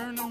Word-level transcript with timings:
turn 0.00 0.16
turn 0.16 0.26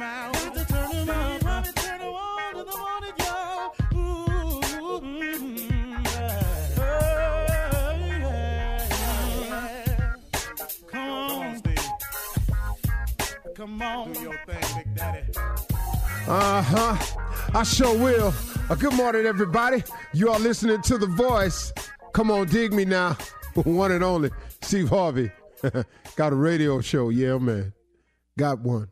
turn 0.66 1.64
to 1.64 2.64
the 2.64 2.78
morning, 2.78 3.16
y'all. 3.20 3.76
Ooh, 3.94 5.02
mm. 5.02 5.26
Come 13.56 13.82
on. 13.82 14.14
Do 14.14 14.22
your 14.22 14.38
thing, 14.46 14.64
Big 14.76 14.96
Daddy. 14.96 15.22
Uh 16.28 16.62
huh. 16.62 16.96
I 17.54 17.64
sure 17.64 17.98
will. 17.98 18.34
Uh, 18.70 18.76
good 18.76 18.94
morning, 18.94 19.26
everybody. 19.26 19.84
You 20.14 20.30
are 20.30 20.40
listening 20.40 20.82
to 20.84 20.98
The 20.98 21.08
Voice. 21.08 21.74
Come 22.14 22.32
on, 22.32 22.48
dig 22.48 22.74
me 22.74 22.86
now. 22.86 23.18
one 23.56 23.92
and 23.92 24.04
only, 24.04 24.32
Steve 24.62 24.90
Harvey. 24.90 25.32
Got 26.16 26.34
a 26.34 26.36
radio 26.36 26.82
show. 26.82 27.10
Yeah, 27.10 27.38
man. 27.38 27.74
Got 28.38 28.62
one. 28.62 28.90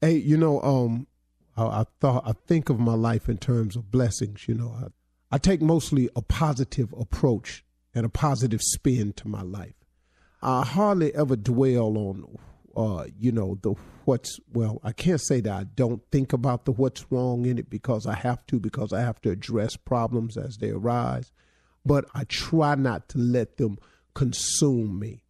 Hey, 0.00 0.16
you 0.16 0.36
know, 0.36 0.62
um, 0.62 1.08
I, 1.56 1.80
I 1.80 1.84
thought 2.00 2.22
I 2.24 2.32
think 2.46 2.70
of 2.70 2.78
my 2.78 2.94
life 2.94 3.28
in 3.28 3.38
terms 3.38 3.74
of 3.74 3.90
blessings. 3.90 4.46
You 4.46 4.54
know, 4.54 4.74
I, 4.80 5.34
I 5.34 5.38
take 5.38 5.60
mostly 5.60 6.08
a 6.14 6.22
positive 6.22 6.94
approach 6.98 7.64
and 7.94 8.06
a 8.06 8.08
positive 8.08 8.62
spin 8.62 9.12
to 9.14 9.28
my 9.28 9.42
life. 9.42 9.74
I 10.40 10.64
hardly 10.64 11.12
ever 11.16 11.34
dwell 11.34 11.98
on, 11.98 12.38
uh, 12.76 13.06
you 13.18 13.32
know, 13.32 13.58
the 13.60 13.74
what's 14.04 14.38
well. 14.52 14.80
I 14.84 14.92
can't 14.92 15.20
say 15.20 15.40
that 15.40 15.52
I 15.52 15.64
don't 15.64 16.02
think 16.12 16.32
about 16.32 16.64
the 16.64 16.72
what's 16.72 17.10
wrong 17.10 17.44
in 17.44 17.58
it 17.58 17.68
because 17.68 18.06
I 18.06 18.14
have 18.14 18.46
to 18.46 18.60
because 18.60 18.92
I 18.92 19.00
have 19.00 19.20
to 19.22 19.30
address 19.30 19.74
problems 19.74 20.36
as 20.36 20.58
they 20.58 20.70
arise. 20.70 21.32
But 21.84 22.04
I 22.14 22.22
try 22.24 22.76
not 22.76 23.08
to 23.10 23.18
let 23.18 23.56
them 23.56 23.78
consume 24.14 25.00
me. 25.00 25.24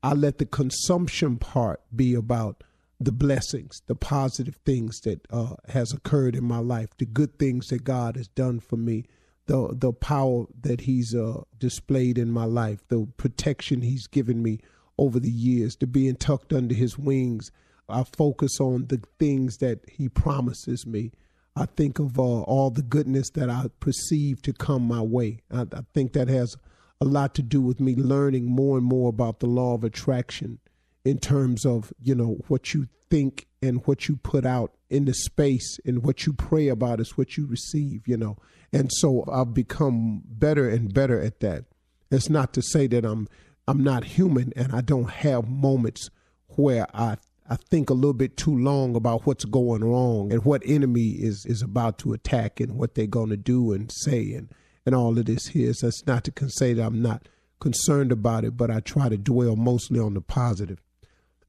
I 0.00 0.14
let 0.14 0.38
the 0.38 0.46
consumption 0.46 1.38
part 1.38 1.80
be 1.94 2.14
about 2.14 2.62
the 3.04 3.12
blessings, 3.12 3.82
the 3.86 3.94
positive 3.94 4.56
things 4.64 5.00
that 5.00 5.26
uh, 5.30 5.54
has 5.68 5.92
occurred 5.92 6.34
in 6.34 6.44
my 6.44 6.58
life, 6.58 6.90
the 6.98 7.06
good 7.06 7.38
things 7.38 7.68
that 7.68 7.84
God 7.84 8.16
has 8.16 8.28
done 8.28 8.60
for 8.60 8.76
me, 8.76 9.04
the 9.46 9.68
the 9.72 9.92
power 9.92 10.46
that 10.60 10.82
He's 10.82 11.14
uh, 11.14 11.42
displayed 11.58 12.18
in 12.18 12.30
my 12.30 12.44
life, 12.44 12.86
the 12.88 13.06
protection 13.16 13.82
He's 13.82 14.06
given 14.06 14.42
me 14.42 14.60
over 14.98 15.18
the 15.18 15.30
years, 15.30 15.76
to 15.76 15.86
being 15.86 16.16
tucked 16.16 16.52
under 16.52 16.74
His 16.74 16.98
wings. 16.98 17.50
I 17.88 18.04
focus 18.04 18.60
on 18.60 18.86
the 18.86 19.02
things 19.18 19.58
that 19.58 19.80
He 19.90 20.08
promises 20.08 20.86
me. 20.86 21.12
I 21.54 21.66
think 21.66 21.98
of 21.98 22.18
uh, 22.18 22.22
all 22.22 22.70
the 22.70 22.82
goodness 22.82 23.30
that 23.30 23.50
I 23.50 23.66
perceive 23.80 24.40
to 24.42 24.52
come 24.52 24.82
my 24.82 25.02
way. 25.02 25.40
I, 25.50 25.62
I 25.62 25.82
think 25.92 26.12
that 26.14 26.28
has 26.28 26.56
a 27.00 27.04
lot 27.04 27.34
to 27.34 27.42
do 27.42 27.60
with 27.60 27.80
me 27.80 27.94
learning 27.96 28.46
more 28.46 28.78
and 28.78 28.86
more 28.86 29.08
about 29.08 29.40
the 29.40 29.46
law 29.46 29.74
of 29.74 29.84
attraction 29.84 30.60
in 31.04 31.18
terms 31.18 31.64
of 31.66 31.92
you 32.00 32.14
know 32.14 32.38
what 32.48 32.74
you 32.74 32.88
think 33.10 33.46
and 33.60 33.86
what 33.86 34.08
you 34.08 34.16
put 34.16 34.46
out 34.46 34.74
in 34.88 35.04
the 35.04 35.14
space 35.14 35.78
and 35.84 36.02
what 36.02 36.26
you 36.26 36.32
pray 36.32 36.68
about 36.68 37.00
is 37.00 37.16
what 37.16 37.36
you 37.36 37.46
receive 37.46 38.06
you 38.06 38.16
know 38.16 38.36
and 38.72 38.90
so 38.92 39.24
i've 39.32 39.52
become 39.52 40.22
better 40.26 40.68
and 40.68 40.94
better 40.94 41.20
at 41.20 41.40
that 41.40 41.64
it's 42.10 42.30
not 42.30 42.52
to 42.52 42.62
say 42.62 42.86
that 42.86 43.04
i'm 43.04 43.28
i'm 43.66 43.82
not 43.82 44.04
human 44.04 44.52
and 44.56 44.72
i 44.72 44.80
don't 44.80 45.10
have 45.10 45.48
moments 45.48 46.08
where 46.48 46.86
i 46.94 47.16
I 47.50 47.56
think 47.56 47.90
a 47.90 47.94
little 47.94 48.14
bit 48.14 48.38
too 48.38 48.56
long 48.56 48.94
about 48.96 49.26
what's 49.26 49.44
going 49.44 49.84
wrong 49.84 50.32
and 50.32 50.44
what 50.44 50.62
enemy 50.64 51.16
is 51.18 51.44
is 51.44 51.60
about 51.60 51.98
to 51.98 52.14
attack 52.14 52.60
and 52.60 52.78
what 52.78 52.94
they're 52.94 53.06
going 53.06 53.28
to 53.28 53.36
do 53.36 53.72
and 53.72 53.90
say 53.92 54.32
and 54.32 54.48
and 54.86 54.94
all 54.94 55.18
of 55.18 55.26
this 55.26 55.48
here. 55.48 55.74
So 55.74 55.86
that's 55.86 56.06
not 56.06 56.24
to 56.24 56.48
say 56.48 56.72
that 56.74 56.82
I'm 56.82 57.02
not 57.02 57.28
concerned 57.60 58.12
about 58.12 58.44
it, 58.44 58.56
but 58.56 58.70
I 58.70 58.80
try 58.80 59.08
to 59.08 59.16
dwell 59.16 59.56
mostly 59.56 60.00
on 60.00 60.14
the 60.14 60.20
positive. 60.20 60.80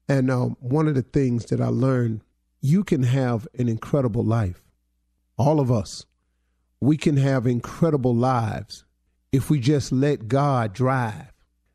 And 0.08 0.30
um, 0.30 0.56
one 0.60 0.88
of 0.88 0.94
the 0.94 1.02
things 1.02 1.46
that 1.46 1.60
I 1.60 1.68
learned, 1.68 2.22
you 2.60 2.84
can 2.84 3.02
have 3.04 3.48
an 3.58 3.68
incredible 3.68 4.24
life. 4.24 4.62
All 5.38 5.60
of 5.60 5.72
us, 5.72 6.06
we 6.80 6.96
can 6.96 7.16
have 7.16 7.46
incredible 7.46 8.14
lives 8.14 8.84
if 9.32 9.50
we 9.50 9.58
just 9.58 9.90
let 9.90 10.28
God 10.28 10.72
drive. 10.72 11.32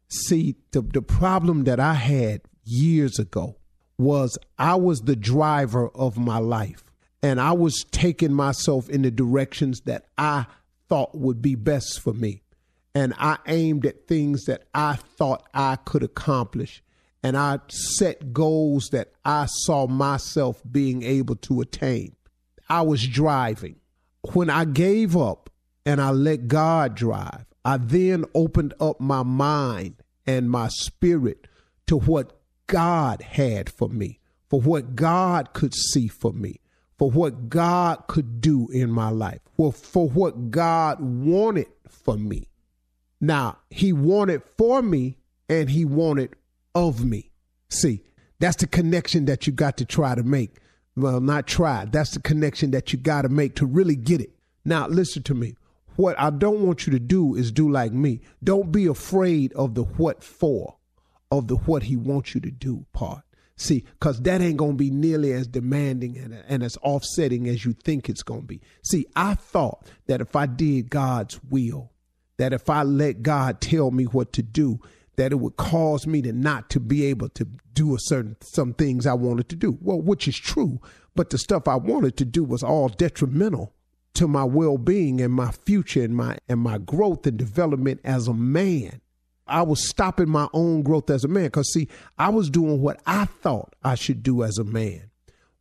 See, 0.07 0.55
the, 0.71 0.81
the 0.81 1.01
problem 1.01 1.65
that 1.65 1.79
I 1.79 1.93
had 1.95 2.41
years 2.63 3.19
ago 3.19 3.57
was 3.97 4.37
I 4.57 4.75
was 4.75 5.01
the 5.01 5.15
driver 5.15 5.89
of 5.89 6.17
my 6.17 6.37
life 6.37 6.83
and 7.21 7.41
I 7.41 7.51
was 7.51 7.85
taking 7.91 8.33
myself 8.33 8.89
in 8.89 9.01
the 9.01 9.11
directions 9.11 9.81
that 9.81 10.05
I 10.17 10.45
thought 10.87 11.15
would 11.15 11.41
be 11.41 11.55
best 11.55 11.99
for 11.99 12.13
me. 12.13 12.43
And 12.95 13.13
I 13.17 13.37
aimed 13.45 13.85
at 13.85 14.07
things 14.07 14.45
that 14.45 14.63
I 14.73 14.95
thought 14.95 15.47
I 15.53 15.75
could 15.75 16.01
accomplish. 16.01 16.81
And 17.21 17.37
I 17.37 17.59
set 17.67 18.31
goals 18.31 18.89
that 18.91 19.11
I 19.25 19.45
saw 19.47 19.87
myself 19.87 20.61
being 20.69 21.03
able 21.03 21.35
to 21.37 21.61
attain. 21.61 22.15
I 22.69 22.81
was 22.81 23.05
driving. 23.05 23.75
When 24.33 24.49
I 24.49 24.65
gave 24.65 25.17
up 25.17 25.49
and 25.85 26.01
I 26.01 26.11
let 26.11 26.47
God 26.47 26.95
drive, 26.95 27.45
I 27.65 27.77
then 27.77 28.25
opened 28.33 28.73
up 28.79 28.99
my 28.99 29.23
mind 29.23 29.95
and 30.25 30.49
my 30.49 30.69
spirit 30.69 31.47
to 31.87 31.97
what 31.97 32.39
God 32.67 33.21
had 33.21 33.69
for 33.69 33.89
me, 33.89 34.19
for 34.47 34.61
what 34.61 34.95
God 34.95 35.53
could 35.53 35.73
see 35.73 36.07
for 36.07 36.31
me 36.31 36.59
for 36.99 37.09
what 37.09 37.47
God 37.47 38.03
could 38.07 38.41
do 38.41 38.67
in 38.73 38.91
my 38.91 39.09
life, 39.09 39.39
for, 39.55 39.71
for 39.71 40.09
what 40.09 40.51
God 40.51 40.99
wanted 40.99 41.67
for 41.87 42.17
me. 42.17 42.49
Now, 43.21 43.57
He 43.69 43.93
wanted 43.93 44.43
for 44.57 44.81
me 44.81 45.15
and 45.47 45.69
He 45.69 45.85
wanted 45.85 46.35
of 46.75 47.03
me. 47.03 47.31
See, 47.69 48.03
that's 48.39 48.57
the 48.57 48.67
connection 48.67 49.25
that 49.25 49.47
you 49.47 49.53
got 49.53 49.77
to 49.77 49.85
try 49.85 50.15
to 50.15 50.23
make. 50.23 50.57
Well, 50.95 51.21
not 51.21 51.47
try, 51.47 51.85
that's 51.85 52.11
the 52.11 52.21
connection 52.21 52.71
that 52.71 52.91
you 52.91 52.99
got 52.99 53.21
to 53.21 53.29
make 53.29 53.55
to 53.55 53.65
really 53.65 53.95
get 53.95 54.21
it. 54.21 54.31
Now, 54.65 54.87
listen 54.87 55.23
to 55.23 55.33
me. 55.33 55.55
What 55.95 56.19
I 56.19 56.29
don't 56.29 56.61
want 56.61 56.87
you 56.87 56.93
to 56.93 56.99
do 56.99 57.35
is 57.35 57.51
do 57.51 57.69
like 57.69 57.91
me. 57.91 58.21
Don't 58.43 58.71
be 58.71 58.85
afraid 58.85 59.53
of 59.53 59.75
the 59.75 59.83
what 59.83 60.23
for, 60.23 60.77
of 61.31 61.47
the 61.47 61.55
what 61.55 61.83
He 61.83 61.95
wants 61.95 62.33
you 62.33 62.41
to 62.41 62.51
do 62.51 62.85
part. 62.93 63.23
See, 63.57 63.83
because 63.99 64.21
that 64.21 64.39
ain't 64.39 64.55
going 64.55 64.71
to 64.71 64.77
be 64.77 64.89
nearly 64.89 65.33
as 65.33 65.45
demanding 65.45 66.17
and, 66.17 66.33
and 66.47 66.63
as 66.63 66.77
offsetting 66.81 67.49
as 67.49 67.65
you 67.65 67.73
think 67.73 68.07
it's 68.07 68.23
going 68.23 68.41
to 68.41 68.47
be. 68.47 68.61
See, 68.83 69.05
I 69.17 69.33
thought 69.33 69.85
that 70.07 70.21
if 70.21 70.37
I 70.37 70.45
did 70.45 70.89
God's 70.89 71.43
will, 71.43 71.91
that 72.37 72.53
if 72.53 72.69
I 72.69 72.83
let 72.83 73.21
God 73.21 73.59
tell 73.59 73.91
me 73.91 74.05
what 74.05 74.31
to 74.33 74.41
do, 74.41 74.79
that 75.19 75.33
it 75.33 75.35
would 75.35 75.57
cause 75.57 76.07
me 76.07 76.21
to 76.21 76.31
not 76.31 76.69
to 76.69 76.79
be 76.79 77.05
able 77.05 77.27
to 77.27 77.45
do 77.73 77.93
a 77.93 77.99
certain 77.99 78.37
some 78.41 78.73
things 78.73 79.05
I 79.05 79.13
wanted 79.13 79.49
to 79.49 79.57
do. 79.57 79.77
Well, 79.81 80.01
which 80.01 80.29
is 80.29 80.37
true, 80.37 80.79
but 81.13 81.29
the 81.29 81.37
stuff 81.37 81.67
I 81.67 81.75
wanted 81.75 82.15
to 82.17 82.25
do 82.25 82.41
was 82.41 82.63
all 82.63 82.87
detrimental 82.87 83.73
to 84.13 84.29
my 84.29 84.45
well-being 84.45 85.19
and 85.19 85.33
my 85.33 85.51
future 85.51 86.03
and 86.03 86.15
my 86.15 86.37
and 86.47 86.61
my 86.61 86.77
growth 86.77 87.27
and 87.27 87.37
development 87.37 87.99
as 88.05 88.29
a 88.29 88.33
man. 88.33 89.01
I 89.45 89.63
was 89.63 89.89
stopping 89.89 90.29
my 90.29 90.47
own 90.53 90.83
growth 90.83 91.09
as 91.09 91.25
a 91.25 91.27
man. 91.27 91.45
Because, 91.45 91.73
see, 91.73 91.89
I 92.17 92.29
was 92.29 92.49
doing 92.49 92.81
what 92.81 93.01
I 93.05 93.25
thought 93.25 93.75
I 93.83 93.95
should 93.95 94.23
do 94.23 94.43
as 94.43 94.57
a 94.57 94.63
man. 94.63 95.09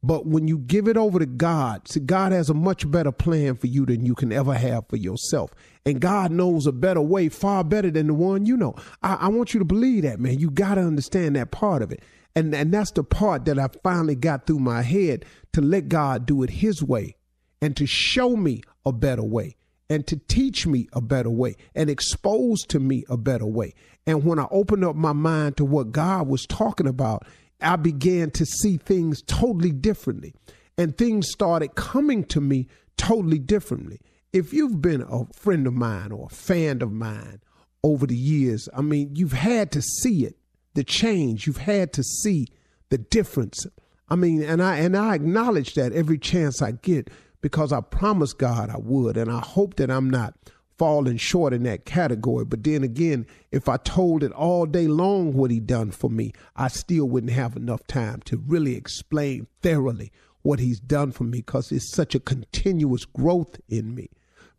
But 0.02 0.26
when 0.26 0.46
you 0.46 0.58
give 0.58 0.86
it 0.86 0.96
over 0.96 1.18
to 1.18 1.26
God, 1.26 1.88
see, 1.88 1.98
God 2.00 2.30
has 2.30 2.48
a 2.48 2.54
much 2.54 2.88
better 2.88 3.10
plan 3.10 3.56
for 3.56 3.66
you 3.66 3.84
than 3.86 4.06
you 4.06 4.14
can 4.14 4.30
ever 4.30 4.54
have 4.54 4.88
for 4.88 4.96
yourself. 4.96 5.50
And 5.88 6.02
God 6.02 6.30
knows 6.30 6.66
a 6.66 6.72
better 6.72 7.00
way, 7.00 7.30
far 7.30 7.64
better 7.64 7.90
than 7.90 8.08
the 8.08 8.12
one 8.12 8.44
you 8.44 8.58
know. 8.58 8.74
I, 9.02 9.14
I 9.14 9.28
want 9.28 9.54
you 9.54 9.58
to 9.60 9.64
believe 9.64 10.02
that, 10.02 10.20
man. 10.20 10.38
You 10.38 10.50
got 10.50 10.74
to 10.74 10.82
understand 10.82 11.34
that 11.36 11.50
part 11.50 11.80
of 11.80 11.90
it. 11.90 12.02
And, 12.36 12.54
and 12.54 12.74
that's 12.74 12.90
the 12.90 13.02
part 13.02 13.46
that 13.46 13.58
I 13.58 13.68
finally 13.82 14.14
got 14.14 14.46
through 14.46 14.58
my 14.58 14.82
head 14.82 15.24
to 15.54 15.62
let 15.62 15.88
God 15.88 16.26
do 16.26 16.42
it 16.42 16.50
His 16.50 16.82
way 16.82 17.16
and 17.62 17.74
to 17.78 17.86
show 17.86 18.36
me 18.36 18.60
a 18.84 18.92
better 18.92 19.22
way 19.22 19.56
and 19.88 20.06
to 20.08 20.18
teach 20.28 20.66
me 20.66 20.88
a 20.92 21.00
better 21.00 21.30
way 21.30 21.56
and 21.74 21.88
expose 21.88 22.60
to 22.64 22.78
me 22.78 23.06
a 23.08 23.16
better 23.16 23.46
way. 23.46 23.72
And 24.06 24.24
when 24.24 24.38
I 24.38 24.46
opened 24.50 24.84
up 24.84 24.94
my 24.94 25.14
mind 25.14 25.56
to 25.56 25.64
what 25.64 25.90
God 25.90 26.28
was 26.28 26.44
talking 26.44 26.86
about, 26.86 27.26
I 27.62 27.76
began 27.76 28.30
to 28.32 28.44
see 28.44 28.76
things 28.76 29.22
totally 29.22 29.72
differently. 29.72 30.34
And 30.76 30.98
things 30.98 31.30
started 31.30 31.76
coming 31.76 32.24
to 32.24 32.42
me 32.42 32.68
totally 32.98 33.38
differently. 33.38 34.00
If 34.32 34.52
you've 34.52 34.82
been 34.82 35.02
a 35.02 35.24
friend 35.32 35.66
of 35.66 35.72
mine 35.72 36.12
or 36.12 36.26
a 36.30 36.34
fan 36.34 36.82
of 36.82 36.92
mine 36.92 37.40
over 37.82 38.06
the 38.06 38.16
years, 38.16 38.68
I 38.76 38.82
mean, 38.82 39.16
you've 39.16 39.32
had 39.32 39.70
to 39.72 39.82
see 39.82 40.24
it, 40.24 40.36
the 40.74 40.84
change. 40.84 41.46
You've 41.46 41.58
had 41.58 41.92
to 41.94 42.02
see 42.02 42.48
the 42.90 42.98
difference. 42.98 43.66
I 44.08 44.16
mean, 44.16 44.42
and 44.42 44.62
I 44.62 44.78
and 44.78 44.96
I 44.96 45.14
acknowledge 45.14 45.74
that 45.74 45.92
every 45.92 46.18
chance 46.18 46.60
I 46.60 46.72
get 46.72 47.10
because 47.40 47.72
I 47.72 47.80
promised 47.80 48.38
God 48.38 48.70
I 48.70 48.78
would. 48.78 49.16
And 49.16 49.30
I 49.30 49.40
hope 49.40 49.76
that 49.76 49.90
I'm 49.90 50.10
not 50.10 50.34
falling 50.76 51.16
short 51.16 51.52
in 51.52 51.64
that 51.64 51.84
category. 51.84 52.44
But 52.44 52.64
then 52.64 52.82
again, 52.82 53.26
if 53.50 53.68
I 53.68 53.76
told 53.78 54.22
it 54.22 54.32
all 54.32 54.64
day 54.64 54.86
long 54.86 55.32
what 55.32 55.50
he 55.50 55.60
done 55.60 55.90
for 55.90 56.08
me, 56.08 56.32
I 56.54 56.68
still 56.68 57.06
wouldn't 57.06 57.32
have 57.32 57.56
enough 57.56 57.86
time 57.86 58.20
to 58.26 58.36
really 58.36 58.76
explain 58.76 59.48
thoroughly 59.60 60.12
what 60.48 60.60
he's 60.60 60.80
done 60.80 61.12
for 61.12 61.24
me 61.24 61.40
because 61.40 61.70
it's 61.70 61.92
such 61.92 62.14
a 62.14 62.20
continuous 62.20 63.04
growth 63.04 63.60
in 63.68 63.94
me. 63.94 64.08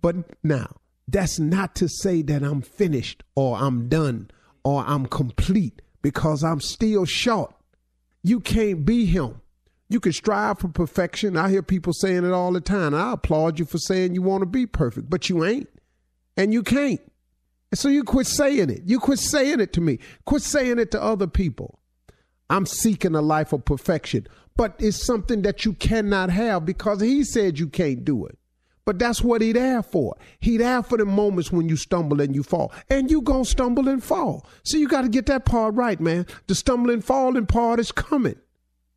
But 0.03 0.17
now, 0.43 0.75
that's 1.07 1.39
not 1.39 1.73
to 1.77 1.89
say 1.89 2.21
that 2.21 2.43
I'm 2.43 2.61
finished 2.61 3.23
or 3.33 3.57
I'm 3.57 3.89
done 3.89 4.29
or 4.63 4.83
I'm 4.85 5.07
complete 5.07 5.81
because 6.03 6.43
I'm 6.43 6.61
still 6.61 7.05
short. 7.05 7.55
You 8.21 8.39
can't 8.39 8.85
be 8.85 9.07
him. 9.07 9.41
You 9.89 9.99
can 9.99 10.13
strive 10.13 10.59
for 10.59 10.67
perfection. 10.67 11.35
I 11.35 11.49
hear 11.49 11.63
people 11.63 11.93
saying 11.93 12.23
it 12.23 12.33
all 12.33 12.51
the 12.51 12.61
time. 12.61 12.93
I 12.93 13.13
applaud 13.13 13.57
you 13.57 13.65
for 13.65 13.79
saying 13.79 14.13
you 14.13 14.21
want 14.21 14.43
to 14.43 14.45
be 14.45 14.67
perfect, 14.67 15.09
but 15.09 15.27
you 15.27 15.43
ain't. 15.43 15.69
And 16.37 16.53
you 16.53 16.61
can't. 16.61 17.01
So 17.73 17.89
you 17.89 18.03
quit 18.03 18.27
saying 18.27 18.69
it. 18.69 18.83
You 18.85 18.99
quit 18.99 19.17
saying 19.17 19.59
it 19.59 19.73
to 19.73 19.81
me. 19.81 19.97
Quit 20.25 20.43
saying 20.43 20.77
it 20.77 20.91
to 20.91 21.01
other 21.01 21.25
people. 21.25 21.79
I'm 22.47 22.67
seeking 22.67 23.15
a 23.15 23.21
life 23.21 23.53
of 23.53 23.65
perfection, 23.65 24.27
but 24.59 24.75
it's 24.77 25.05
something 25.05 25.41
that 25.43 25.63
you 25.63 25.71
cannot 25.71 26.29
have 26.29 26.65
because 26.65 26.99
he 26.99 27.23
said 27.23 27.57
you 27.57 27.69
can't 27.69 28.03
do 28.03 28.25
it. 28.25 28.37
But 28.83 28.99
that's 28.99 29.21
what 29.21 29.41
he 29.41 29.53
there 29.53 29.81
for. 29.81 30.17
He 30.41 30.57
there 30.57 30.83
for 30.83 30.97
the 30.97 31.05
moments 31.05 31.49
when 31.49 31.69
you 31.69 31.77
stumble 31.77 32.19
and 32.19 32.35
you 32.35 32.43
fall. 32.43 32.73
And 32.89 33.09
you 33.09 33.21
gonna 33.21 33.45
stumble 33.45 33.87
and 33.87 34.03
fall. 34.03 34.45
So 34.63 34.75
you 34.75 34.89
got 34.89 35.03
to 35.03 35.07
get 35.07 35.27
that 35.27 35.45
part 35.45 35.75
right, 35.75 35.97
man. 36.01 36.25
The 36.47 36.55
stumbling 36.55 36.99
falling 36.99 37.45
part 37.45 37.79
is 37.79 37.93
coming. 37.93 38.35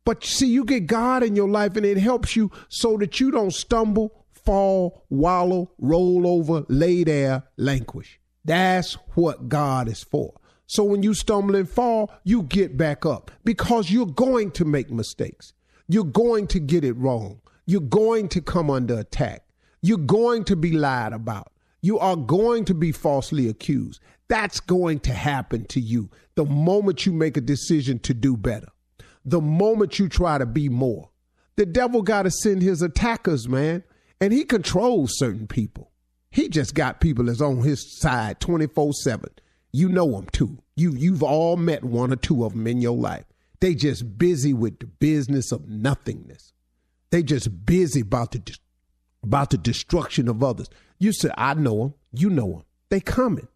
But 0.03 0.25
see, 0.25 0.47
you 0.47 0.65
get 0.65 0.85
God 0.87 1.23
in 1.23 1.33
your 1.33 1.47
life 1.47 1.77
and 1.77 1.85
it 1.85 1.97
helps 1.97 2.35
you 2.35 2.51
so 2.67 2.97
that 2.97 3.21
you 3.21 3.31
don't 3.31 3.53
stumble, 3.53 4.25
fall, 4.33 5.05
wallow, 5.09 5.71
roll 5.77 6.27
over, 6.27 6.65
lay 6.67 7.05
there, 7.05 7.43
languish. 7.55 8.19
That's 8.43 8.95
what 9.15 9.47
God 9.47 9.87
is 9.87 10.03
for. 10.03 10.33
So 10.67 10.83
when 10.83 11.03
you 11.03 11.13
stumble 11.13 11.55
and 11.55 11.69
fall, 11.69 12.11
you 12.23 12.43
get 12.43 12.77
back 12.77 13.05
up 13.05 13.31
because 13.43 13.91
you're 13.91 14.05
going 14.05 14.51
to 14.51 14.65
make 14.65 14.89
mistakes. 14.89 15.53
You're 15.87 16.03
going 16.03 16.47
to 16.47 16.59
get 16.59 16.83
it 16.83 16.93
wrong. 16.93 17.41
You're 17.65 17.81
going 17.81 18.29
to 18.29 18.41
come 18.41 18.69
under 18.69 18.99
attack. 18.99 19.45
You're 19.81 19.97
going 19.97 20.45
to 20.45 20.55
be 20.55 20.71
lied 20.71 21.13
about. 21.13 21.51
You 21.81 21.99
are 21.99 22.15
going 22.15 22.65
to 22.65 22.73
be 22.73 22.91
falsely 22.91 23.49
accused. 23.49 24.01
That's 24.29 24.59
going 24.61 25.01
to 25.01 25.13
happen 25.13 25.65
to 25.65 25.81
you 25.81 26.09
the 26.35 26.45
moment 26.45 27.05
you 27.05 27.11
make 27.11 27.37
a 27.37 27.41
decision 27.41 27.99
to 27.99 28.13
do 28.13 28.37
better, 28.37 28.69
the 29.25 29.41
moment 29.41 29.99
you 29.99 30.09
try 30.09 30.37
to 30.37 30.45
be 30.45 30.69
more. 30.69 31.09
The 31.55 31.65
devil 31.65 32.01
got 32.01 32.23
to 32.23 32.31
send 32.31 32.61
his 32.61 32.81
attackers, 32.81 33.47
man, 33.47 33.83
and 34.19 34.33
he 34.33 34.43
controls 34.43 35.17
certain 35.17 35.45
people. 35.45 35.91
He 36.31 36.49
just 36.49 36.73
got 36.73 37.01
people 37.01 37.25
that's 37.25 37.41
on 37.41 37.61
his 37.61 37.99
side 37.99 38.39
24 38.39 38.93
7. 38.93 39.29
You 39.73 39.89
know 39.89 40.09
them 40.11 40.27
too. 40.31 40.59
You, 40.75 40.91
you've 40.91 41.23
all 41.23 41.57
met 41.57 41.83
one 41.83 42.13
or 42.13 42.15
two 42.15 42.45
of 42.45 42.53
them 42.53 42.67
in 42.67 42.79
your 42.79 42.95
life. 42.95 43.25
They 43.59 43.75
just 43.75 44.17
busy 44.17 44.53
with 44.53 44.79
the 44.79 44.85
business 44.85 45.51
of 45.51 45.67
nothingness. 45.67 46.53
They 47.09 47.23
just 47.23 47.65
busy 47.65 48.01
about 48.01 48.31
the, 48.31 48.57
about 49.23 49.49
the 49.49 49.57
destruction 49.57 50.27
of 50.27 50.43
others. 50.43 50.69
You 50.99 51.11
said, 51.11 51.31
I 51.37 51.55
know 51.55 51.79
them. 51.79 51.93
You 52.11 52.29
know 52.29 52.51
them. 52.51 52.63
They 52.89 52.99
coming. 52.99 53.47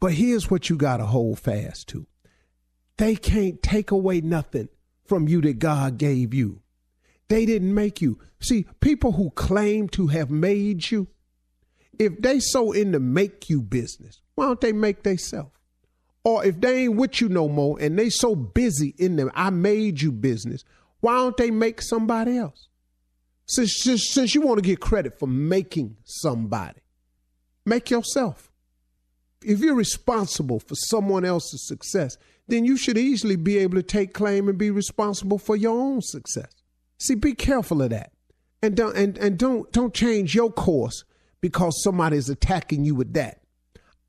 But 0.00 0.12
here's 0.12 0.50
what 0.50 0.68
you 0.68 0.76
got 0.76 0.98
to 0.98 1.06
hold 1.06 1.38
fast 1.40 1.88
to 1.88 2.06
they 2.98 3.14
can't 3.14 3.62
take 3.62 3.90
away 3.90 4.20
nothing 4.20 4.68
from 5.06 5.28
you 5.28 5.40
that 5.42 5.60
God 5.60 5.98
gave 5.98 6.34
you. 6.34 6.60
They 7.28 7.46
didn't 7.46 7.74
make 7.74 8.02
you. 8.02 8.18
See, 8.40 8.66
people 8.80 9.12
who 9.12 9.30
claim 9.30 9.88
to 9.90 10.08
have 10.08 10.30
made 10.30 10.90
you, 10.90 11.08
if 11.98 12.20
they 12.20 12.40
so 12.40 12.72
in 12.72 12.92
the 12.92 13.00
make 13.00 13.48
you 13.48 13.62
business, 13.62 14.20
why 14.38 14.46
don't 14.46 14.60
they 14.60 14.72
make 14.72 15.02
theyself? 15.02 15.50
Or 16.22 16.44
if 16.44 16.60
they 16.60 16.84
ain't 16.84 16.94
with 16.94 17.20
you 17.20 17.28
no 17.28 17.48
more 17.48 17.76
and 17.80 17.98
they 17.98 18.08
so 18.08 18.36
busy 18.36 18.94
in 18.96 19.16
them, 19.16 19.32
I 19.34 19.50
made 19.50 20.00
you 20.00 20.12
business, 20.12 20.62
why 21.00 21.16
don't 21.16 21.36
they 21.36 21.50
make 21.50 21.82
somebody 21.82 22.38
else? 22.38 22.68
Since, 23.46 23.82
since, 23.82 24.08
since 24.12 24.36
you 24.36 24.42
want 24.42 24.58
to 24.58 24.62
get 24.62 24.78
credit 24.78 25.18
for 25.18 25.26
making 25.26 25.96
somebody, 26.04 26.82
make 27.66 27.90
yourself. 27.90 28.52
If 29.42 29.58
you're 29.58 29.74
responsible 29.74 30.60
for 30.60 30.76
someone 30.76 31.24
else's 31.24 31.66
success, 31.66 32.16
then 32.46 32.64
you 32.64 32.76
should 32.76 32.96
easily 32.96 33.34
be 33.34 33.58
able 33.58 33.74
to 33.74 33.82
take 33.82 34.14
claim 34.14 34.48
and 34.48 34.56
be 34.56 34.70
responsible 34.70 35.38
for 35.38 35.56
your 35.56 35.76
own 35.76 36.00
success. 36.00 36.52
See, 36.98 37.16
be 37.16 37.34
careful 37.34 37.82
of 37.82 37.90
that. 37.90 38.12
And 38.62 38.76
don't 38.76 38.96
and, 38.96 39.18
and 39.18 39.36
don't 39.36 39.70
don't 39.72 39.94
change 39.94 40.34
your 40.34 40.52
course 40.52 41.04
because 41.40 41.82
somebody's 41.82 42.28
attacking 42.28 42.84
you 42.84 42.94
with 42.94 43.14
that. 43.14 43.37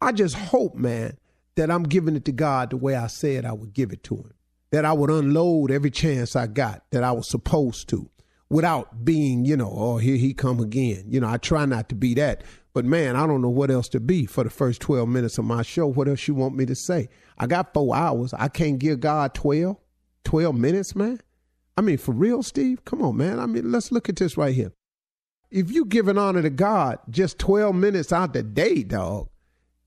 I 0.02 0.12
just 0.12 0.36
hope, 0.36 0.76
man, 0.76 1.18
that 1.56 1.70
I'm 1.70 1.84
giving 1.84 2.16
it 2.16 2.26
to 2.26 2.32
God 2.32 2.70
the 2.70 2.78
way 2.78 2.96
I 2.96 3.08
said 3.08 3.46
I 3.46 3.54
would 3.54 3.74
give 3.74 3.92
it 3.92 4.04
to 4.06 4.16
him. 4.16 4.34
That 4.72 4.86
I 4.86 4.94
would 4.94 5.10
unload 5.10 5.72
every 5.72 5.92
chance 5.92 6.36
I 6.36 6.48
got 6.48 6.84
that 6.92 7.04
I 7.04 7.12
was 7.12 7.28
supposed 7.28 7.90
to 7.90 8.10
without 8.50 9.04
being, 9.04 9.46
you 9.46 9.58
know, 9.58 9.72
oh, 9.72 9.98
here 9.98 10.16
he 10.16 10.34
come 10.34 10.60
again. 10.60 11.06
You 11.08 11.20
know, 11.20 11.28
I 11.28 11.38
try 11.38 11.66
not 11.66 11.90
to 11.90 11.96
be 11.96 12.14
that. 12.16 12.44
But 12.74 12.86
man, 12.86 13.16
I 13.16 13.26
don't 13.28 13.42
know 13.42 13.50
what 13.50 13.72
else 13.72 13.90
to 13.90 14.00
be 14.00 14.26
for 14.26 14.44
the 14.44 14.50
first 14.50 14.82
12 14.82 15.08
minutes 15.10 15.38
of 15.38 15.46
my 15.46 15.64
show. 15.64 15.88
What 15.88 16.08
else 16.08 16.28
you 16.28 16.36
want 16.36 16.56
me 16.56 16.66
to 16.68 16.76
say? 16.76 17.10
I 17.38 17.48
got 17.48 17.74
four 17.74 17.96
hours. 17.96 18.34
I 18.34 18.48
can't 18.48 18.80
give 18.80 19.00
God 19.00 19.34
12, 19.34 19.76
12 20.24 20.56
minutes, 20.56 20.96
man. 20.96 21.20
I 21.78 21.82
mean, 21.82 21.98
for 21.98 22.12
real, 22.12 22.44
Steve? 22.44 22.86
Come 22.86 23.02
on, 23.02 23.18
man. 23.18 23.40
I 23.40 23.46
mean, 23.46 23.72
let's 23.72 23.92
look 23.92 24.10
at 24.10 24.18
this 24.18 24.38
right 24.38 24.54
here. 24.54 24.72
If 25.50 25.72
you 25.72 25.86
giving 25.86 26.18
honor 26.18 26.44
to 26.44 26.50
God 26.50 27.00
just 27.10 27.40
12 27.40 27.74
minutes 27.74 28.14
out 28.14 28.34
the 28.34 28.44
day, 28.44 28.84
dog, 28.84 29.30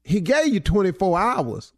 he 0.05 0.21
gave 0.21 0.53
you 0.53 0.61
24 0.61 1.19
hours 1.19 1.73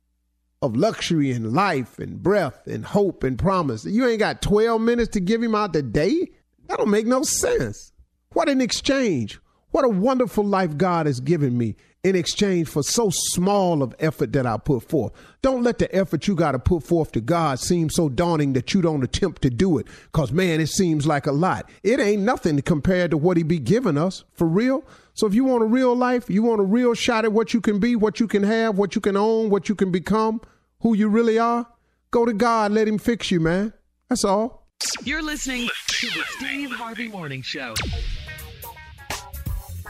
of 0.62 0.76
luxury 0.76 1.30
and 1.30 1.52
life 1.52 1.98
and 1.98 2.22
breath 2.22 2.66
and 2.66 2.84
hope 2.84 3.22
and 3.22 3.38
promise. 3.38 3.84
You 3.84 4.06
ain't 4.08 4.18
got 4.18 4.40
12 4.42 4.80
minutes 4.80 5.10
to 5.10 5.20
give 5.20 5.42
him 5.42 5.54
out 5.54 5.72
the 5.72 5.82
day? 5.82 6.30
That 6.66 6.78
don't 6.78 6.90
make 6.90 7.06
no 7.06 7.22
sense. 7.22 7.92
What 8.32 8.48
an 8.48 8.60
exchange. 8.60 9.38
What 9.70 9.84
a 9.84 9.88
wonderful 9.88 10.44
life 10.44 10.76
God 10.76 11.06
has 11.06 11.20
given 11.20 11.58
me 11.58 11.76
in 12.04 12.14
exchange 12.14 12.68
for 12.68 12.82
so 12.82 13.08
small 13.10 13.82
of 13.82 13.94
effort 13.98 14.32
that 14.34 14.46
I 14.46 14.58
put 14.58 14.88
forth. 14.88 15.12
Don't 15.40 15.62
let 15.62 15.78
the 15.78 15.92
effort 15.94 16.28
you 16.28 16.34
got 16.34 16.52
to 16.52 16.58
put 16.58 16.82
forth 16.82 17.12
to 17.12 17.20
God 17.20 17.58
seem 17.58 17.88
so 17.88 18.10
daunting 18.10 18.52
that 18.52 18.74
you 18.74 18.82
don't 18.82 19.02
attempt 19.02 19.40
to 19.42 19.50
do 19.50 19.78
it. 19.78 19.86
Cause 20.12 20.30
man, 20.30 20.60
it 20.60 20.68
seems 20.68 21.06
like 21.06 21.26
a 21.26 21.32
lot. 21.32 21.68
It 21.82 21.98
ain't 21.98 22.22
nothing 22.22 22.60
compared 22.60 23.10
to 23.10 23.16
what 23.16 23.38
he 23.38 23.42
be 23.42 23.58
giving 23.58 23.96
us 23.96 24.24
for 24.34 24.46
real. 24.46 24.84
So 25.14 25.26
if 25.26 25.34
you 25.34 25.44
want 25.44 25.62
a 25.62 25.66
real 25.66 25.96
life, 25.96 26.28
you 26.28 26.42
want 26.42 26.60
a 26.60 26.64
real 26.64 26.92
shot 26.92 27.24
at 27.24 27.32
what 27.32 27.54
you 27.54 27.62
can 27.62 27.78
be, 27.78 27.96
what 27.96 28.20
you 28.20 28.28
can 28.28 28.42
have, 28.42 28.76
what 28.76 28.94
you 28.94 29.00
can 29.00 29.16
own, 29.16 29.48
what 29.48 29.70
you 29.70 29.74
can 29.74 29.90
become, 29.90 30.42
who 30.80 30.94
you 30.94 31.08
really 31.08 31.38
are, 31.38 31.66
go 32.10 32.26
to 32.26 32.34
God, 32.34 32.70
let 32.72 32.86
him 32.86 32.98
fix 32.98 33.30
you, 33.30 33.40
man. 33.40 33.72
That's 34.10 34.24
all. 34.24 34.68
You're 35.04 35.22
listening 35.22 35.70
to 35.86 36.06
the 36.08 36.22
Steve 36.36 36.70
Harvey 36.70 37.08
Morning 37.08 37.40
Show. 37.40 37.74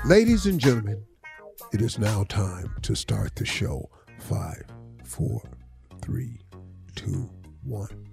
Ladies 0.05 0.47
and 0.47 0.61
gentlemen, 0.61 1.03
it 1.75 1.83
is 1.83 1.99
now 1.99 2.23
time 2.29 2.73
to 2.83 2.95
start 2.95 3.35
the 3.35 3.45
show. 3.45 3.91
Five, 4.21 4.63
four, 5.03 5.43
three, 6.01 6.39
two, 6.95 7.29
one. 7.65 8.07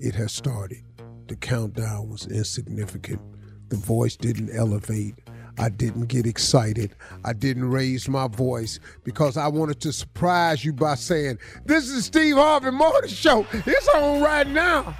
It 0.00 0.16
has 0.16 0.32
started. 0.32 0.82
The 1.28 1.36
countdown 1.36 2.08
was 2.08 2.26
insignificant. 2.26 3.20
The 3.68 3.76
voice 3.76 4.16
didn't 4.16 4.50
elevate. 4.52 5.14
I 5.58 5.68
didn't 5.68 6.06
get 6.06 6.26
excited. 6.26 6.96
I 7.24 7.34
didn't 7.34 7.70
raise 7.70 8.08
my 8.08 8.26
voice 8.26 8.80
because 9.04 9.36
I 9.36 9.46
wanted 9.46 9.80
to 9.82 9.92
surprise 9.92 10.64
you 10.64 10.72
by 10.72 10.96
saying, 10.96 11.38
This 11.66 11.88
is 11.88 12.06
Steve 12.06 12.34
Harvey 12.34 12.72
Morning 12.72 13.08
Show. 13.08 13.46
It's 13.52 13.88
on 13.90 14.22
right 14.22 14.48
now. 14.48 14.96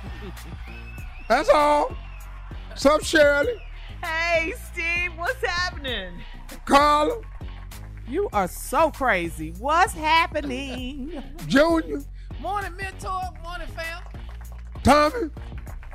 That's 1.28 1.49
all. 1.49 1.97
What's 2.68 2.87
up, 2.87 3.02
Shirley? 3.02 3.61
Hey, 4.04 4.54
Steve, 4.73 5.11
what's 5.16 5.44
happening? 5.44 6.12
Carla? 6.64 7.21
You 8.06 8.28
are 8.32 8.49
so 8.49 8.90
crazy. 8.90 9.54
What's 9.58 9.94
happening? 9.94 11.23
Junior? 11.46 12.00
Morning, 12.40 12.76
mentor. 12.76 13.20
Morning, 13.42 13.68
fam. 13.68 14.02
Tommy? 14.82 15.30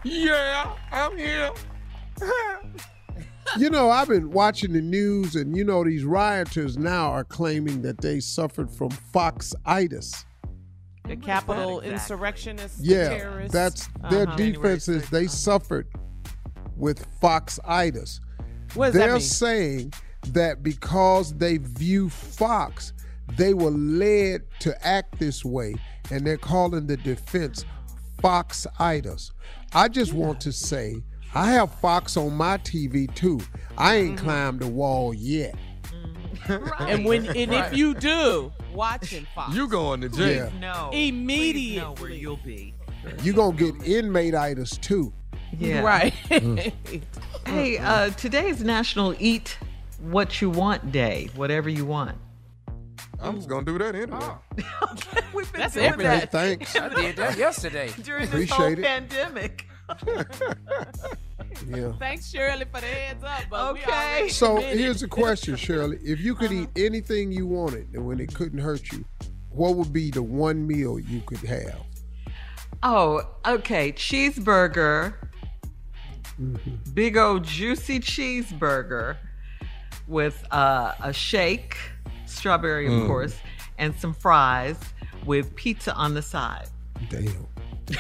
Yeah, 0.04 0.74
I'm 0.92 1.16
here. 1.18 1.52
you 3.58 3.70
know, 3.70 3.90
I've 3.92 4.08
been 4.08 4.32
watching 4.32 4.74
the 4.74 4.82
news, 4.82 5.36
and 5.36 5.56
you 5.56 5.64
know, 5.64 5.84
these 5.84 6.04
rioters 6.04 6.78
now 6.78 7.12
are 7.12 7.24
claiming 7.24 7.82
that 7.84 8.00
they 8.02 8.20
suffered 8.20 8.72
from 8.72 8.90
foxitis. 9.14 10.26
The 11.06 11.16
Capitol 11.18 11.82
insurrectionists, 11.82 12.78
the 12.80 12.86
Yeah, 12.86 13.10
terrorists. 13.10 13.54
that's 13.54 13.88
their 14.10 14.28
Uh-huh. 14.28 14.36
defenses. 14.36 15.08
They 15.10 15.28
suffered 15.28 15.88
with 16.76 17.06
foxitis. 17.22 18.20
What 18.76 18.88
does 18.88 18.94
that 18.94 19.00
They're 19.00 19.14
mean? 19.14 19.22
saying 19.22 19.94
that 20.28 20.64
because 20.64 21.34
they 21.34 21.58
view 21.58 22.10
Fox, 22.10 22.94
they 23.38 23.54
were 23.54 23.72
led 23.72 24.42
to 24.60 24.86
act 24.86 25.20
this 25.20 25.44
way, 25.46 25.76
and 26.12 26.26
they're 26.26 26.38
calling 26.38 26.88
the 26.88 26.98
defense 26.98 27.66
Fox 28.22 28.68
Foxitis. 28.80 29.32
I 29.74 29.88
just 29.88 30.14
want 30.14 30.42
to 30.42 30.52
say, 30.52 31.02
I 31.34 31.52
have 31.52 31.74
Fox 31.76 32.18
on 32.18 32.34
my 32.34 32.58
TV 32.58 33.14
too. 33.16 33.40
I 33.78 33.96
ain't 33.98 34.16
Mm-hmm. 34.16 34.26
climbed 34.26 34.60
the 34.62 34.68
wall 34.68 35.14
yet. 35.14 35.56
And 36.80 37.06
when 37.06 37.26
and 37.28 37.54
if 37.54 37.74
you 37.76 37.94
do, 37.94 38.52
watching 38.74 39.28
Fox. 39.36 39.54
You 39.56 39.68
going 39.68 40.02
to 40.02 40.10
jail? 40.10 40.52
Yeah. 40.54 40.60
No. 40.60 40.90
Immediately. 40.92 41.52
Please 41.54 41.78
know 41.78 41.94
where 42.00 42.10
you'll 42.10 42.38
be. 42.38 42.74
You 43.24 43.34
gonna 43.34 43.56
get 43.56 43.76
inmate-itis 43.86 44.78
too. 44.78 45.14
Yeah. 45.58 45.82
Right. 45.82 46.14
Hey, 47.46 47.80
uh, 47.80 48.12
today's 48.12 48.64
National 48.64 49.16
Eat 49.18 49.58
What 50.02 50.42
You 50.42 50.50
Want 50.50 50.92
Day. 50.92 51.30
Whatever 51.36 51.70
you 51.70 51.86
want. 51.86 52.18
I'm 53.22 53.36
just 53.36 53.50
gonna 53.50 53.66
do 53.66 53.78
that 53.78 53.96
anyway. 53.96 54.20
Oh. 54.22 54.40
We've 55.34 55.52
been 55.52 55.62
That's 55.62 55.74
doing 55.74 55.88
everything. 55.88 56.12
Hey, 56.12 56.20
that 56.20 56.32
thanks. 56.32 56.76
I 56.76 56.90
did 56.90 57.16
that 57.18 57.38
yesterday. 57.38 57.92
during 58.04 58.30
this 58.30 58.50
whole 58.50 58.68
it. 58.68 58.82
pandemic. 58.82 59.66
Yeah. 61.68 61.92
Thanks, 62.00 62.30
Shirley, 62.30 62.66
for 62.72 62.80
the 62.80 62.88
heads 62.88 63.24
up. 63.24 63.42
But 63.50 63.72
Okay. 63.72 64.30
So 64.30 64.58
here's 64.58 65.02
the 65.02 65.08
question, 65.08 65.56
Shirley. 65.56 65.98
If 65.98 66.22
you 66.22 66.36
could 66.36 66.52
uh-huh. 66.52 66.68
eat 66.76 66.86
anything 66.86 67.32
you 67.32 67.48
wanted 67.48 67.88
and 67.94 68.06
when 68.06 68.20
it 68.20 68.34
couldn't 68.34 68.60
hurt 68.60 68.92
you, 68.92 69.04
what 69.50 69.76
would 69.76 69.92
be 69.92 70.12
the 70.12 70.22
one 70.22 70.66
meal 70.66 71.00
you 71.00 71.22
could 71.22 71.40
have? 71.40 71.82
Oh, 72.82 73.24
okay. 73.46 73.92
Cheeseburger. 73.92 75.16
Mm-hmm. 76.40 76.94
Big 76.94 77.18
old 77.18 77.44
juicy 77.44 78.00
cheeseburger 78.00 79.18
with 80.10 80.44
uh, 80.52 80.94
a 81.02 81.14
shake, 81.14 81.78
strawberry, 82.26 82.88
of 82.94 83.08
course, 83.08 83.36
and 83.78 83.96
some 83.96 84.14
fries 84.14 84.78
with 85.26 85.56
pizza 85.56 85.94
on 85.94 86.14
the 86.14 86.22
side. 86.22 86.68
Damn. 87.10 87.48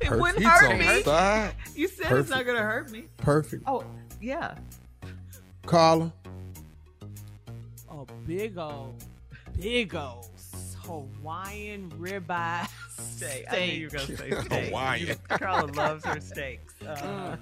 It 0.00 0.08
Perfect. 0.08 0.20
wouldn't 0.20 0.38
He's 0.40 0.48
hurt 0.48 0.72
on 0.72 0.78
me. 0.80 0.84
the 0.86 1.02
side. 1.04 1.54
You 1.76 1.86
said 1.86 2.10
it's 2.18 2.28
not 2.28 2.44
going 2.44 2.56
to 2.56 2.62
hurt 2.64 2.90
me. 2.90 3.04
Perfect. 3.18 3.62
Oh, 3.68 3.84
yeah. 4.20 4.56
Carla, 5.64 6.12
A 7.88 8.04
big 8.26 8.58
old, 8.58 8.96
big 9.60 9.94
old 9.94 10.26
Hawaiian 10.84 11.88
ribeye 12.00 12.66
steak. 12.98 13.44
I 13.48 13.60
knew 13.60 13.64
you 13.74 13.86
were 13.86 13.90
going 13.90 14.06
to 14.08 14.16
say 14.16 14.30
steak. 14.44 14.64
Hawaiian. 14.70 15.16
Carla 15.28 15.70
loves 15.72 16.04
her 16.04 16.20
steaks. 16.20 16.74
Uh, 16.82 17.36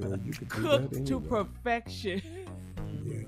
girl, 0.00 0.16
you 0.24 0.32
could 0.32 0.48
do 0.48 0.62
that 0.62 0.90
Cooked 0.90 1.06
to 1.06 1.20
perfection 1.20 2.22
Yeah. 3.04 3.18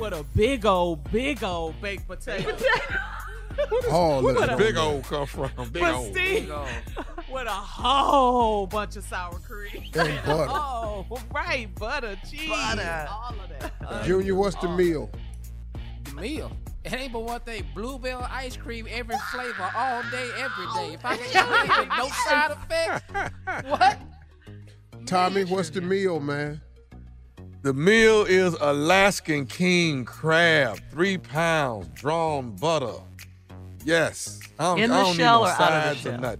With 0.00 0.12
a 0.14 0.24
big 0.34 0.64
old, 0.66 1.10
big 1.12 1.42
old 1.44 1.80
baked 1.80 2.08
potato. 2.08 2.56
All 3.90 4.18
of 4.18 4.24
Where 4.24 4.34
it. 4.34 4.46
the 4.46 4.52
on 4.52 4.58
big 4.58 4.74
there. 4.74 4.82
old 4.84 5.04
come 5.04 5.26
from? 5.26 5.50
Big 5.70 5.82
But 5.82 5.94
old. 5.94 6.14
Steve, 6.14 6.52
with 7.30 7.46
a 7.46 7.50
whole 7.50 8.66
bunch 8.66 8.96
of 8.96 9.04
sour 9.04 9.38
cream. 9.40 9.84
And 9.94 10.24
butter. 10.24 10.46
Oh, 10.52 11.06
right, 11.34 11.72
butter, 11.76 12.16
cheese, 12.28 12.48
Butter. 12.48 13.08
all 13.10 13.34
of 13.34 13.48
that. 13.80 14.04
Junior, 14.04 14.34
what's 14.34 14.56
the 14.56 14.68
uh, 14.68 14.76
meal? 14.76 15.10
The 16.04 16.14
meal. 16.14 16.52
It 16.84 16.92
ain't 16.94 17.12
but 17.12 17.20
one 17.20 17.40
thing. 17.40 17.64
Bluebell 17.74 18.26
ice 18.30 18.56
cream, 18.56 18.86
every 18.90 19.16
flavor, 19.32 19.70
all 19.76 20.02
day, 20.10 20.30
every 20.38 20.66
day. 20.74 20.94
If 20.94 21.04
I 21.04 21.16
can 21.16 21.26
eat 21.26 21.82
it 21.82 21.88
no 21.98 22.08
side 22.08 22.50
effects, 22.52 23.68
what? 23.68 23.98
Tommy, 25.06 25.44
what's 25.44 25.70
the 25.70 25.80
meal, 25.80 26.20
man? 26.20 26.60
The 27.62 27.74
meal 27.74 28.24
is 28.24 28.54
Alaskan 28.60 29.46
king 29.46 30.04
crab, 30.06 30.80
three 30.90 31.18
pounds, 31.18 31.88
drawn 31.94 32.56
butter. 32.56 32.94
Yes. 33.84 34.40
I 34.58 34.62
don't, 34.64 34.78
In 34.80 34.90
I 34.90 34.96
the 34.98 35.02
don't 35.04 35.16
shell 35.16 35.44
need 35.44 35.50
or 35.50 35.58
no 35.58 35.64
out 35.64 35.72
of 35.72 35.90
the 35.90 36.00
shell? 36.00 36.36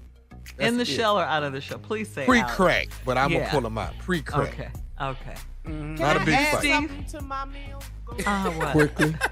in 0.58 0.76
the 0.76 0.82
it. 0.82 0.86
shell 0.88 1.18
or 1.18 1.22
out 1.22 1.42
of 1.42 1.52
the 1.52 1.60
shell? 1.60 1.78
Please 1.78 2.08
say 2.08 2.22
out. 2.22 2.26
Pre-crack, 2.26 2.88
but 3.04 3.18
I'm 3.18 3.30
Yeah. 3.32 3.38
gonna 3.40 3.50
pull 3.50 3.60
them 3.62 3.76
out. 3.78 3.96
Pre-crack. 3.98 4.48
Okay. 4.54 4.70
Okay. 5.00 5.34
Not 5.66 6.16
a 6.16 6.20
big 6.24 6.34
Add 6.34 6.58
fight. 6.58 6.70
something 6.70 7.04
to 7.06 7.20
my 7.22 7.44
meal. 7.44 7.82
Uh, 8.26 8.50
what? 8.52 8.72
Quickly. 8.72 9.14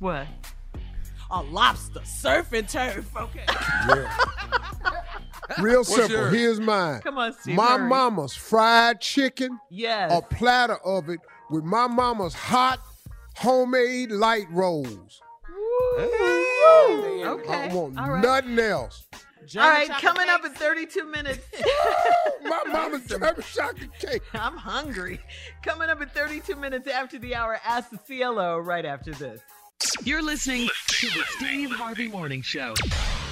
What? 0.00 0.26
A 1.32 1.42
lobster, 1.42 2.00
surf 2.04 2.52
and 2.52 2.68
turf. 2.68 3.04
Okay. 3.16 3.44
Real 5.60 5.84
simple. 5.84 6.10
yours? 6.10 6.32
Here's 6.34 6.60
mine. 6.60 7.00
Come 7.00 7.18
on, 7.18 7.32
Steve. 7.32 7.56
My 7.56 7.78
hurry. 7.78 7.88
mama's 7.88 8.34
fried 8.34 9.00
chicken, 9.00 9.58
Yes. 9.70 10.12
a 10.12 10.20
platter 10.22 10.76
of 10.84 11.08
it 11.08 11.20
with 11.50 11.64
my 11.64 11.86
mama's 11.86 12.34
hot 12.34 12.80
homemade 13.36 14.10
light 14.10 14.46
rolls. 14.50 15.20
I 15.98 17.22
Okay. 17.24 17.68
don't 17.68 17.72
want 17.72 17.98
All 17.98 18.10
right. 18.10 18.22
nothing 18.22 18.58
else. 18.58 19.06
All 19.56 19.62
right. 19.68 19.88
Coming 19.88 20.28
up 20.28 20.44
in 20.44 20.52
32 20.52 21.04
minutes. 21.06 21.38
My 22.42 22.62
mama's 22.70 23.06
German 23.06 23.34
chocolate 23.40 23.98
cake. 23.98 24.22
I'm 24.34 24.56
hungry. 24.58 25.20
Coming 25.62 25.88
up 25.88 26.02
in 26.02 26.08
32 26.10 26.54
minutes 26.56 26.86
after 26.88 27.18
the 27.18 27.34
hour, 27.34 27.58
ask 27.64 27.88
the 27.90 27.98
CLO 27.98 28.58
right 28.58 28.84
after 28.84 29.12
this. 29.12 29.40
You're 30.04 30.22
listening 30.22 30.68
to 30.88 31.06
the 31.06 31.22
Steve 31.36 31.70
Harvey 31.70 32.08
Morning 32.08 32.42
Show. 32.42 32.74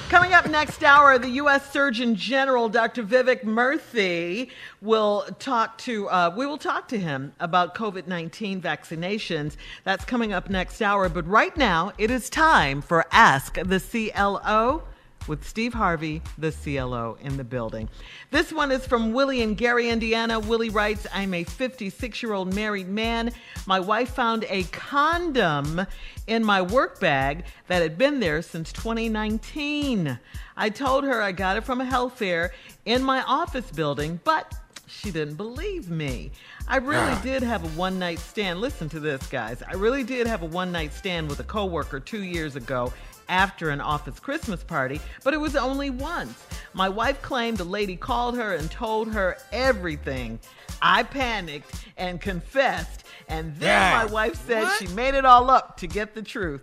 Coming 0.09 0.35
up 0.35 0.49
next 0.49 0.85
hour, 0.85 1.19
the 1.19 1.31
U.S. 1.31 1.73
Surgeon 1.73 2.15
General, 2.15 2.69
Dr. 2.69 3.03
Vivek 3.03 3.43
Murthy, 3.43 4.51
will 4.81 5.27
talk 5.41 5.79
to. 5.79 6.09
Uh, 6.09 6.33
we 6.37 6.47
will 6.47 6.59
talk 6.59 6.87
to 6.89 6.99
him 6.99 7.33
about 7.41 7.75
COVID-19 7.75 8.61
vaccinations. 8.61 9.57
That's 9.83 10.05
coming 10.05 10.33
up 10.33 10.49
next 10.49 10.81
hour. 10.81 11.09
But 11.09 11.27
right 11.27 11.57
now, 11.57 11.91
it 11.99 12.13
is 12.13 12.31
time 12.31 12.83
for 12.83 13.05
Ask 13.11 13.55
the 13.55 13.81
CLO 13.81 14.85
with 15.29 15.47
Steve 15.47 15.75
Harvey, 15.75 16.23
the 16.39 16.53
CLO, 16.53 17.17
in 17.21 17.37
the 17.37 17.45
building. 17.45 17.89
This 18.31 18.53
one 18.53 18.71
is 18.71 18.87
from 18.87 19.13
Willie 19.13 19.43
in 19.43 19.55
Gary, 19.55 19.89
Indiana. 19.89 20.39
Willie 20.39 20.71
writes, 20.71 21.07
I'm 21.13 21.35
a 21.35 21.45
56 21.45 22.23
year 22.23 22.33
old 22.33 22.55
married 22.55 22.89
man. 22.89 23.33
My 23.67 23.81
wife 23.81 24.11
found 24.11 24.45
a 24.49 24.65
condom 24.65 25.87
in 26.27 26.45
my 26.45 26.63
work 26.63 27.01
bag 27.01 27.45
that 27.69 27.83
had 27.83 27.99
been 27.99 28.21
there 28.21 28.43
since 28.43 28.73
2019. 28.73 30.19
I 30.57 30.71
told 30.71 31.05
her 31.05 31.23
I 31.23 31.33
got 31.33 31.57
it 31.57 31.65
from 31.65 31.81
a 31.81 31.85
health 31.85 32.19
fair 32.19 32.53
in 32.85 33.03
my 33.03 33.23
office 33.23 33.71
building, 33.71 34.21
but 34.25 34.55
she 34.87 35.11
didn't 35.11 35.35
believe 35.35 35.91
me. 35.91 36.31
I 36.69 36.79
really 36.79 36.99
ah. 36.99 37.21
did 37.23 37.43
have 37.43 37.65
a 37.65 37.79
one 37.79 37.99
night 37.99 38.19
stand. 38.19 38.61
Listen 38.61 38.89
to 38.91 39.01
this, 39.01 39.27
guys. 39.27 39.63
I 39.63 39.75
really 39.75 40.05
did 40.05 40.27
have 40.27 40.43
a 40.43 40.47
one 40.47 40.73
night 40.73 40.93
stand 40.93 41.29
with 41.29 41.41
a 41.41 41.45
coworker 41.45 42.01
two 42.01 42.23
years 42.23 42.57
ago 42.57 42.93
after 43.29 43.71
an 43.71 43.81
office 43.81 44.19
Christmas 44.21 44.63
party, 44.63 45.01
but 45.25 45.35
it 45.35 45.39
was 45.41 45.57
only 45.57 45.91
once. 45.91 46.45
My 46.75 46.89
wife 46.89 47.21
claimed 47.23 47.59
the 47.59 47.65
lady 47.65 47.97
called 47.97 48.37
her 48.37 48.55
and 48.55 48.71
told 48.71 49.13
her 49.13 49.39
everything. 49.53 50.39
I 50.83 51.03
panicked 51.05 51.73
and 51.97 52.21
confessed, 52.21 53.05
and 53.29 53.57
then 53.57 53.69
Yeah. 53.93 54.05
my 54.05 54.13
wife 54.13 54.35
said 54.47 54.69
she 54.79 54.87
made 54.89 55.15
it 55.15 55.25
all 55.25 55.51
up 55.51 55.77
to 55.79 55.87
get 55.87 56.15
the 56.15 56.23
truth. 56.23 56.63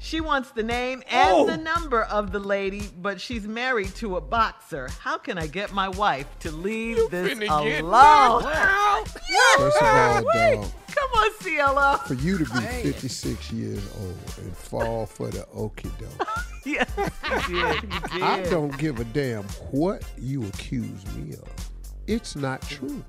She 0.00 0.20
wants 0.20 0.50
the 0.52 0.62
name 0.62 1.02
and 1.10 1.30
oh. 1.30 1.46
the 1.46 1.56
number 1.56 2.02
of 2.04 2.30
the 2.30 2.38
lady, 2.38 2.88
but 3.00 3.20
she's 3.20 3.46
married 3.46 3.94
to 3.96 4.16
a 4.16 4.20
boxer. 4.20 4.88
How 5.00 5.18
can 5.18 5.38
I 5.38 5.46
get 5.48 5.72
my 5.72 5.88
wife 5.88 6.26
to 6.40 6.52
leave 6.52 6.96
this 7.10 7.34
finna 7.36 7.64
get 7.64 7.82
alone? 7.82 8.42
First 8.42 9.76
of 9.82 9.86
all, 9.86 10.22
dog, 10.22 10.70
Come 10.88 11.10
on, 11.14 11.30
CLO. 11.40 11.96
for 12.06 12.14
you 12.14 12.38
to 12.38 12.44
be 12.44 12.60
56 12.90 13.52
years 13.52 13.82
old 14.00 14.34
and 14.38 14.56
fall 14.56 15.04
for 15.06 15.28
the 15.28 15.40
okie 15.54 15.90
doke, 15.98 16.28
Yes, 16.64 16.90
he 17.46 17.54
did. 17.54 17.74
He 17.82 17.88
did. 18.18 18.22
I 18.22 18.42
don't 18.50 18.76
give 18.78 19.00
a 19.00 19.04
damn 19.04 19.44
what 19.70 20.04
you 20.16 20.44
accuse 20.46 21.04
me 21.16 21.34
of. 21.34 21.70
It's 22.06 22.36
not 22.36 22.62
true. 22.62 23.04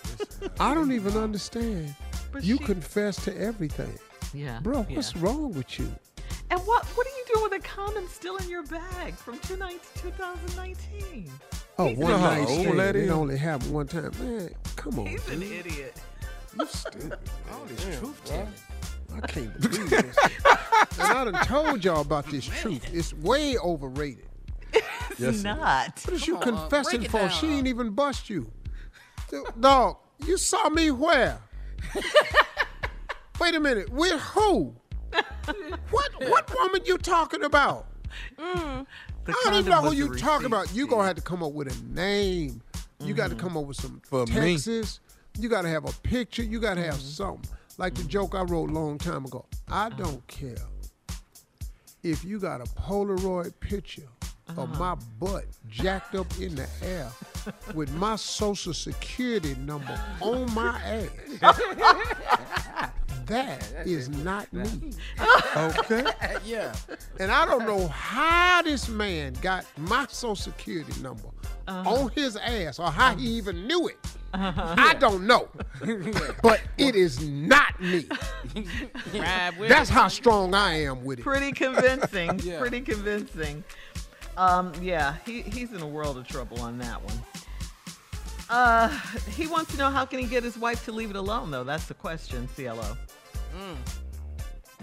I 0.60 0.74
don't 0.74 0.92
even 0.92 1.16
understand. 1.16 1.94
But 2.32 2.44
You 2.44 2.58
she- 2.58 2.64
confess 2.64 3.16
to 3.24 3.36
everything. 3.38 3.98
Yeah. 4.34 4.60
Bro, 4.62 4.82
what's 4.84 5.14
yeah. 5.14 5.22
wrong 5.22 5.52
with 5.52 5.78
you? 5.78 5.90
And 6.50 6.60
what 6.60 6.84
what 6.86 7.06
are 7.06 7.10
you 7.10 7.24
doing 7.34 7.42
with 7.50 7.52
a 7.54 7.58
condom 7.66 8.06
still 8.08 8.36
in 8.36 8.48
your 8.48 8.62
bag 8.64 9.14
from 9.14 9.38
2019? 9.40 11.30
Oh, 11.78 11.88
He's 11.88 11.98
one 11.98 12.10
know 12.12 12.18
night 12.18 12.38
old 12.48 12.60
stand. 12.60 12.78
that 12.78 12.96
It 12.96 13.04
is? 13.04 13.10
only 13.10 13.36
happened 13.36 13.72
one 13.74 13.86
time. 13.86 14.12
Man, 14.20 14.50
come 14.76 14.98
on. 15.00 15.06
He's 15.06 15.28
an 15.28 15.42
idiot. 15.42 15.94
You 16.58 16.66
stupid. 16.66 17.18
All 17.52 17.64
this 17.66 17.98
truth 17.98 18.22
telling. 18.24 18.52
I 19.14 19.20
can't 19.26 19.60
believe 19.60 19.90
this. 19.90 20.16
and 20.98 21.02
I 21.02 21.24
done 21.24 21.44
told 21.46 21.84
y'all 21.84 22.00
about 22.00 22.26
this 22.30 22.44
truth. 22.46 22.86
It's 22.94 23.12
way 23.14 23.56
overrated. 23.58 24.26
It's 25.18 25.42
not. 25.42 26.00
What 26.04 26.14
is 26.14 26.26
you 26.26 26.36
Come 26.38 26.54
on, 26.54 26.58
uh, 26.58 26.68
confessing 26.68 27.00
break 27.00 27.10
for? 27.10 27.18
down. 27.20 27.30
She 27.30 27.46
ain't 27.48 27.66
even 27.66 27.90
bust 27.90 28.28
you. 28.30 28.50
Dog, 29.58 29.96
you 30.24 30.36
saw 30.36 30.68
me 30.68 30.90
where? 30.90 31.40
Wait 33.40 33.54
a 33.54 33.60
minute, 33.60 33.90
with 33.90 34.20
who? 34.20 34.74
what 35.90 36.10
what 36.28 36.54
woman 36.54 36.82
you 36.84 36.98
talking 36.98 37.44
about? 37.44 37.86
Mm. 38.38 38.86
The 39.24 39.32
I 39.32 39.42
don't 39.44 39.54
even 39.54 39.70
know 39.70 39.82
who 39.82 39.92
you 39.92 40.08
the 40.08 40.18
talking 40.18 40.46
about. 40.46 40.74
You 40.74 40.86
gonna 40.86 41.04
have 41.04 41.16
to 41.16 41.22
come 41.22 41.42
up 41.42 41.52
with 41.52 41.68
a 41.68 41.84
name. 41.94 42.62
You 43.00 43.14
got 43.14 43.28
to 43.28 43.36
mm-hmm. 43.36 43.46
come 43.46 43.56
up 43.56 43.66
with 43.66 43.76
some 43.76 44.00
For 44.04 44.26
me. 44.26 44.32
Texas. 44.32 45.00
You 45.38 45.48
got 45.48 45.62
to 45.62 45.68
have 45.68 45.84
a 45.84 45.92
picture. 46.02 46.42
You 46.42 46.60
got 46.60 46.74
to 46.74 46.82
have 46.82 46.94
mm-hmm. 46.94 47.08
something. 47.08 47.50
Like 47.78 47.94
the 47.94 48.04
joke 48.04 48.34
I 48.34 48.42
wrote 48.42 48.70
a 48.70 48.72
long 48.72 48.96
time 48.98 49.24
ago. 49.26 49.44
I 49.68 49.86
uh-huh. 49.86 49.96
don't 49.96 50.26
care 50.28 50.56
if 52.02 52.24
you 52.24 52.38
got 52.38 52.60
a 52.60 52.64
Polaroid 52.64 53.52
picture 53.60 54.08
of 54.48 54.58
uh-huh. 54.58 54.78
my 54.78 54.94
butt 55.18 55.44
jacked 55.68 56.14
up 56.14 56.26
in 56.40 56.54
the 56.54 56.66
air 56.82 57.10
with 57.74 57.92
my 57.94 58.16
social 58.16 58.72
security 58.72 59.54
number 59.56 60.00
on 60.20 60.52
my 60.54 61.08
ass. 61.42 61.60
that 63.26 63.86
is 63.86 64.08
not 64.08 64.52
me. 64.52 64.92
Okay? 65.56 66.04
Yeah. 66.44 66.74
And 67.18 67.30
I 67.30 67.44
don't 67.46 67.66
know 67.66 67.88
how 67.88 68.62
this 68.62 68.88
man 68.88 69.34
got 69.40 69.64
my 69.76 70.06
social 70.08 70.36
security 70.36 71.00
number 71.02 71.28
uh-huh. 71.66 71.90
on 71.90 72.10
his 72.10 72.36
ass 72.36 72.78
or 72.78 72.90
how 72.90 73.16
he 73.16 73.26
uh-huh. 73.26 73.36
even 73.36 73.66
knew 73.66 73.88
it. 73.88 73.98
Uh-huh. 74.34 74.74
I 74.78 74.94
don't 74.94 75.26
know. 75.26 75.48
but 76.42 76.60
it 76.78 76.94
is 76.94 77.26
not 77.26 77.80
me. 77.80 78.06
That's 79.58 79.88
how 79.88 80.08
strong 80.08 80.54
I 80.54 80.82
am 80.82 81.04
with 81.04 81.20
it. 81.20 81.22
Pretty 81.22 81.52
convincing. 81.52 82.38
Yeah. 82.40 82.58
Pretty 82.58 82.82
convincing. 82.82 83.64
Um, 84.36 84.72
yeah, 84.82 85.16
he, 85.24 85.40
he's 85.42 85.72
in 85.72 85.80
a 85.80 85.86
world 85.86 86.18
of 86.18 86.26
trouble 86.28 86.60
on 86.60 86.78
that 86.78 87.02
one. 87.02 87.16
Uh, 88.48 88.88
he 89.30 89.46
wants 89.46 89.72
to 89.72 89.78
know 89.78 89.90
how 89.90 90.04
can 90.04 90.18
he 90.20 90.26
get 90.26 90.42
his 90.44 90.56
wife 90.56 90.84
to 90.84 90.92
leave 90.92 91.10
it 91.10 91.16
alone, 91.16 91.50
though. 91.50 91.64
That's 91.64 91.86
the 91.86 91.94
question, 91.94 92.48
CLO. 92.54 92.96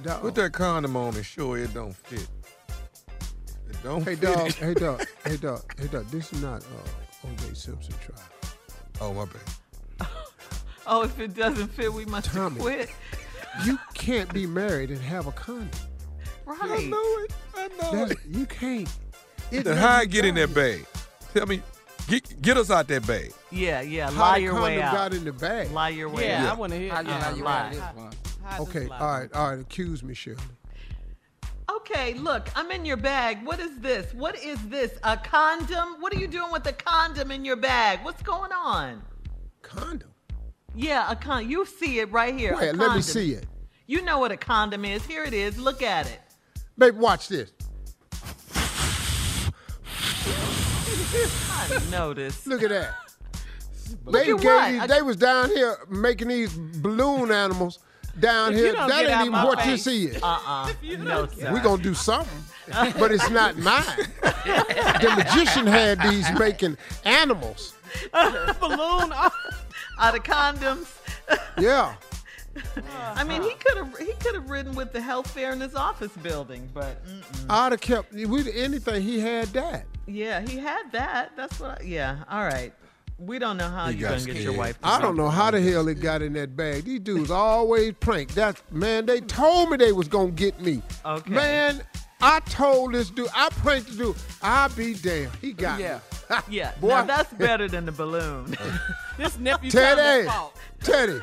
Dog. 0.02 0.22
Put 0.22 0.36
that 0.36 0.52
condom 0.54 0.96
on 0.98 1.16
and 1.16 1.26
show 1.26 1.54
it 1.54 1.74
don't 1.74 1.96
fit. 1.96 2.28
It 3.70 3.78
don't 3.84 4.04
Hey 4.04 4.16
fit. 4.16 4.22
dog, 4.34 4.52
hey 4.54 4.74
dog, 4.74 5.06
hey 5.26 5.38
dog, 5.38 5.62
hey 5.80 5.88
dog. 5.88 6.08
This 6.08 6.34
is 6.34 6.42
not 6.42 6.64
uh, 6.64 7.28
O.J. 7.28 7.54
Simpson 7.54 7.94
trial. 8.04 8.20
Oh 9.02 9.14
my 9.14 9.26
bad. 9.26 10.08
Oh, 10.86 11.04
if 11.04 11.18
it 11.18 11.34
doesn't 11.34 11.70
fit, 11.70 11.94
we 11.94 12.04
must 12.06 12.28
Tommy. 12.34 12.60
quit. 12.60 12.90
You 13.66 13.78
can't 13.94 14.34
be 14.34 14.46
married 14.48 14.90
and 14.90 15.00
have 15.00 15.28
a 15.28 15.32
condom. 15.32 15.70
Right. 16.46 16.58
I 16.62 16.84
know 16.88 17.18
it. 17.20 17.32
I 17.56 17.68
know 17.68 17.92
That's, 18.08 18.12
it. 18.14 18.20
you 18.28 18.46
can't. 18.48 18.90
It 19.52 19.64
Then 19.64 19.78
how 19.78 19.92
I 19.98 20.06
get 20.06 20.26
in 20.26 20.34
that 20.36 20.54
bag? 20.56 20.86
Tell 21.36 21.46
me. 21.46 21.62
Get, 22.08 22.42
get 22.42 22.58
us 22.58 22.70
out 22.70 22.88
that 22.90 23.08
bag. 23.08 23.34
Yeah, 23.52 23.82
yeah. 23.82 24.12
How 24.12 24.20
lie 24.22 24.38
the 24.40 24.44
your 24.44 24.56
way 24.62 24.78
condom 24.80 24.84
out. 24.84 24.94
got 24.94 25.14
in 25.14 25.24
the 25.24 25.32
bag? 25.34 25.72
Lie 25.72 25.90
your 25.90 26.10
way 26.10 26.28
Yeah, 26.28 26.46
out. 26.48 26.58
I 26.58 26.60
want 26.60 26.74
to 26.74 26.80
hear. 26.80 26.92
How 26.94 27.00
you 27.02 27.10
uh, 27.10 27.20
how 27.22 27.36
you 27.36 27.44
lie. 27.44 27.60
out 27.60 27.72
this 27.72 27.82
one? 27.96 28.14
Okay, 28.60 28.88
lie? 28.88 29.00
all 29.00 29.20
right, 29.20 29.34
all 29.34 29.50
right. 29.52 29.60
Accuse 29.62 30.04
me, 30.04 30.14
Shirley. 30.14 30.38
Okay, 31.72 32.14
look, 32.16 32.50
I'm 32.56 32.72
in 32.72 32.84
your 32.86 32.98
bag. 32.98 33.46
What 33.46 33.60
is 33.60 33.80
this? 33.80 34.14
What 34.14 34.38
is 34.44 34.58
this? 34.68 34.92
A 35.04 35.16
condom? 35.18 35.96
What 36.02 36.14
are 36.14 36.20
you 36.20 36.28
doing 36.28 36.52
with 36.52 36.66
a 36.68 36.74
condom 36.74 37.32
in 37.32 37.46
your 37.46 37.56
bag? 37.56 38.00
What's 38.04 38.22
going 38.22 38.52
on? 38.52 39.02
Condom. 39.62 40.10
Yeah, 40.76 41.10
a 41.10 41.16
con. 41.16 41.50
You 41.50 41.66
see 41.66 42.00
it 42.00 42.12
right 42.12 42.38
here. 42.38 42.54
a 42.54 42.58
Wait, 42.58 42.66
let 42.66 42.74
me 42.76 42.86
condom. 42.86 43.02
see 43.02 43.32
it. 43.32 43.46
You 43.88 44.02
know 44.02 44.20
what 44.20 44.32
a 44.32 44.38
condom 44.38 44.84
is. 44.86 45.06
Here 45.06 45.24
it 45.24 45.34
is. 45.34 45.58
Look 45.58 45.82
at 45.82 46.06
it. 46.08 46.20
Baby, 46.78 46.98
watch 46.98 47.28
this. 47.30 47.52
I 51.16 51.82
noticed. 51.92 52.48
Look 52.48 52.64
at 52.64 52.70
that. 52.70 52.96
Look 54.06 54.14
they 54.14 54.32
at 54.32 54.38
gave 54.40 54.44
what? 54.44 54.72
these- 54.72 54.84
A- 54.84 54.88
they 54.88 55.02
was 55.02 55.16
down 55.18 55.50
here 55.50 55.78
making 55.90 56.28
these 56.30 56.54
balloon 56.54 57.32
animals 57.32 57.80
down 58.20 58.54
If 58.54 58.58
you 58.60 58.64
here. 58.66 58.74
don't 58.74 58.90
That 58.90 59.02
get 59.08 59.12
ain't 59.12 59.28
even 59.28 59.34
what 59.44 59.60
face. 59.62 59.84
this 59.86 60.16
is. 60.16 60.24
Uh-uh. 60.24 60.72
No, 61.00 61.28
sir. 61.28 61.52
We're 61.54 61.62
gonna 61.64 61.82
do 61.84 61.94
something. 61.94 62.44
but 63.00 63.12
it's 63.12 63.30
not 63.30 63.58
mine. 63.58 63.84
the 64.24 65.14
magician 65.18 65.68
had 65.68 66.02
these 66.02 66.28
making 66.40 66.78
animals. 67.06 67.74
balloon. 68.60 69.12
Out 70.00 70.16
of 70.18 70.24
condoms. 70.24 70.88
Yeah. 71.60 71.94
I 73.16 73.24
mean, 73.24 73.42
he 73.44 73.54
could 73.56 73.78
have 73.78 73.98
he 73.98 74.14
could 74.14 74.36
have 74.36 74.50
ridden 74.50 74.74
with 74.76 74.92
the 74.94 75.02
health 75.02 75.30
fair 75.32 75.52
in 75.54 75.60
his 75.62 75.76
office 75.76 76.12
building, 76.22 76.68
but 76.74 77.04
mm-mm. 77.06 77.46
I'd 77.50 77.72
have 77.74 77.82
kept 77.82 78.14
with 78.14 78.48
anything 78.54 79.02
he 79.02 79.20
had 79.20 79.48
that. 79.50 79.86
Yeah, 80.08 80.42
he 80.42 80.58
had 80.58 80.92
that. 80.92 81.32
That's 81.36 81.60
what. 81.60 81.82
I, 81.82 81.84
yeah. 81.86 82.24
All 82.30 82.44
right. 82.44 82.74
We 83.20 83.38
don't 83.40 83.58
know 83.58 83.70
how 83.70 83.88
He 83.90 83.98
you're 83.98 84.10
gonna 84.10 84.26
get 84.26 84.38
your 84.38 84.54
wife. 84.54 84.80
To 84.82 84.88
I 84.88 85.00
don't 85.00 85.16
know 85.16 85.30
how 85.30 85.52
the 85.52 85.62
hell 85.62 85.88
it 85.88 86.02
got 86.02 86.22
in 86.22 86.34
that 86.34 86.56
bag. 86.58 86.86
These 86.86 87.02
dudes 87.02 87.32
always 87.32 87.94
prank. 88.00 88.34
That's 88.34 88.62
man, 88.72 89.06
they 89.06 89.22
told 89.22 89.70
me 89.70 89.78
they 89.78 89.92
was 89.92 90.08
gonna 90.08 90.32
get 90.32 90.60
me. 90.60 90.82
Okay. 91.06 91.32
Man, 91.32 91.82
I 92.22 92.40
told 92.42 92.94
this 92.94 93.12
dude, 93.12 93.30
I 93.36 93.50
pranked 93.50 93.92
the 93.92 93.98
dude. 93.98 94.16
I'll 94.42 94.70
be 94.70 94.96
damned. 94.96 95.32
He 95.42 95.54
got 95.54 95.80
Yeah. 95.80 96.00
me. 96.30 96.38
Yeah. 96.50 96.72
Boy. 96.82 96.88
Now 96.88 97.04
that's 97.04 97.32
better 97.34 97.68
than 97.68 97.86
the 97.86 97.92
balloon. 97.92 98.58
This 99.18 99.38
nephew 99.38 99.70
trying 99.70 99.96
Teddy. 99.96 100.30
Teddy, 100.82 101.22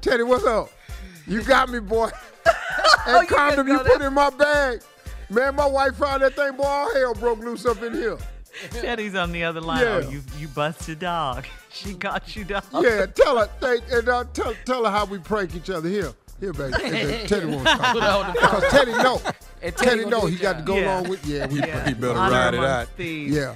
Teddy, 0.00 0.22
what's 0.22 0.44
up? 0.46 0.70
You 1.26 1.42
got 1.42 1.68
me, 1.68 1.78
boy. 1.78 2.10
Oh, 2.46 2.52
That 3.06 3.20
you 3.30 3.36
condom 3.36 3.66
can 3.66 3.76
you 3.76 3.84
put 3.84 4.00
in 4.00 4.14
my 4.14 4.30
bag. 4.30 4.80
Man, 5.32 5.56
my 5.56 5.66
wife 5.66 5.96
found 5.96 6.22
that 6.22 6.34
thing, 6.34 6.56
boy, 6.56 6.64
all 6.64 6.94
hell 6.94 7.14
broke 7.14 7.38
loose 7.38 7.64
up 7.66 7.82
in 7.82 7.94
here. 7.94 8.18
Teddy's 8.70 9.14
on 9.14 9.32
the 9.32 9.44
other 9.44 9.60
line. 9.62 9.80
Yeah. 9.80 10.02
Oh, 10.04 10.10
you 10.10 10.22
you 10.38 10.48
busted 10.48 10.98
dog. 11.00 11.46
She 11.74 11.94
got 11.94 12.36
you, 12.36 12.44
dog. 12.44 12.64
Yeah, 12.82 13.06
tell 13.06 13.38
her, 13.38 13.48
hey, 13.62 13.78
and, 13.96 14.06
uh, 14.06 14.24
tell, 14.34 14.52
tell 14.66 14.84
her 14.84 14.90
how 14.90 15.06
we 15.06 15.16
prank 15.18 15.54
each 15.54 15.70
other. 15.70 15.88
Here, 15.88 16.12
here, 16.38 16.52
baby. 16.52 16.74
Hey, 16.82 16.90
baby, 16.90 17.26
Teddy 17.28 17.46
won't 17.46 17.66
talk. 17.66 17.94
Put 17.94 18.02
it 18.02 18.08
on 18.10 18.26
the 18.26 18.32
Because 18.34 18.64
Teddy 18.70 18.92
know. 18.92 19.22
And 19.62 19.74
Teddy 19.74 20.00
Teddy 20.00 20.10
know 20.10 20.26
he 20.26 20.32
his 20.32 20.40
got 20.42 20.58
to 20.58 20.62
go 20.64 20.76
Yeah. 20.76 20.84
along 21.00 21.08
with, 21.08 21.24
yeah, 21.26 21.46
we 21.46 21.60
Yeah. 21.60 21.88
He 21.88 21.94
better 21.94 22.12
Honor 22.18 22.30
ride 22.30 22.52
it 22.52 22.60
out. 22.62 22.88
thieves. 22.88 23.34
Yeah. 23.34 23.54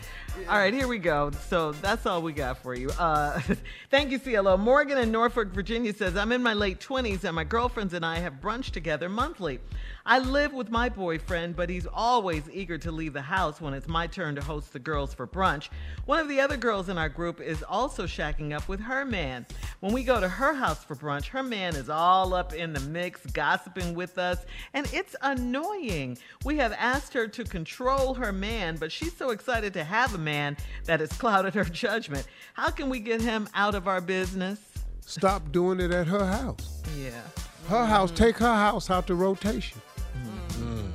All 0.49 0.57
right, 0.59 0.73
here 0.73 0.89
we 0.89 0.97
go. 0.97 1.31
So 1.51 1.73
that's 1.73 2.07
all 2.07 2.23
we 2.23 2.33
got 2.33 2.57
for 2.63 2.75
you. 2.75 2.89
Uh, 2.99 3.39
thank 3.91 4.11
you, 4.13 4.19
CLO. 4.19 4.57
Morgan 4.57 4.97
in 4.97 5.11
Norfolk, 5.13 5.49
Virginia 5.49 5.93
says, 5.93 6.17
I'm 6.17 6.33
in 6.33 6.43
my 6.43 6.55
late 6.55 6.81
20s 6.81 7.25
and 7.25 7.35
my 7.37 7.45
girlfriends 7.45 7.93
and 7.93 8.05
I 8.05 8.19
have 8.21 8.41
brunch 8.41 8.71
together 8.71 9.11
monthly. 9.11 9.61
I 10.09 10.21
live 10.21 10.53
with 10.53 10.71
my 10.71 10.89
boyfriend, 10.89 11.57
but 11.57 11.69
he's 11.69 11.89
always 11.93 12.49
eager 12.53 12.79
to 12.79 12.93
leave 12.93 13.13
the 13.13 13.23
house 13.23 13.61
when 13.61 13.75
it's 13.75 13.89
my 13.89 14.07
turn 14.07 14.37
to 14.37 14.41
host 14.41 14.73
the 14.73 14.79
girls 14.79 15.13
for 15.13 15.27
brunch. 15.27 15.69
One 16.05 16.21
of 16.21 16.29
the 16.29 16.41
other 16.41 16.57
girls 16.57 16.89
in 16.89 16.97
our 16.97 17.09
group 17.09 17.41
is 17.41 17.65
also 17.65 18.07
shacking 18.07 18.53
up 18.53 18.69
with 18.69 18.79
her 18.79 19.05
man. 19.05 19.47
When 19.81 19.93
we 19.93 20.05
go 20.05 20.21
to 20.21 20.29
her 20.29 20.55
house 20.55 20.85
for 20.85 20.95
brunch, 20.95 21.27
her 21.27 21.43
man 21.43 21.75
is 21.75 21.91
all 21.91 22.35
up 22.35 22.55
in 22.55 22.73
the 22.73 22.79
mix, 22.79 23.27
gossiping 23.27 23.97
with 23.97 24.17
us, 24.17 24.47
and 24.75 24.89
it's 24.93 25.17
annoying. 25.23 26.19
We 26.45 26.57
have 26.59 26.73
asked 26.79 27.13
her 27.15 27.27
to 27.27 27.43
control 27.43 28.15
her 28.15 28.31
man, 28.31 28.77
but 28.77 28.93
she's 28.93 29.17
so 29.17 29.31
excited 29.31 29.73
to 29.73 29.83
have 29.83 30.15
a 30.15 30.19
man 30.19 30.57
that 30.85 31.01
has 31.01 31.13
clouded 31.19 31.53
her 31.55 31.65
judgment. 31.65 32.29
How 32.55 32.71
can 32.71 32.89
we 32.89 33.01
get 33.01 33.21
him 33.21 33.49
out 33.55 33.75
of 33.75 33.89
our 33.89 34.01
business? 34.01 34.61
Stop 35.01 35.51
doing 35.51 35.81
it 35.81 35.91
at 35.91 36.07
her 36.07 36.27
house. 36.27 36.81
Yeah. 36.97 37.23
Her 37.69 37.85
house, 37.85 38.13
take 38.13 38.37
her 38.37 38.55
house 38.55 38.89
out 38.89 39.09
the 39.09 39.17
rotation. 39.17 39.81
Mm. 40.59 40.93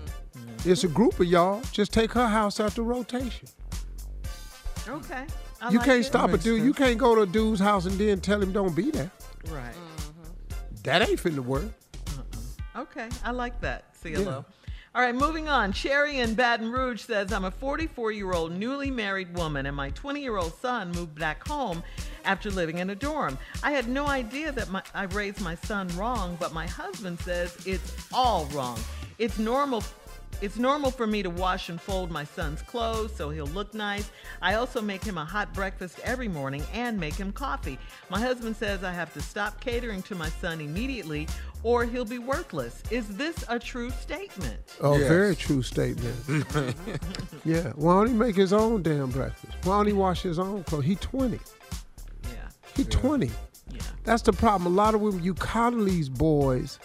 It's 0.65 0.84
a 0.84 0.88
group 0.88 1.19
of 1.19 1.25
y'all. 1.25 1.62
Just 1.71 1.93
take 1.93 2.12
her 2.13 2.27
house 2.27 2.60
out 2.60 2.75
the 2.75 2.81
rotation. 2.84 3.47
Okay. 4.88 5.25
I 5.62 5.69
you 5.69 5.77
like 5.77 5.86
can't 5.86 6.01
it. 6.01 6.05
stop 6.05 6.29
a 6.29 6.34
makes 6.34 6.43
dude. 6.43 6.63
You 6.63 6.73
can't 6.73 6.97
go 6.97 7.15
to 7.15 7.21
a 7.21 7.27
dude's 7.27 7.60
house 7.60 7.86
and 7.86 7.97
then 7.97 8.19
tell 8.19 8.41
him 8.41 8.51
don't 8.51 8.75
be 8.75 8.89
there. 8.89 9.12
Right. 9.49 9.73
Mm-hmm. 9.73 10.75
That 10.84 11.07
ain't 11.07 11.21
finna 11.21 11.39
work. 11.39 11.65
Uh-uh. 12.17 12.81
Okay, 12.81 13.10
I 13.23 13.31
like 13.31 13.62
that, 13.62 13.93
CLO. 14.01 14.43
All 14.93 15.01
right, 15.01 15.15
moving 15.15 15.47
on. 15.47 15.71
Sherry 15.71 16.19
in 16.19 16.34
Baton 16.34 16.69
Rouge 16.69 17.01
says, 17.01 17.31
I'm 17.31 17.45
a 17.45 17.51
44 17.51 18.12
year 18.12 18.34
old 18.34 18.51
newly 18.51 18.91
married 18.91 19.38
woman, 19.38 19.65
and 19.65 19.75
my 19.75 19.91
20 19.91 20.21
year 20.21 20.36
old 20.36 20.53
son 20.60 20.91
moved 20.91 21.15
back 21.15 21.47
home 21.47 21.81
after 22.25 22.49
living 22.51 22.77
in 22.79 22.89
a 22.89 22.95
dorm. 22.95 23.38
I 23.63 23.71
had 23.71 23.88
no 23.88 24.07
idea 24.07 24.51
that 24.51 24.69
my, 24.69 24.81
I 24.93 25.03
raised 25.03 25.41
my 25.41 25.55
son 25.55 25.88
wrong, 25.97 26.38
but 26.39 26.53
my 26.53 26.67
husband 26.67 27.19
says 27.19 27.57
it's 27.65 28.07
all 28.13 28.45
wrong. 28.47 28.79
It's 29.17 29.38
normal. 29.39 29.84
It's 30.41 30.57
normal 30.57 30.89
for 30.89 31.05
me 31.05 31.21
to 31.21 31.29
wash 31.29 31.69
and 31.69 31.79
fold 31.79 32.10
my 32.10 32.23
son's 32.23 32.63
clothes 32.63 33.15
so 33.15 33.29
he'll 33.29 33.45
look 33.47 33.75
nice. 33.75 34.10
I 34.41 34.55
also 34.55 34.81
make 34.81 35.03
him 35.03 35.19
a 35.19 35.25
hot 35.25 35.53
breakfast 35.53 35.99
every 36.03 36.27
morning 36.27 36.63
and 36.73 36.99
make 36.99 37.13
him 37.13 37.31
coffee. 37.31 37.77
My 38.10 38.19
husband 38.19 38.55
says 38.55 38.84
I 38.84 38.91
have 38.91 39.13
to 39.13 39.21
stop 39.21 39.62
catering 39.62 40.01
to 40.03 40.15
my 40.15 40.29
son 40.29 40.60
immediately 40.60 41.27
or 41.62 41.86
he'll 41.86 42.05
be 42.05 42.17
worthless. 42.17 42.81
Is 42.89 43.07
this 43.17 43.36
a 43.49 43.60
true 43.60 43.91
statement? 43.91 44.57
Oh, 44.81 44.97
Yes. 44.97 45.07
very 45.10 45.36
true 45.36 45.62
statement. 45.62 46.15
yeah. 47.45 47.71
Why 47.75 47.93
don't 47.93 48.07
he 48.07 48.13
make 48.13 48.36
his 48.36 48.51
own 48.51 48.81
damn 48.81 49.12
breakfast? 49.12 49.53
Why 49.63 49.77
don't 49.77 49.86
he 49.88 49.93
wash 49.93 50.23
his 50.23 50.39
own 50.39 50.63
clothes? 50.63 50.86
He 50.86 50.95
20. 50.95 51.39
Yeah. 52.84 53.00
20. 53.00 53.28
Yeah. 53.28 53.82
That's 54.04 54.22
the 54.22 54.34
problem. 54.34 54.74
A 54.74 54.76
lot 54.76 54.96
of 54.96 55.02
women, 55.02 55.24
you 55.24 55.34
coddle 55.34 55.86
these 55.86 56.10
boys 56.10 56.80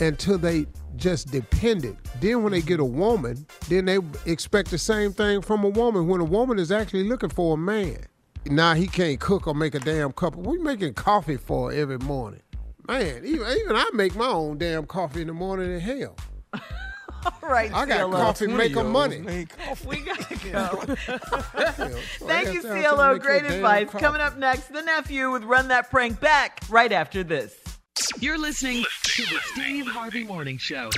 until 0.00 0.38
they 0.38 0.66
just 0.96 1.30
dependent. 1.30 1.98
Then 2.20 2.42
when 2.42 2.52
they 2.52 2.60
mm-hmm. 2.60 2.68
get 2.68 2.80
a 2.80 2.84
woman, 2.84 3.46
then 3.68 3.86
they 3.86 3.98
expect 4.30 4.70
the 4.70 4.78
same 4.78 5.12
thing 5.12 5.42
from 5.42 5.64
a 5.64 5.68
woman 5.68 6.06
when 6.06 6.20
a 6.20 6.24
woman 6.24 6.58
is 6.58 6.70
actually 6.70 7.04
looking 7.04 7.30
for 7.30 7.54
a 7.54 7.56
man. 7.56 7.98
Now 8.46 8.74
he 8.74 8.86
can't 8.86 9.20
cook 9.20 9.46
or 9.46 9.54
make 9.54 9.74
a 9.74 9.78
damn 9.78 10.12
cup. 10.12 10.36
We 10.36 10.58
making 10.58 10.94
coffee 10.94 11.36
for 11.36 11.72
every 11.72 11.98
morning. 11.98 12.42
Man, 12.88 13.24
even, 13.24 13.46
even 13.46 13.76
I 13.76 13.88
make 13.94 14.16
my 14.16 14.26
own 14.26 14.58
damn 14.58 14.86
coffee 14.86 15.20
in 15.20 15.28
the 15.28 15.32
morning 15.32 15.72
in 15.72 15.80
hell. 15.80 16.16
All 17.24 17.48
right, 17.48 17.72
I 17.72 17.86
got 17.86 18.08
CLO. 18.10 18.18
coffee 18.18 18.46
maker 18.48 18.84
money. 18.84 19.46
We 19.86 20.00
gotta 20.00 20.34
go. 20.50 20.96
Hell, 20.96 20.96
so 22.18 22.28
I 22.28 22.42
Thank 22.42 22.54
you, 22.54 22.62
CLO. 22.62 23.18
Great 23.18 23.44
advice. 23.44 23.86
coffee. 23.90 24.04
Coming 24.04 24.20
up 24.20 24.36
next, 24.36 24.72
the 24.72 24.82
nephew 24.82 25.30
with 25.30 25.44
Run 25.44 25.68
That 25.68 25.90
Prank 25.90 26.20
Back 26.20 26.60
right 26.68 26.92
after 26.92 27.22
this. 27.22 27.54
You're 28.18 28.38
listening 28.38 28.84
to 29.02 29.22
the 29.22 29.38
Steve 29.52 29.86
Harvey 29.86 30.24
Morning 30.24 30.58
Show. 30.58 30.90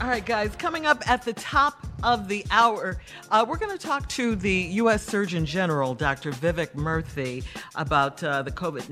All 0.00 0.08
right, 0.08 0.24
guys, 0.26 0.54
coming 0.56 0.86
up 0.86 1.08
at 1.08 1.22
the 1.22 1.32
top 1.34 1.86
of 2.02 2.26
the 2.28 2.44
hour, 2.50 2.98
uh, 3.30 3.46
we're 3.48 3.56
going 3.56 3.76
to 3.76 3.86
talk 3.86 4.08
to 4.10 4.34
the 4.34 4.52
U.S. 4.52 5.02
Surgeon 5.04 5.46
General, 5.46 5.94
Dr. 5.94 6.32
Vivek 6.32 6.72
Murthy, 6.74 7.44
about 7.76 8.22
uh, 8.22 8.42
the 8.42 8.50
COVID 8.50 8.90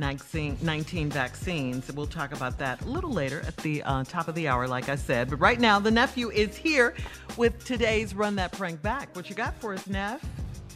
19 0.63 1.11
vaccines. 1.11 1.93
We'll 1.93 2.07
talk 2.07 2.33
about 2.33 2.57
that 2.59 2.81
a 2.83 2.85
little 2.87 3.11
later 3.11 3.43
at 3.47 3.57
the 3.59 3.83
uh, 3.83 4.05
top 4.05 4.29
of 4.29 4.35
the 4.37 4.47
hour, 4.49 4.69
like 4.69 4.89
I 4.89 4.95
said. 4.95 5.29
But 5.29 5.37
right 5.41 5.59
now, 5.61 5.79
the 5.81 5.91
nephew 5.91 6.31
is 6.31 6.57
here 6.57 6.95
with 7.37 7.63
today's 7.65 8.15
Run 8.15 8.37
That 8.37 8.53
Prank 8.53 8.81
Back. 8.81 9.15
What 9.15 9.29
you 9.29 9.35
got 9.35 9.55
for 9.61 9.75
us, 9.75 9.87
Neff? 9.89 10.25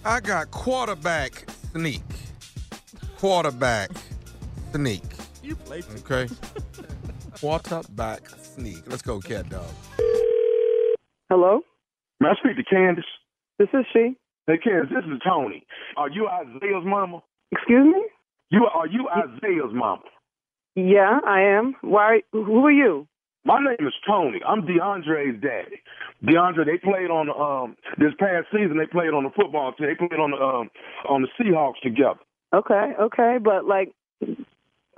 I 0.04 0.20
got 0.20 0.50
quarterback 0.50 1.48
sneak. 1.72 2.02
Quarterback 3.18 3.90
sneak. 4.72 5.02
You 5.42 5.54
play 5.54 5.82
Okay. 5.98 6.28
quarterback 7.40 8.22
sneak. 8.56 8.82
Let's 8.86 9.02
go, 9.02 9.20
cat 9.20 9.48
dog. 9.48 9.68
Hello, 11.28 11.60
May 12.20 12.28
I 12.28 12.34
speak 12.36 12.56
to 12.56 12.64
Candace? 12.64 13.04
this 13.58 13.68
is 13.74 13.84
she. 13.92 14.16
Hey, 14.46 14.58
Candace, 14.58 14.90
this 14.94 15.04
is 15.04 15.20
Tony. 15.26 15.66
Are 15.96 16.08
you 16.08 16.28
Isaiah's 16.28 16.84
mama? 16.84 17.22
Excuse 17.52 17.86
me? 17.86 18.02
You 18.50 18.66
are 18.72 18.86
you 18.86 19.08
Isaiah's 19.08 19.72
mama? 19.72 20.02
Yeah, 20.76 21.18
I 21.26 21.40
am. 21.42 21.74
Why? 21.82 22.20
Who 22.32 22.64
are 22.64 22.70
you? 22.70 23.06
My 23.44 23.58
name 23.60 23.86
is 23.86 23.94
Tony. 24.06 24.40
I'm 24.46 24.62
DeAndre's 24.62 25.40
daddy. 25.42 25.80
DeAndre, 26.24 26.64
they 26.66 26.78
played 26.78 27.10
on 27.10 27.28
um 27.30 27.76
this 27.98 28.12
past 28.18 28.46
season. 28.52 28.76
They 28.78 28.86
played 28.86 29.10
on 29.14 29.24
the 29.24 29.30
football 29.30 29.72
team. 29.72 29.88
They 29.88 29.94
played 29.94 30.20
on 30.20 30.30
the 30.30 30.36
um 30.36 30.70
on 31.08 31.22
the 31.22 31.28
Seahawks 31.38 31.80
together. 31.82 32.20
Okay, 32.54 32.92
okay, 33.00 33.38
but 33.42 33.64
like, 33.66 33.92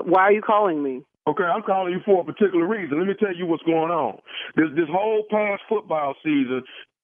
why 0.02 0.22
are 0.22 0.32
you 0.32 0.42
calling 0.42 0.82
me? 0.82 1.02
Okay, 1.28 1.44
I'm 1.44 1.62
calling 1.62 1.92
you 1.92 2.00
for 2.06 2.22
a 2.22 2.24
particular 2.24 2.66
reason. 2.66 2.98
Let 2.98 3.06
me 3.06 3.14
tell 3.20 3.36
you 3.36 3.44
what's 3.44 3.62
going 3.64 3.92
on. 3.92 4.16
This 4.56 4.72
this 4.74 4.88
whole 4.88 5.24
past 5.30 5.60
football 5.68 6.14
season, 6.24 6.62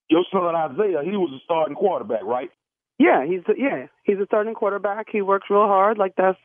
your 0.09 0.25
son 0.33 0.55
Isaiah, 0.55 1.05
he 1.05 1.13
was 1.13 1.29
a 1.29 1.41
starting 1.45 1.75
quarterback, 1.75 2.23
right? 2.23 2.49
Yeah, 2.97 3.23
he's 3.23 3.45
a, 3.47 3.53
yeah, 3.55 3.85
he's 4.01 4.17
a 4.17 4.25
starting 4.25 4.55
quarterback. 4.55 5.07
He 5.11 5.21
works 5.21 5.45
real 5.49 5.67
hard. 5.69 5.99
Like 5.99 6.13
that's 6.17 6.39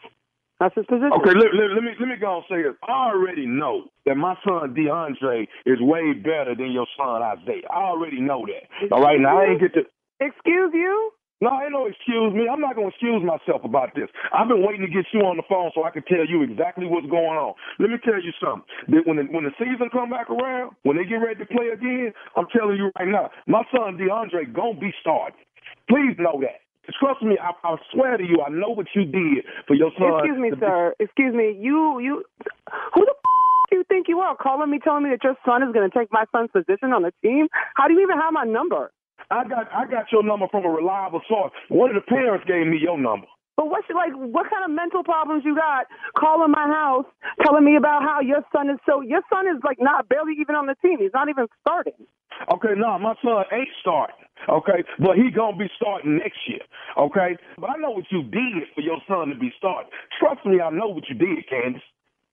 that's 0.60 0.74
his 0.74 0.84
position. 0.84 1.08
Okay, 1.08 1.32
let, 1.32 1.56
let, 1.56 1.72
let 1.72 1.82
me 1.82 1.92
let 1.98 2.08
me 2.08 2.16
go 2.20 2.36
and 2.36 2.44
say 2.50 2.60
this. 2.60 2.76
I 2.86 3.16
already 3.16 3.46
know 3.46 3.88
that 4.04 4.16
my 4.16 4.34
son 4.44 4.76
DeAndre 4.76 5.48
is 5.64 5.80
way 5.80 6.12
better 6.12 6.54
than 6.54 6.72
your 6.72 6.86
son 6.98 7.22
Isaiah. 7.22 7.64
I 7.70 7.80
already 7.80 8.20
know 8.20 8.44
that. 8.44 8.92
All 8.92 9.00
right, 9.00 9.18
now 9.18 9.40
I 9.40 9.56
ain't 9.56 9.60
get 9.60 9.72
to. 9.72 9.88
Excuse 10.20 10.72
you? 10.74 11.12
No, 11.40 11.48
ain't 11.56 11.72
no 11.72 11.86
excuse 11.88 12.36
me. 12.36 12.44
I'm 12.52 12.60
not 12.60 12.76
gonna 12.76 12.92
excuse 12.92 13.24
myself 13.24 13.64
about 13.64 13.96
this. 13.96 14.12
I've 14.28 14.48
been 14.48 14.60
waiting 14.60 14.84
to 14.84 14.92
get 14.92 15.08
you 15.12 15.24
on 15.24 15.40
the 15.40 15.46
phone 15.48 15.72
so 15.74 15.84
I 15.84 15.90
can 15.90 16.04
tell 16.04 16.24
you 16.28 16.44
exactly 16.44 16.84
what's 16.84 17.08
going 17.08 17.40
on. 17.40 17.56
Let 17.80 17.88
me 17.88 17.96
tell 18.04 18.20
you 18.20 18.32
something. 18.36 18.68
That 18.92 19.08
when 19.08 19.16
the, 19.16 19.24
when 19.32 19.48
the 19.48 19.56
season 19.56 19.88
come 19.88 20.12
back 20.12 20.28
around, 20.28 20.76
when 20.84 21.00
they 21.00 21.08
get 21.08 21.16
ready 21.24 21.40
to 21.40 21.48
play 21.48 21.72
again, 21.72 22.12
I'm 22.36 22.44
telling 22.52 22.76
you 22.76 22.92
right 23.00 23.08
now, 23.08 23.32
my 23.48 23.64
son 23.72 23.96
DeAndre 23.96 24.52
gonna 24.52 24.78
be 24.78 24.92
starting. 25.00 25.40
Please 25.88 26.12
know 26.20 26.36
that. 26.44 26.60
Trust 26.98 27.22
me, 27.22 27.38
I, 27.40 27.56
I 27.64 27.76
swear 27.92 28.16
to 28.16 28.24
you, 28.24 28.42
I 28.44 28.50
know 28.50 28.70
what 28.70 28.86
you 28.94 29.04
did 29.04 29.44
for 29.66 29.74
your 29.74 29.92
son. 29.96 30.20
Excuse 30.20 30.38
me, 30.38 30.50
be- 30.50 30.60
sir. 30.60 30.94
Excuse 31.00 31.34
me. 31.34 31.56
You 31.56 32.00
you 32.00 32.24
who 32.92 33.00
the 33.00 33.14
f- 33.16 33.70
do 33.70 33.76
you 33.78 33.84
think 33.88 34.08
you 34.08 34.20
are? 34.20 34.36
Calling 34.36 34.70
me, 34.70 34.78
telling 34.82 35.04
me 35.04 35.10
that 35.10 35.24
your 35.24 35.36
son 35.46 35.62
is 35.62 35.72
going 35.72 35.88
to 35.88 35.96
take 35.96 36.12
my 36.12 36.24
son's 36.32 36.50
position 36.50 36.92
on 36.92 37.02
the 37.02 37.12
team? 37.22 37.48
How 37.76 37.86
do 37.88 37.94
you 37.94 38.02
even 38.02 38.18
have 38.18 38.32
my 38.32 38.44
number? 38.44 38.90
I 39.30 39.46
got 39.46 39.70
I 39.72 39.86
got 39.86 40.10
your 40.10 40.22
number 40.22 40.46
from 40.50 40.64
a 40.64 40.68
reliable 40.68 41.20
source. 41.28 41.52
One 41.68 41.90
of 41.90 41.96
the 41.96 42.06
parents 42.06 42.44
gave 42.46 42.66
me 42.66 42.78
your 42.82 42.98
number. 42.98 43.26
But 43.56 43.68
what's 43.68 43.86
like? 43.94 44.12
What 44.16 44.50
kind 44.50 44.64
of 44.64 44.70
mental 44.70 45.04
problems 45.04 45.44
you 45.44 45.54
got? 45.54 45.86
Calling 46.18 46.50
my 46.50 46.66
house, 46.66 47.06
telling 47.44 47.64
me 47.64 47.76
about 47.76 48.02
how 48.02 48.20
your 48.20 48.42
son 48.52 48.70
is 48.70 48.78
so. 48.86 49.02
Your 49.02 49.22
son 49.32 49.46
is 49.46 49.62
like 49.62 49.78
not 49.78 50.08
barely 50.08 50.34
even 50.40 50.54
on 50.56 50.66
the 50.66 50.74
team. 50.82 50.98
He's 50.98 51.14
not 51.14 51.28
even 51.28 51.46
starting. 51.60 52.00
Okay, 52.52 52.74
no, 52.74 52.98
my 52.98 53.14
son 53.22 53.44
ain't 53.52 53.68
starting. 53.80 54.16
Okay, 54.48 54.82
but 54.98 55.16
he 55.16 55.30
gonna 55.30 55.56
be 55.56 55.68
starting 55.76 56.16
next 56.16 56.40
year. 56.48 56.64
Okay, 56.96 57.36
but 57.58 57.70
I 57.70 57.76
know 57.76 57.90
what 57.90 58.08
you 58.10 58.22
did 58.22 58.66
for 58.74 58.80
your 58.80 58.98
son 59.06 59.28
to 59.28 59.36
be 59.36 59.52
starting. 59.58 59.90
Trust 60.18 60.44
me, 60.46 60.60
I 60.60 60.70
know 60.70 60.88
what 60.88 61.04
you 61.08 61.14
did, 61.14 61.46
Candace. 61.48 61.84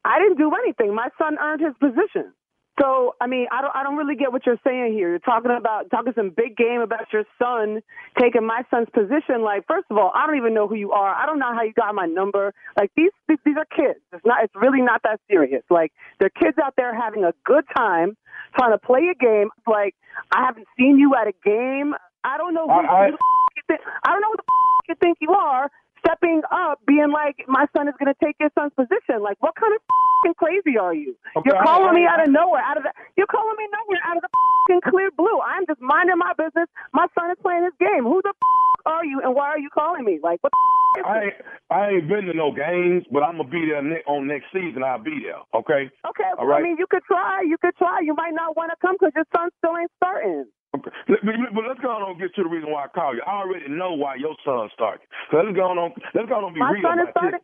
I 0.05 0.19
didn't 0.19 0.37
do 0.37 0.49
anything. 0.63 0.95
My 0.95 1.09
son 1.17 1.37
earned 1.37 1.61
his 1.61 1.75
position. 1.77 2.31
So 2.79 3.15
I 3.19 3.27
mean, 3.27 3.47
I 3.51 3.61
don't 3.61 3.75
I 3.75 3.83
don't 3.83 3.97
really 3.97 4.15
get 4.15 4.31
what 4.31 4.45
you're 4.45 4.59
saying 4.63 4.93
here. 4.93 5.09
You're 5.09 5.19
talking 5.19 5.51
about 5.51 5.89
talking 5.89 6.13
some 6.15 6.29
big 6.29 6.55
game 6.55 6.81
about 6.81 7.11
your 7.11 7.23
son 7.39 7.81
taking 8.19 8.45
my 8.45 8.61
son's 8.69 8.87
position. 8.93 9.41
Like, 9.41 9.65
first 9.67 9.85
of 9.89 9.97
all, 9.97 10.11
I 10.13 10.27
don't 10.27 10.37
even 10.37 10.53
know 10.53 10.67
who 10.67 10.75
you 10.75 10.91
are. 10.91 11.13
I 11.13 11.25
don't 11.25 11.39
know 11.39 11.53
how 11.53 11.63
you 11.63 11.73
got 11.73 11.95
my 11.95 12.05
number. 12.05 12.53
Like 12.77 12.91
these 12.95 13.11
these, 13.27 13.39
these 13.45 13.55
are 13.57 13.65
kids. 13.65 13.99
It's 14.13 14.25
not 14.25 14.43
it's 14.43 14.53
really 14.55 14.81
not 14.81 15.01
that 15.03 15.19
serious. 15.29 15.63
Like 15.69 15.91
they're 16.19 16.29
kids 16.29 16.57
out 16.63 16.73
there 16.77 16.93
having 16.93 17.23
a 17.23 17.33
good 17.45 17.65
time 17.75 18.15
trying 18.55 18.71
to 18.71 18.77
play 18.77 19.09
a 19.11 19.15
game. 19.15 19.49
Like 19.65 19.95
I 20.31 20.45
haven't 20.45 20.67
seen 20.77 20.97
you 20.99 21.13
at 21.15 21.27
a 21.27 21.33
game. 21.43 21.93
I 22.23 22.37
don't 22.37 22.53
know 22.53 22.65
who, 22.67 22.71
I- 22.73 22.85
I- 22.85 23.05
who 23.05 23.11
the 23.11 23.17
f- 23.17 23.55
you 23.55 23.63
think 23.67 23.79
I 24.05 24.11
don't 24.11 24.21
know 24.21 24.29
who 24.31 24.37
the 24.37 24.43
f- 24.43 24.89
you 24.89 24.95
think 25.01 25.17
you 25.19 25.31
are 25.31 25.69
stepping 26.07 26.41
up 26.51 26.79
being 26.87 27.11
like 27.11 27.43
my 27.47 27.67
son 27.75 27.87
is 27.91 27.95
going 27.99 28.07
to 28.07 28.19
take 28.23 28.35
your 28.39 28.49
son's 28.55 28.71
position. 28.79 29.19
Like 29.19 29.35
what 29.43 29.55
kind 29.59 29.75
of 29.75 29.81
f***ing 29.83 30.33
crazy 30.39 30.77
are 30.79 30.95
you? 30.95 31.15
Okay, 31.35 31.51
You're 31.51 31.59
calling 31.63 31.93
me 31.93 32.07
out 32.07 32.23
of 32.23 32.31
nowhere, 32.31 32.63
out 32.63 32.77
of 32.77 32.83
the, 32.83 32.91
you're 33.19 33.27
calling 33.27 33.55
me 33.59 33.67
nowhere, 33.75 33.99
out 34.07 34.15
of 34.15 34.23
the 34.23 34.31
f***ing 34.31 34.81
clear 34.87 35.11
blue. 35.11 35.39
I'm 35.43 35.67
just 35.67 35.81
minding 35.83 36.17
my 36.17 36.31
business. 36.39 36.71
My 36.93 37.07
son 37.11 37.31
is 37.31 37.37
playing 37.43 37.67
his 37.67 37.75
game. 37.79 38.07
Who 38.07 38.21
the 38.23 38.31
f- 38.31 38.85
are 38.87 39.03
you, 39.03 39.19
and 39.23 39.35
why 39.35 39.51
are 39.51 39.59
you 39.59 39.69
calling 39.69 40.05
me? 40.05 40.19
Like 40.23 40.39
what? 40.41 40.51
The 40.95 41.01
f- 41.01 41.03
is 41.03 41.05
I 41.05 41.19
this? 41.19 41.23
ain't, 41.27 41.35
I 41.69 41.81
ain't 41.99 42.07
been 42.07 42.25
to 42.31 42.33
no 42.33 42.55
games, 42.55 43.03
but 43.11 43.21
I'm 43.21 43.37
gonna 43.37 43.51
be 43.51 43.67
there 43.67 43.83
ne- 43.83 44.07
on 44.07 44.27
next 44.27 44.47
season. 44.55 44.83
I'll 44.83 45.03
be 45.03 45.19
there. 45.27 45.43
Okay. 45.53 45.91
Okay, 46.07 46.31
All 46.39 46.47
well, 46.47 46.55
right. 46.55 46.63
I 46.63 46.63
mean, 46.63 46.77
you 46.79 46.87
could 46.89 47.03
try. 47.03 47.43
You 47.43 47.57
could 47.59 47.75
try. 47.75 47.99
You 47.99 48.15
might 48.15 48.33
not 48.33 48.55
want 48.55 48.71
to 48.71 48.77
come 48.79 48.95
because 48.95 49.11
your 49.13 49.27
son 49.35 49.49
still 49.59 49.75
ain't 49.75 49.91
starting. 49.99 50.47
Okay. 50.77 50.91
Let- 51.09 51.23
But, 51.53 51.63
let's 51.67 51.79
go 51.81 51.89
on 51.91 52.11
and 52.11 52.19
get 52.19 52.33
to 52.35 52.43
the 52.43 52.49
reason 52.49 52.71
why 52.71 52.85
I 52.85 52.87
called 52.93 53.17
you. 53.17 53.23
I 53.25 53.41
already 53.43 53.69
know 53.69 53.93
why 53.93 54.15
your 54.15 54.35
son 54.45 54.69
started. 54.73 55.05
So 55.31 55.37
let's 55.37 55.55
go 55.55 55.63
on. 55.69 55.93
Let's 56.13 56.29
go 56.29 56.35
on 56.37 56.43
and 56.45 56.53
be 56.53 56.59
My 56.61 56.71
real 56.71 56.81
son 56.83 56.99
is 56.99 57.09
starting. 57.11 57.39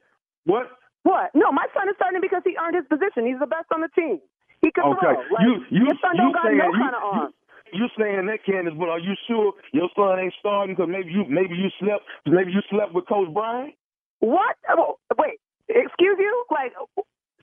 What? 0.45 0.69
What? 1.03 1.31
No, 1.35 1.51
my 1.51 1.67
son 1.73 1.89
is 1.89 1.95
starting 1.97 2.21
because 2.21 2.41
he 2.45 2.55
earned 2.55 2.75
his 2.79 2.87
position. 2.87 3.25
He's 3.27 3.39
the 3.39 3.47
best 3.49 3.67
on 3.73 3.81
the 3.81 3.89
team. 3.91 4.19
He 4.61 4.71
can 4.71 4.85
Okay. 4.85 4.99
throw. 5.03 5.19
Like, 5.33 5.43
you 5.43 5.53
you 5.69 5.83
your 5.91 5.99
son 5.99 6.15
you 6.15 6.23
don't 6.23 6.31
got 6.33 6.45
saying 6.47 6.57
no 6.57 6.71
you, 6.71 6.79
kind 6.79 6.95
of 6.95 7.03
arm. 7.03 7.29
You, 7.73 7.83
you 7.83 7.87
saying 7.99 8.25
that, 8.27 8.39
Candace? 8.45 8.73
But 8.79 8.87
are 8.89 8.99
you 9.03 9.15
sure 9.27 9.53
your 9.73 9.89
son 9.95 10.19
ain't 10.19 10.33
starting? 10.39 10.75
Because 10.75 10.87
maybe 10.89 11.11
you 11.11 11.25
maybe 11.27 11.55
you 11.55 11.67
slept 11.79 12.03
maybe 12.25 12.51
you 12.55 12.61
slept 12.69 12.93
with 12.93 13.05
Coach 13.07 13.27
Brian. 13.33 13.73
What? 14.19 14.55
Oh, 14.71 14.97
Wait, 15.19 15.39
excuse 15.67 16.15
you? 16.19 16.45
Like, 16.49 16.71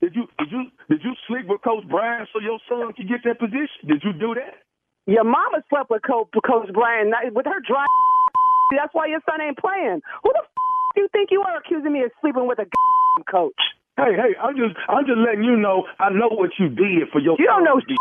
Did 0.00 0.16
you 0.16 0.24
did 0.38 0.48
you 0.50 0.62
did 0.88 1.00
you 1.04 1.12
sleep 1.28 1.44
with 1.46 1.60
Coach 1.60 1.84
Brian 1.90 2.26
so 2.32 2.40
your 2.40 2.58
son 2.68 2.92
could 2.96 3.08
get 3.08 3.20
that 3.24 3.38
position? 3.38 3.84
Did 3.86 4.00
you 4.02 4.12
do 4.14 4.32
that? 4.40 4.64
Your 5.10 5.24
mama 5.24 5.62
slept 5.68 5.90
with 5.90 6.02
Coach, 6.06 6.30
Brian 6.72 7.12
with 7.34 7.46
her 7.46 7.60
dry. 7.66 7.86
That's 8.76 8.94
why 8.94 9.06
your 9.06 9.20
son 9.28 9.40
ain't 9.42 9.58
playing. 9.58 10.00
Who 10.22 10.30
the 10.32 10.42
f- 10.46 10.54
do 10.94 11.02
you 11.02 11.08
think 11.12 11.30
you 11.30 11.42
are 11.42 11.58
accusing 11.58 11.92
me 11.92 12.02
of 12.02 12.12
sleeping 12.20 12.46
with 12.46 12.58
a 12.60 12.66
coach? 13.30 13.58
Hey, 13.98 14.14
hey, 14.16 14.32
I'm 14.40 14.56
just 14.56 14.78
I'm 14.88 15.04
just 15.04 15.18
letting 15.18 15.44
you 15.44 15.56
know 15.56 15.84
I 15.98 16.10
know 16.10 16.30
what 16.30 16.50
you 16.58 16.68
did 16.70 17.10
for 17.12 17.20
your 17.20 17.36
You 17.38 17.46
don't 17.46 17.64
know 17.64 17.80
be- 17.86 17.96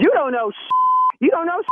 You 0.00 0.10
don't 0.14 0.32
know. 0.32 0.50
Sh- 0.50 0.72
You 1.20 1.30
don't 1.30 1.46
know. 1.46 1.60
Sh- 1.62 1.68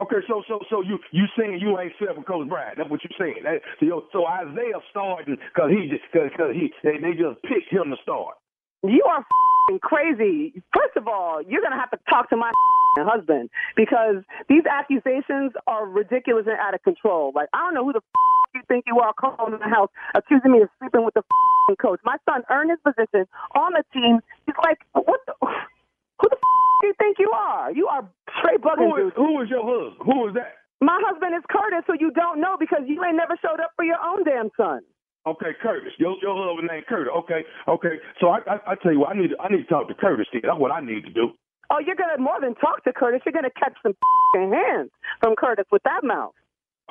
Okay, 0.00 0.22
so 0.28 0.42
so 0.48 0.60
so 0.70 0.80
you 0.80 0.98
you 1.10 1.24
saying 1.36 1.58
you 1.60 1.78
ain't 1.78 1.92
slept 1.98 2.18
with 2.18 2.26
Coach 2.26 2.48
Brian? 2.48 2.74
That's 2.78 2.88
what 2.90 3.00
you're 3.02 3.18
saying. 3.18 3.42
That, 3.42 3.62
so, 3.80 4.04
so 4.12 4.26
Isaiah 4.26 4.78
starting 4.90 5.36
because 5.52 5.70
he 5.74 5.90
just 5.90 6.06
because 6.12 6.54
he 6.54 6.72
they, 6.84 6.98
they 7.02 7.12
just 7.18 7.42
picked 7.42 7.72
him 7.72 7.90
to 7.90 7.96
start. 8.02 8.36
You 8.82 9.02
are 9.10 9.20
f***ing 9.20 9.80
crazy. 9.80 10.52
First 10.74 10.96
of 10.96 11.08
all, 11.08 11.42
you're 11.42 11.62
gonna 11.62 11.80
have 11.80 11.90
to 11.90 11.98
talk 12.08 12.30
to 12.30 12.36
my 12.36 12.48
f***ing 12.48 13.06
husband 13.06 13.50
because 13.76 14.22
these 14.48 14.62
accusations 14.70 15.52
are 15.66 15.86
ridiculous 15.86 16.46
and 16.46 16.58
out 16.58 16.74
of 16.74 16.82
control. 16.82 17.32
Like 17.34 17.48
I 17.54 17.58
don't 17.58 17.74
know 17.74 17.84
who 17.84 17.92
the 17.92 17.98
f- 18.04 18.54
you 18.54 18.62
think 18.68 18.84
you 18.86 19.00
are 19.00 19.12
calling 19.14 19.54
in 19.54 19.60
the 19.60 19.68
house 19.68 19.90
accusing 20.14 20.52
me 20.52 20.62
of 20.62 20.68
sleeping 20.78 21.04
with 21.04 21.14
the 21.14 21.20
f***ing 21.26 21.76
coach. 21.76 22.00
My 22.04 22.16
son 22.28 22.42
earned 22.50 22.70
his 22.70 22.80
position 22.86 23.26
on 23.56 23.72
the 23.74 23.84
team. 23.92 24.20
He's 24.46 24.56
like, 24.64 24.78
what? 24.94 25.20
The, 25.26 25.34
who 25.42 26.28
the 26.30 26.36
f- 26.38 26.80
do 26.82 26.86
you 26.86 26.94
think 26.98 27.18
you 27.18 27.30
are? 27.34 27.72
You 27.72 27.88
are 27.88 28.08
straight 28.38 28.60
bugging, 28.62 28.88
Who 28.88 29.08
is 29.08 29.12
who 29.16 29.42
is 29.42 29.50
your 29.50 29.64
husband? 29.66 30.06
Who 30.06 30.28
is 30.28 30.34
that? 30.34 30.54
My 30.80 30.98
husband 31.04 31.34
is 31.34 31.42
Curtis, 31.50 31.82
who 31.86 31.94
you 31.98 32.12
don't 32.12 32.40
know 32.40 32.56
because 32.58 32.82
you 32.86 33.02
ain't 33.04 33.16
never 33.16 33.36
showed 33.42 33.60
up 33.60 33.72
for 33.76 33.84
your 33.84 33.98
own 33.98 34.22
damn 34.24 34.50
son. 34.56 34.82
Okay, 35.26 35.52
Curtis. 35.60 35.92
Your 35.98 36.16
your 36.22 36.36
husband 36.36 36.68
named 36.70 36.86
Curtis. 36.86 37.12
Okay, 37.18 37.42
okay. 37.68 37.96
So 38.20 38.28
I 38.28 38.38
I, 38.46 38.72
I 38.72 38.74
tell 38.82 38.92
you 38.92 39.00
what, 39.00 39.14
I 39.14 39.18
need 39.18 39.30
to, 39.30 39.36
I 39.40 39.48
need 39.48 39.62
to 39.62 39.68
talk 39.68 39.88
to 39.88 39.94
Curtis. 39.94 40.26
Then. 40.32 40.42
That's 40.44 40.58
what 40.58 40.70
I 40.72 40.80
need 40.80 41.04
to 41.04 41.10
do. 41.10 41.32
Oh, 41.70 41.78
you're 41.84 41.96
gonna 41.96 42.18
more 42.18 42.40
than 42.40 42.54
talk 42.56 42.84
to 42.84 42.92
Curtis. 42.92 43.20
You're 43.26 43.34
gonna 43.34 43.52
catch 43.58 43.74
some 43.82 43.94
hands 44.34 44.90
from 45.20 45.36
Curtis 45.36 45.66
with 45.70 45.82
that 45.84 46.02
mouth. 46.04 46.32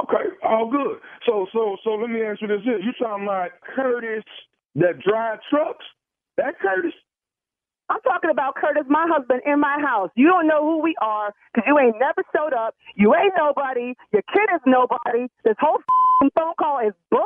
Okay, 0.04 0.30
all 0.44 0.70
good. 0.70 1.00
So 1.26 1.48
so 1.54 1.78
so 1.84 1.92
let 1.96 2.10
me 2.10 2.22
ask 2.22 2.42
you 2.42 2.48
this: 2.48 2.62
here. 2.64 2.78
You 2.78 2.94
talking 3.00 3.24
about 3.24 3.50
Curtis 3.76 4.24
that 4.76 5.00
drive 5.02 5.40
trucks? 5.50 5.86
That 6.38 6.60
Curtis? 6.60 6.94
I'm 7.90 8.02
talking 8.02 8.30
about 8.30 8.56
Curtis, 8.56 8.84
my 8.90 9.08
husband, 9.10 9.42
in 9.46 9.60
my 9.62 9.80
house. 9.82 10.12
You 10.16 10.28
don't 10.28 10.46
know 10.46 10.62
who 10.62 10.82
we 10.84 10.94
are 11.02 11.34
because 11.54 11.66
you 11.68 11.80
ain't 11.80 11.96
never 12.00 12.22
showed 12.36 12.54
up. 12.54 12.76
You 12.96 13.16
ain't 13.16 13.34
nobody. 13.38 13.96
Your 14.12 14.24
kid 14.34 14.50
is 14.54 14.62
nobody. 14.66 15.28
This 15.46 15.56
whole 15.60 15.80
phone 16.36 16.54
call 16.60 16.80
is 16.86 16.94
bull. 17.10 17.26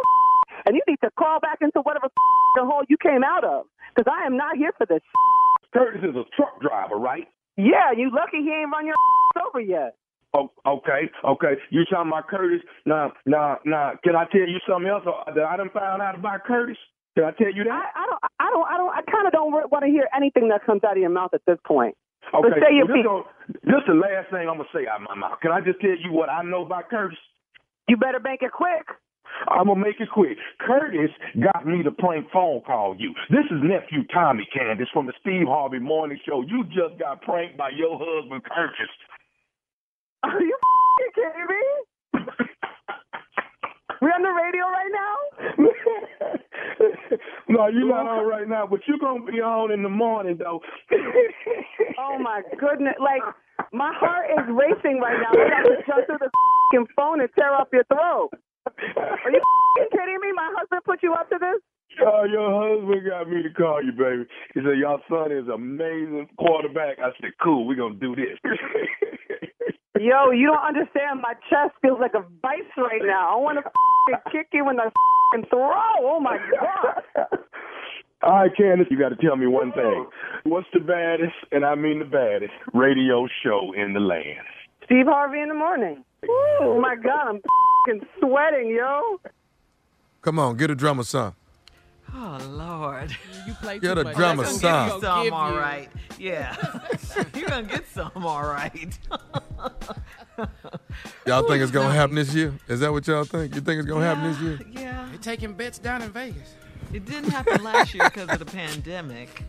And 0.66 0.76
you 0.76 0.82
need 0.88 1.00
to 1.04 1.10
crawl 1.18 1.40
back 1.40 1.60
into 1.62 1.82
whatever 1.82 2.08
hole 2.58 2.84
you 2.90 2.98
came 2.98 3.24
out 3.24 3.44
of 3.44 3.66
because 3.96 4.12
I 4.12 4.26
am 4.26 4.38
not 4.38 4.58
here 4.58 4.72
for 4.78 4.86
this. 4.86 5.02
Curtis 5.74 6.02
is 6.04 6.16
a 6.16 6.26
truck 6.36 6.60
driver, 6.62 6.96
right? 6.96 7.28
Yeah, 7.58 7.92
you 7.96 8.12
lucky 8.14 8.44
he 8.44 8.52
ain't 8.52 8.72
run 8.72 8.86
your 8.86 8.96
over 9.48 9.60
yet. 9.60 9.96
Oh, 10.34 10.50
okay, 10.66 11.12
okay. 11.26 11.60
You 11.72 11.84
talking 11.92 12.08
about 12.08 12.28
Curtis? 12.30 12.62
Now, 12.86 13.12
now, 13.26 13.60
now. 13.66 14.00
Can 14.02 14.16
I 14.16 14.24
tell 14.32 14.48
you 14.48 14.60
something 14.68 14.88
else 14.88 15.04
uh, 15.06 15.32
that 15.34 15.44
I 15.44 15.58
done 15.58 15.70
found 15.74 16.02
out 16.02 16.16
about 16.16 16.46
Curtis? 16.46 16.78
Can 17.16 17.26
I 17.26 17.32
tell 17.32 17.52
you 17.52 17.66
that? 17.66 17.72
I, 17.72 17.84
I 17.92 18.06
don't. 18.08 18.24
I 18.40 18.48
don't. 18.50 18.68
I 18.68 18.78
don't. 18.78 18.94
I 18.96 19.02
kind 19.12 19.28
of 19.28 19.34
don't 19.34 19.52
want 19.52 19.84
to 19.84 19.92
hear 19.92 20.08
anything 20.16 20.48
that 20.48 20.66
comes 20.66 20.86
out 20.86 20.96
of 20.96 21.04
your 21.04 21.10
mouth 21.10 21.32
at 21.34 21.42
this 21.46 21.60
point. 21.68 21.96
Okay. 22.34 22.48
But 22.48 22.64
say 22.64 22.76
your 22.76 22.88
well, 22.88 22.96
this, 22.96 23.04
piece. 23.04 23.12
gon- 23.12 23.28
this 23.68 23.84
the 23.88 24.00
last 24.00 24.32
thing 24.32 24.48
I'm 24.48 24.56
gonna 24.56 24.72
say 24.72 24.88
out 24.88 25.02
of 25.02 25.08
my 25.12 25.16
mouth. 25.16 25.40
Can 25.42 25.52
I 25.52 25.60
just 25.60 25.82
tell 25.82 26.00
you 26.00 26.16
what 26.16 26.30
I 26.30 26.44
know 26.44 26.64
about 26.64 26.90
Curtis? 26.90 27.20
You 27.90 27.98
better 27.98 28.22
make 28.24 28.42
it 28.42 28.56
quick. 28.56 28.88
I'm 29.50 29.68
gonna 29.68 29.80
make 29.80 30.00
it 30.00 30.10
quick. 30.12 30.38
Curtis 30.60 31.12
got 31.42 31.66
me 31.66 31.84
to 31.84 31.92
prank 31.92 32.28
phone 32.32 32.62
call 32.62 32.96
you. 32.98 33.14
This 33.30 33.46
is 33.52 33.60
nephew 33.64 34.04
Tommy 34.14 34.48
Candace 34.54 34.90
from 34.94 35.08
the 35.08 35.14
Steve 35.22 35.48
Harvey 35.48 35.80
Morning 35.80 36.20
Show. 36.28 36.42
You 36.42 36.64
just 36.66 37.00
got 37.00 37.22
pranked 37.22 37.58
by 37.58 37.70
your 37.76 38.00
husband 38.00 38.44
Curtis. 38.44 38.90
Are 40.24 40.42
you 40.42 40.56
f***ing 40.56 41.12
kidding 41.16 41.48
me? 41.50 41.64
we 44.02 44.08
on 44.10 44.22
the 44.22 44.30
radio 44.30 44.66
right 44.70 44.92
now? 44.94 45.16
no, 47.50 47.68
you're 47.68 47.88
not 47.90 48.08
on 48.08 48.28
right 48.28 48.48
now, 48.48 48.68
but 48.68 48.82
you're 48.88 49.00
gonna 49.00 49.26
be 49.26 49.42
on 49.42 49.72
in 49.72 49.84
the 49.84 49.90
morning 49.90 50.38
though. 50.38 50.62
Oh 52.00 52.18
my 52.20 52.42
goodness! 52.60 52.96
Like 53.00 53.22
my 53.74 53.92
heart 53.96 54.28
is 54.32 54.46
racing 54.50 55.00
right 55.02 55.18
now. 55.22 55.32
I'm 55.34 55.48
about 55.48 55.64
to 55.70 55.76
jump 55.88 56.06
through 56.08 56.18
the 56.20 56.26
f***ing 56.26 56.88
phone 56.96 57.22
and 57.22 57.30
tear 57.38 57.54
off 57.56 57.68
your 57.72 57.84
throat. 57.86 58.30
Are 58.68 59.32
you 59.32 59.42
f***ing 59.42 59.88
kidding 59.92 60.20
me? 60.22 60.32
My 60.36 60.54
husband 60.58 60.82
put 60.86 61.04
you 61.04 61.14
up 61.14 61.30
to 61.30 61.38
this? 61.40 61.62
Oh, 62.06 62.24
your 62.24 62.50
husband 62.50 63.04
got 63.10 63.30
me 63.30 63.44
to 63.44 63.50
call 63.50 63.84
you, 63.84 63.92
baby. 63.92 64.26
He 64.54 64.62
said, 64.62 64.78
Your 64.78 65.00
son 65.10 65.32
is 65.32 65.48
amazing 65.48 66.30
quarterback. 66.38 67.00
I 67.00 67.12
said, 67.20 67.32
Cool, 67.44 67.68
we're 67.68 67.76
gonna 67.76 67.96
do 67.96 68.16
this. 68.16 68.40
Yo, 70.00 70.32
you 70.32 70.48
don't 70.48 70.66
understand. 70.66 71.22
My 71.22 71.34
chest 71.50 71.76
feels 71.82 72.00
like 72.00 72.16
a 72.16 72.26
vice 72.42 72.72
right 72.78 73.02
now. 73.04 73.38
I 73.38 73.40
want 73.40 73.60
to 73.60 74.32
kick 74.32 74.48
you 74.52 74.68
in 74.70 74.78
the 74.78 74.90
throw. 75.50 75.72
Oh 76.00 76.20
my 76.20 76.38
god. 76.38 77.28
All 78.24 78.34
right, 78.34 78.52
Candace, 78.56 78.88
you 78.92 79.00
got 79.00 79.10
to 79.10 79.16
tell 79.16 79.36
me 79.36 79.48
one 79.48 79.72
thing. 79.74 80.06
What's 80.44 80.68
the 80.74 80.80
baddest, 80.80 81.34
and 81.52 81.66
I 81.66 81.74
mean 81.74 82.00
the 82.00 82.06
baddest, 82.06 82.54
radio 82.74 83.28
show 83.44 83.74
in 83.76 83.94
the 83.94 84.00
land? 84.00 84.46
Steve 84.92 85.06
Harvey 85.08 85.40
in 85.40 85.48
the 85.48 85.56
morning. 85.56 86.04
Oh 86.30 86.78
my 86.82 86.98
god, 86.98 87.40
I'm 87.88 88.02
sweating, 88.20 88.68
yo. 88.76 89.22
Come 90.22 90.38
on, 90.38 90.58
get 90.58 90.70
a 90.70 90.76
drummer 90.76 91.04
son. 91.04 91.32
Oh 92.14 92.38
Lord. 92.50 93.16
You 93.48 93.54
play 93.54 93.80
Get 93.80 93.94
too 93.94 94.02
a 94.02 94.04
much. 94.04 94.16
drummer 94.18 94.44
That's 94.44 94.60
son. 94.60 94.90
gonna 94.90 95.02
Some 95.02 95.24
give 95.24 95.34
all 95.34 95.52
you- 95.54 95.88
Yeah. 96.20 96.58
You're 97.34 97.48
gonna 97.48 97.64
get 97.64 97.88
some 97.88 98.12
all 98.18 98.42
right. 98.44 99.00
Y'all 101.26 101.48
think 101.48 101.64
it's 101.64 101.72
gonna 101.72 101.94
happen 101.94 102.18
this 102.18 102.34
year? 102.36 102.54
Is 102.68 102.82
that 102.82 102.92
what 102.92 103.08
y'all 103.08 103.24
think? 103.24 103.56
You 103.56 103.62
think 103.62 103.80
it's 103.80 103.88
gonna 103.88 104.04
happen 104.06 104.30
this 104.30 104.42
year? 104.42 104.60
Yeah. 104.74 105.08
They're 105.10 105.20
taking 105.20 105.54
bets 105.54 105.80
down 105.80 106.02
in 106.02 106.10
Vegas. 106.12 106.56
It 106.92 107.06
didn't 107.06 107.30
happen 107.32 107.64
last 107.64 107.94
year 107.94 108.04
because 108.10 108.28
of 108.30 108.40
the 108.40 108.46
pandemic. 108.46 109.44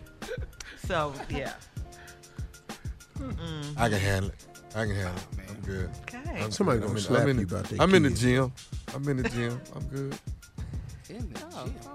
So 0.87 1.12
yeah. 1.28 1.55
Mm-mm. 3.18 3.76
I 3.76 3.88
can 3.88 3.98
handle 3.98 4.31
it. 4.31 4.46
I 4.74 4.87
can 4.87 4.94
handle 4.94 5.14
it. 5.16 5.50
I'm 5.50 5.61
good. 5.61 5.90
Okay. 6.02 6.42
I'm 6.42 6.50
Somebody 6.50 6.80
good. 6.80 6.87
gonna 6.88 6.92
I'm 6.92 6.96
in- 6.96 7.02
slap 7.02 7.22
I'm 7.22 7.28
in 7.28 7.38
you 7.38 7.44
the- 7.46 7.54
about 7.56 7.68
that 7.70 7.80
I'm 7.80 7.94
in 7.94 8.02
the 8.04 8.08
kid. 8.11 8.18
gym. 8.18 8.52
I'm 8.94 9.08
in 9.08 9.16
the 9.22 9.28
gym. 9.28 9.61
I'm 9.76 9.82
good. 9.88 10.18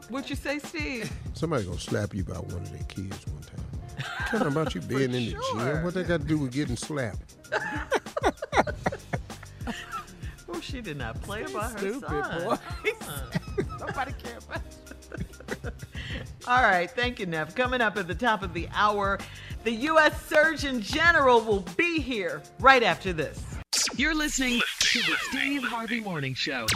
What'd 0.10 0.30
you 0.30 0.36
say, 0.36 0.60
Steve? 0.60 1.12
Somebody 1.34 1.66
gonna 1.66 1.80
slap 1.80 2.13
you 2.13 2.22
about 2.22 2.46
one 2.48 2.62
of 2.62 2.72
their 2.72 2.84
kids 2.84 3.26
one 3.28 3.42
time. 3.42 3.66
Tell 4.28 4.40
them 4.40 4.50
about 4.56 4.76
you 4.76 4.82
being 4.82 5.02
in 5.06 5.12
the 5.12 5.30
sure. 5.32 5.60
gym. 5.74 5.84
What 5.84 5.94
they 5.96 6.04
got 6.04 6.22
to 6.22 6.28
do 6.28 6.38
with 6.38 6.52
getting 6.54 6.76
slapped? 6.78 7.34
Oh, 10.50 10.62
she 10.62 10.80
did 10.82 10.98
not 10.98 11.22
play 11.22 11.44
about 11.50 11.74
her 11.74 11.78
Stupid 11.78 12.08
son. 12.10 12.44
boy. 12.46 12.58
Nobody 13.80 14.13
cares 14.13 14.46
about 14.46 14.62
All 16.48 16.63
right, 16.63 16.89
thank 16.89 17.20
you, 17.20 17.26
Nev. 17.26 17.56
Coming 17.56 17.82
up 17.82 17.98
at 17.98 18.08
the 18.08 18.15
top 18.15 18.43
of 18.43 18.54
the 18.54 18.70
hour, 18.74 19.20
the 19.63 19.72
U.S. 19.72 20.26
Surgeon 20.26 20.82
General 20.82 21.41
will 21.41 21.65
be 21.76 22.00
here 22.00 22.41
right 22.60 22.84
after 22.84 23.13
this. 23.13 23.43
You're 23.96 24.15
listening 24.15 24.62
to 24.80 25.00
the 25.00 25.15
Steve 25.30 25.63
Harvey 25.63 26.00
Morning 26.00 26.34
Show. 26.34 26.67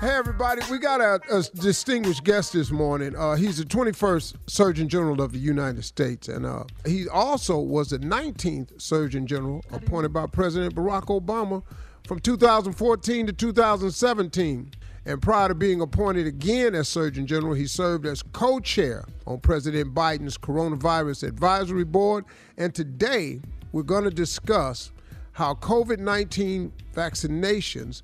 Hey, 0.00 0.10
everybody, 0.10 0.62
we 0.70 0.78
got 0.78 1.00
a, 1.00 1.20
a 1.36 1.42
distinguished 1.60 2.22
guest 2.22 2.52
this 2.52 2.70
morning. 2.70 3.16
Uh, 3.16 3.34
he's 3.34 3.58
the 3.58 3.64
21st 3.64 4.36
Surgeon 4.46 4.88
General 4.88 5.20
of 5.20 5.32
the 5.32 5.40
United 5.40 5.84
States, 5.84 6.28
and 6.28 6.46
uh, 6.46 6.62
he 6.86 7.08
also 7.08 7.58
was 7.58 7.90
the 7.90 7.98
19th 7.98 8.80
Surgeon 8.80 9.26
General 9.26 9.64
appointed 9.72 10.12
by 10.12 10.26
President 10.26 10.76
Barack 10.76 11.06
Obama 11.06 11.64
from 12.06 12.20
2014 12.20 13.26
to 13.26 13.32
2017. 13.32 14.70
And 15.08 15.22
prior 15.22 15.48
to 15.48 15.54
being 15.54 15.80
appointed 15.80 16.26
again 16.26 16.74
as 16.74 16.86
Surgeon 16.86 17.26
General, 17.26 17.54
he 17.54 17.66
served 17.66 18.04
as 18.04 18.22
co 18.22 18.60
chair 18.60 19.06
on 19.26 19.40
President 19.40 19.94
Biden's 19.94 20.36
Coronavirus 20.36 21.26
Advisory 21.26 21.84
Board. 21.84 22.26
And 22.58 22.74
today, 22.74 23.40
we're 23.72 23.84
going 23.84 24.04
to 24.04 24.10
discuss 24.10 24.92
how 25.32 25.54
COVID 25.54 25.98
19 25.98 26.70
vaccinations 26.94 28.02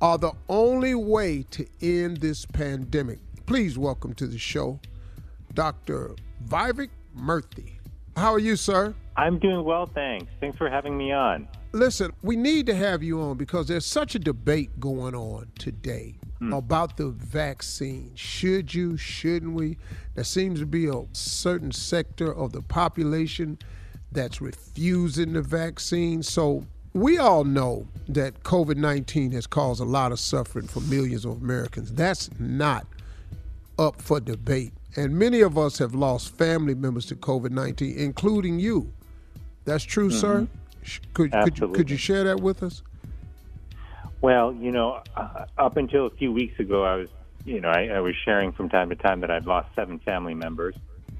are 0.00 0.18
the 0.18 0.32
only 0.48 0.96
way 0.96 1.44
to 1.52 1.64
end 1.80 2.16
this 2.16 2.44
pandemic. 2.44 3.20
Please 3.46 3.78
welcome 3.78 4.12
to 4.14 4.26
the 4.26 4.36
show 4.36 4.80
Dr. 5.54 6.16
Vivek 6.48 6.90
Murthy. 7.16 7.74
How 8.16 8.32
are 8.32 8.40
you, 8.40 8.56
sir? 8.56 8.96
I'm 9.16 9.38
doing 9.38 9.62
well, 9.62 9.86
thanks. 9.86 10.32
Thanks 10.40 10.58
for 10.58 10.68
having 10.68 10.98
me 10.98 11.12
on. 11.12 11.46
Listen, 11.70 12.12
we 12.22 12.34
need 12.34 12.66
to 12.66 12.74
have 12.74 13.00
you 13.00 13.20
on 13.20 13.36
because 13.36 13.68
there's 13.68 13.86
such 13.86 14.16
a 14.16 14.18
debate 14.18 14.80
going 14.80 15.14
on 15.14 15.46
today 15.56 16.16
Mm. 16.42 16.58
about 16.58 16.96
the 16.96 17.10
vaccine. 17.10 18.10
Should 18.16 18.74
you, 18.74 18.96
shouldn't 18.96 19.54
we? 19.54 19.78
There 20.16 20.24
seems 20.24 20.58
to 20.58 20.66
be 20.66 20.88
a 20.88 21.04
certain 21.12 21.70
sector 21.70 22.34
of 22.34 22.52
the 22.52 22.62
population 22.62 23.58
that's 24.10 24.40
refusing 24.40 25.34
the 25.34 25.42
vaccine. 25.42 26.22
So 26.22 26.66
we 26.94 27.18
all 27.18 27.44
know 27.44 27.86
that 28.08 28.42
COVID 28.42 28.76
19 28.76 29.30
has 29.32 29.46
caused 29.46 29.80
a 29.80 29.84
lot 29.84 30.10
of 30.10 30.18
suffering 30.18 30.66
for 30.66 30.80
millions 30.80 31.24
of 31.24 31.40
Americans. 31.40 31.92
That's 31.92 32.28
not 32.40 32.86
up 33.78 34.02
for 34.02 34.18
debate. 34.18 34.72
And 34.96 35.16
many 35.16 35.40
of 35.42 35.56
us 35.56 35.78
have 35.78 35.94
lost 35.94 36.36
family 36.36 36.74
members 36.74 37.06
to 37.06 37.14
COVID 37.16 37.50
19, 37.50 37.96
including 37.96 38.58
you. 38.58 38.92
That's 39.64 39.84
true, 39.84 40.10
sir? 40.10 40.40
Mm-hmm. 40.40 40.82
Sh- 40.82 41.00
Could, 41.14 41.30
could, 41.30 41.58
you, 41.58 41.68
could 41.68 41.90
you 41.90 41.96
share 41.96 42.24
that 42.24 42.40
with 42.40 42.64
us? 42.64 42.82
Well, 44.22 44.54
you 44.54 44.70
know, 44.70 45.00
uh, 45.16 45.46
up 45.58 45.76
until 45.76 46.06
a 46.06 46.10
few 46.10 46.30
weeks 46.30 46.58
ago, 46.60 46.84
I 46.84 46.94
was, 46.94 47.08
you 47.44 47.60
know, 47.60 47.68
I, 47.68 47.88
I 47.88 48.00
was 48.00 48.14
sharing 48.24 48.52
from 48.52 48.68
time 48.68 48.88
to 48.90 48.94
time 48.94 49.20
that 49.20 49.32
I'd 49.32 49.46
lost 49.46 49.68
seven 49.74 49.98
family 49.98 50.34
members 50.34 50.76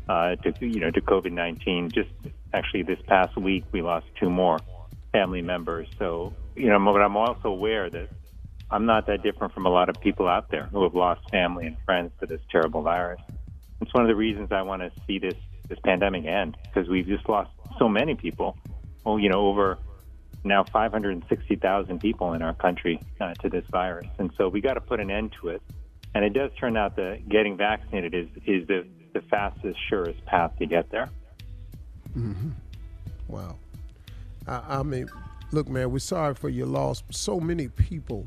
uh, 0.09 0.37
to, 0.37 0.55
you 0.61 0.79
know, 0.79 0.91
to 0.93 1.01
COVID 1.01 1.33
nineteen. 1.33 1.91
Just 1.91 2.11
actually 2.53 2.85
this 2.85 3.01
past 3.09 3.37
week, 3.37 3.65
we 3.73 3.83
lost 3.83 4.07
two 4.21 4.31
more 4.31 4.61
family 5.11 5.43
members. 5.43 5.89
So, 5.99 6.33
you 6.55 6.69
know, 6.69 6.79
but 6.79 7.03
I'm 7.03 7.17
also 7.17 7.49
aware 7.49 7.91
that 7.91 8.09
I'm 8.71 8.87
not 8.87 9.09
that 9.09 9.25
different 9.25 9.53
from 9.53 9.67
a 9.67 9.71
lot 9.71 9.89
of 9.89 10.01
people 10.01 10.29
out 10.29 10.53
there 10.53 10.69
who 10.71 10.85
have 10.85 10.95
lost 10.95 11.23
family 11.29 11.67
and 11.67 11.77
friends 11.85 12.13
to 12.21 12.27
this 12.27 12.41
terrible 12.53 12.83
virus. 12.83 13.21
It's 13.81 13.93
one 13.93 14.05
of 14.05 14.09
the 14.09 14.15
reasons 14.15 14.53
I 14.53 14.63
want 14.63 14.81
to 14.83 14.93
see 15.09 15.19
this 15.19 15.35
this 15.69 15.79
pandemic 15.85 16.25
end 16.25 16.57
because 16.73 16.89
we've 16.89 17.07
just 17.07 17.29
lost 17.29 17.51
so 17.81 17.89
many 17.89 18.15
people. 18.15 18.57
Well, 19.05 19.19
you 19.19 19.29
know, 19.29 19.49
over 19.49 19.79
now 20.45 20.65
560,000 20.65 22.01
people 22.01 22.33
in 22.35 22.43
our 22.43 22.55
country 22.55 23.01
uh, 23.21 23.35
to 23.35 23.49
this 23.49 23.65
virus, 23.71 24.09
and 24.19 24.31
so 24.37 24.49
we 24.49 24.61
got 24.61 24.75
to 24.75 24.81
put 24.81 25.01
an 25.01 25.11
end 25.11 25.35
to 25.41 25.49
it. 25.49 25.63
And 26.15 26.25
it 26.25 26.35
does 26.35 26.51
turn 26.59 26.77
out 26.77 26.97
that 26.97 27.29
getting 27.29 27.57
vaccinated 27.57 28.15
is 28.15 28.29
is 28.47 28.67
the 28.67 28.87
the 29.13 29.21
fastest, 29.23 29.79
surest 29.89 30.25
path 30.27 30.53
to 30.59 30.67
get 30.67 30.91
there. 30.91 31.09
Mm-hmm. 32.17 32.51
Wow. 33.29 33.57
I, 34.47 34.63
I 34.69 34.83
mean, 34.83 35.09
look, 35.53 35.69
man, 35.69 35.91
we're 35.91 35.99
sorry 35.99 36.35
for 36.35 36.49
your 36.49 36.67
loss. 36.67 37.03
So 37.11 37.41
many 37.41 37.69
people 37.69 38.27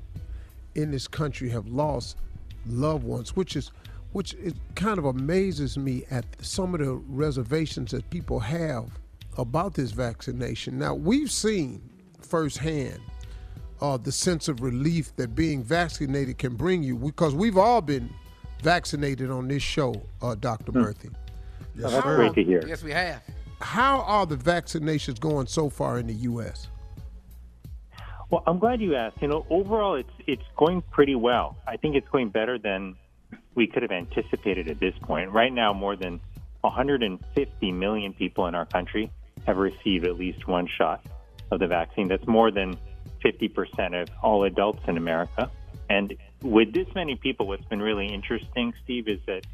in 0.76 0.92
this 0.92 1.08
country 1.08 1.50
have 1.50 1.68
lost 1.68 2.18
loved 2.66 3.04
ones, 3.04 3.36
which 3.36 3.56
is 3.56 3.72
which 4.14 4.34
it 4.36 4.56
kind 4.76 4.98
of 4.98 5.06
amazes 5.06 5.78
me 5.78 6.06
at 6.10 6.26
some 6.40 6.74
of 6.74 6.80
the 6.80 6.94
reservations 6.94 7.92
that 7.92 8.10
people 8.10 8.40
have 8.40 8.90
about 9.38 9.74
this 9.74 9.92
vaccination. 9.92 10.80
Now, 10.80 10.94
we've 10.96 11.30
seen 11.30 11.82
firsthand 12.26 13.00
uh, 13.82 13.98
the 13.98 14.12
sense 14.12 14.48
of 14.48 14.62
relief 14.62 15.16
that 15.16 15.36
being 15.36 15.64
vaccinated 15.64 16.38
can 16.38 16.56
bring 16.56 16.84
you 16.84 16.96
because 16.96 17.36
we've 17.36 17.58
all 17.58 17.82
been 17.82 18.10
vaccinated 18.62 19.30
on 19.30 19.48
this 19.48 19.64
show, 19.64 20.02
uh, 20.22 20.36
Dr. 20.36 20.72
Murthy. 20.72 21.12
Oh, 21.84 21.90
that's 21.90 22.02
great 22.04 22.34
to 22.34 22.44
hear. 22.44 22.66
Yes, 22.66 22.84
we 22.84 22.92
have. 22.92 23.22
How 23.60 24.02
are 24.02 24.26
the 24.26 24.38
vaccinations 24.38 25.20
going 25.20 25.48
so 25.48 25.70
far 25.70 26.00
in 26.00 26.08
the 26.08 26.14
U.S.? 26.14 26.68
Well, 28.30 28.44
I'm 28.48 28.60
glad 28.60 28.82
you 28.82 28.96
asked. 28.96 29.22
You 29.22 29.28
know, 29.28 29.46
overall, 29.50 29.96
it's 29.96 30.10
it's 30.26 30.44
going 30.58 30.82
pretty 30.82 31.16
well. 31.16 31.58
I 31.68 31.78
think 31.78 31.96
it's 31.96 32.08
going 32.10 32.30
better 32.30 32.58
than 32.58 32.96
we 33.54 33.68
could 33.68 33.84
have 33.84 33.92
anticipated 33.92 34.68
at 34.68 34.80
this 34.80 34.96
point. 35.02 35.32
Right 35.32 35.54
now, 35.54 35.74
more 35.74 35.96
than 35.96 36.20
150 36.62 37.72
million 37.72 38.14
people 38.14 38.48
in 38.48 38.56
our 38.56 38.66
country 38.66 39.12
have 39.46 39.58
received 39.58 40.06
at 40.06 40.18
least 40.18 40.48
one 40.48 40.68
shot 40.68 41.06
of 41.52 41.60
the 41.60 41.68
vaccine. 41.68 42.08
That's 42.08 42.28
more 42.28 42.52
than 42.52 42.78
50% 43.24 44.02
of 44.02 44.10
all 44.22 44.44
adults 44.44 44.82
in 44.88 44.98
America. 44.98 45.50
And 45.90 46.16
with 46.42 46.74
this 46.74 46.88
many 46.96 47.16
people, 47.16 47.48
what's 47.48 47.66
been 47.66 47.82
really 47.82 48.08
interesting, 48.08 48.74
Steve, 48.84 49.08
is 49.08 49.20
that 49.28 49.46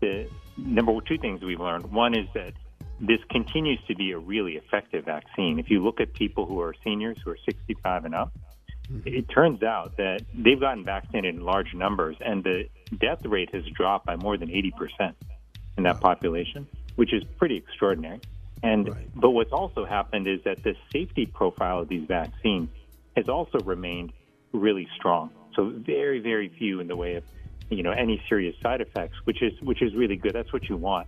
the 0.00 0.28
number 0.56 0.92
two 1.00 1.18
things 1.18 1.42
we've 1.42 1.60
learned. 1.60 1.90
One 1.92 2.16
is 2.16 2.26
that 2.34 2.52
this 3.00 3.20
continues 3.30 3.78
to 3.86 3.94
be 3.94 4.12
a 4.12 4.18
really 4.18 4.56
effective 4.56 5.04
vaccine. 5.04 5.58
If 5.58 5.70
you 5.70 5.82
look 5.82 6.00
at 6.00 6.12
people 6.14 6.46
who 6.46 6.60
are 6.60 6.74
seniors, 6.84 7.18
who 7.24 7.30
are 7.30 7.38
65 7.44 8.04
and 8.04 8.14
up, 8.14 8.32
mm-hmm. 8.90 9.06
it 9.06 9.28
turns 9.28 9.62
out 9.62 9.96
that 9.96 10.22
they've 10.34 10.58
gotten 10.58 10.84
vaccinated 10.84 11.36
in 11.36 11.44
large 11.44 11.74
numbers, 11.74 12.16
and 12.20 12.42
the 12.42 12.68
death 12.98 13.24
rate 13.24 13.54
has 13.54 13.64
dropped 13.66 14.06
by 14.06 14.16
more 14.16 14.36
than 14.36 14.48
80% 14.48 15.14
in 15.76 15.84
that 15.84 16.00
population, 16.00 16.66
which 16.96 17.12
is 17.12 17.22
pretty 17.38 17.56
extraordinary. 17.56 18.20
And 18.62 18.90
but 19.14 19.30
what's 19.30 19.52
also 19.52 19.84
happened 19.84 20.26
is 20.26 20.40
that 20.44 20.62
the 20.62 20.74
safety 20.92 21.26
profile 21.26 21.80
of 21.80 21.88
these 21.88 22.06
vaccines 22.06 22.70
has 23.16 23.28
also 23.28 23.58
remained 23.60 24.12
really 24.52 24.88
strong. 24.96 25.30
So 25.54 25.70
very, 25.74 26.20
very 26.20 26.48
few 26.48 26.80
in 26.80 26.88
the 26.88 26.96
way 26.96 27.14
of 27.14 27.24
you 27.70 27.82
know 27.82 27.90
any 27.90 28.22
serious 28.28 28.56
side 28.62 28.80
effects, 28.80 29.16
which 29.24 29.42
is 29.42 29.52
which 29.62 29.82
is 29.82 29.94
really 29.94 30.16
good. 30.16 30.32
That's 30.32 30.52
what 30.52 30.68
you 30.68 30.76
want. 30.76 31.06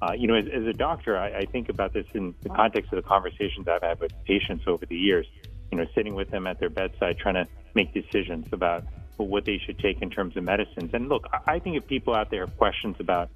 Uh, 0.00 0.12
you 0.14 0.26
know, 0.26 0.34
as, 0.34 0.46
as 0.52 0.66
a 0.66 0.72
doctor, 0.72 1.16
I, 1.16 1.28
I 1.28 1.44
think 1.46 1.68
about 1.68 1.92
this 1.92 2.06
in 2.14 2.34
the 2.42 2.48
context 2.48 2.92
of 2.92 2.96
the 2.96 3.08
conversations 3.08 3.68
I've 3.68 3.82
had 3.82 4.00
with 4.00 4.12
patients 4.24 4.64
over 4.66 4.84
the 4.84 4.96
years. 4.96 5.26
You 5.70 5.78
know, 5.78 5.86
sitting 5.94 6.14
with 6.14 6.30
them 6.30 6.46
at 6.46 6.60
their 6.60 6.68
bedside, 6.68 7.18
trying 7.18 7.34
to 7.34 7.46
make 7.74 7.94
decisions 7.94 8.46
about 8.52 8.84
what 9.16 9.44
they 9.44 9.58
should 9.64 9.78
take 9.78 10.02
in 10.02 10.10
terms 10.10 10.36
of 10.36 10.42
medicines. 10.42 10.90
And 10.92 11.08
look, 11.08 11.26
I 11.46 11.58
think 11.58 11.76
if 11.76 11.86
people 11.86 12.14
out 12.14 12.30
there 12.30 12.46
have 12.46 12.56
questions 12.56 12.96
about 12.98 13.30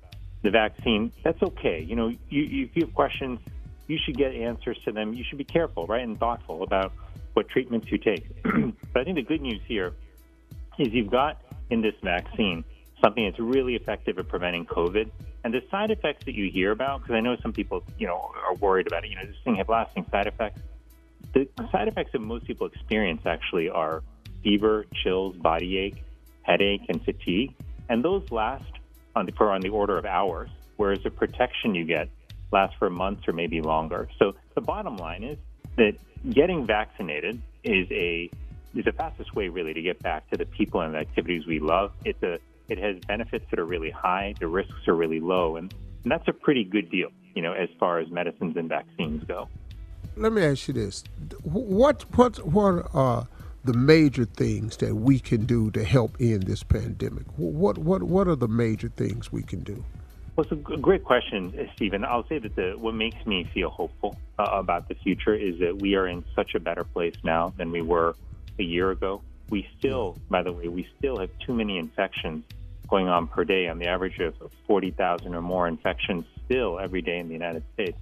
the 0.47 0.53
vaccine, 0.53 1.13
that's 1.25 1.43
okay. 1.43 1.81
You 1.83 1.97
know, 1.97 2.09
you, 2.09 2.65
if 2.65 2.77
you 2.77 2.87
have 2.87 2.95
questions, 2.95 3.41
you 3.89 3.99
should 4.05 4.17
get 4.17 4.33
answers 4.33 4.79
to 4.85 4.93
them. 4.93 5.13
You 5.13 5.25
should 5.29 5.39
be 5.39 5.45
careful, 5.45 5.87
right, 5.87 6.03
and 6.03 6.19
thoughtful 6.19 6.63
about 6.63 6.93
what 7.35 7.49
treatments 7.49 7.91
you 7.91 7.99
take. 7.99 8.25
but 8.45 9.01
I 9.01 9.05
think 9.05 9.17
the 9.17 9.23
good 9.23 9.43
news 9.43 9.61
here 9.67 9.93
is 10.79 10.93
you've 10.93 11.11
got 11.11 11.43
in 11.69 11.83
this 11.83 11.95
vaccine 12.03 12.65
something 13.03 13.25
that's 13.25 13.41
really 13.41 13.75
effective 13.75 14.19
at 14.19 14.29
preventing 14.29 14.67
COVID. 14.67 15.11
And 15.43 15.53
the 15.53 15.63
side 15.69 15.91
effects 15.91 16.25
that 16.27 16.35
you 16.35 16.49
hear 16.49 16.71
about, 16.71 17.03
because 17.03 17.17
I 17.17 17.21
know 17.21 17.37
some 17.43 17.53
people, 17.53 17.83
you 17.99 18.07
know, 18.07 18.31
are 18.47 18.55
worried 18.55 18.87
about 18.87 19.05
it. 19.05 19.11
You 19.11 19.17
know, 19.17 19.25
this 19.25 19.37
thing 19.45 19.57
have 19.57 19.69
lasting 19.69 20.07
side 20.13 20.29
effects. 20.29 20.61
The 21.35 21.49
side 21.73 21.89
effects 21.89 22.13
that 22.13 22.21
most 22.21 22.47
people 22.47 22.69
experience 22.69 23.23
actually 23.27 23.69
are 23.69 24.03
fever, 24.45 24.87
chills, 25.03 25.37
body 25.37 25.77
ache, 25.77 26.05
headache, 26.43 26.83
and 26.89 27.05
fatigue, 27.05 27.55
and 27.89 28.05
those 28.05 28.31
last 28.31 28.65
on 29.17 29.27
the, 29.27 29.33
for 29.33 29.51
on 29.51 29.63
the 29.63 29.71
order 29.71 29.99
of 29.99 30.05
hours. 30.05 30.51
Whereas 30.77 31.03
the 31.03 31.11
protection 31.11 31.75
you 31.75 31.85
get 31.85 32.09
lasts 32.53 32.77
for 32.79 32.91
months 32.91 33.27
or 33.27 33.33
maybe 33.33 33.61
longer. 33.61 34.09
So 34.19 34.35
the 34.55 34.61
bottom 34.61 34.97
line 34.99 35.25
is 35.25 35.39
that 35.77 35.95
getting 36.31 36.67
vaccinated 36.67 37.43
is 37.65 37.91
a 37.91 38.31
is 38.75 38.85
the 38.85 38.93
fastest 38.93 39.35
way 39.35 39.49
really 39.49 39.73
to 39.73 39.81
get 39.81 40.01
back 40.03 40.29
to 40.31 40.37
the 40.37 40.45
people 40.45 40.83
and 40.83 40.95
the 40.95 40.99
activities 40.99 41.47
we 41.47 41.59
love. 41.59 41.93
It's 42.05 42.23
a 42.23 42.39
it 42.69 42.79
has 42.79 42.97
benefits 43.07 43.47
that 43.51 43.59
are 43.59 43.65
really 43.65 43.91
high, 43.91 44.35
the 44.39 44.49
risks 44.49 44.87
are 44.87 44.95
really 44.95 45.21
low, 45.21 45.57
and, 45.57 45.73
and 46.03 46.13
that's 46.13 46.29
a 46.29 46.33
pretty 46.33 46.65
good 46.65 46.91
deal, 46.91 47.11
you 47.35 47.41
know, 47.41 47.53
as 47.53 47.69
far 47.79 48.01
as 48.01 48.11
medicines 48.11 48.57
and 48.57 48.69
vaccines 48.69 49.25
go. 49.25 49.49
Let 50.17 50.33
me 50.33 50.43
ask 50.45 50.69
you 50.69 50.75
this: 50.75 51.05
what 51.43 52.03
what 52.17 52.45
what 52.47 52.91
are 52.93 53.29
the 53.67 53.75
major 53.75 54.25
things 54.25 54.77
that 54.79 54.95
we 54.95 55.19
can 55.19 55.45
do 55.45 55.71
to 55.73 55.85
help 55.85 56.17
end 56.21 56.45
this 56.45 56.63
pandemic? 56.63 57.27
What 57.37 57.79
what 57.79 58.03
what 58.03 58.29
are 58.29 58.37
the 58.37 58.49
major 58.49 58.89
things 58.89 59.33
we 59.33 59.43
can 59.43 59.61
do? 59.61 59.85
Well, 60.37 60.47
it's 60.51 60.53
a 60.53 60.77
great 60.77 61.03
question, 61.03 61.69
Stephen. 61.75 62.05
I'll 62.05 62.27
say 62.29 62.39
that 62.39 62.55
the, 62.57 62.75
what 62.79 62.95
makes 62.95 63.25
me 63.25 63.45
feel 63.55 63.71
hopeful 63.71 64.19
uh, 64.39 64.45
about 64.53 64.87
the 64.87 64.95
future 64.95 65.35
is 65.35 65.59
that 65.61 65.81
we 65.81 65.95
are 65.95 66.07
in 66.07 66.25
such 66.35 66.55
a 66.55 66.61
better 66.61 66.85
place 66.85 67.15
now 67.25 67.55
than 67.57 67.71
we 67.71 67.81
were 67.81 68.15
a 68.59 68.63
year 68.63 68.91
ago. 68.91 69.23
We 69.49 69.67
still, 69.79 70.19
by 70.29 70.43
the 70.43 70.53
way, 70.53 70.69
we 70.69 70.87
still 70.99 71.17
have 71.19 71.31
too 71.39 71.55
many 71.55 71.79
infections 71.79 72.45
going 72.87 73.09
on 73.09 73.29
per 73.29 73.45
day 73.45 73.67
on 73.69 73.79
the 73.79 73.87
average 73.87 74.19
of 74.19 74.35
40,000 74.67 75.35
or 75.35 75.41
more 75.41 75.67
infections 75.69 76.27
still 76.45 76.79
every 76.79 77.01
day 77.01 77.19
in 77.19 77.29
the 77.29 77.35
United 77.35 77.63
States. 77.73 77.99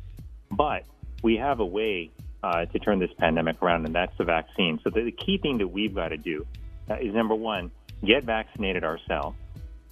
But 0.51 0.85
we 1.23 1.37
have 1.37 1.61
a 1.61 1.67
way 1.67 2.11
uh, 2.45 2.66
to 2.66 2.78
turn 2.78 2.99
this 2.99 3.11
pandemic 3.16 3.62
around, 3.62 3.86
and 3.86 3.95
that's 3.95 4.16
the 4.18 4.24
vaccine. 4.24 4.78
So 4.84 4.90
the, 4.90 5.03
the 5.03 5.12
key 5.12 5.38
thing 5.38 5.59
that 5.59 5.68
we've 5.68 5.95
got 5.95 6.09
to 6.09 6.18
do 6.18 6.47
uh, 6.90 6.97
is 6.97 7.14
number 7.14 7.34
one, 7.34 7.70
get 8.05 8.24
vaccinated 8.24 8.84
ourselves. 8.84 9.38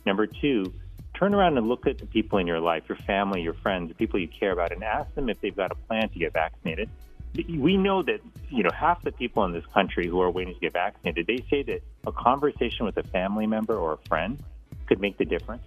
Number 0.04 0.26
two, 0.26 0.74
turn 1.14 1.34
around 1.34 1.56
and 1.56 1.66
look 1.66 1.86
at 1.86 1.96
the 1.96 2.04
people 2.04 2.38
in 2.38 2.46
your 2.46 2.60
life, 2.60 2.82
your 2.90 2.98
family, 2.98 3.40
your 3.40 3.54
friends, 3.54 3.88
the 3.88 3.94
people 3.94 4.20
you 4.20 4.28
care 4.28 4.52
about, 4.52 4.70
and 4.70 4.84
ask 4.84 5.14
them 5.14 5.30
if 5.30 5.40
they've 5.40 5.56
got 5.56 5.72
a 5.72 5.74
plan 5.74 6.10
to 6.10 6.18
get 6.18 6.34
vaccinated. 6.34 6.90
We 7.48 7.78
know 7.78 8.02
that 8.02 8.20
you 8.50 8.62
know 8.62 8.70
half 8.78 9.02
the 9.02 9.12
people 9.12 9.46
in 9.46 9.52
this 9.52 9.64
country 9.72 10.06
who 10.06 10.20
are 10.20 10.30
waiting 10.30 10.52
to 10.52 10.60
get 10.60 10.74
vaccinated. 10.74 11.26
They 11.26 11.46
say 11.48 11.62
that 11.62 11.80
a 12.06 12.12
conversation 12.12 12.84
with 12.84 12.98
a 12.98 13.02
family 13.04 13.46
member 13.46 13.74
or 13.78 13.94
a 13.94 14.08
friend 14.08 14.38
could 14.86 15.00
make 15.00 15.16
the 15.16 15.24
difference 15.24 15.62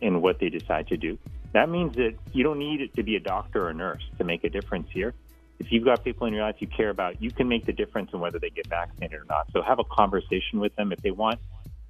in 0.00 0.22
what 0.22 0.38
they 0.38 0.50
decide 0.50 0.86
to 0.88 0.96
do. 0.96 1.18
That 1.52 1.68
means 1.68 1.96
that 1.96 2.14
you 2.32 2.44
don't 2.44 2.60
need 2.60 2.80
it 2.80 2.94
to 2.94 3.02
be 3.02 3.16
a 3.16 3.20
doctor 3.20 3.64
or 3.64 3.70
a 3.70 3.74
nurse 3.74 4.04
to 4.18 4.24
make 4.24 4.44
a 4.44 4.48
difference 4.48 4.88
here. 4.92 5.14
If 5.58 5.72
you've 5.72 5.84
got 5.84 6.04
people 6.04 6.26
in 6.26 6.34
your 6.34 6.44
life 6.44 6.56
you 6.58 6.68
care 6.68 6.90
about, 6.90 7.20
you 7.20 7.30
can 7.30 7.48
make 7.48 7.66
the 7.66 7.72
difference 7.72 8.10
in 8.12 8.20
whether 8.20 8.38
they 8.38 8.50
get 8.50 8.68
vaccinated 8.68 9.20
or 9.20 9.24
not. 9.24 9.48
So 9.52 9.62
have 9.62 9.78
a 9.78 9.84
conversation 9.84 10.60
with 10.60 10.74
them. 10.76 10.92
If 10.92 11.00
they 11.02 11.10
want 11.10 11.40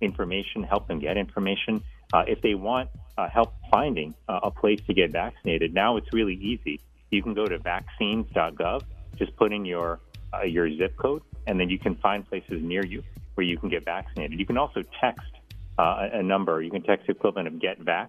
information, 0.01 0.63
help 0.63 0.89
them 0.89 0.99
get 0.99 1.17
information. 1.17 1.83
Uh, 2.13 2.25
if 2.27 2.41
they 2.41 2.55
want 2.55 2.89
uh, 3.19 3.29
help 3.29 3.55
finding 3.71 4.15
uh, 4.29 4.41
a 4.43 4.51
place 4.51 4.81
to 4.87 4.95
get 4.95 5.11
vaccinated, 5.11 5.75
now 5.75 5.97
it's 5.97 6.13
really 6.13 6.35
easy. 6.35 6.81
You 7.11 7.23
can 7.23 7.35
go 7.35 7.47
to 7.47 7.59
vaccines.gov, 7.59 8.83
just 9.17 9.37
put 9.37 9.53
in 9.53 9.65
your 9.65 10.01
uh, 10.33 10.43
your 10.43 10.71
zip 10.77 10.97
code, 10.97 11.23
and 11.47 11.59
then 11.59 11.71
you 11.71 11.79
can 11.79 11.95
find 11.97 12.27
places 12.27 12.63
near 12.63 12.85
you 12.85 13.03
where 13.35 13.47
you 13.47 13.57
can 13.57 13.69
get 13.69 13.85
vaccinated. 13.85 14.39
You 14.39 14.45
can 14.45 14.59
also 14.59 14.83
text 15.01 15.31
uh, 15.79 16.09
a 16.13 16.23
number. 16.23 16.61
You 16.61 16.71
can 16.71 16.83
text 16.83 17.07
the 17.07 17.13
equivalent 17.13 17.49
of 17.49 17.59
Get 17.61 17.81
Vax, 17.81 18.09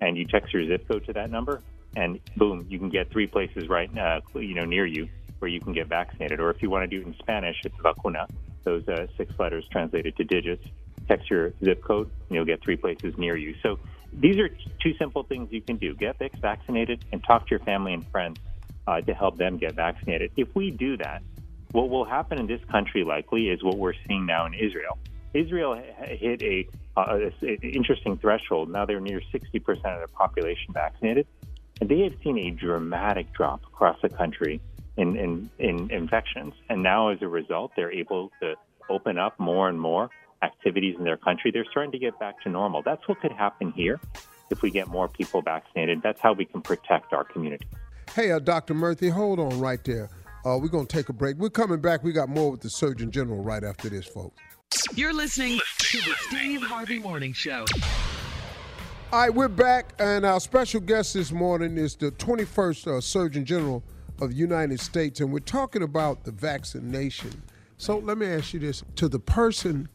and 0.00 0.16
you 0.16 0.24
text 0.24 0.52
your 0.52 0.66
zip 0.66 0.88
code 0.88 1.04
to 1.06 1.12
that 1.14 1.30
number, 1.30 1.62
and 1.98 2.20
boom, 2.36 2.64
you 2.68 2.78
can 2.78 2.90
get 2.90 3.10
three 3.10 3.26
places 3.26 3.68
right, 3.68 3.90
uh, 3.98 4.20
you 4.34 4.54
know, 4.54 4.64
near 4.64 4.86
you 4.86 5.08
where 5.40 5.50
you 5.50 5.60
can 5.60 5.72
get 5.72 5.88
vaccinated. 5.88 6.38
Or 6.38 6.50
if 6.50 6.62
you 6.62 6.70
want 6.70 6.88
to 6.88 6.96
do 6.96 7.02
it 7.02 7.06
in 7.08 7.14
Spanish, 7.18 7.56
it's 7.64 7.74
vacuna. 7.82 8.28
Those 8.62 8.86
uh, 8.88 9.06
six 9.16 9.32
letters 9.38 9.66
translated 9.70 10.16
to 10.16 10.24
digits. 10.24 10.64
Text 11.08 11.28
your 11.30 11.52
zip 11.64 11.82
code, 11.82 12.10
and 12.28 12.36
you'll 12.36 12.44
get 12.44 12.62
three 12.62 12.76
places 12.76 13.16
near 13.18 13.36
you. 13.36 13.54
So 13.62 13.78
these 14.12 14.36
are 14.36 14.48
two 14.80 14.94
simple 14.98 15.22
things 15.24 15.48
you 15.50 15.60
can 15.60 15.76
do: 15.76 15.94
get 15.94 16.16
vaccinated 16.40 17.04
and 17.12 17.24
talk 17.24 17.46
to 17.46 17.50
your 17.50 17.60
family 17.60 17.94
and 17.94 18.06
friends 18.08 18.38
uh, 18.86 19.00
to 19.00 19.14
help 19.14 19.36
them 19.36 19.56
get 19.56 19.74
vaccinated. 19.74 20.30
If 20.36 20.54
we 20.54 20.70
do 20.70 20.96
that, 20.98 21.22
what 21.72 21.88
will 21.88 22.04
happen 22.04 22.38
in 22.38 22.46
this 22.46 22.60
country 22.70 23.04
likely 23.04 23.48
is 23.48 23.62
what 23.62 23.76
we're 23.76 23.94
seeing 24.06 24.26
now 24.26 24.46
in 24.46 24.54
Israel. 24.54 24.98
Israel 25.34 25.80
hit 26.02 26.42
a, 26.42 26.66
uh, 26.96 27.18
a, 27.42 27.54
interesting 27.62 28.18
threshold. 28.18 28.70
Now 28.70 28.86
they're 28.86 29.00
near 29.00 29.20
60% 29.32 29.68
of 29.68 29.82
their 29.82 30.06
population 30.08 30.72
vaccinated, 30.72 31.26
and 31.80 31.88
they 31.88 32.00
have 32.00 32.14
seen 32.22 32.38
a 32.38 32.50
dramatic 32.50 33.32
drop 33.32 33.62
across 33.64 34.00
the 34.02 34.08
country 34.08 34.60
in, 34.96 35.16
in, 35.16 35.50
in 35.58 35.90
infections. 35.90 36.54
And 36.68 36.82
now, 36.82 37.08
as 37.08 37.22
a 37.22 37.28
result, 37.28 37.72
they're 37.76 37.92
able 37.92 38.30
to 38.42 38.54
open 38.90 39.18
up 39.18 39.38
more 39.38 39.68
and 39.68 39.80
more 39.80 40.10
activities 40.42 40.96
in 40.98 41.04
their 41.04 41.16
country. 41.16 41.50
They're 41.50 41.66
starting 41.70 41.92
to 41.92 41.98
get 41.98 42.18
back 42.18 42.40
to 42.42 42.48
normal. 42.48 42.82
That's 42.82 43.06
what 43.08 43.20
could 43.20 43.32
happen 43.32 43.72
here 43.72 44.00
if 44.50 44.62
we 44.62 44.70
get 44.70 44.88
more 44.88 45.08
people 45.08 45.42
vaccinated. 45.42 46.02
That's 46.02 46.20
how 46.20 46.32
we 46.32 46.44
can 46.44 46.62
protect 46.62 47.12
our 47.12 47.24
community. 47.24 47.66
Hey, 48.14 48.32
uh, 48.32 48.38
Dr. 48.38 48.74
Murthy, 48.74 49.10
hold 49.10 49.38
on 49.38 49.58
right 49.60 49.82
there. 49.84 50.10
Uh, 50.44 50.56
we're 50.60 50.68
going 50.68 50.86
to 50.86 50.96
take 50.96 51.08
a 51.08 51.12
break. 51.12 51.36
We're 51.36 51.50
coming 51.50 51.80
back. 51.80 52.02
We 52.02 52.12
got 52.12 52.28
more 52.28 52.52
with 52.52 52.60
the 52.60 52.70
Surgeon 52.70 53.10
General 53.10 53.42
right 53.42 53.62
after 53.62 53.88
this, 53.88 54.06
folks. 54.06 54.40
You're 54.94 55.12
listening 55.12 55.60
to 55.78 55.98
the 55.98 56.14
Steve 56.28 56.62
Harvey 56.62 56.98
Morning 56.98 57.32
Show. 57.32 57.64
All 59.10 59.20
right, 59.20 59.32
we're 59.32 59.48
back, 59.48 59.94
and 59.98 60.26
our 60.26 60.38
special 60.38 60.82
guest 60.82 61.14
this 61.14 61.32
morning 61.32 61.78
is 61.78 61.96
the 61.96 62.10
21st 62.10 62.98
uh, 62.98 63.00
Surgeon 63.00 63.46
General 63.46 63.82
of 64.20 64.32
the 64.32 64.36
United 64.36 64.80
States, 64.80 65.20
and 65.20 65.32
we're 65.32 65.38
talking 65.38 65.82
about 65.82 66.24
the 66.24 66.30
vaccination. 66.30 67.42
So 67.78 68.00
let 68.00 68.18
me 68.18 68.26
ask 68.26 68.52
you 68.52 68.60
this 68.60 68.84
to 68.96 69.08
the 69.08 69.18
person 69.18 69.88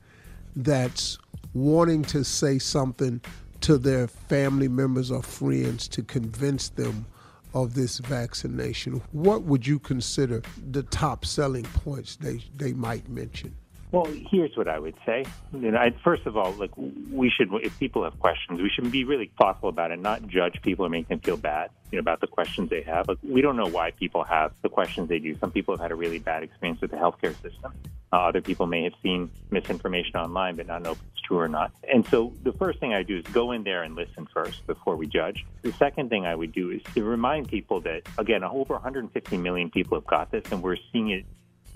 that's 0.56 1.20
wanting 1.54 2.02
to 2.06 2.24
say 2.24 2.58
something 2.58 3.22
to 3.62 3.78
their 3.78 4.08
family 4.08 4.68
members 4.68 5.12
or 5.12 5.22
friends 5.22 5.88
to 5.90 6.02
convince 6.02 6.70
them 6.70 7.06
of 7.54 7.76
this 7.76 8.00
vaccination, 8.00 9.00
what 9.12 9.44
would 9.44 9.68
you 9.68 9.78
consider 9.78 10.42
the 10.72 10.82
top 10.82 11.24
selling 11.24 11.66
points 11.66 12.16
they, 12.16 12.44
they 12.56 12.74
might 12.74 13.08
mention? 13.10 13.54
Well, 13.94 14.08
here's 14.32 14.58
what 14.58 14.68
I 14.68 14.80
would 14.80 14.96
say. 15.06 15.24
You 15.54 15.70
know, 15.70 15.78
I, 15.78 15.92
first 16.04 16.26
of 16.26 16.36
all, 16.36 16.52
like 16.54 16.72
we 16.76 17.30
should, 17.30 17.50
if 17.62 17.78
people 17.78 18.04
have 18.04 18.20
questions, 18.20 18.60
we 18.60 18.72
should 18.72 18.92
be 18.92 19.04
really 19.04 19.30
thoughtful 19.38 19.70
about 19.70 19.92
it, 19.92 20.00
not 20.00 20.26
judge 20.26 20.60
people 20.64 20.88
or 20.88 20.90
make 20.90 21.10
them 21.10 21.20
feel 21.20 21.38
bad 21.38 21.70
you 21.92 21.98
know, 21.98 22.00
about 22.00 22.20
the 22.20 22.26
questions 22.26 22.72
they 22.72 22.82
have. 22.82 23.08
Like, 23.08 23.20
we 23.22 23.42
don't 23.42 23.56
know 23.56 23.68
why 23.68 23.92
people 23.92 24.24
have 24.24 24.52
the 24.64 24.70
questions 24.70 25.10
they 25.10 25.20
do. 25.20 25.38
Some 25.38 25.52
people 25.52 25.76
have 25.76 25.80
had 25.80 25.92
a 25.92 25.96
really 25.96 26.18
bad 26.18 26.42
experience 26.42 26.82
with 26.82 26.90
the 26.90 26.98
healthcare 26.98 27.40
system. 27.44 27.72
Uh, 28.12 28.16
other 28.22 28.42
people 28.42 28.66
may 28.66 28.84
have 28.84 28.94
seen 29.04 29.30
misinformation 29.52 30.16
online, 30.16 30.56
but 30.56 30.66
not 30.66 30.82
know 30.82 30.94
if 30.94 31.02
it's 31.12 31.22
true 31.22 31.38
or 31.38 31.48
not. 31.48 31.72
And 31.88 32.04
so, 32.08 32.34
the 32.42 32.54
first 32.54 32.80
thing 32.80 32.96
I 32.96 33.04
do 33.04 33.20
is 33.20 33.26
go 33.26 33.52
in 33.52 33.64
there 33.64 33.84
and 33.84 33.94
listen 33.94 34.28
first 34.34 34.66
before 34.66 34.96
we 34.96 35.06
judge. 35.06 35.46
The 35.62 35.72
second 35.74 36.10
thing 36.10 36.26
I 36.26 36.34
would 36.34 36.52
do 36.52 36.72
is 36.72 36.82
to 36.96 37.04
remind 37.04 37.48
people 37.48 37.82
that, 37.82 38.02
again, 38.18 38.44
over 38.44 38.74
150 38.74 39.38
million 39.38 39.70
people 39.70 40.00
have 40.00 40.08
got 40.08 40.32
this, 40.32 40.46
and 40.52 40.64
we're 40.64 40.78
seeing 40.92 41.12
it 41.12 41.26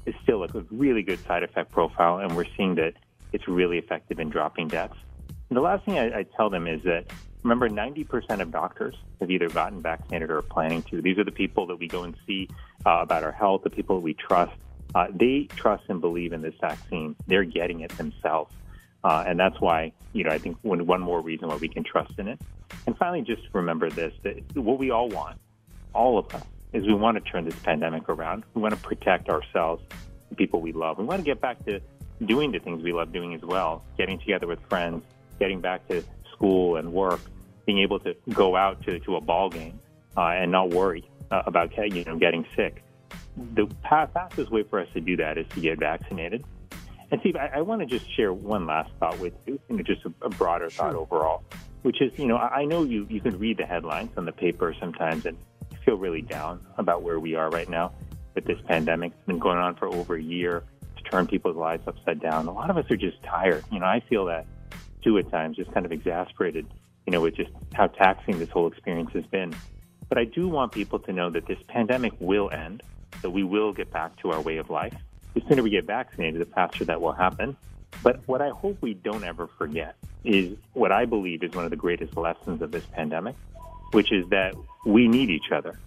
is 0.07 0.15
still 0.23 0.43
a 0.43 0.47
really 0.71 1.03
good 1.03 1.23
side 1.27 1.43
effect 1.43 1.71
profile, 1.71 2.19
and 2.19 2.35
we're 2.35 2.45
seeing 2.55 2.75
that 2.75 2.93
it's 3.33 3.47
really 3.47 3.77
effective 3.77 4.19
in 4.19 4.29
dropping 4.29 4.69
deaths. 4.69 4.95
And 5.49 5.57
the 5.57 5.61
last 5.61 5.85
thing 5.85 5.99
I, 5.99 6.19
I 6.19 6.23
tell 6.35 6.49
them 6.49 6.65
is 6.65 6.81
that 6.83 7.11
remember, 7.43 7.69
90% 7.69 8.41
of 8.41 8.51
doctors 8.51 8.95
have 9.19 9.29
either 9.29 9.49
gotten 9.49 9.81
vaccinated 9.81 10.29
or 10.29 10.39
are 10.39 10.41
planning 10.41 10.81
to. 10.83 11.01
These 11.01 11.17
are 11.17 11.23
the 11.23 11.31
people 11.31 11.67
that 11.67 11.77
we 11.77 11.87
go 11.87 12.03
and 12.03 12.15
see 12.25 12.49
uh, 12.85 12.99
about 13.01 13.23
our 13.23 13.31
health, 13.31 13.63
the 13.63 13.69
people 13.69 14.01
we 14.01 14.13
trust. 14.13 14.53
Uh, 14.95 15.07
they 15.13 15.47
trust 15.55 15.83
and 15.89 16.01
believe 16.01 16.33
in 16.33 16.41
this 16.41 16.55
vaccine. 16.59 17.15
They're 17.27 17.43
getting 17.43 17.81
it 17.81 17.91
themselves. 17.97 18.53
Uh, 19.03 19.23
and 19.27 19.39
that's 19.39 19.59
why, 19.61 19.93
you 20.13 20.23
know, 20.23 20.31
I 20.31 20.39
think 20.39 20.57
one, 20.61 20.85
one 20.85 21.01
more 21.01 21.21
reason 21.21 21.47
why 21.47 21.57
we 21.57 21.69
can 21.69 21.83
trust 21.83 22.13
in 22.17 22.27
it. 22.27 22.39
And 22.85 22.97
finally, 22.97 23.21
just 23.21 23.41
remember 23.53 23.89
this 23.89 24.13
that 24.23 24.55
what 24.55 24.79
we 24.79 24.91
all 24.91 25.09
want, 25.09 25.37
all 25.93 26.17
of 26.17 26.33
us, 26.33 26.43
is 26.73 26.85
we 26.85 26.93
want 26.93 27.23
to 27.23 27.31
turn 27.31 27.45
this 27.45 27.55
pandemic 27.55 28.09
around. 28.09 28.43
We 28.53 28.61
want 28.61 28.75
to 28.75 28.81
protect 28.81 29.29
ourselves, 29.29 29.83
the 30.29 30.35
people 30.35 30.61
we 30.61 30.73
love. 30.73 30.97
We 30.97 31.05
want 31.05 31.19
to 31.19 31.25
get 31.25 31.39
back 31.39 31.63
to 31.65 31.79
doing 32.25 32.51
the 32.51 32.59
things 32.59 32.83
we 32.83 32.93
love 32.93 33.13
doing 33.13 33.33
as 33.33 33.41
well, 33.41 33.83
getting 33.97 34.19
together 34.19 34.47
with 34.47 34.59
friends, 34.69 35.03
getting 35.39 35.61
back 35.61 35.87
to 35.87 36.03
school 36.33 36.77
and 36.77 36.91
work, 36.91 37.21
being 37.65 37.79
able 37.79 37.99
to 37.99 38.15
go 38.33 38.55
out 38.55 38.81
to, 38.83 38.99
to 38.99 39.15
a 39.15 39.21
ball 39.21 39.49
game 39.49 39.79
uh, 40.15 40.21
and 40.21 40.51
not 40.51 40.69
worry 40.69 41.09
uh, 41.31 41.43
about 41.45 41.71
you 41.77 42.03
know 42.05 42.17
getting 42.17 42.45
sick. 42.55 42.83
The 43.53 43.69
fastest 43.87 44.51
way 44.51 44.63
for 44.63 44.79
us 44.79 44.87
to 44.93 45.01
do 45.01 45.15
that 45.17 45.37
is 45.37 45.47
to 45.49 45.61
get 45.61 45.79
vaccinated. 45.79 46.43
And 47.11 47.21
Steve, 47.21 47.35
I, 47.35 47.51
I 47.55 47.61
want 47.61 47.81
to 47.81 47.85
just 47.85 48.11
share 48.15 48.33
one 48.33 48.65
last 48.65 48.91
thought 48.99 49.17
with 49.19 49.33
you, 49.45 49.59
you 49.69 49.77
know, 49.77 49.83
just 49.83 50.01
a, 50.05 50.13
a 50.23 50.29
broader 50.29 50.69
sure. 50.69 50.85
thought 50.85 50.95
overall, 50.95 51.43
which 51.83 52.01
is, 52.01 52.11
you 52.17 52.25
know, 52.25 52.37
I 52.37 52.65
know 52.65 52.83
you, 52.83 53.07
you 53.09 53.21
can 53.21 53.39
read 53.39 53.57
the 53.57 53.65
headlines 53.65 54.09
on 54.17 54.25
the 54.25 54.31
paper 54.33 54.75
sometimes 54.79 55.25
and 55.25 55.37
feel 55.87 55.97
really 55.97 56.21
down 56.21 56.59
about 56.77 57.01
where 57.01 57.17
we 57.17 57.33
are 57.35 57.49
right 57.49 57.69
now 57.69 57.93
with 58.35 58.43
this 58.43 58.59
pandemic. 58.67 59.13
It's 59.15 59.25
been 59.25 59.39
going 59.39 59.57
on 59.57 59.75
for 59.75 59.87
over 59.87 60.15
a 60.15 60.21
year. 60.21 60.63
It's 60.97 61.09
turned 61.09 61.29
people's 61.29 61.55
lives 61.55 61.87
upside 61.87 62.19
down. 62.19 62.47
A 62.47 62.51
lot 62.51 62.69
of 62.69 62.75
us 62.75 62.91
are 62.91 62.97
just 62.97 63.23
tired. 63.23 63.63
You 63.71 63.79
know, 63.79 63.85
I 63.85 64.01
feel 64.09 64.25
that 64.25 64.45
too 65.01 65.17
at 65.17 65.31
times, 65.31 65.55
just 65.55 65.71
kind 65.71 65.85
of 65.85 65.93
exasperated, 65.93 66.67
you 67.05 67.11
know, 67.11 67.21
with 67.21 67.35
just 67.37 67.51
how 67.73 67.87
taxing 67.87 68.37
this 68.37 68.49
whole 68.49 68.67
experience 68.67 69.11
has 69.13 69.25
been. 69.27 69.55
But 70.09 70.17
I 70.17 70.25
do 70.25 70.49
want 70.49 70.73
people 70.73 70.99
to 70.99 71.13
know 71.13 71.29
that 71.29 71.47
this 71.47 71.59
pandemic 71.69 72.11
will 72.19 72.49
end, 72.51 72.83
that 73.21 73.29
we 73.29 73.45
will 73.45 73.71
get 73.71 73.89
back 73.89 74.17
to 74.17 74.31
our 74.31 74.41
way 74.41 74.57
of 74.57 74.69
life. 74.69 74.95
The 75.35 75.41
sooner 75.47 75.63
we 75.63 75.69
get 75.69 75.85
vaccinated, 75.85 76.41
the 76.41 76.45
faster 76.45 76.83
that 76.83 76.99
will 76.99 77.13
happen. 77.13 77.55
But 78.03 78.19
what 78.25 78.41
I 78.41 78.49
hope 78.49 78.81
we 78.81 78.93
don't 78.93 79.23
ever 79.23 79.47
forget 79.57 79.95
is 80.25 80.57
what 80.73 80.91
I 80.91 81.05
believe 81.05 81.43
is 81.43 81.53
one 81.53 81.63
of 81.63 81.71
the 81.71 81.77
greatest 81.77 82.17
lessons 82.17 82.61
of 82.61 82.71
this 82.71 82.85
pandemic, 82.87 83.35
which 83.91 84.11
is 84.11 84.27
that 84.29 84.55
we 84.85 85.07
need 85.07 85.29
each 85.29 85.51
other, 85.51 85.79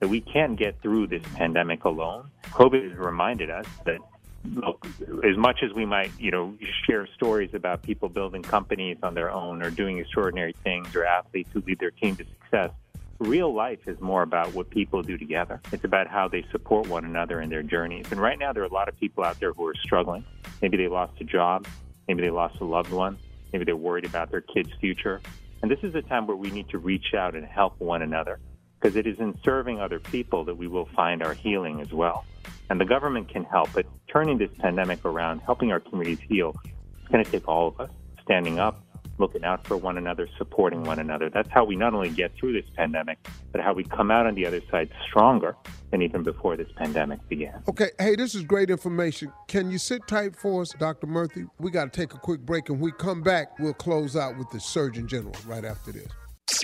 that 0.00 0.08
we 0.08 0.20
can't 0.20 0.56
get 0.58 0.80
through 0.82 1.06
this 1.08 1.22
pandemic 1.34 1.84
alone. 1.84 2.30
COVID 2.44 2.90
has 2.90 2.98
reminded 2.98 3.50
us 3.50 3.66
that 3.84 3.98
look, 4.44 4.86
as 5.24 5.36
much 5.36 5.62
as 5.62 5.72
we 5.72 5.84
might, 5.84 6.10
you 6.18 6.30
know, 6.30 6.54
share 6.86 7.06
stories 7.14 7.54
about 7.54 7.82
people 7.82 8.08
building 8.08 8.42
companies 8.42 8.98
on 9.02 9.14
their 9.14 9.30
own 9.30 9.62
or 9.62 9.70
doing 9.70 9.98
extraordinary 9.98 10.54
things 10.64 10.94
or 10.94 11.04
athletes 11.04 11.50
who 11.52 11.62
lead 11.66 11.78
their 11.78 11.90
team 11.90 12.16
to 12.16 12.24
success, 12.24 12.70
real 13.18 13.52
life 13.52 13.80
is 13.86 14.00
more 14.00 14.22
about 14.22 14.54
what 14.54 14.70
people 14.70 15.02
do 15.02 15.18
together. 15.18 15.60
It's 15.72 15.84
about 15.84 16.06
how 16.06 16.28
they 16.28 16.44
support 16.52 16.86
one 16.88 17.04
another 17.04 17.40
in 17.40 17.50
their 17.50 17.62
journeys. 17.62 18.06
And 18.10 18.20
right 18.20 18.38
now, 18.38 18.52
there 18.52 18.62
are 18.62 18.66
a 18.66 18.72
lot 18.72 18.88
of 18.88 18.98
people 18.98 19.24
out 19.24 19.40
there 19.40 19.52
who 19.52 19.66
are 19.66 19.74
struggling. 19.74 20.24
Maybe 20.62 20.76
they 20.76 20.88
lost 20.88 21.20
a 21.20 21.24
job. 21.24 21.66
Maybe 22.06 22.22
they 22.22 22.30
lost 22.30 22.60
a 22.60 22.64
loved 22.64 22.92
one. 22.92 23.18
Maybe 23.52 23.64
they're 23.64 23.76
worried 23.76 24.04
about 24.04 24.30
their 24.30 24.40
kid's 24.40 24.70
future. 24.80 25.20
And 25.62 25.70
this 25.70 25.80
is 25.82 25.94
a 25.94 26.02
time 26.02 26.26
where 26.26 26.36
we 26.36 26.50
need 26.50 26.68
to 26.70 26.78
reach 26.78 27.14
out 27.14 27.34
and 27.34 27.44
help 27.44 27.78
one 27.80 28.02
another 28.02 28.38
because 28.80 28.96
it 28.96 29.06
is 29.06 29.18
in 29.18 29.36
serving 29.44 29.80
other 29.80 29.98
people 29.98 30.44
that 30.44 30.56
we 30.56 30.68
will 30.68 30.86
find 30.94 31.22
our 31.22 31.34
healing 31.34 31.80
as 31.80 31.92
well. 31.92 32.24
And 32.70 32.80
the 32.80 32.84
government 32.84 33.28
can 33.28 33.44
help, 33.44 33.72
but 33.72 33.86
turning 34.12 34.38
this 34.38 34.50
pandemic 34.58 35.04
around, 35.04 35.40
helping 35.40 35.72
our 35.72 35.80
communities 35.80 36.20
heal, 36.28 36.54
it's 36.64 37.08
going 37.10 37.24
to 37.24 37.30
take 37.30 37.48
all 37.48 37.68
of 37.68 37.80
us 37.80 37.90
standing 38.22 38.58
up, 38.58 38.82
looking 39.18 39.44
out 39.44 39.66
for 39.66 39.76
one 39.76 39.98
another, 39.98 40.28
supporting 40.36 40.84
one 40.84 40.98
another. 40.98 41.30
That's 41.30 41.48
how 41.50 41.64
we 41.64 41.76
not 41.76 41.94
only 41.94 42.10
get 42.10 42.32
through 42.38 42.52
this 42.52 42.70
pandemic, 42.76 43.18
but 43.52 43.60
how 43.60 43.72
we 43.72 43.84
come 43.84 44.10
out 44.10 44.26
on 44.26 44.34
the 44.34 44.46
other 44.46 44.60
side 44.70 44.90
stronger 45.08 45.56
than 45.90 46.02
even 46.02 46.22
before 46.22 46.56
this 46.56 46.68
pandemic 46.76 47.26
began. 47.28 47.62
Okay, 47.68 47.90
hey, 47.98 48.16
this 48.16 48.34
is 48.34 48.42
great 48.42 48.70
information. 48.70 49.32
Can 49.48 49.70
you 49.70 49.78
sit 49.78 50.06
tight 50.06 50.36
for 50.36 50.62
us, 50.62 50.72
Dr. 50.78 51.06
Murphy? 51.06 51.46
We 51.58 51.70
got 51.70 51.92
to 51.92 52.00
take 52.00 52.14
a 52.14 52.18
quick 52.18 52.40
break, 52.40 52.68
and 52.68 52.78
when 52.78 52.90
we 52.90 52.92
come 52.92 53.22
back, 53.22 53.58
we'll 53.58 53.74
close 53.74 54.16
out 54.16 54.36
with 54.36 54.50
the 54.50 54.60
Surgeon 54.60 55.08
General 55.08 55.34
right 55.46 55.64
after 55.64 55.92
this. 55.92 56.08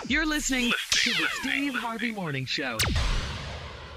You're 0.07 0.27
listening 0.27 0.73
to 0.91 1.11
the 1.11 1.27
Steve 1.41 1.75
Harvey 1.75 2.13
Morning 2.13 2.47
Show. 2.47 2.79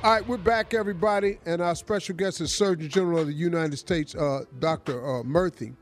All 0.04 0.12
right, 0.14 0.28
we're 0.28 0.38
back, 0.38 0.74
everybody, 0.74 1.39
and 1.45 1.62
our 1.62 1.76
special 1.76 2.16
guest 2.16 2.39
is 2.39 2.54
Surgeon 2.54 2.88
General 2.88 3.22
of 3.22 3.28
the 3.28 3.34
United 3.34 3.78
States, 3.78 4.14
uh, 4.16 4.43
Dr. 4.60 5.04
Uh, 5.04 5.24
Murthy. 5.24 5.74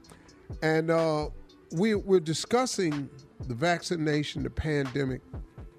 And 0.61 0.89
uh, 0.89 1.29
we, 1.71 1.95
we're 1.95 2.19
discussing 2.19 3.09
the 3.47 3.55
vaccination, 3.55 4.43
the 4.43 4.49
pandemic. 4.49 5.21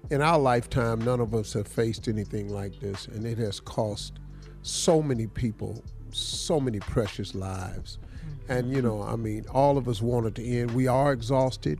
In 0.09 0.21
our 0.21 0.39
lifetime, 0.39 0.99
none 0.99 1.19
of 1.19 1.33
us 1.35 1.51
have 1.53 1.67
faced 1.67 2.07
anything 2.07 2.49
like 2.49 2.79
this, 2.79 3.07
and 3.07 3.25
it 3.25 3.37
has 3.39 3.59
cost 3.59 4.19
so 4.61 5.01
many 5.01 5.27
people 5.27 5.83
so 6.11 6.59
many 6.59 6.79
precious 6.79 7.35
lives. 7.35 7.99
And, 8.49 8.71
you 8.71 8.81
know, 8.81 9.01
I 9.01 9.15
mean, 9.15 9.45
all 9.51 9.77
of 9.77 9.87
us 9.87 10.01
want 10.01 10.25
it 10.25 10.35
to 10.35 10.45
end. 10.45 10.71
We 10.71 10.87
are 10.87 11.11
exhausted. 11.11 11.79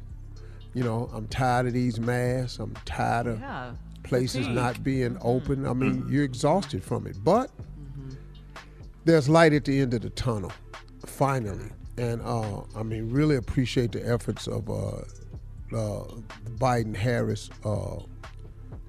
You 0.74 0.84
know, 0.84 1.10
I'm 1.14 1.28
tired 1.28 1.68
of 1.68 1.74
these 1.74 2.00
masks. 2.00 2.60
I'm 2.60 2.74
tired 2.86 3.28
of 3.28 3.40
Yeah. 3.40 3.74
places 4.04 4.48
not 4.48 4.84
being 4.84 5.16
mm-hmm. 5.16 5.28
open. 5.28 5.66
I 5.66 5.74
mean, 5.74 6.02
mm-hmm. 6.02 6.14
you're 6.14 6.24
exhausted 6.24 6.84
from 6.84 7.08
it. 7.08 7.18
But 7.24 7.50
mm-hmm. 7.58 8.16
there's 9.06 9.30
light 9.30 9.54
at 9.54 9.66
the 9.66 9.80
end 9.80 9.94
of 9.94 10.02
the 10.02 10.10
tunnel, 10.10 10.52
finally. 11.06 11.72
And 11.98 12.22
uh, 12.22 12.62
I 12.76 12.84
mean, 12.84 13.10
really 13.12 13.36
appreciate 13.36 13.92
the 13.92 14.08
efforts 14.08 14.48
of 14.48 14.70
uh, 14.70 14.98
uh, 15.76 16.04
the 16.44 16.52
Biden 16.60 16.96
Harris 16.96 17.50
uh, 17.66 17.98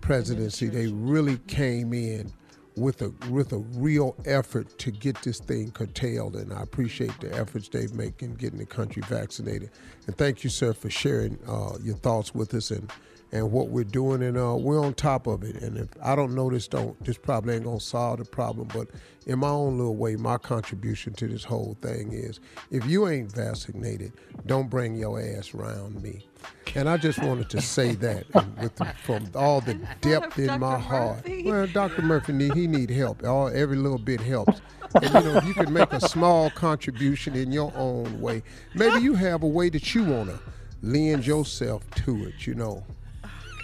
presidency. 0.00 0.68
They 0.68 0.88
really 0.88 1.38
came 1.46 1.92
in 1.94 2.32
with 2.76 3.02
a 3.02 3.12
with 3.30 3.52
a 3.52 3.58
real 3.58 4.14
effort 4.24 4.78
to 4.78 4.90
get 4.90 5.20
this 5.22 5.40
thing 5.40 5.70
curtailed, 5.70 6.36
and 6.36 6.52
I 6.52 6.62
appreciate 6.62 7.18
the 7.20 7.34
efforts 7.34 7.68
they've 7.68 7.92
made 7.92 8.14
in 8.20 8.34
getting 8.34 8.58
the 8.58 8.66
country 8.66 9.02
vaccinated. 9.06 9.70
And 10.06 10.16
thank 10.16 10.44
you, 10.44 10.50
sir, 10.50 10.72
for 10.72 10.90
sharing 10.90 11.38
uh, 11.48 11.78
your 11.82 11.96
thoughts 11.96 12.34
with 12.34 12.54
us 12.54 12.70
and 12.70 12.90
and 13.32 13.52
what 13.52 13.68
we're 13.68 13.84
doing, 13.84 14.22
and 14.22 14.38
uh, 14.38 14.56
we're 14.56 14.80
on 14.80 14.94
top 14.94 15.26
of 15.26 15.42
it. 15.42 15.56
And 15.56 15.76
if 15.76 15.88
I 16.02 16.16
don't 16.16 16.34
know 16.34 16.50
this, 16.50 16.68
don't 16.68 17.02
this 17.04 17.18
probably 17.18 17.54
ain't 17.54 17.64
gonna 17.64 17.80
solve 17.80 18.18
the 18.18 18.24
problem, 18.24 18.68
but 18.72 18.88
in 19.26 19.38
my 19.38 19.48
own 19.48 19.76
little 19.76 19.96
way, 19.96 20.16
my 20.16 20.38
contribution 20.38 21.12
to 21.14 21.28
this 21.28 21.44
whole 21.44 21.76
thing 21.82 22.12
is 22.12 22.40
if 22.70 22.86
you 22.86 23.06
ain't 23.08 23.30
vaccinated, 23.30 24.12
don't 24.46 24.70
bring 24.70 24.96
your 24.96 25.20
ass 25.20 25.54
around 25.54 26.02
me. 26.02 26.26
And 26.74 26.88
I 26.88 26.96
just 26.96 27.22
wanted 27.22 27.50
to 27.50 27.60
say 27.60 27.94
that 27.96 28.24
and 28.34 28.56
with 28.58 28.76
the, 28.76 28.86
from 29.04 29.30
all 29.34 29.60
the 29.60 29.74
depth 30.00 30.38
in 30.38 30.58
my 30.58 30.78
heart. 30.78 31.28
Well, 31.44 31.66
Dr. 31.66 32.02
Murphy 32.02 32.32
need 32.32 32.54
he 32.54 32.66
need 32.66 32.90
help. 32.90 33.24
All 33.24 33.48
every 33.48 33.76
little 33.76 33.98
bit 33.98 34.20
helps. 34.20 34.60
And 34.94 35.04
you 35.04 35.10
know, 35.10 35.36
if 35.36 35.44
you 35.44 35.54
can 35.54 35.72
make 35.72 35.92
a 35.92 36.00
small 36.00 36.48
contribution 36.50 37.34
in 37.34 37.52
your 37.52 37.72
own 37.76 38.20
way, 38.20 38.42
maybe 38.74 39.02
you 39.02 39.14
have 39.14 39.42
a 39.42 39.46
way 39.46 39.68
that 39.68 39.94
you 39.94 40.04
wanna 40.04 40.38
lend 40.82 41.26
yourself 41.26 41.88
to 41.96 42.24
it. 42.24 42.46
You 42.46 42.54
know, 42.54 42.84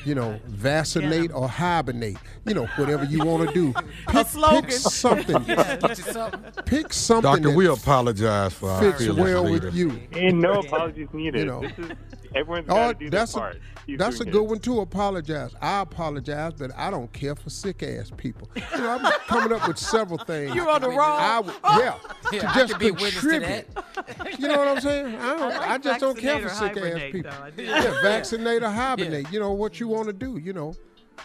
you 0.05 0.15
know, 0.15 0.39
vaccinate 0.47 1.33
or 1.33 1.49
hibernate. 1.49 2.17
You 2.47 2.55
know, 2.55 2.67
whatever 2.77 3.05
you 3.05 3.25
want 3.25 3.49
to 3.49 3.55
do. 3.55 3.73
Pick, 4.09 4.27
pick 4.29 4.73
something. 4.73 5.45
Yeah, 5.47 5.77
get 5.77 5.99
you 5.99 6.05
something. 6.05 6.41
Pick 6.65 6.93
something 6.93 7.43
Doctor, 7.43 7.51
we 7.57 7.67
apologize 7.67 8.53
for 8.55 8.71
our 8.71 8.93
fits 8.93 9.09
well 9.13 9.45
leader. 9.45 9.67
with 9.67 9.75
you. 9.75 10.01
And 10.13 10.41
no 10.41 10.55
apologies 10.61 11.09
needed. 11.13 11.41
You 11.41 11.47
know. 11.47 11.61
This 11.63 11.79
is 11.79 11.91
everyone's 12.35 12.67
Oh, 12.69 12.75
got 12.75 12.99
to 12.99 13.05
do 13.05 13.11
their 13.11 13.21
that's 13.21 13.35
a, 13.35 13.39
part. 13.39 13.61
These 13.87 13.99
that's 13.99 14.21
a 14.21 14.25
good 14.25 14.33
kids. 14.33 14.49
one 14.51 14.59
to 14.61 14.81
Apologize. 14.81 15.55
I 15.61 15.81
apologize, 15.83 16.53
but 16.57 16.71
I 16.77 16.91
don't 16.91 17.13
care 17.13 17.35
for 17.35 17.51
sick 17.51 17.83
ass 17.83 18.11
people. 18.17 18.49
You 18.57 18.63
know, 18.79 18.99
I'm 18.99 19.13
coming 19.27 19.53
up 19.53 19.69
with 19.69 19.79
several 19.79 20.19
things. 20.19 20.55
You're 20.55 20.69
on 20.71 20.81
the 20.81 20.89
wrong- 20.89 21.21
I 21.21 21.41
would, 21.41 21.55
yeah, 21.65 21.95
Yeah, 22.33 22.41
to 22.41 22.51
I 22.51 22.55
just 22.55 22.73
could 22.73 22.81
be 22.81 22.91
to 22.91 22.97
contribute. 22.97 23.75
that. 23.75 24.41
You 24.41 24.49
know 24.49 24.59
what 24.59 24.69
I'm 24.69 24.81
saying? 24.81 25.15
I, 25.17 25.37
don't, 25.37 25.43
I 25.43 25.49
like 25.59 25.71
I 25.71 25.79
just 25.79 26.01
don't 26.01 26.19
care 26.19 26.41
for 26.41 26.49
sick 26.49 26.77
ass 26.77 27.01
people. 27.13 27.31
though. 27.57 27.63
Yeah, 27.63 28.03
vaccinate 28.03 28.63
or 28.63 28.71
hibernate. 28.71 29.31
You 29.31 29.41
know 29.41 29.53
what 29.53 29.79
you 29.81 29.94
want 29.95 30.07
to 30.09 30.13
do. 30.13 30.39
You 30.39 30.53
know, 30.53 30.75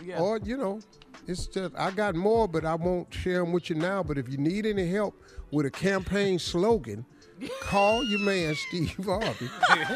Yeah. 0.03 0.19
or 0.21 0.37
you 0.43 0.57
know, 0.57 0.79
it's 1.27 1.47
just 1.47 1.73
I 1.75 1.91
got 1.91 2.15
more, 2.15 2.47
but 2.47 2.63
I 2.65 2.75
won't 2.75 3.13
share 3.13 3.39
them 3.39 3.51
with 3.51 3.69
you 3.69 3.75
now. 3.75 4.03
But 4.03 4.17
if 4.17 4.29
you 4.29 4.37
need 4.37 4.65
any 4.65 4.87
help 4.87 5.15
with 5.51 5.65
a 5.65 5.71
campaign 5.71 6.39
slogan. 6.39 7.05
Call 7.61 8.03
your 8.03 8.19
man 8.19 8.55
Steve 8.55 8.95
Harvey, 9.05 9.49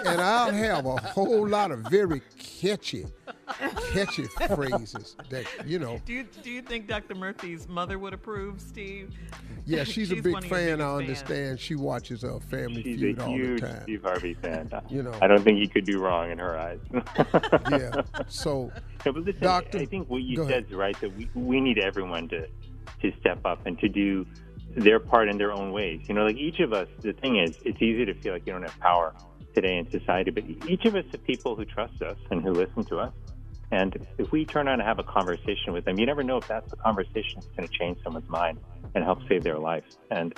and 0.06 0.22
I'll 0.22 0.52
have 0.52 0.86
a 0.86 0.98
whole 0.98 1.48
lot 1.48 1.72
of 1.72 1.80
very 1.90 2.22
catchy, 2.40 3.06
catchy 3.92 4.24
phrases 4.48 5.16
that 5.30 5.46
you 5.66 5.80
know. 5.80 6.00
Do 6.06 6.14
you 6.14 6.24
do 6.42 6.50
you 6.50 6.62
think 6.62 6.88
Dr. 6.88 7.16
Murphy's 7.16 7.68
mother 7.68 8.00
would 8.00 8.14
approve, 8.14 8.62
Steve? 8.62 9.12
Yeah, 9.66 9.84
she's, 9.86 10.12
a 10.12 10.16
big 10.16 10.34
one 10.34 10.44
of 10.44 10.50
your 10.50 10.58
fan. 10.60 10.78
biggest 10.78 10.82
I 10.82 10.86
fans. 10.86 11.02
understand. 11.10 11.60
She 11.60 11.76
watches 11.76 12.24
uh, 12.24 12.40
Family 12.50 12.84
She's 12.84 13.00
Feud 13.00 13.20
a 13.20 13.24
all 13.24 13.32
the 13.32 13.36
huge 13.38 13.62
time. 13.62 13.84
Steve 13.84 14.02
Harvey 14.04 14.34
fan. 14.36 14.72
You 14.90 15.04
know. 15.04 15.14
I 15.22 15.28
don't 15.28 15.44
think 15.44 15.58
he 15.60 15.68
could 15.68 15.86
do 15.86 16.00
wrong 16.00 16.32
in 16.32 16.38
her 16.40 16.58
eyes. 16.58 16.80
Yeah. 17.72 18.02
So, 18.28 18.72
No, 19.06 19.14
but 19.14 19.24
listen, 19.24 19.42
Doctor- 19.42 19.80
I 19.80 19.86
think 19.86 20.10
what 20.10 20.22
you 20.22 20.38
said 20.38 20.50
ahead. 20.50 20.66
is 20.70 20.74
right 20.74 21.00
that 21.02 21.16
we, 21.18 21.30
we 21.34 21.60
need 21.62 21.80
everyone 21.80 22.28
to 22.30 22.48
to 23.02 23.12
step 23.20 23.46
up 23.46 23.66
and 23.66 23.78
to 23.80 23.90
do 23.90 24.26
their 24.76 25.00
part 25.00 25.30
in 25.30 25.38
their 25.38 25.52
own 25.52 25.72
ways. 25.72 26.02
You 26.08 26.16
know, 26.16 26.26
like 26.26 26.38
each 26.38 26.60
of 26.60 26.74
us. 26.74 26.88
The 27.02 27.14
thing 27.14 27.38
is, 27.38 27.58
it's 27.64 27.82
easy 27.82 28.06
to 28.06 28.14
feel 28.14 28.34
like 28.34 28.46
you 28.46 28.54
don't 28.54 28.64
have 28.64 28.80
power 28.80 29.14
today 29.54 29.78
in 29.78 29.90
society, 29.90 30.32
but 30.32 30.44
each 30.70 30.86
of 30.86 30.96
us 30.96 31.06
have 31.12 31.24
people 31.24 31.56
who 31.56 31.66
trust 31.66 32.02
us 32.02 32.18
and 32.32 32.42
who 32.42 32.52
listen 32.52 32.84
to 32.86 32.98
us. 33.00 33.14
And 33.72 34.06
if 34.20 34.32
we 34.32 34.46
turn 34.46 34.68
around 34.68 34.82
and 34.82 34.88
have 34.88 35.00
a 35.00 35.04
conversation 35.04 35.74
with 35.74 35.86
them, 35.86 36.00
you 36.00 36.06
never 36.06 36.24
know 36.24 36.38
if 36.38 36.48
that's 36.48 36.70
the 36.70 36.78
conversation 36.78 37.36
that's 37.36 37.48
going 37.58 37.68
to 37.68 37.74
change 37.74 37.98
someone's 38.04 38.30
mind 38.30 38.60
and 38.94 39.04
help 39.04 39.20
save 39.28 39.44
their 39.44 39.58
life. 39.58 39.84
And 40.12 40.36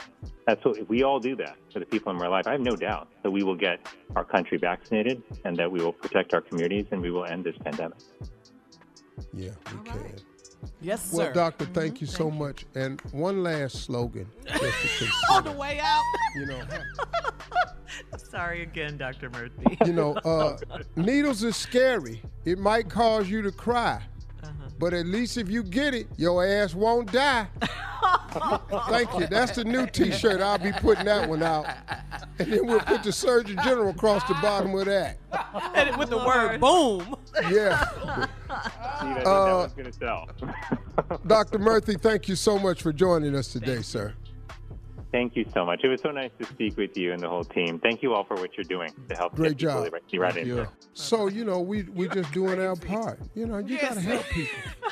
that's 0.47 0.63
what 0.63 0.77
if 0.77 0.88
we 0.88 1.03
all 1.03 1.19
do 1.19 1.36
that 1.38 1.57
for 1.73 1.79
the 1.79 1.86
people 1.86 2.13
in 2.13 2.21
our 2.21 2.29
life. 2.29 2.47
I 2.47 2.53
have 2.53 2.61
no 2.61 2.77
doubt 2.77 3.09
that 3.23 3.31
we 3.31 3.43
will 3.43 3.55
get 3.55 3.86
our 4.15 4.23
country 4.23 4.57
vaccinated 4.57 5.21
and 5.43 5.57
that 5.57 5.69
we 5.69 5.81
will 5.81 5.91
protect 5.91 6.33
our 6.33 6.39
communities 6.39 6.86
and 6.91 7.01
we 7.01 7.11
will 7.11 7.25
end 7.25 7.43
this 7.43 7.57
pandemic. 7.57 7.97
yeah, 9.33 9.51
we 9.73 9.89
can. 9.89 10.15
Yes, 10.82 11.11
sir. 11.11 11.18
Well. 11.18 11.34
Doctor, 11.34 11.66
thank 11.66 12.01
you 12.01 12.07
so 12.07 12.30
much. 12.32 12.66
And 12.76 13.01
one 13.11 13.43
last 13.43 13.84
slogan, 13.84 14.28
On 15.32 15.43
the 15.43 15.51
way 15.51 15.80
out. 15.80 16.03
you 16.36 16.45
know, 16.45 16.61
Sorry 18.18 18.61
again, 18.63 18.97
Dr. 18.97 19.30
Murphy. 19.30 19.78
you 19.86 19.93
know, 19.93 20.16
uh, 20.18 20.57
needles 20.95 21.43
is 21.43 21.55
scary. 21.55 22.22
It 22.43 22.59
might 22.59 22.89
cause 22.89 23.30
you 23.30 23.41
to 23.41 23.51
cry. 23.51 24.01
But 24.80 24.93
at 24.93 25.05
least 25.05 25.38
if 25.38 25.49
you 25.49 25.63
get 25.63 25.93
it, 25.93 26.07
your 26.17 26.45
ass 26.45 26.73
won't 26.73 27.11
die. 27.11 27.47
Thank 28.89 29.13
you. 29.17 29.28
That's 29.28 29.55
the 29.55 29.63
new 29.63 29.88
T-shirt. 29.88 30.41
I'll 30.41 30.57
be 30.57 30.71
putting 30.73 31.05
that 31.05 31.28
one 31.30 31.41
out, 31.41 31.65
and 32.39 32.51
then 32.51 32.65
we'll 32.65 32.82
put 32.82 33.03
the 33.03 33.11
Surgeon 33.11 33.57
General 33.63 33.89
across 33.89 34.23
the 34.28 34.34
bottom 34.36 34.76
of 34.76 34.86
that. 34.86 35.17
And 35.73 35.95
with 35.97 36.09
the 36.09 36.17
word 36.17 36.59
boom. 36.59 37.15
Yeah. 37.49 37.86
I 38.49 39.21
Uh, 39.26 39.57
one's 39.59 39.73
going 39.73 39.91
to 39.91 39.93
sell. 39.93 40.30
Dr. 41.28 41.59
Murphy, 41.59 41.95
thank 41.95 42.28
you 42.28 42.36
so 42.36 42.59
much 42.59 42.82
for 42.82 42.93
joining 42.93 43.36
us 43.36 43.47
today, 43.47 43.82
sir. 43.82 44.13
Thank 45.16 45.38
you 45.38 45.45
so 45.53 45.66
much. 45.66 45.80
It 45.82 45.88
was 45.88 46.01
so 46.01 46.11
nice 46.11 46.32
to 46.39 46.45
speak 46.45 46.76
with 46.76 46.97
you 46.97 47.13
and 47.13 47.22
the 47.22 47.30
whole 47.30 47.45
team. 47.45 47.80
Thank 47.80 48.03
you 48.03 48.13
all 48.13 48.26
for 48.26 48.36
what 48.36 48.57
you're 48.57 48.66
doing 48.66 48.91
to 49.07 49.16
help 49.16 49.34
Great 49.34 49.57
get 49.57 49.70
people 49.70 49.84
job. 49.86 49.93
right, 49.93 50.20
right 50.20 50.36
in 50.36 50.53
there. 50.53 50.70
So, 50.93 51.28
you 51.28 51.45
know, 51.45 51.61
we 51.61 51.84
we 51.84 52.09
just 52.09 52.34
doing 52.34 52.59
our 52.59 52.76
part. 52.76 53.22
You 53.34 53.45
know, 53.45 53.59
you 53.59 53.80
got 53.80 53.93
to 53.93 54.01
help 54.01 54.26
people. 54.26 54.59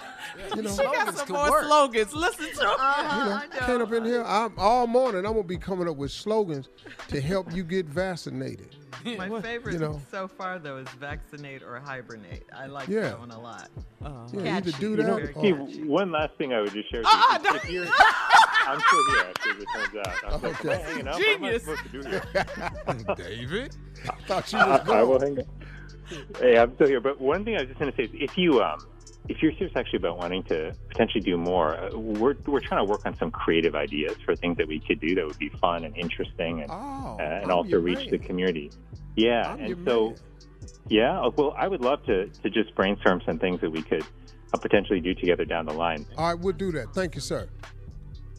You 0.55 0.63
know, 0.63 0.71
She 0.75 0.81
got 0.81 1.15
some 1.15 1.31
more 1.31 1.63
slogans. 1.63 2.11
Listen 2.11 2.51
to 2.55 2.65
her. 2.65 3.19
you 3.19 3.25
know, 3.29 3.67
came 3.67 3.81
up 3.81 3.93
in 3.93 4.03
here 4.03 4.23
I'm, 4.23 4.51
all 4.57 4.87
morning. 4.87 5.27
I'm 5.27 5.33
gonna 5.33 5.43
be 5.43 5.57
coming 5.57 5.87
up 5.87 5.95
with 5.95 6.09
slogans 6.11 6.69
to 7.09 7.21
help 7.21 7.53
you 7.53 7.63
get 7.63 7.85
vaccinated. 7.85 8.75
My 9.17 9.41
favorite 9.41 9.73
You 9.73 9.79
know. 9.79 10.01
so 10.11 10.27
far, 10.27 10.59
though, 10.59 10.77
is 10.77 10.87
vaccinate 10.99 11.63
or 11.63 11.79
hibernate. 11.79 12.43
I 12.55 12.67
like 12.67 12.87
Yeah. 12.87 13.01
that 13.01 13.19
one 13.19 13.31
a 13.31 13.39
lot. 13.39 13.69
Yeah, 14.01 14.07
uh-huh. 14.07 14.27
either 14.39 14.43
Catchy. 14.43 14.71
do 14.79 14.89
You 14.91 14.95
that 14.97 15.03
know, 15.07 15.17
or- 15.17 15.31
Steve, 15.33 15.85
one 15.87 16.11
last 16.11 16.33
thing 16.35 16.53
I 16.53 16.61
would 16.61 16.73
just 16.73 16.89
share. 16.89 17.01
with 17.01 17.07
Uh-uh, 17.07 17.19
you. 17.19 17.49
Ah, 17.49 17.55
if- 17.55 17.63
if 17.63 17.69
you're, 17.71 17.85
I'm 18.67 18.79
still 18.79 19.03
here, 19.13 19.25
actually, 19.29 19.51
as 19.51 19.57
it 19.61 19.67
turns 19.75 20.07
out. 20.07 20.33
I'm 20.33 20.41
like, 20.41 20.65
am 20.65 20.69
I 20.69 20.73
Okay. 20.73 20.83
hanging 20.83 21.07
up? 21.07 21.15
What 21.15 21.27
am 21.27 21.43
I 21.43 21.57
supposed 21.57 21.83
to 21.83 21.89
do 21.89 22.09
here? 22.09 23.15
David. 23.17 23.75
I 24.09 24.15
thought 24.27 24.51
you 24.53 24.59
uh, 24.59 24.61
I, 24.63 24.67
was 24.83 24.89
I 24.89 25.03
will 25.03 25.19
hang 25.19 25.39
up. 25.39 25.45
Hey, 26.39 26.57
I'm 26.57 26.73
still 26.75 26.87
here. 26.87 27.01
But 27.01 27.19
one 27.19 27.43
thing 27.45 27.55
I 27.55 27.59
was 27.61 27.67
just 27.69 27.79
going 27.79 27.91
to 27.91 27.97
say 27.97 28.03
is 28.03 28.09
if 28.13 28.37
you 28.37 28.61
um, 28.61 28.79
if 29.29 29.41
you're 29.41 29.53
serious 29.53 29.71
actually 29.75 29.97
about 29.97 30.17
wanting 30.17 30.43
to 30.43 30.73
potentially 30.89 31.21
do 31.21 31.37
more, 31.37 31.75
uh, 31.77 31.97
we're 31.97 32.35
we're 32.45 32.59
trying 32.59 32.85
to 32.85 32.89
work 32.91 33.05
on 33.05 33.15
some 33.17 33.31
creative 33.31 33.73
ideas 33.75 34.15
for 34.25 34.35
things 34.35 34.57
that 34.57 34.67
we 34.67 34.79
could 34.79 34.99
do 34.99 35.15
that 35.15 35.25
would 35.25 35.39
be 35.39 35.49
fun 35.61 35.85
and 35.85 35.95
interesting 35.97 36.61
and 36.61 36.69
Oh, 36.71 37.17
uh, 37.19 37.23
and 37.23 37.45
I'm 37.45 37.57
also 37.57 37.79
reach 37.79 37.99
man. 37.99 38.09
the 38.11 38.17
community. 38.19 38.71
Yeah, 39.15 39.53
I'm 39.53 39.59
and 39.61 39.87
so 39.87 40.09
man. 40.09 40.17
yeah, 40.89 41.21
uh, 41.21 41.29
well, 41.35 41.55
I 41.57 41.67
would 41.67 41.81
love 41.81 42.03
to 42.05 42.27
to 42.27 42.49
just 42.49 42.75
brainstorm 42.75 43.21
some 43.25 43.39
things 43.39 43.61
that 43.61 43.69
we 43.71 43.81
could 43.81 44.03
uh, 44.53 44.57
potentially 44.57 44.99
do 44.99 45.13
together 45.15 45.45
down 45.45 45.65
the 45.67 45.73
line. 45.73 46.05
All 46.17 46.33
right, 46.33 46.39
we'll 46.39 46.53
do 46.53 46.71
that. 46.73 46.93
Thank 46.93 47.15
you, 47.15 47.21
sir. 47.21 47.47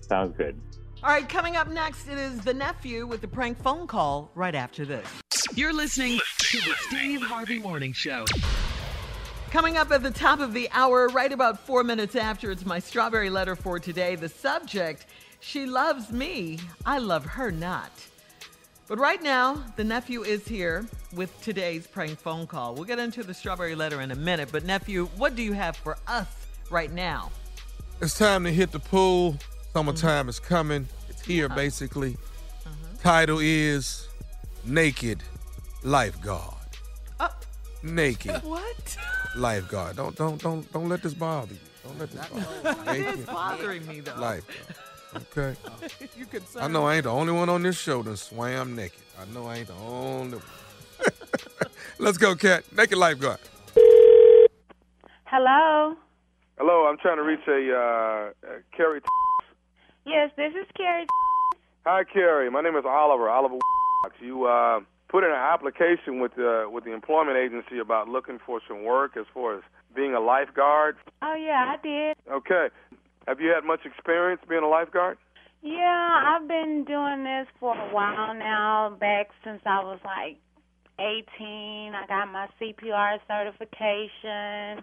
Sounds 0.03 0.37
good. 0.37 0.61
All 1.03 1.11
right, 1.11 1.29
coming 1.29 1.57
up 1.57 1.69
next, 1.69 2.09
it 2.09 2.19
is 2.19 2.41
the 2.41 2.55
nephew 2.55 3.07
with 3.07 3.21
the 3.21 3.29
prank 3.29 3.63
phone 3.63 3.87
call 3.87 4.31
right 4.35 4.55
after 4.55 4.85
this. 4.87 5.07
You're 5.55 5.73
listening 5.75 6.19
to 6.39 6.59
the 6.59 6.75
Steve 6.89 7.23
Harvey 7.23 7.59
Morning 7.59 7.93
Show. 7.93 8.25
Coming 9.55 9.77
up 9.77 9.93
at 9.93 10.03
the 10.03 10.11
top 10.11 10.41
of 10.41 10.53
the 10.53 10.69
hour, 10.73 11.07
right 11.11 11.33
about 11.33 11.61
four 11.61 11.85
minutes 11.85 12.17
after, 12.17 12.51
it's 12.51 12.67
my 12.67 12.81
strawberry 12.81 13.31
letter 13.31 13.55
for 13.55 13.79
today. 13.79 14.17
The 14.17 14.29
subject 14.29 15.07
She 15.39 15.65
loves 15.65 16.11
me, 16.11 16.59
I 16.85 16.99
love 16.99 17.25
her 17.25 17.53
not. 17.53 17.93
But 18.89 18.99
right 18.99 19.23
now, 19.23 19.63
the 19.77 19.85
nephew 19.85 20.25
is 20.25 20.45
here 20.45 20.89
with 21.13 21.41
today's 21.41 21.87
prank 21.87 22.19
phone 22.19 22.49
call. 22.49 22.75
We'll 22.75 22.83
get 22.83 22.99
into 22.99 23.23
the 23.23 23.33
strawberry 23.33 23.77
letter 23.77 24.01
in 24.01 24.11
a 24.11 24.17
minute, 24.17 24.49
but 24.51 24.65
nephew, 24.65 25.07
what 25.17 25.37
do 25.37 25.43
you 25.45 25.53
have 25.53 25.77
for 25.77 25.99
us 26.09 26.27
right 26.69 26.93
now? 26.93 27.31
It's 28.01 28.19
time 28.19 28.43
to 28.43 28.51
hit 28.51 28.73
the 28.73 28.81
pool. 28.81 29.37
Summertime 29.73 30.23
mm-hmm. 30.23 30.31
is 30.31 30.41
coming. 30.41 30.89
It's 31.09 31.25
here, 31.25 31.49
basically. 31.49 32.15
Mm-hmm. 32.15 32.97
Title 33.05 33.39
is 33.41 34.09
Naked 34.65 35.23
Lifeguard. 35.85 36.57
Oh. 37.21 37.31
Naked 37.85 38.33
What? 38.43 38.97
Lifeguard. 39.37 39.97
Don't 39.97 40.17
don't 40.17 40.41
don't 40.41 40.73
don't 40.73 40.89
let 40.89 41.03
this 41.03 41.15
bother 41.15 41.55
you. 41.55 41.61
Don't 41.85 41.99
let 41.99 42.11
this 42.11 42.27
bother 42.29 42.97
you. 42.97 43.09
It 43.09 43.19
is 43.19 43.27
bothering 43.27 43.87
me 43.87 44.01
though. 44.01 44.15
Lifeguard. 44.19 44.77
Okay. 45.17 45.57
you 46.17 46.27
concerned? 46.27 46.65
I 46.65 46.69
know 46.69 46.87
I 46.87 46.97
ain't 46.97 47.05
the 47.05 47.11
only 47.11 47.33
one 47.33 47.49
on 47.49 47.63
this 47.63 47.79
show 47.79 48.03
that 48.03 48.17
swam 48.17 48.75
naked. 48.75 48.99
I 49.21 49.33
know 49.33 49.47
I 49.47 49.59
ain't 49.59 49.69
the 49.69 49.75
only 49.75 50.39
one. 50.39 50.47
Let's 51.99 52.19
go, 52.19 52.35
Cat. 52.35 52.65
Naked 52.77 52.99
Lifeguard. 52.99 53.39
Hello. 55.25 55.97
Hello, 56.59 56.87
I'm 56.87 56.99
trying 56.99 57.17
to 57.17 57.23
reach 57.23 57.41
a 57.49 57.75
uh, 57.75 58.31
uh, 58.47 58.59
Carrie. 58.77 59.01
Yes, 60.07 60.31
this 60.37 60.53
is 60.55 60.67
Carrie. 60.77 61.07
Hi, 61.85 62.05
Carrie. 62.05 62.51
My 62.51 62.61
name 62.61 62.77
is 62.77 62.85
Oliver. 62.87 63.29
Oliver. 63.29 63.59
You 64.21 64.45
uh, 64.45 64.81
put 65.15 65.23
in 65.23 65.31
an 65.31 65.37
application 65.37 66.19
with 66.19 66.35
the 66.35 66.67
with 66.69 66.83
the 66.83 66.93
employment 66.93 67.37
agency 67.37 67.79
about 67.79 68.09
looking 68.09 68.41
for 68.45 68.61
some 68.67 68.83
work 68.83 69.17
as 69.17 69.27
far 69.33 69.57
as 69.57 69.63
being 69.95 70.13
a 70.13 70.19
lifeguard. 70.19 70.97
Oh 71.23 71.37
yeah, 71.39 71.73
I 71.73 71.77
did. 71.81 72.17
Okay. 72.29 72.67
Have 73.29 73.41
you 73.41 73.51
had 73.55 73.63
much 73.65 73.87
experience 73.87 74.43
being 74.49 74.65
a 74.65 74.69
lifeguard? 74.69 75.17
Yeah, 75.63 76.35
I've 76.35 76.49
been 76.49 76.85
doing 76.85 77.23
this 77.23 77.47
for 77.61 77.77
a 77.79 77.95
while 77.95 78.35
now. 78.35 78.97
Back 78.99 79.29
since 79.45 79.63
I 79.65 79.85
was 79.85 80.01
like 80.05 80.37
18, 80.99 81.95
I 81.95 82.07
got 82.09 82.27
my 82.33 82.49
CPR 82.61 83.19
certification. 83.29 84.83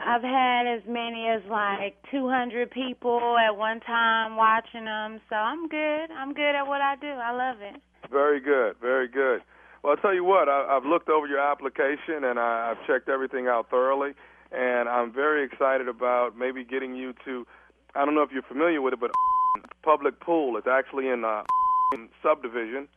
I've 0.00 0.26
had 0.26 0.66
as 0.66 0.82
many 0.88 1.28
as 1.28 1.42
like 1.48 1.94
200 2.10 2.72
people 2.72 3.36
at 3.38 3.56
one 3.56 3.78
time 3.78 4.34
watching 4.34 4.86
them, 4.86 5.20
so 5.30 5.36
I'm 5.36 5.68
good. 5.68 6.10
I'm 6.10 6.34
good 6.34 6.56
at 6.56 6.66
what 6.66 6.80
I 6.80 6.96
do. 7.00 7.06
I 7.06 7.30
love 7.30 7.62
it. 7.62 7.80
Very 8.10 8.40
good, 8.40 8.76
very 8.80 9.08
good. 9.08 9.42
Well, 9.82 9.94
I'll 9.96 10.02
tell 10.02 10.14
you 10.14 10.24
what, 10.24 10.48
I, 10.48 10.76
I've 10.76 10.84
looked 10.84 11.08
over 11.08 11.26
your 11.26 11.40
application 11.40 12.24
and 12.24 12.38
I, 12.38 12.70
I've 12.72 12.86
checked 12.86 13.08
everything 13.08 13.46
out 13.46 13.70
thoroughly, 13.70 14.12
and 14.52 14.88
I'm 14.88 15.12
very 15.12 15.44
excited 15.44 15.88
about 15.88 16.36
maybe 16.36 16.64
getting 16.64 16.94
you 16.94 17.14
to, 17.24 17.46
I 17.94 18.04
don't 18.04 18.14
know 18.14 18.22
if 18.22 18.30
you're 18.32 18.42
familiar 18.42 18.82
with 18.82 18.94
it, 18.94 19.00
but 19.00 19.10
public 19.82 20.20
pool. 20.20 20.56
It's 20.56 20.66
actually 20.66 21.08
in 21.08 21.24
uh, 21.24 21.42
subdivision. 22.22 22.88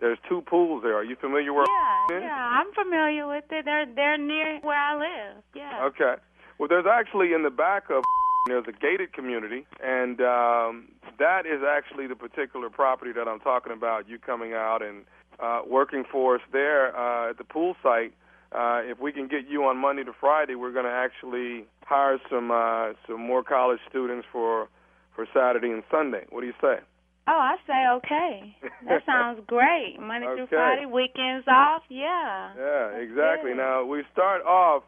There's 0.00 0.18
two 0.28 0.40
pools 0.40 0.82
there. 0.82 0.96
Are 0.96 1.04
you 1.04 1.16
familiar 1.16 1.52
where? 1.52 1.66
Yeah, 1.68 2.20
yeah, 2.20 2.58
I'm 2.58 2.72
familiar 2.72 3.28
with 3.28 3.44
it. 3.50 3.66
They're 3.66 3.84
they're 3.84 4.16
near 4.16 4.58
where 4.60 4.78
I 4.78 4.96
live. 4.96 5.42
Yeah. 5.54 5.84
Okay. 5.84 6.14
Well, 6.58 6.68
there's 6.68 6.86
actually 6.90 7.34
in 7.34 7.42
the 7.42 7.50
back 7.50 7.90
of 7.90 8.02
there's 8.46 8.64
a 8.68 8.72
gated 8.72 9.12
community, 9.12 9.66
and 9.82 10.20
um, 10.20 10.88
that 11.18 11.46
is 11.46 11.60
actually 11.66 12.06
the 12.06 12.16
particular 12.16 12.70
property 12.70 13.12
that 13.12 13.28
I'm 13.28 13.40
talking 13.40 13.72
about. 13.72 14.08
You 14.08 14.18
coming 14.18 14.52
out 14.52 14.82
and 14.82 15.04
uh, 15.38 15.62
working 15.68 16.04
for 16.10 16.36
us 16.36 16.42
there 16.52 16.96
uh, 16.96 17.30
at 17.30 17.38
the 17.38 17.44
pool 17.44 17.76
site. 17.82 18.12
Uh, 18.52 18.80
if 18.82 18.98
we 18.98 19.12
can 19.12 19.28
get 19.28 19.46
you 19.48 19.64
on 19.64 19.76
Monday 19.76 20.02
to 20.02 20.12
Friday, 20.18 20.54
we're 20.56 20.72
going 20.72 20.84
to 20.84 20.90
actually 20.90 21.66
hire 21.84 22.18
some 22.28 22.50
uh, 22.50 22.92
some 23.06 23.20
more 23.20 23.42
college 23.42 23.80
students 23.88 24.26
for 24.32 24.68
for 25.14 25.26
Saturday 25.32 25.70
and 25.70 25.82
Sunday. 25.90 26.24
What 26.30 26.40
do 26.40 26.46
you 26.46 26.54
say? 26.60 26.80
Oh, 27.28 27.32
I 27.32 27.56
say 27.66 27.86
okay. 27.98 28.56
That 28.88 29.04
sounds 29.06 29.40
great. 29.46 29.96
Monday 30.00 30.26
through 30.34 30.48
Friday, 30.48 30.86
weekends 30.86 31.46
off. 31.46 31.82
Yeah. 31.88 32.52
Yeah, 32.58 32.96
exactly. 32.96 33.54
Now 33.54 33.84
we 33.84 34.02
start 34.12 34.42
off. 34.42 34.82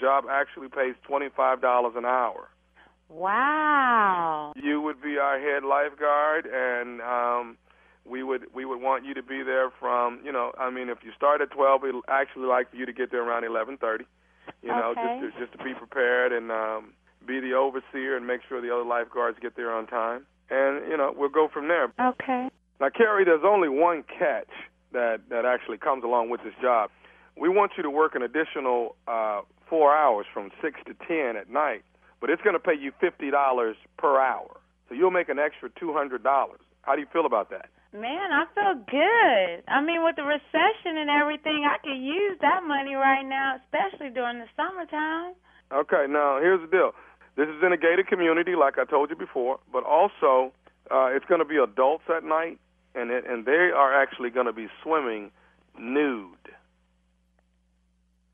Job 0.00 0.24
actually 0.30 0.68
pays 0.68 0.94
twenty 1.06 1.28
five 1.36 1.60
dollars 1.60 1.94
an 1.96 2.04
hour. 2.04 2.48
Wow. 3.10 4.52
You 4.56 4.80
would 4.80 5.02
be 5.02 5.18
our 5.18 5.38
head 5.40 5.64
lifeguard, 5.64 6.46
and 6.46 7.00
um, 7.02 7.56
we 8.04 8.22
would 8.22 8.46
we 8.54 8.64
would 8.64 8.80
want 8.80 9.04
you 9.04 9.14
to 9.14 9.22
be 9.22 9.42
there 9.42 9.70
from 9.78 10.20
you 10.24 10.32
know 10.32 10.52
I 10.58 10.70
mean 10.70 10.88
if 10.88 10.98
you 11.04 11.12
start 11.16 11.40
at 11.40 11.50
twelve, 11.50 11.82
we'd 11.82 11.94
actually 12.08 12.46
like 12.46 12.70
for 12.70 12.76
you 12.76 12.86
to 12.86 12.92
get 12.92 13.10
there 13.10 13.22
around 13.22 13.44
eleven 13.44 13.76
thirty. 13.76 14.04
You 14.62 14.68
know, 14.70 14.94
Okay. 14.96 15.20
just 15.22 15.36
to, 15.36 15.46
just 15.46 15.58
to 15.58 15.64
be 15.64 15.74
prepared 15.74 16.32
and 16.32 16.50
um, 16.50 16.92
be 17.26 17.40
the 17.40 17.52
overseer 17.52 18.16
and 18.16 18.26
make 18.26 18.40
sure 18.48 18.60
the 18.60 18.72
other 18.74 18.84
lifeguards 18.84 19.38
get 19.40 19.54
there 19.54 19.72
on 19.72 19.86
time. 19.86 20.26
And 20.50 20.88
you 20.90 20.96
know 20.96 21.12
we'll 21.16 21.28
go 21.28 21.48
from 21.52 21.68
there. 21.68 21.92
Okay. 22.00 22.48
Now, 22.80 22.88
Carrie, 22.88 23.24
there's 23.24 23.44
only 23.44 23.68
one 23.68 24.02
catch 24.18 24.48
that 24.92 25.20
that 25.28 25.44
actually 25.44 25.78
comes 25.78 26.02
along 26.04 26.30
with 26.30 26.42
this 26.42 26.54
job. 26.60 26.90
We 27.36 27.48
want 27.48 27.72
you 27.76 27.82
to 27.82 27.90
work 27.90 28.14
an 28.14 28.22
additional 28.22 28.96
uh, 29.06 29.42
four 29.68 29.94
hours 29.94 30.26
from 30.32 30.50
six 30.62 30.80
to 30.86 30.94
ten 31.06 31.36
at 31.36 31.48
night, 31.50 31.82
but 32.20 32.30
it's 32.30 32.42
going 32.42 32.54
to 32.54 32.60
pay 32.60 32.74
you 32.74 32.92
fifty 33.00 33.30
dollars 33.30 33.76
per 33.98 34.20
hour. 34.20 34.60
So 34.88 34.94
you'll 34.94 35.10
make 35.10 35.28
an 35.28 35.38
extra 35.38 35.70
two 35.78 35.92
hundred 35.92 36.22
dollars. 36.22 36.60
How 36.82 36.94
do 36.94 37.00
you 37.00 37.08
feel 37.12 37.26
about 37.26 37.50
that? 37.50 37.68
Man, 37.92 38.30
I 38.32 38.44
feel 38.54 38.74
good. 38.86 39.64
I 39.66 39.82
mean, 39.82 40.04
with 40.04 40.16
the 40.16 40.22
recession 40.22 40.96
and 40.96 41.10
everything, 41.10 41.66
I 41.66 41.76
could 41.82 41.98
use 41.98 42.38
that 42.40 42.62
money 42.64 42.94
right 42.94 43.26
now, 43.26 43.56
especially 43.64 44.10
during 44.10 44.38
the 44.38 44.46
summertime. 44.56 45.34
Okay, 45.72 46.06
now 46.08 46.38
here's 46.40 46.60
the 46.60 46.68
deal. 46.68 46.92
This 47.36 47.48
is 47.48 47.62
in 47.64 47.72
a 47.72 47.76
gated 47.76 48.06
community, 48.06 48.54
like 48.54 48.78
I 48.78 48.84
told 48.84 49.10
you 49.10 49.16
before, 49.16 49.58
but 49.72 49.84
also 49.84 50.52
uh, 50.90 51.06
it's 51.06 51.24
going 51.26 51.40
to 51.40 51.44
be 51.44 51.56
adults 51.56 52.04
at 52.14 52.22
night, 52.24 52.58
and 52.94 53.10
it, 53.10 53.24
and 53.28 53.44
they 53.44 53.70
are 53.74 53.94
actually 53.94 54.30
going 54.30 54.46
to 54.46 54.52
be 54.52 54.68
swimming 54.82 55.30
nude. 55.78 56.36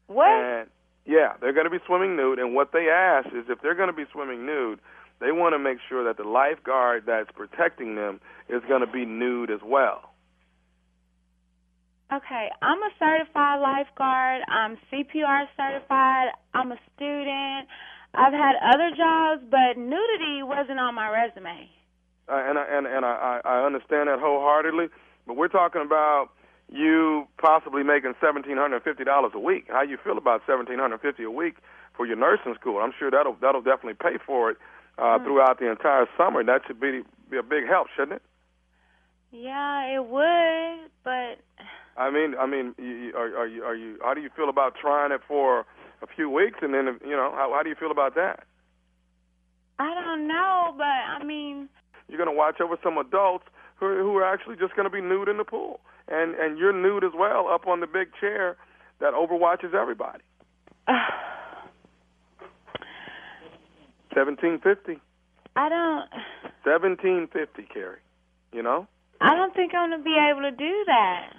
What? 0.07 0.29
And 0.29 0.69
yeah, 1.07 1.35
they're 1.41 1.53
going 1.53 1.65
to 1.67 1.71
be 1.71 1.83
swimming 1.87 2.17
nude. 2.17 2.39
And 2.39 2.55
what 2.55 2.73
they 2.73 2.89
ask 2.93 3.29
is 3.29 3.47
if 3.49 3.61
they're 3.63 3.75
going 3.75 3.91
to 3.91 3.97
be 3.97 4.05
swimming 4.13 4.45
nude, 4.45 4.81
they 5.21 5.33
want 5.33 5.55
to 5.55 5.59
make 5.59 5.79
sure 5.89 6.05
that 6.05 6.17
the 6.17 6.29
lifeguard 6.29 7.05
that's 7.07 7.31
protecting 7.35 7.95
them 7.95 8.21
is 8.49 8.63
going 8.69 8.81
to 8.81 8.91
be 8.91 9.07
nude 9.07 9.51
as 9.51 9.61
well. 9.65 10.13
Okay, 12.13 12.49
I'm 12.63 12.79
a 12.79 12.91
certified 12.99 13.61
lifeguard. 13.61 14.43
I'm 14.49 14.77
CPR 14.93 15.47
certified. 15.57 16.29
I'm 16.55 16.71
a 16.71 16.79
student. 16.95 17.67
I've 18.15 18.33
had 18.33 18.55
other 18.63 18.91
jobs, 18.97 19.43
but 19.51 19.77
nudity 19.77 20.43
wasn't 20.43 20.79
on 20.79 20.95
my 20.95 21.11
resume. 21.11 21.69
Uh, 22.29 22.43
and 22.47 22.59
I, 22.59 22.65
and 22.71 22.87
and 22.87 23.05
I, 23.05 23.41
I 23.45 23.49
I 23.49 23.67
understand 23.67 24.09
that 24.09 24.19
wholeheartedly, 24.21 24.87
but 25.27 25.37
we're 25.37 25.49
talking 25.49 25.83
about 25.83 26.31
you 26.73 27.27
possibly 27.39 27.83
making 27.83 28.15
seventeen 28.21 28.57
hundred 28.57 28.77
and 28.77 28.85
fifty 28.85 29.05
dollars 29.05 29.33
a 29.35 29.39
week. 29.39 29.67
How 29.69 29.83
you 29.83 29.99
feel 30.03 30.19
about 30.19 30.43
seventeen 30.47 30.79
hundred 30.79 31.01
fifty 31.01 31.25
a 31.25 31.31
week 31.31 31.57
for 31.97 32.07
your 32.07 32.17
nursing 32.17 32.55
school? 32.61 32.79
I'm 32.81 32.93
sure 32.99 33.11
that'll 33.11 33.37
that'll 33.41 33.63
definitely 33.63 33.95
pay 33.95 34.19
for 34.25 34.51
it 34.51 34.57
uh, 34.99 35.19
throughout 35.21 35.59
the 35.61 35.71
entire 35.71 36.07
summer. 36.17 36.43
That 36.45 36.63
should 36.67 36.81
be 36.81 37.03
be 37.31 37.37
a 37.39 37.43
big 37.43 37.67
help, 37.69 37.89
shouldn't 37.97 38.17
it? 38.17 38.23
Yeah, 39.33 39.95
it 39.95 40.07
would, 40.07 40.91
but 41.05 41.39
I 41.97 42.11
mean, 42.11 42.35
I 42.39 42.47
mean, 42.47 42.75
you, 42.79 43.13
are, 43.17 43.37
are 43.37 43.47
you 43.47 43.65
are 43.65 43.75
you? 43.75 43.99
How 44.03 44.15
do 44.15 44.21
you 44.21 44.31
feel 44.35 44.49
about 44.49 44.75
trying 44.81 45.13
it 45.13 45.21
for 45.27 45.67
a 46.03 46.07
few 46.07 46.31
weeks 46.31 46.59
and 46.63 46.73
then 46.75 46.99
you 47.05 47.17
know 47.17 47.33
how 47.35 47.53
how 47.55 47.63
do 47.63 47.69
you 47.69 47.75
feel 47.75 47.91
about 47.91 48.15
that? 48.15 48.45
I 49.79 49.95
don't 49.95 50.27
know. 50.27 50.75
But 50.77 50.85
I 50.85 51.23
mean, 51.25 51.69
You're 52.09 52.19
going 52.19 52.31
to 52.31 52.37
watch 52.37 52.61
over 52.61 52.77
some 52.83 52.99
adults 52.99 53.45
who 53.77 53.87
who 53.99 54.17
are 54.17 54.25
actually 54.25 54.57
just 54.57 54.75
going 54.77 54.85
to 54.85 54.91
be 54.91 55.01
nude 55.01 55.29
in 55.29 55.37
the 55.39 55.45
pool, 55.45 55.81
and 56.09 56.35
and 56.35 56.59
you're 56.59 56.73
nude 56.73 57.05
as 57.05 57.13
well 57.17 57.49
up 57.49 57.67
on 57.67 57.81
the 57.81 57.87
big 57.87 58.09
chair 58.21 58.57
that 59.01 59.13
overwatches 59.15 59.75
everybody. 59.75 60.23
Seventeen 64.15 64.61
fifty. 64.63 64.99
I 65.57 65.69
don't. 65.69 66.09
Seventeen 66.65 67.29
fifty, 67.33 67.63
Carrie. 67.63 68.01
You 68.53 68.63
know, 68.63 68.87
I 69.21 69.35
don't 69.35 69.55
think 69.55 69.75
I'm 69.75 69.91
gonna 69.91 70.03
be 70.03 70.17
able 70.31 70.43
to 70.43 70.53
do 70.57 70.85
that. 70.87 71.33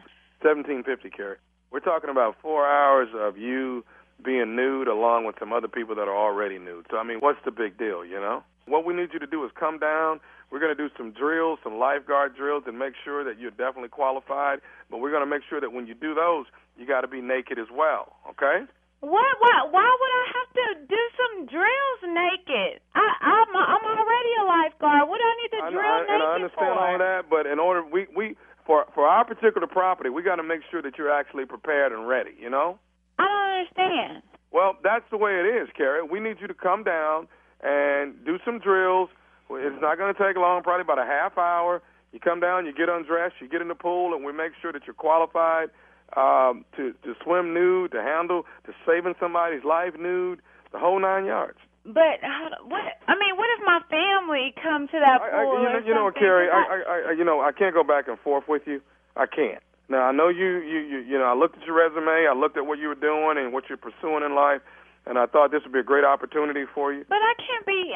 seventeen 0.44 0.84
fifty, 0.84 1.10
Carrie. 1.10 1.38
We're 1.72 1.80
talking 1.80 2.10
about 2.10 2.36
four 2.42 2.66
hours 2.66 3.10
of 3.16 3.38
you 3.38 3.84
being 4.24 4.56
nude 4.56 4.88
along 4.88 5.26
with 5.26 5.36
some 5.40 5.54
other 5.54 5.68
people 5.68 5.96
that 5.96 6.08
are 6.08 6.16
already 6.16 6.58
nude. 6.60 6.86
So 6.92 6.98
I 6.98 7.04
mean, 7.04 7.20
what's 7.20 7.40
the 7.46 7.52
big 7.52 7.78
deal? 7.78 8.06
You 8.06 8.20
know, 8.20 8.44
what 8.66 8.86
we 8.86 8.94
need 8.94 9.10
you 9.14 9.20
to 9.20 9.28
do 9.28 9.44
is 9.46 9.52
come 9.60 9.80
down. 9.80 10.20
We're 10.52 10.60
going 10.60 10.76
to 10.76 10.80
do 10.80 10.90
some 10.98 11.12
drills, 11.12 11.60
some 11.64 11.78
lifeguard 11.78 12.36
drills, 12.36 12.64
and 12.68 12.80
make 12.80 12.94
sure 13.04 13.24
that 13.24 13.40
you're 13.40 13.52
definitely 13.52 13.90
qualified. 13.90 14.60
But 14.90 15.00
we're 15.00 15.12
going 15.12 15.24
to 15.24 15.30
make 15.30 15.44
sure 15.50 15.60
that 15.60 15.74
when 15.74 15.88
you 15.88 15.94
do 15.94 16.16
those, 16.16 16.46
you 16.78 16.88
got 16.88 17.02
to 17.02 17.08
be 17.08 17.20
naked 17.20 17.60
as 17.60 17.68
well. 17.74 18.16
Okay? 18.32 18.64
What? 19.02 19.34
Why? 19.40 19.58
Why 19.70 19.90
would 19.92 20.14
I 20.14 20.26
have 20.40 20.50
to 20.56 20.66
do 20.88 21.02
some 21.20 21.46
drills 21.46 22.02
naked? 22.08 22.82
I, 22.96 23.06
I'm 23.22 23.50
I'm 23.54 23.86
already 23.86 24.34
a 24.42 24.46
lifeguard. 24.48 25.10
What 25.10 25.20
do 25.20 25.26
I 25.28 25.36
need 25.44 25.52
to 25.54 25.64
I, 25.64 25.70
drill 25.70 25.86
I, 25.86 26.00
naked 26.02 26.16
and 26.16 26.24
I 26.24 26.34
understand 26.34 26.74
for? 26.74 26.82
all 26.82 26.98
that, 26.98 27.22
but 27.30 27.46
in 27.46 27.60
order 27.60 27.84
we 27.86 28.08
we 28.16 28.36
for 28.66 28.86
for 28.96 29.06
our 29.06 29.24
particular 29.26 29.68
property, 29.68 30.10
we 30.10 30.24
got 30.24 30.38
to 30.38 30.44
make 30.44 30.62
sure 30.72 30.82
that 30.82 30.98
you're 30.98 31.12
actually 31.12 31.46
prepared 31.46 31.92
and 31.92 32.08
ready. 32.08 32.32
You 32.40 32.50
know. 32.50 32.80
I 33.20 33.28
don't 33.28 33.84
understand. 33.86 34.24
Well, 34.52 34.74
that's 34.82 35.06
the 35.12 35.18
way 35.18 35.34
it 35.34 35.46
is, 35.62 35.70
Carrie. 35.78 36.02
We 36.02 36.20
need 36.20 36.38
you 36.42 36.48
to 36.48 36.54
come 36.56 36.84
down 36.84 37.28
and 37.62 38.16
do 38.26 38.40
some 38.46 38.60
drills. 38.60 39.10
It's 39.50 39.82
not 39.82 39.98
going 39.98 40.14
to 40.14 40.20
take 40.20 40.36
long, 40.38 40.64
probably 40.64 40.82
about 40.82 41.00
a 41.00 41.06
half 41.06 41.38
hour. 41.38 41.82
You 42.12 42.20
come 42.20 42.40
down, 42.40 42.66
you 42.66 42.74
get 42.74 42.90
undressed, 42.90 43.36
you 43.40 43.48
get 43.48 43.62
in 43.62 43.68
the 43.68 43.76
pool, 43.76 44.14
and 44.14 44.24
we 44.24 44.32
make 44.32 44.54
sure 44.62 44.72
that 44.72 44.86
you're 44.86 44.94
qualified 44.94 45.70
um, 46.16 46.64
to 46.78 46.94
to 47.04 47.16
swim 47.24 47.54
nude, 47.54 47.92
to 47.92 48.02
handle, 48.02 48.46
to 48.66 48.74
saving 48.86 49.16
somebody's 49.20 49.64
life 49.64 49.94
nude, 50.00 50.42
the 50.72 50.80
whole 50.80 51.00
nine 51.00 51.26
yards. 51.26 51.60
But 51.86 52.20
how, 52.22 52.50
what? 52.66 53.00
I 53.08 53.16
mean, 53.16 53.36
what 53.38 53.48
if 53.58 53.66
my 53.66 53.80
family 53.90 54.54
come 54.62 54.88
to 54.88 55.00
that 55.00 55.22
I, 55.22 55.44
pool 55.44 55.64
you 55.64 55.70
know, 55.70 55.80
you 55.88 55.94
know? 55.94 56.12
Carrie, 56.12 56.50
I, 56.50 56.60
I, 56.60 57.10
I, 57.10 57.12
you 57.14 57.24
know, 57.24 57.42
I 57.42 57.52
can't 57.52 57.74
go 57.74 57.84
back 57.84 58.08
and 58.08 58.20
forth 58.20 58.48
with 58.48 58.64
you. 58.66 58.82
I 59.16 59.26
can't. 59.26 59.64
Now 59.90 60.04
I 60.04 60.12
know 60.12 60.28
you, 60.28 60.58
you, 60.60 60.80
you, 60.80 61.00
you 61.00 61.18
know, 61.18 61.24
I 61.24 61.34
looked 61.34 61.58
at 61.58 61.66
your 61.66 61.76
resume, 61.76 62.28
I 62.28 62.34
looked 62.36 62.58
at 62.58 62.66
what 62.66 62.80
you 62.80 62.90
were 62.90 62.96
doing 62.96 63.38
and 63.38 63.54
what 63.54 63.70
you're 63.70 63.78
pursuing 63.78 64.24
in 64.24 64.36
life, 64.36 64.62
and 65.06 65.18
I 65.18 65.28
thought 65.28 65.52
this 65.52 65.64
would 65.64 65.72
be 65.72 65.80
a 65.80 65.84
great 65.84 66.04
opportunity 66.04 66.66
for 66.76 66.92
you. 66.94 67.06
But 67.08 67.20
I 67.24 67.34
can't 67.40 67.66
be. 67.66 67.94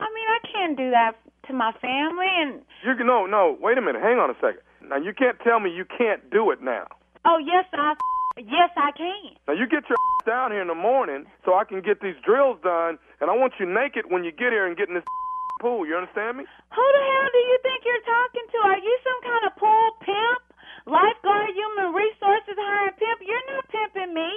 I 0.00 0.08
mean, 0.14 0.28
I 0.28 0.40
can't 0.50 0.76
do 0.76 0.90
that 0.90 1.12
to 1.48 1.52
my 1.52 1.72
family. 1.80 2.26
And 2.42 2.62
You 2.84 2.96
can 2.96 3.06
no, 3.06 3.26
no. 3.26 3.56
Wait 3.60 3.76
a 3.78 3.82
minute. 3.82 4.02
Hang 4.02 4.18
on 4.18 4.30
a 4.30 4.34
second. 4.40 4.60
Now 4.88 4.96
you 4.96 5.12
can't 5.12 5.38
tell 5.44 5.60
me 5.60 5.70
you 5.70 5.84
can't 5.84 6.30
do 6.30 6.50
it 6.50 6.62
now. 6.62 6.86
oh 7.24 7.38
yes, 7.38 7.64
I 7.72 7.94
yes 8.38 8.70
I 8.76 8.90
can. 8.96 9.36
Now 9.46 9.54
you 9.54 9.66
get 9.68 9.84
your 9.88 9.98
down 10.26 10.50
here 10.52 10.62
in 10.62 10.68
the 10.68 10.74
morning 10.74 11.26
so 11.44 11.54
I 11.54 11.64
can 11.64 11.80
get 11.80 12.00
these 12.00 12.16
drills 12.24 12.58
done, 12.62 12.98
and 13.20 13.30
I 13.30 13.36
want 13.36 13.54
you 13.60 13.66
naked 13.66 14.10
when 14.10 14.24
you 14.24 14.32
get 14.32 14.52
here 14.52 14.66
and 14.66 14.76
get 14.76 14.88
in 14.88 14.94
this 14.94 15.04
pool. 15.60 15.86
You 15.86 15.96
understand 15.96 16.38
me? 16.38 16.44
Who 16.72 16.84
the 16.96 17.02
hell 17.12 17.28
do 17.32 17.38
you 17.44 17.58
think 17.62 17.84
you're 17.84 18.06
talking 18.08 18.46
to? 18.52 18.58
Are 18.72 18.80
you 18.80 18.94
some 19.04 19.20
kind 19.22 19.44
of 19.46 19.52
pool 19.60 19.88
pimp? 20.00 20.40
Lifeguard, 20.88 21.50
human 21.52 21.92
resources 21.92 22.56
hiring 22.56 22.96
pimp? 22.96 23.18
You're 23.20 23.46
not 23.52 23.64
pimping 23.68 24.12
me. 24.16 24.30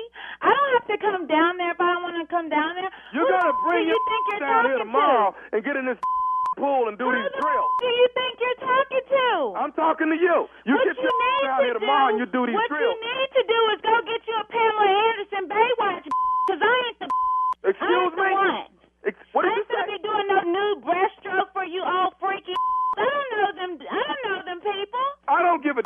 I 0.44 0.52
don't 0.52 0.72
have 0.80 0.88
to 0.92 0.98
come 1.00 1.24
down 1.28 1.58
there 1.58 1.72
if 1.72 1.80
I 1.80 1.88
don't 1.96 2.04
want 2.04 2.20
to 2.20 2.28
come 2.28 2.48
down 2.52 2.76
there. 2.76 2.92
You 3.16 3.24
Who 3.24 3.28
the 3.28 3.34
gotta 3.40 3.54
bring 3.64 3.88
do 3.88 3.96
you 3.96 4.00
think 4.04 4.22
you're 4.28 4.44
down 4.44 4.64
here 4.68 4.80
tomorrow 4.84 5.32
to? 5.32 5.56
and 5.56 5.60
get 5.64 5.76
in 5.80 5.86
this 5.88 6.00
pool 6.60 6.88
and 6.92 7.00
do 7.00 7.08
these 7.08 7.32
drills. 7.40 7.72
Who 7.80 7.88
do 7.88 7.96
you 7.96 8.08
think 8.14 8.34
you're 8.44 8.62
talking 8.62 9.06
to? 9.08 9.28
I'm 9.56 9.72
talking 9.74 10.10
to 10.12 10.18
you. 10.20 10.38
You 10.68 10.76
what 10.76 10.86
get 10.86 10.98
you 11.00 11.04
your 11.08 11.16
to 11.16 11.64
here 11.64 11.76
tomorrow 11.80 12.08
do, 12.08 12.12
and 12.12 12.18
you 12.20 12.28
do 12.28 12.42
these 12.46 12.56
what 12.60 12.68
drills. 12.68 12.84
you 12.84 12.94
need 13.08 13.30
to 13.40 13.44
do 13.48 13.60
is 13.74 13.80
go 13.82 13.94
get 14.04 14.22
you 14.28 14.36
a 14.36 14.46
Pamela 14.52 14.88
Anderson 15.16 15.44
Baywatch 15.48 16.06
because 16.48 16.62
I 16.62 16.74
ain't 16.92 17.00
the 17.00 17.08
Excuse 17.72 17.90
ain't 17.90 18.16
the 18.20 18.24
me? 18.24 18.32
one. 18.36 18.68
Ex- 19.08 19.28
what 19.32 19.44
I 19.48 19.56
did 19.56 19.56
you 19.56 19.64
ain't 19.64 19.72
gonna 19.72 19.92
be 19.96 20.00
doing 20.04 20.28
no 20.28 20.40
nude 20.44 20.80
breaststroke 20.84 21.50
for 21.56 21.64
you 21.66 21.82
old 21.84 22.14
freaky. 22.20 22.54
I 23.00 23.06
don't 23.08 23.30
know 23.32 23.50
them. 23.58 23.72
I 23.88 24.02
don't 24.06 24.22
know 24.28 24.40
them 24.46 24.60
people. 24.62 25.06
I 25.28 25.40
don't 25.42 25.64
give 25.64 25.80
a 25.80 25.84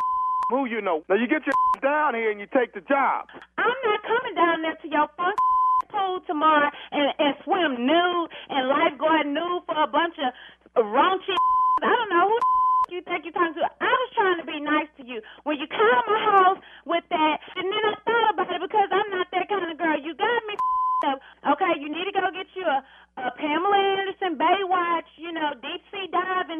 who 0.50 0.66
you 0.66 0.80
know. 0.80 1.04
Now 1.08 1.16
you 1.16 1.28
get 1.28 1.44
your 1.44 1.54
down 1.82 2.14
here 2.14 2.30
and 2.30 2.40
you 2.40 2.46
take 2.52 2.72
the 2.74 2.80
job. 2.80 3.28
I'm 3.56 3.78
not 3.84 4.00
coming 4.02 4.34
down 4.34 4.62
there 4.62 4.76
to 4.80 4.88
your 4.88 5.08
fun 5.16 5.34
pool 5.92 6.20
tomorrow 6.26 6.70
and, 6.92 7.12
and 7.18 7.32
swim 7.44 7.86
nude 7.86 8.28
and 8.48 8.68
lifeguard 8.68 9.26
nude 9.26 9.62
for 9.66 9.76
a 9.76 9.86
bunch 9.86 10.16
of 10.18 10.32
raunchy. 10.84 11.36
I 11.84 11.92
don't 11.94 12.10
know 12.10 12.26
who 12.26 12.38
you 12.96 13.00
think 13.04 13.24
you're 13.24 13.36
talking 13.36 13.54
to. 13.54 13.68
I 13.68 13.92
was 13.92 14.10
trying 14.16 14.38
to 14.40 14.46
be 14.48 14.58
nice 14.60 14.90
to 14.98 15.04
you 15.04 15.20
when 15.44 15.60
you 15.60 15.68
called 15.68 16.04
my 16.08 16.20
house 16.34 16.60
with 16.88 17.04
that, 17.12 17.36
and 17.54 17.68
then 17.68 17.82
I 17.84 17.94
thought 18.02 18.26
about 18.34 18.48
it 18.50 18.60
because 18.64 18.88
I'm 18.90 19.10
not 19.12 19.28
that 19.30 19.46
kind 19.46 19.70
of 19.70 19.76
girl. 19.78 19.96
You 20.00 20.16
got 20.16 20.40
me 20.48 20.56
up. 21.06 21.20
Okay, 21.54 21.78
you 21.78 21.86
need 21.86 22.08
to 22.10 22.14
go 22.16 22.26
get 22.34 22.48
you 22.56 22.64
a, 22.64 22.82
a 23.20 23.30
Pamela 23.38 23.78
Anderson 23.78 24.34
Baywatch, 24.34 25.06
you 25.16 25.30
know, 25.30 25.52
deep 25.62 25.82
sea 25.92 26.08
diving. 26.10 26.58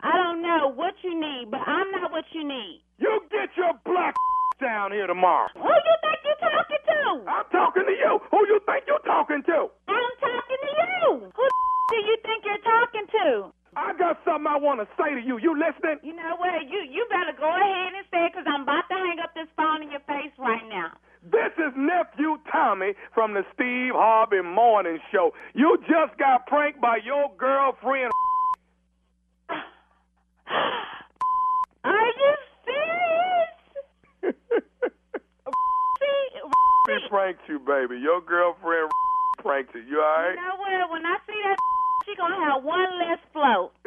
I 0.00 0.14
don't 0.14 0.42
know 0.42 0.70
what 0.74 0.94
you 1.02 1.10
need, 1.18 1.50
but 1.50 1.58
I'm 1.66 1.90
not 1.90 2.12
what 2.12 2.24
you 2.32 2.46
need. 2.46 2.82
You 2.98 3.20
get 3.30 3.50
your 3.56 3.74
black 3.84 4.14
down 4.60 4.92
here 4.92 5.06
tomorrow. 5.06 5.48
Who 5.54 5.66
you 5.66 5.94
think 6.02 6.18
you're 6.22 6.38
talking 6.38 6.82
to? 6.86 7.00
I'm 7.26 7.46
talking 7.50 7.86
to 7.86 7.94
you. 7.94 8.20
Who 8.30 8.38
you 8.46 8.58
think 8.66 8.84
you're 8.86 9.02
talking 9.06 9.42
to? 9.42 9.58
I'm 9.90 10.12
talking 10.22 10.60
to 10.62 10.70
you. 10.70 11.02
Who 11.34 11.44
do 11.90 11.96
you 11.98 12.16
think 12.22 12.44
you're 12.46 12.62
talking 12.62 13.06
to? 13.10 13.50
I 13.76 13.92
got 13.98 14.18
something 14.24 14.46
I 14.46 14.56
want 14.56 14.80
to 14.80 14.88
say 14.98 15.14
to 15.14 15.22
you. 15.22 15.38
You 15.38 15.54
listening? 15.58 15.98
You 16.02 16.14
know 16.14 16.34
what? 16.38 16.54
You 16.66 16.82
you 16.86 17.06
better 17.10 17.34
go 17.38 17.46
ahead 17.50 17.94
and 17.94 18.06
say 18.10 18.26
it 18.26 18.32
because 18.32 18.46
I'm 18.46 18.62
about 18.62 18.86
to 18.90 18.96
hang 18.96 19.18
up 19.22 19.34
this 19.34 19.50
phone 19.56 19.82
in 19.82 19.90
your 19.90 20.02
face 20.06 20.34
right 20.38 20.66
now. 20.70 20.94
This 21.22 21.52
is 21.58 21.74
nephew 21.76 22.38
Tommy 22.50 22.94
from 23.14 23.34
the 23.34 23.42
Steve 23.54 23.94
Harvey 23.94 24.42
Morning 24.42 24.98
Show. 25.12 25.34
You 25.54 25.78
just 25.86 26.18
got 26.18 26.46
pranked 26.46 26.80
by 26.80 26.98
your 27.04 27.30
girlfriend. 27.38 28.10
Are 31.84 32.06
you 32.06 32.34
serious? 32.64 34.34
She 36.88 37.08
pranked 37.08 37.42
you, 37.48 37.58
baby. 37.58 38.00
Your 38.00 38.20
girlfriend 38.20 38.90
pranked 39.38 39.74
you. 39.74 39.82
You 39.82 40.00
all 40.00 40.30
You 40.30 40.36
know 40.36 40.56
what? 40.58 40.90
When 40.90 41.04
I 41.06 41.16
see 41.26 41.40
that, 41.44 41.56
she 42.06 42.16
gonna 42.16 42.40
have 42.44 42.64
one 42.64 42.88
less 42.98 43.18
float. 43.32 43.72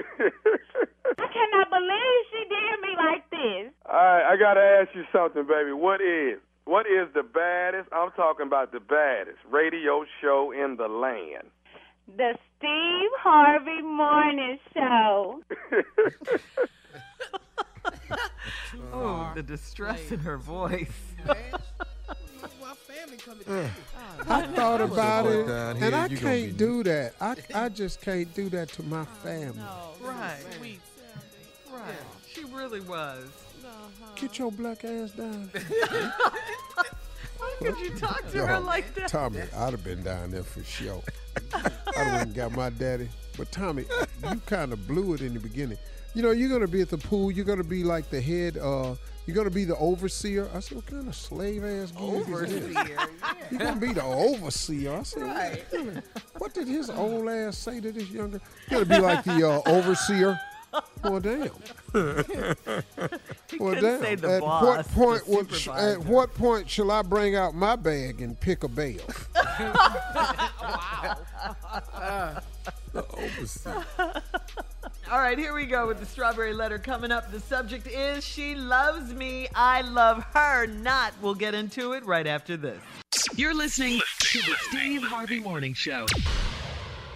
I 1.17 1.27
cannot 1.27 1.69
believe 1.69 2.19
she 2.31 2.41
did 2.49 2.79
me 2.81 2.95
like 2.97 3.29
this. 3.29 3.73
All 3.85 3.95
right, 3.95 4.23
I 4.33 4.37
gotta 4.37 4.61
ask 4.61 4.89
you 4.95 5.03
something, 5.11 5.43
baby. 5.47 5.73
What 5.73 6.01
is 6.01 6.39
what 6.65 6.85
is 6.85 7.09
the 7.13 7.23
baddest? 7.23 7.89
I'm 7.91 8.11
talking 8.11 8.45
about 8.45 8.71
the 8.71 8.79
baddest 8.79 9.39
radio 9.49 10.05
show 10.21 10.51
in 10.51 10.77
the 10.77 10.87
land. 10.87 11.49
The 12.17 12.37
Steve 12.57 13.09
Harvey 13.19 13.81
Morning 13.81 14.59
Show. 14.73 15.41
Oh, 18.93 19.31
the 19.35 19.43
distress 19.43 20.11
in 20.11 20.19
her 20.19 20.37
voice. 20.37 20.91
I 24.27 24.41
thought 24.55 24.81
about 24.81 25.25
it, 25.25 25.47
and 25.47 25.95
I 25.95 26.07
can't 26.07 26.57
do 26.57 26.83
that. 26.83 27.13
I, 27.19 27.35
I 27.53 27.69
just 27.69 28.01
can't 28.01 28.33
do 28.33 28.49
that 28.49 28.69
to 28.73 28.83
my 28.83 29.05
family. 29.05 29.61
Right. 30.01 30.39
Right. 31.71 31.95
She 32.27 32.43
really 32.45 32.81
was. 32.81 33.25
Uh-huh. 33.63 34.11
Get 34.15 34.37
your 34.39 34.51
black 34.51 34.83
ass 34.83 35.11
down. 35.11 35.49
How 35.81 37.49
could 37.59 37.77
you 37.79 37.89
talk 37.97 38.29
to 38.31 38.45
her 38.45 38.59
like 38.59 38.93
that? 38.95 39.09
Tommy, 39.09 39.41
I'd 39.55 39.71
have 39.71 39.83
been 39.83 40.03
down 40.03 40.31
there 40.31 40.43
for 40.43 40.63
sure. 40.63 41.01
Have 41.53 41.73
went 41.95 42.21
and 42.27 42.33
got 42.35 42.51
my 42.53 42.69
daddy. 42.69 43.09
But 43.37 43.51
Tommy, 43.51 43.85
you 44.29 44.35
kind 44.45 44.73
of 44.73 44.87
blew 44.87 45.13
it 45.13 45.21
in 45.21 45.33
the 45.33 45.39
beginning. 45.39 45.77
You 46.13 46.21
know, 46.21 46.31
you're 46.31 46.49
gonna 46.49 46.67
be 46.67 46.81
at 46.81 46.89
the 46.89 46.97
pool. 46.97 47.31
You're 47.31 47.45
gonna 47.45 47.63
be 47.63 47.83
like 47.83 48.09
the 48.09 48.19
head. 48.19 48.57
uh 48.57 48.95
You're 49.25 49.35
gonna 49.35 49.49
be 49.49 49.63
the 49.63 49.77
overseer. 49.77 50.49
I 50.53 50.59
said, 50.59 50.75
what 50.75 50.85
kind 50.85 51.07
of 51.07 51.15
slave 51.15 51.63
ass 51.63 51.91
gig 51.91 52.01
is 52.01 52.25
this? 52.27 52.75
Overseer. 52.75 52.97
You're 53.51 53.59
gonna 53.59 53.79
be 53.79 53.93
the 53.93 54.03
overseer. 54.03 54.93
I 54.93 55.03
said, 55.03 55.21
Right. 55.23 55.63
what, 55.71 56.03
what 56.37 56.53
did 56.53 56.67
his 56.67 56.89
old 56.89 57.29
ass 57.29 57.57
say 57.57 57.79
to 57.79 57.91
this 57.93 58.09
younger? 58.09 58.41
You're 58.69 58.83
gonna 58.83 58.99
be 58.99 59.01
like 59.05 59.23
the 59.23 59.49
uh, 59.49 59.61
overseer. 59.69 60.37
Well, 61.03 61.19
damn. 61.19 61.49
He 63.49 63.57
well, 63.59 63.75
damn. 63.75 64.01
say 64.01 64.15
the 64.15 64.35
at 64.35 64.41
boss, 64.41 64.63
what 64.63 64.85
the 64.85 64.93
point? 64.93 65.27
would- 65.27 65.67
at 65.77 65.99
what 66.05 66.33
point 66.35 66.69
shall 66.69 66.89
I 66.91 67.01
bring 67.01 67.35
out 67.35 67.53
my 67.53 67.75
bag 67.75 68.21
and 68.21 68.39
pick 68.39 68.63
a 68.63 68.67
bale? 68.67 69.01
Wow. 71.93 72.41
All 75.11 75.19
right, 75.19 75.37
here 75.37 75.53
we 75.53 75.65
go 75.65 75.87
with 75.87 75.99
the 75.99 76.05
strawberry 76.05 76.53
letter 76.53 76.77
coming 76.79 77.11
up. 77.11 77.31
The 77.31 77.39
subject 77.39 77.87
is 77.87 78.23
She 78.25 78.55
Loves 78.55 79.13
Me, 79.13 79.47
I 79.55 79.81
Love 79.81 80.23
Her 80.33 80.67
Not. 80.67 81.13
We'll 81.21 81.35
get 81.35 81.53
into 81.53 81.93
it 81.93 82.05
right 82.05 82.27
after 82.27 82.55
this. 82.57 82.79
You're 83.35 83.53
listening 83.53 83.99
to 84.19 84.39
the 84.39 84.55
Steve 84.69 85.03
Harvey 85.03 85.39
Morning 85.39 85.73
Show. 85.73 86.05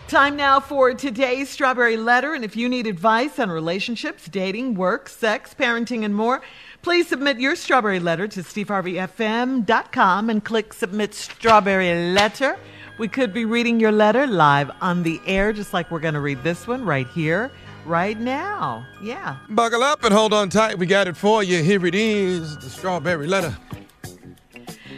Time 0.08 0.36
now 0.36 0.60
for 0.60 0.94
today's 0.94 1.50
strawberry 1.50 1.98
letter. 1.98 2.36
And 2.36 2.46
if 2.46 2.56
you 2.56 2.70
need 2.70 2.86
advice 2.86 3.40
on 3.40 3.50
relationships, 3.50 4.28
dating, 4.28 4.76
work, 4.76 5.10
sex, 5.10 5.56
parenting, 5.58 6.06
and 6.06 6.14
more, 6.14 6.44
please 6.84 7.08
submit 7.08 7.40
your 7.40 7.56
strawberry 7.56 8.00
letter 8.00 8.28
to 8.28 8.42
steveharveyfm.com 8.42 10.30
and 10.30 10.46
click 10.46 10.74
submit 10.74 11.16
strawberry 11.16 12.14
letter. 12.14 12.56
We 13.00 13.08
could 13.08 13.34
be 13.34 13.46
reading 13.46 13.80
your 13.80 13.92
letter 13.92 14.28
live 14.28 14.70
on 14.80 15.02
the 15.02 15.20
air, 15.26 15.52
just 15.52 15.74
like 15.74 15.90
we're 15.90 16.00
going 16.00 16.14
to 16.14 16.22
read 16.22 16.44
this 16.44 16.68
one 16.68 16.86
right 16.86 17.08
here, 17.08 17.52
right 17.84 18.20
now. 18.20 18.86
Yeah. 19.02 19.38
Buckle 19.50 19.82
up 19.82 20.04
and 20.04 20.14
hold 20.14 20.34
on 20.34 20.50
tight. 20.50 20.78
We 20.78 20.86
got 20.86 21.08
it 21.08 21.18
for 21.18 21.42
you. 21.42 21.64
Here 21.64 21.84
it 21.84 21.96
is 21.96 22.56
the 22.58 22.70
strawberry 22.70 23.26
letter. 23.26 23.58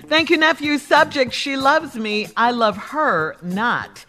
Thank 0.07 0.29
you, 0.29 0.37
nephew. 0.37 0.77
Subject 0.77 1.33
She 1.33 1.55
loves 1.55 1.95
me. 1.95 2.27
I 2.35 2.51
love 2.51 2.75
her 2.77 3.37
not. 3.41 4.05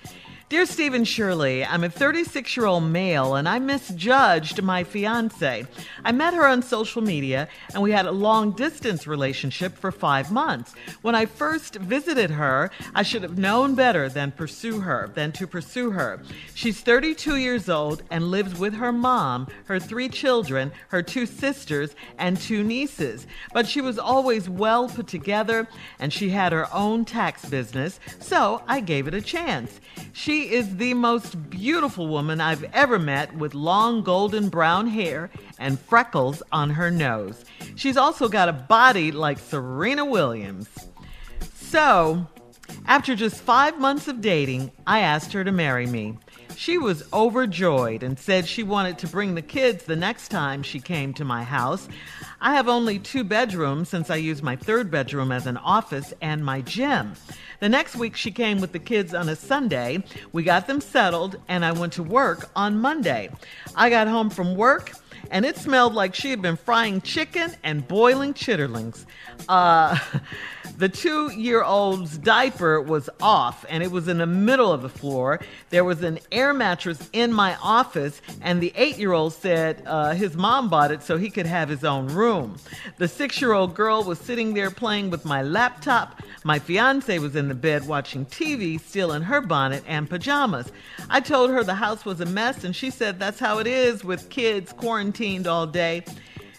Dear 0.48 0.64
Stephen 0.64 1.04
Shirley, 1.04 1.62
I'm 1.62 1.84
a 1.84 1.90
36 1.90 2.56
year 2.56 2.64
old 2.64 2.84
male 2.84 3.34
and 3.34 3.46
I 3.46 3.58
misjudged 3.58 4.62
my 4.62 4.82
fiance. 4.82 5.66
I 6.02 6.12
met 6.12 6.32
her 6.32 6.46
on 6.46 6.62
social 6.62 7.02
media 7.02 7.48
and 7.74 7.82
we 7.82 7.92
had 7.92 8.06
a 8.06 8.12
long 8.12 8.52
distance 8.52 9.06
relationship 9.06 9.76
for 9.76 9.92
five 9.92 10.32
months. 10.32 10.72
When 11.02 11.14
I 11.14 11.26
first 11.26 11.74
visited 11.74 12.30
her, 12.30 12.70
I 12.94 13.02
should 13.02 13.24
have 13.24 13.36
known 13.36 13.74
better 13.74 14.08
than 14.08 14.32
pursue 14.32 14.80
her 14.80 15.10
than 15.12 15.32
to 15.32 15.46
pursue 15.46 15.90
her. 15.90 16.22
She's 16.54 16.80
32 16.80 17.36
years 17.36 17.68
old 17.68 18.02
and 18.10 18.30
lives 18.30 18.58
with 18.58 18.72
her 18.72 18.90
mom, 18.90 19.48
her 19.66 19.78
three 19.78 20.08
children, 20.08 20.72
her 20.88 21.02
two 21.02 21.26
sisters, 21.26 21.94
and 22.16 22.40
two 22.40 22.64
nieces. 22.64 23.26
But 23.52 23.68
she 23.68 23.82
was 23.82 23.98
always 23.98 24.48
well 24.48 24.88
put 24.88 25.08
together 25.08 25.68
and 25.98 26.10
she 26.10 26.30
had 26.30 26.52
her 26.52 26.74
own 26.74 27.04
tax 27.04 27.44
business, 27.44 28.00
so 28.18 28.62
I 28.66 28.80
gave 28.80 29.06
it 29.06 29.12
a 29.12 29.20
chance. 29.20 29.78
She 30.14 30.37
is 30.42 30.76
the 30.76 30.94
most 30.94 31.50
beautiful 31.50 32.08
woman 32.08 32.40
I've 32.40 32.64
ever 32.72 32.98
met 32.98 33.34
with 33.36 33.54
long 33.54 34.02
golden 34.02 34.48
brown 34.48 34.86
hair 34.86 35.30
and 35.58 35.78
freckles 35.78 36.42
on 36.52 36.70
her 36.70 36.90
nose. 36.90 37.44
She's 37.76 37.96
also 37.96 38.28
got 38.28 38.48
a 38.48 38.52
body 38.52 39.12
like 39.12 39.38
Serena 39.38 40.04
Williams. 40.04 40.68
So, 41.54 42.26
after 42.86 43.14
just 43.14 43.36
five 43.36 43.78
months 43.78 44.08
of 44.08 44.20
dating, 44.20 44.72
I 44.86 45.00
asked 45.00 45.32
her 45.32 45.44
to 45.44 45.52
marry 45.52 45.86
me. 45.86 46.16
She 46.56 46.76
was 46.76 47.04
overjoyed 47.12 48.02
and 48.02 48.18
said 48.18 48.48
she 48.48 48.62
wanted 48.62 48.98
to 48.98 49.06
bring 49.06 49.34
the 49.34 49.42
kids 49.42 49.84
the 49.84 49.94
next 49.94 50.28
time 50.28 50.62
she 50.62 50.80
came 50.80 51.14
to 51.14 51.24
my 51.24 51.44
house. 51.44 51.88
I 52.40 52.54
have 52.54 52.68
only 52.68 52.98
two 52.98 53.24
bedrooms 53.24 53.88
since 53.88 54.10
I 54.10 54.16
use 54.16 54.42
my 54.42 54.54
third 54.54 54.90
bedroom 54.90 55.32
as 55.32 55.46
an 55.46 55.56
office 55.56 56.14
and 56.20 56.44
my 56.44 56.60
gym. 56.60 57.14
The 57.60 57.68
next 57.68 57.96
week, 57.96 58.14
she 58.14 58.30
came 58.30 58.60
with 58.60 58.72
the 58.72 58.78
kids 58.78 59.12
on 59.12 59.28
a 59.28 59.34
Sunday. 59.34 60.04
We 60.32 60.44
got 60.44 60.68
them 60.68 60.80
settled, 60.80 61.36
and 61.48 61.64
I 61.64 61.72
went 61.72 61.94
to 61.94 62.02
work 62.04 62.48
on 62.54 62.80
Monday. 62.80 63.30
I 63.74 63.90
got 63.90 64.06
home 64.06 64.30
from 64.30 64.54
work 64.54 64.92
and 65.30 65.44
it 65.44 65.56
smelled 65.56 65.94
like 65.94 66.14
she 66.14 66.30
had 66.30 66.42
been 66.42 66.56
frying 66.56 67.00
chicken 67.00 67.54
and 67.62 67.86
boiling 67.86 68.34
chitterlings. 68.34 69.04
Uh, 69.48 69.98
the 70.78 70.88
two 70.88 71.32
year 71.32 71.64
old's 71.64 72.16
diaper 72.18 72.80
was 72.80 73.10
off 73.20 73.64
and 73.68 73.82
it 73.82 73.90
was 73.90 74.06
in 74.06 74.18
the 74.18 74.26
middle 74.26 74.72
of 74.72 74.80
the 74.80 74.88
floor. 74.88 75.40
There 75.70 75.84
was 75.84 76.04
an 76.04 76.20
air 76.30 76.54
mattress 76.54 77.10
in 77.12 77.32
my 77.32 77.56
office, 77.56 78.22
and 78.40 78.62
the 78.62 78.72
eight 78.76 78.96
year 78.96 79.12
old 79.12 79.32
said 79.32 79.82
uh, 79.86 80.14
his 80.14 80.36
mom 80.36 80.68
bought 80.68 80.92
it 80.92 81.02
so 81.02 81.16
he 81.16 81.30
could 81.30 81.46
have 81.46 81.68
his 81.68 81.84
own 81.84 82.06
room. 82.06 82.56
The 82.98 83.08
six 83.08 83.40
year 83.40 83.52
old 83.52 83.74
girl 83.74 84.04
was 84.04 84.20
sitting 84.20 84.54
there 84.54 84.70
playing 84.70 85.10
with 85.10 85.24
my 85.24 85.42
laptop. 85.42 86.22
My 86.44 86.60
fiance 86.60 87.18
was 87.18 87.34
in 87.34 87.48
the 87.48 87.54
bed 87.54 87.88
watching 87.88 88.24
TV, 88.26 88.80
still 88.80 89.12
in 89.12 89.22
her 89.22 89.40
bonnet 89.40 89.82
and 89.86 90.08
pajamas. 90.08 90.70
I 91.10 91.20
told 91.20 91.50
her 91.50 91.64
the 91.64 91.74
house 91.74 92.04
was 92.04 92.20
a 92.20 92.26
mess, 92.26 92.62
and 92.62 92.74
she 92.74 92.90
said 92.90 93.18
that's 93.18 93.40
how 93.40 93.58
it 93.58 93.66
is 93.66 94.04
with 94.04 94.30
kids 94.30 94.72
quarantined 94.72 95.48
all 95.48 95.66
day. 95.66 96.04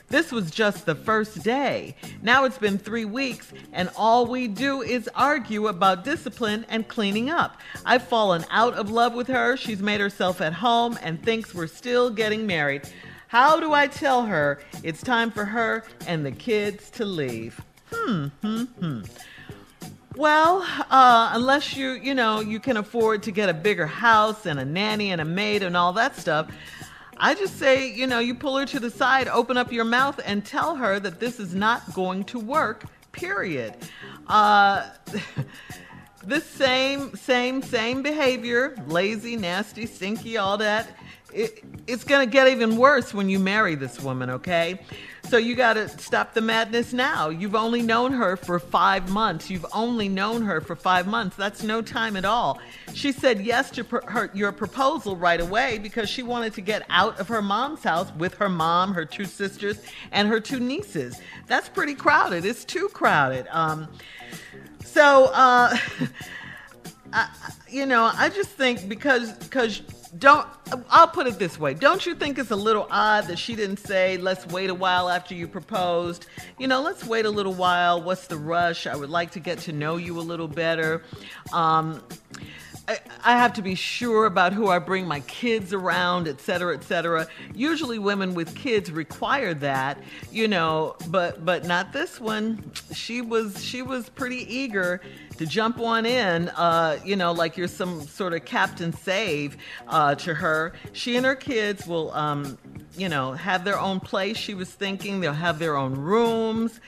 This 0.10 0.32
was 0.32 0.49
just 0.49 0.86
the 0.86 0.95
first 0.95 1.43
day. 1.43 1.95
Now 2.24 2.45
it's 2.45 2.57
been 2.57 2.80
three 2.80 3.05
weeks, 3.05 3.53
and 3.74 3.89
all 3.95 4.26
we 4.26 4.47
do 4.47 4.82
is 4.82 5.07
argue 5.14 5.68
about 5.68 6.03
discipline 6.03 6.66
and 6.68 6.88
cleaning 6.88 7.30
up. 7.30 7.62
I've 7.86 8.03
fallen 8.03 8.43
out 8.49 8.74
of 8.74 8.89
love 8.89 9.14
with 9.14 9.28
her. 9.28 9.55
She's 9.55 9.82
made 9.82 10.01
herself 10.01 10.41
at 10.41 10.53
home 10.53 10.97
and 11.03 11.22
thinks 11.24 11.53
we're 11.53 11.68
still 11.68 12.10
getting 12.10 12.47
married. 12.47 12.89
How 13.28 13.60
do 13.60 13.74
I 13.74 13.86
tell 13.86 14.26
her 14.26 14.60
it's 14.82 15.03
time 15.03 15.30
for 15.30 15.45
her 15.45 15.86
and 16.07 16.26
the 16.26 16.32
kids 16.32 16.89
to 16.91 17.05
leave? 17.05 17.62
Hmm, 17.91 18.28
hmm, 18.41 18.64
hmm. 18.64 19.01
Well, 20.16 20.66
uh, 20.89 21.30
unless 21.34 21.78
you, 21.78 21.91
you 21.91 22.16
know, 22.16 22.39
you 22.39 22.60
can 22.60 22.78
afford 22.78 23.22
to 23.24 23.32
get 23.32 23.47
a 23.47 23.53
bigger 23.53 23.86
house 23.86 24.47
and 24.47 24.60
a 24.60 24.66
nanny 24.66 25.12
and 25.12 25.22
a 25.22 25.26
maid 25.26 25.62
and 25.62 25.78
all 25.78 25.93
that 25.93 26.16
stuff, 26.16 26.51
I 27.20 27.36
just 27.36 27.57
say, 27.57 27.91
you 27.91 28.07
know, 28.07 28.20
you 28.20 28.34
pull 28.34 28.57
her 28.57 28.65
to 28.65 28.80
the 28.80 28.89
side, 28.89 29.28
open 29.28 29.57
up 29.57 29.72
your 29.72 29.86
mouth, 29.86 30.20
and 30.26 30.45
tell 30.45 30.76
her 30.76 30.99
that 31.01 31.20
this 31.20 31.39
is 31.39 31.53
not 31.53 31.93
going 31.93 32.24
to 32.26 32.39
work, 32.39 32.86
period. 33.11 33.76
Uh, 34.28 34.89
this 36.24 36.45
same, 36.45 37.15
same, 37.15 37.61
same 37.61 38.01
behavior, 38.01 38.76
lazy, 38.88 39.36
nasty, 39.36 39.86
stinky, 39.86 40.38
all 40.38 40.57
that, 40.57 40.88
it, 41.34 41.63
it's 41.88 42.03
going 42.03 42.26
to 42.26 42.32
get 42.32 42.47
even 42.47 42.78
worse 42.78 43.13
when 43.13 43.30
you 43.30 43.38
marry 43.38 43.76
this 43.76 44.01
woman, 44.01 44.30
okay? 44.30 44.80
So 45.28 45.38
you 45.38 45.55
got 45.55 45.74
to 45.74 45.88
stop 45.89 46.34
the 46.34 46.41
madness 46.41 46.93
now. 46.93 47.30
You've 47.30 47.55
only 47.55 47.82
known 47.82 48.13
her 48.13 48.36
for 48.36 48.59
five 48.59 49.09
months. 49.09 49.49
You've 49.49 49.65
only 49.74 50.09
known 50.09 50.41
her 50.43 50.61
for 50.61 50.76
five 50.76 51.07
months. 51.07 51.36
That's 51.36 51.63
no 51.63 51.82
time 51.82 52.15
at 52.15 52.26
all. 52.26 52.59
She 52.93 53.11
said 53.11 53.41
yes 53.41 53.70
to 53.72 53.84
her, 53.84 54.32
your 54.34 54.51
proposal 54.51 55.15
right 55.15 55.39
away 55.39 55.78
because 55.78 56.09
she 56.09 56.24
wanted 56.24 56.53
to 56.53 56.61
get 56.61 56.86
out 56.89 57.20
of 57.20 57.28
her 57.28 57.41
mom's 57.41 57.84
house 57.84 58.11
with 58.17 58.34
her 58.36 58.49
mom, 58.49 58.93
her 58.93 59.05
two 59.05 59.26
sisters, 59.26 59.82
and 60.11 60.28
her 60.28 60.39
two 60.39 60.59
nieces. 60.59 61.20
That's 61.47 61.70
pretty 61.70 61.95
crowded. 61.95 62.45
It's 62.45 62.65
too 62.65 62.89
crowded. 62.89 63.47
Um, 63.51 63.88
so, 64.84 65.26
uh, 65.34 65.78
I, 67.13 67.30
you 67.67 67.86
know, 67.86 68.11
I 68.13 68.30
just 68.30 68.49
think 68.49 68.88
because 68.88 69.34
because 69.34 69.82
don't 70.18 70.47
I'll 70.89 71.07
put 71.07 71.28
it 71.28 71.39
this 71.39 71.60
way. 71.60 71.74
Don't 71.74 72.05
you 72.05 72.16
think 72.16 72.38
it's 72.38 72.51
a 72.51 72.55
little 72.55 72.88
odd 72.89 73.26
that 73.28 73.38
she 73.38 73.55
didn't 73.55 73.78
say, 73.78 74.18
let's 74.18 74.45
wait 74.47 74.70
a 74.70 74.74
while 74.74 75.10
after 75.10 75.36
you 75.36 75.47
proposed? 75.47 76.26
You 76.57 76.68
know, 76.68 76.82
let's 76.82 77.05
wait 77.05 77.26
a 77.26 77.30
little 77.30 77.53
while. 77.53 78.01
What's 78.01 78.28
the 78.28 78.38
rush? 78.38 78.88
I 78.88 78.95
would 78.95 79.10
like 79.10 79.32
to 79.32 79.39
get 79.39 79.60
to 79.60 79.72
know 79.72 79.97
you 79.97 80.20
a 80.20 80.22
little 80.22 80.47
better. 80.47 81.03
Um, 81.53 82.01
I, 83.24 83.34
have 83.38 83.53
to 83.53 83.62
be 83.62 83.76
sure 83.76 84.26
about 84.26 84.51
who 84.51 84.70
I 84.70 84.80
bring 84.80 85.05
my 85.05 85.20
kids 85.22 85.74
around, 85.74 86.28
et 86.28 86.41
cetera, 86.41 86.76
et 86.76 86.84
cetera. 86.84 87.28
Usually 87.53 87.99
women 87.99 88.34
with 88.34 88.55
kids 88.55 88.91
require 88.91 89.53
that, 89.55 90.01
you 90.32 90.47
know, 90.47 90.95
but 91.07 91.45
but 91.45 91.66
not 91.66 91.93
this 91.93 92.20
one. 92.20 92.72
She 92.93 93.22
was 93.22 93.64
she 93.64 93.84
was 93.84 94.10
pretty 94.10 94.38
eager 94.51 95.01
to 95.39 95.45
jump 95.45 95.79
on 95.79 96.05
in, 96.05 96.49
uh, 96.49 96.99
you 97.05 97.15
know, 97.15 97.31
like 97.31 97.55
you're 97.55 97.69
some 97.69 98.01
sort 98.01 98.33
of 98.33 98.43
Captain 98.43 98.91
Save 98.91 99.55
uh, 99.87 100.13
to 100.15 100.33
her. 100.33 100.73
She 100.91 101.15
and 101.15 101.25
her 101.25 101.33
kids 101.33 101.87
will, 101.87 102.11
um, 102.11 102.57
you 102.97 103.07
know, 103.07 103.31
have 103.31 103.63
their 103.63 103.79
own 103.79 104.01
place. 104.01 104.35
She 104.35 104.53
was 104.53 104.69
thinking 104.69 105.21
they'll 105.21 105.31
have 105.31 105.57
their 105.57 105.77
own 105.77 105.95
rooms 105.95 106.81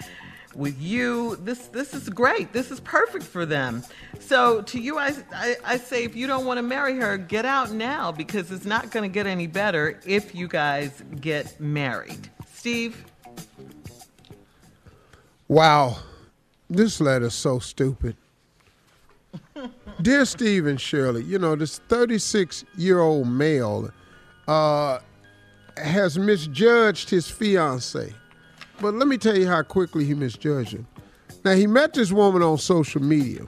with 0.53 0.77
you. 0.81 1.37
This 1.37 1.67
this 1.67 1.93
is 1.93 2.09
great. 2.09 2.51
This 2.51 2.71
is 2.71 2.81
perfect 2.81 3.23
for 3.23 3.45
them. 3.45 3.83
So 4.19 4.61
to 4.63 4.81
you, 4.81 4.97
I, 4.97 5.15
I, 5.31 5.55
I 5.63 5.77
say 5.77 6.03
if 6.03 6.13
you 6.13 6.27
don't 6.27 6.45
want 6.45 6.57
to 6.57 6.63
marry 6.63 6.97
her, 6.97 7.17
get 7.17 7.45
out 7.45 7.71
now 7.71 8.11
because 8.11 8.51
it's 8.51 8.65
not 8.65 8.91
going 8.91 9.09
to 9.09 9.13
get 9.13 9.27
any 9.27 9.47
better 9.47 9.97
if 10.05 10.35
you 10.35 10.49
guys 10.49 11.01
get 11.21 11.57
married. 11.57 12.29
Steve. 12.53 13.05
Wow, 15.47 15.99
this 16.69 16.99
letter's 16.99 17.33
so 17.33 17.59
stupid. 17.59 18.17
Dear 20.01 20.25
Steve 20.25 20.67
and 20.67 20.81
Shirley, 20.81 21.23
you 21.23 21.39
know, 21.39 21.55
this 21.55 21.79
36 21.79 22.65
year 22.77 22.99
old 22.99 23.27
male 23.27 23.91
uh, 24.47 24.99
has 25.77 26.17
misjudged 26.17 27.09
his 27.09 27.29
fiance. 27.29 28.13
But 28.81 28.95
let 28.95 29.07
me 29.07 29.17
tell 29.17 29.37
you 29.37 29.47
how 29.47 29.63
quickly 29.63 30.05
he 30.05 30.13
misjudged 30.13 30.73
her. 30.73 30.85
Now, 31.45 31.53
he 31.53 31.67
met 31.67 31.93
this 31.93 32.11
woman 32.11 32.43
on 32.43 32.57
social 32.57 33.01
media, 33.01 33.47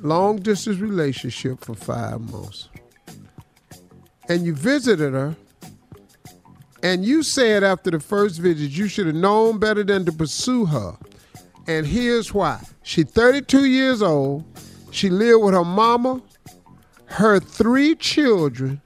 long 0.00 0.36
distance 0.38 0.78
relationship 0.78 1.64
for 1.64 1.74
five 1.74 2.20
months. 2.20 2.68
And 4.28 4.46
you 4.46 4.54
visited 4.54 5.12
her 5.12 5.36
And 6.82 7.04
you 7.04 7.22
said 7.22 7.62
after 7.62 7.90
the 7.90 8.00
first 8.00 8.40
visit 8.40 8.70
you 8.70 8.88
should 8.88 9.06
have 9.06 9.16
known 9.16 9.58
better 9.58 9.84
than 9.84 10.04
to 10.06 10.12
pursue 10.12 10.66
her. 10.66 10.96
And 11.70 11.86
here's 11.86 12.34
why. 12.34 12.60
She 12.82 13.04
32 13.04 13.66
years 13.66 14.02
old. 14.02 14.42
She 14.90 15.08
lived 15.08 15.44
with 15.44 15.54
her 15.54 15.64
mama, 15.64 16.20
her 17.04 17.38
three 17.38 17.94
children, 17.94 18.82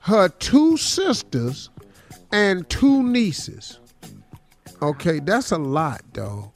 her 0.00 0.28
two 0.28 0.76
sisters, 0.76 1.70
and 2.32 2.68
two 2.68 3.04
nieces. 3.04 3.78
Okay, 4.82 5.20
that's 5.20 5.52
a 5.52 5.56
lot, 5.56 6.02
dog. 6.12 6.50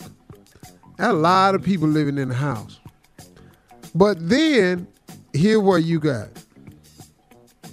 A 0.98 1.12
lot 1.12 1.54
of 1.54 1.62
people 1.62 1.86
living 1.86 2.18
in 2.18 2.30
the 2.30 2.34
house. 2.34 2.80
But 3.94 4.28
then, 4.28 4.88
here 5.32 5.60
what 5.60 5.84
you 5.84 6.00
got. 6.00 6.30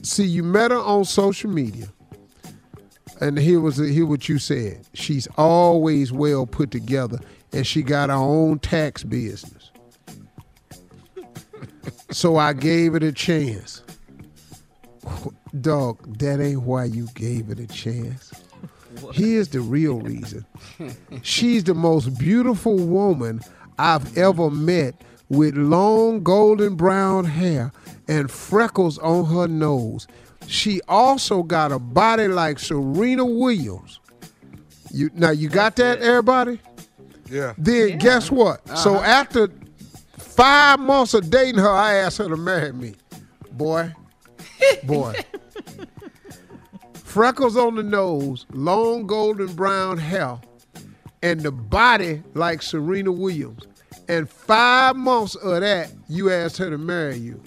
See, 0.04 0.24
you 0.24 0.44
met 0.44 0.70
her 0.70 0.78
on 0.78 1.04
social 1.04 1.50
media. 1.50 1.88
And 3.20 3.40
here 3.40 3.60
was 3.60 3.78
here 3.78 4.06
what 4.06 4.30
you 4.30 4.38
said. 4.38 4.86
She's 4.94 5.28
always 5.36 6.12
well 6.12 6.46
put 6.46 6.70
together, 6.70 7.20
and 7.58 7.66
she 7.66 7.82
got 7.82 8.10
her 8.10 8.16
own 8.16 8.60
tax 8.60 9.04
business. 9.04 9.72
so 12.12 12.38
I 12.38 12.54
gave 12.54 12.94
it 12.94 13.02
a 13.02 13.12
chance. 13.12 13.82
Dog, 15.60 16.20
that 16.20 16.40
ain't 16.40 16.62
why 16.62 16.86
you 16.86 17.08
gave 17.16 17.50
it 17.50 17.60
a 17.60 17.66
chance. 17.66 18.32
Here's 19.12 19.48
the 19.48 19.62
real 19.62 20.00
reason. 20.02 20.46
She's 21.24 21.64
the 21.64 21.74
most 21.74 22.20
beautiful 22.20 22.78
woman 22.78 23.42
I've 23.80 24.16
ever 24.16 24.52
met 24.52 24.94
with 25.30 25.56
long 25.58 26.22
golden 26.22 26.76
brown 26.76 27.26
hair 27.26 27.72
and 28.08 28.30
freckles 28.30 29.00
on 29.00 29.26
her 29.26 29.48
nose. 29.48 30.08
She 30.46 30.80
also 30.88 31.42
got 31.42 31.72
a 31.72 31.80
body 31.80 32.28
like 32.28 32.60
Serena 32.60 33.26
Williams. 33.26 34.00
You 34.92 35.10
now 35.16 35.32
you 35.32 35.50
got 35.50 35.76
that, 35.78 36.00
everybody? 36.00 36.60
Yeah. 37.30 37.54
Then 37.58 37.98
guess 37.98 38.32
what? 38.32 38.66
So 38.78 38.96
Uh-huh. 38.96 39.04
after 39.06 39.50
five 40.18 40.80
months 40.80 41.14
of 41.14 41.30
dating 41.30 41.60
her, 41.60 41.70
I 41.70 41.96
asked 41.96 42.18
her 42.20 42.28
to 42.30 42.38
marry 42.38 42.72
me. 42.74 42.96
Boy, 43.52 43.94
boy. 44.84 45.16
Freckles 46.94 47.58
on 47.58 47.76
the 47.76 47.84
nose, 47.84 48.46
long 48.52 49.08
golden 49.08 49.48
brown 49.54 49.98
hair, 49.98 50.40
and 51.24 51.42
the 51.42 51.52
body 51.52 52.22
like 52.36 52.62
Serena 52.62 53.12
Williams. 53.12 53.64
And 54.08 54.30
five 54.30 54.96
months 54.96 55.36
of 55.36 55.62
that, 55.62 55.92
you 56.08 56.32
asked 56.32 56.58
her 56.58 56.70
to 56.70 56.78
marry 56.78 57.18
you. 57.18 57.42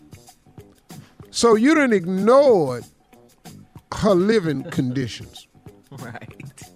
So 1.31 1.55
you 1.55 1.75
didn't 1.75 1.93
ignore 1.95 2.81
her 3.95 4.15
living 4.15 4.65
conditions. 4.65 5.47
Right. 5.99 6.70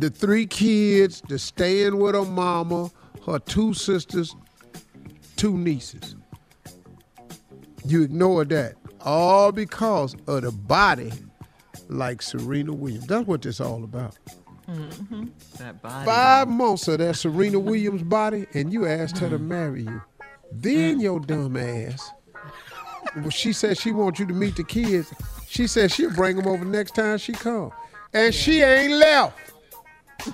The 0.00 0.08
three 0.08 0.46
kids, 0.46 1.22
the 1.28 1.38
staying 1.38 1.98
with 1.98 2.14
her 2.14 2.24
mama, 2.24 2.90
her 3.26 3.38
two 3.38 3.74
sisters, 3.74 4.34
two 5.36 5.58
nieces. 5.58 6.16
You 7.84 8.04
ignored 8.04 8.48
that. 8.48 8.76
All 9.02 9.52
because 9.52 10.16
of 10.26 10.40
the 10.40 10.52
body 10.52 11.12
like 11.88 12.22
Serena 12.22 12.72
Williams. 12.72 13.08
That's 13.08 13.26
what 13.26 13.42
this 13.42 13.60
all 13.60 13.84
about. 13.84 14.16
Mm-hmm. 14.66 15.26
That 15.58 15.82
body. 15.82 16.06
Five 16.06 16.48
months 16.48 16.88
of 16.88 16.96
that 17.00 17.16
Serena 17.16 17.58
Williams 17.58 18.02
body, 18.02 18.46
and 18.54 18.72
you 18.72 18.86
asked 18.86 19.18
her 19.18 19.28
to 19.28 19.38
marry 19.38 19.82
you. 19.82 20.00
Then 20.50 20.98
your 20.98 21.20
dumb 21.20 21.58
ass. 21.58 22.10
Well, 23.16 23.28
she 23.28 23.52
said 23.52 23.76
she 23.76 23.92
wants 23.92 24.18
you 24.18 24.24
to 24.24 24.32
meet 24.32 24.56
the 24.56 24.64
kids. 24.64 25.12
She 25.46 25.66
said 25.66 25.92
she'll 25.92 26.14
bring 26.14 26.36
them 26.36 26.46
over 26.46 26.64
next 26.64 26.94
time 26.94 27.18
she 27.18 27.32
come, 27.32 27.70
and 28.14 28.32
she 28.32 28.62
ain't 28.62 28.94
left. 28.94 29.36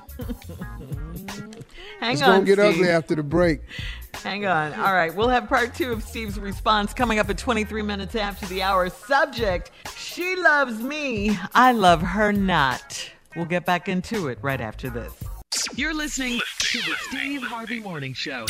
Hang 2.01 2.12
it's 2.12 2.22
on, 2.22 2.45
gonna 2.45 2.45
get 2.45 2.59
Steve. 2.59 2.74
ugly 2.74 2.89
after 2.89 3.14
the 3.14 3.22
break. 3.22 3.61
Hang 4.14 4.47
on. 4.47 4.74
All 4.74 4.93
right, 4.95 5.14
we'll 5.14 5.28
have 5.28 5.49
part 5.49 5.74
two 5.74 5.93
of 5.93 6.03
Steve's 6.03 6.39
response 6.39 6.93
coming 6.93 7.18
up 7.18 7.28
at 7.30 7.39
23 7.39 7.82
minutes 7.82 8.14
after 8.14 8.47
the 8.47 8.62
hour. 8.62 8.89
Subject 8.91 9.70
She 9.97 10.37
loves 10.37 10.80
me. 10.82 11.39
I 11.55 11.72
love 11.72 12.03
her 12.03 12.32
not. 12.32 13.11
We'll 13.34 13.45
get 13.45 13.66
back 13.66 13.89
into 13.89 14.28
it 14.28 14.39
right 14.43 14.61
after 14.61 14.89
this. 14.91 15.12
You're 15.74 15.95
listening 15.95 16.41
to 16.59 16.78
the 16.78 16.95
Steve 17.09 17.43
Harvey 17.43 17.80
Morning 17.80 18.14
Show. 18.14 18.47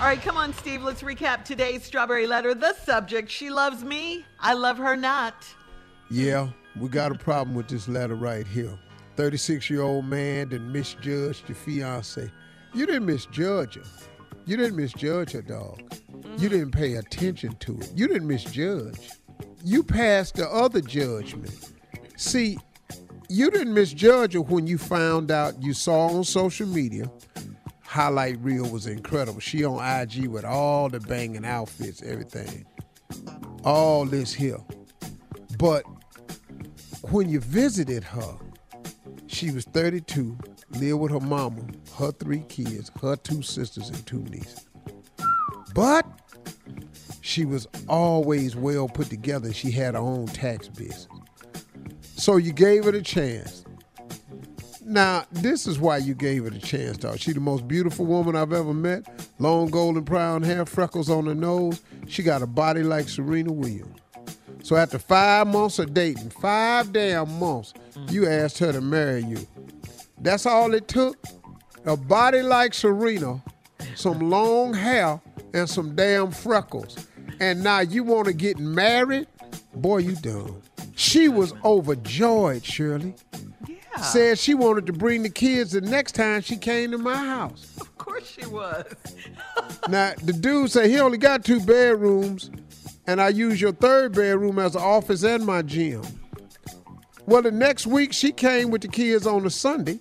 All 0.00 0.06
right, 0.06 0.20
come 0.20 0.36
on, 0.36 0.52
Steve. 0.54 0.82
Let's 0.82 1.02
recap 1.02 1.44
today's 1.44 1.84
strawberry 1.84 2.26
letter. 2.26 2.54
The 2.54 2.74
subject 2.74 3.30
She 3.30 3.50
loves 3.50 3.84
me. 3.84 4.24
I 4.40 4.54
love 4.54 4.76
her 4.78 4.96
not. 4.96 5.46
Yeah, 6.10 6.48
we 6.78 6.88
got 6.88 7.12
a 7.12 7.14
problem 7.18 7.54
with 7.54 7.68
this 7.68 7.88
letter 7.88 8.14
right 8.14 8.46
here. 8.46 8.76
36 9.16 9.70
year 9.70 9.82
old 9.82 10.04
man 10.04 10.48
that 10.50 10.60
misjudged 10.60 11.48
your 11.48 11.56
fiance. 11.56 12.30
You 12.74 12.86
didn't 12.86 13.06
misjudge 13.06 13.76
her. 13.76 13.82
You 14.46 14.56
didn't 14.56 14.76
misjudge 14.76 15.32
her, 15.32 15.42
dog. 15.42 15.80
You 16.38 16.48
didn't 16.48 16.72
pay 16.72 16.94
attention 16.94 17.56
to 17.60 17.78
it. 17.78 17.92
You 17.94 18.08
didn't 18.08 18.28
misjudge. 18.28 19.10
You 19.64 19.82
passed 19.82 20.34
the 20.34 20.48
other 20.48 20.80
judgment. 20.80 21.72
See, 22.16 22.58
you 23.28 23.50
didn't 23.50 23.72
misjudge 23.72 24.34
her 24.34 24.42
when 24.42 24.66
you 24.66 24.76
found 24.76 25.30
out 25.30 25.62
you 25.62 25.72
saw 25.72 26.08
on 26.08 26.24
social 26.24 26.66
media 26.66 27.10
highlight 27.94 28.36
reel 28.40 28.68
was 28.68 28.88
incredible. 28.88 29.38
She 29.38 29.64
on 29.64 29.78
IG 29.78 30.26
with 30.26 30.44
all 30.44 30.88
the 30.88 30.98
banging 30.98 31.44
outfits, 31.44 32.02
everything. 32.02 32.66
All 33.62 34.04
this 34.04 34.34
here. 34.34 34.58
But 35.58 35.84
when 37.12 37.28
you 37.28 37.38
visited 37.38 38.02
her, 38.02 38.36
she 39.34 39.50
was 39.50 39.64
32, 39.66 40.36
lived 40.70 41.00
with 41.00 41.12
her 41.12 41.20
mama, 41.20 41.62
her 41.98 42.12
three 42.12 42.44
kids, 42.48 42.90
her 43.00 43.16
two 43.16 43.42
sisters, 43.42 43.88
and 43.90 44.06
two 44.06 44.22
nieces. 44.24 44.66
But 45.74 46.06
she 47.20 47.44
was 47.44 47.66
always 47.88 48.54
well 48.54 48.88
put 48.88 49.08
together. 49.08 49.52
She 49.52 49.70
had 49.70 49.94
her 49.94 50.00
own 50.00 50.26
tax 50.26 50.68
business. 50.68 51.08
So 52.16 52.36
you 52.36 52.52
gave 52.52 52.84
her 52.84 52.90
a 52.90 53.02
chance. 53.02 53.64
Now, 54.86 55.24
this 55.32 55.66
is 55.66 55.78
why 55.78 55.96
you 55.96 56.14
gave 56.14 56.44
her 56.44 56.50
the 56.50 56.58
chance, 56.58 56.98
dog. 56.98 57.18
She 57.18 57.32
the 57.32 57.40
most 57.40 57.66
beautiful 57.66 58.04
woman 58.04 58.36
I've 58.36 58.52
ever 58.52 58.74
met. 58.74 59.06
Long 59.38 59.68
golden 59.68 60.02
brown 60.02 60.42
hair, 60.42 60.66
freckles 60.66 61.08
on 61.08 61.26
her 61.26 61.34
nose. 61.34 61.80
She 62.06 62.22
got 62.22 62.42
a 62.42 62.46
body 62.46 62.82
like 62.82 63.08
Serena 63.08 63.52
Williams. 63.52 63.98
So 64.62 64.76
after 64.76 64.98
five 64.98 65.46
months 65.46 65.78
of 65.78 65.92
dating, 65.92 66.30
five 66.30 66.92
damn 66.92 67.38
months, 67.38 67.74
Mm-hmm. 67.94 68.12
you 68.12 68.28
asked 68.28 68.58
her 68.58 68.72
to 68.72 68.80
marry 68.80 69.22
you. 69.22 69.46
That's 70.20 70.46
all 70.46 70.74
it 70.74 70.88
took? 70.88 71.16
A 71.86 71.96
body 71.96 72.42
like 72.42 72.74
Serena, 72.74 73.42
some 73.94 74.18
long 74.30 74.74
hair, 74.74 75.20
and 75.52 75.68
some 75.68 75.94
damn 75.94 76.30
freckles. 76.30 77.06
And 77.40 77.62
now 77.62 77.80
you 77.80 78.02
want 78.04 78.26
to 78.26 78.32
get 78.32 78.58
married? 78.58 79.26
Boy, 79.74 79.98
you 79.98 80.14
dumb. 80.16 80.60
She 80.96 81.28
was 81.28 81.52
overjoyed, 81.64 82.64
Shirley. 82.64 83.14
Yeah. 83.68 84.00
Said 84.00 84.38
she 84.38 84.54
wanted 84.54 84.86
to 84.86 84.92
bring 84.92 85.22
the 85.22 85.30
kids 85.30 85.72
the 85.72 85.80
next 85.80 86.12
time 86.12 86.40
she 86.40 86.56
came 86.56 86.90
to 86.92 86.98
my 86.98 87.16
house. 87.16 87.76
Of 87.80 87.96
course 87.98 88.28
she 88.28 88.46
was. 88.46 88.84
Now, 89.88 90.14
the 90.22 90.32
dude 90.32 90.70
said 90.70 90.88
he 90.88 90.98
only 90.98 91.18
got 91.18 91.44
two 91.44 91.60
bedrooms, 91.60 92.50
and 93.06 93.20
I 93.20 93.28
use 93.28 93.60
your 93.60 93.72
third 93.72 94.12
bedroom 94.14 94.58
as 94.58 94.74
an 94.74 94.80
office 94.82 95.22
and 95.24 95.44
my 95.44 95.60
gym. 95.60 96.02
Well, 97.26 97.42
the 97.42 97.50
next 97.50 97.86
week 97.86 98.12
she 98.12 98.32
came 98.32 98.70
with 98.70 98.82
the 98.82 98.88
kids 98.88 99.26
on 99.26 99.46
a 99.46 99.50
Sunday. 99.50 99.98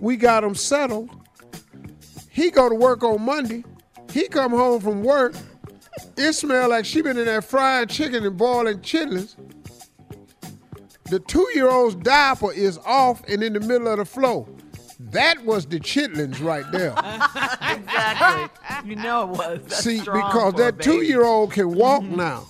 We 0.00 0.16
got 0.16 0.42
them 0.42 0.54
settled. 0.54 1.10
He 2.30 2.50
go 2.50 2.68
to 2.68 2.74
work 2.74 3.02
on 3.02 3.22
Monday. 3.22 3.64
He 4.12 4.28
come 4.28 4.52
home 4.52 4.80
from 4.80 5.02
work. 5.02 5.34
It 6.16 6.32
smell 6.32 6.70
like 6.70 6.84
she 6.84 7.02
been 7.02 7.18
in 7.18 7.24
that 7.24 7.44
fried 7.44 7.90
chicken 7.90 8.24
and 8.24 8.36
boiling 8.36 8.78
chitlins. 8.78 9.34
The 11.10 11.18
two-year-old's 11.20 11.96
diaper 11.96 12.52
is 12.52 12.78
off 12.84 13.22
and 13.28 13.42
in 13.42 13.54
the 13.54 13.60
middle 13.60 13.88
of 13.88 13.98
the 13.98 14.04
floor. 14.04 14.46
That 15.00 15.44
was 15.44 15.66
the 15.66 15.80
chitlins 15.80 16.42
right 16.42 16.70
there. 16.70 16.90
exactly. 17.76 18.88
You 18.88 18.96
know 18.96 19.22
it 19.22 19.28
was. 19.30 19.60
That's 19.62 19.78
See, 19.82 20.00
because 20.00 20.54
that. 20.54 20.74
Mm-hmm. 20.74 20.90
two-year-old 20.90 21.52
can 21.52 21.74
walk 21.74 22.02
now. 22.04 22.46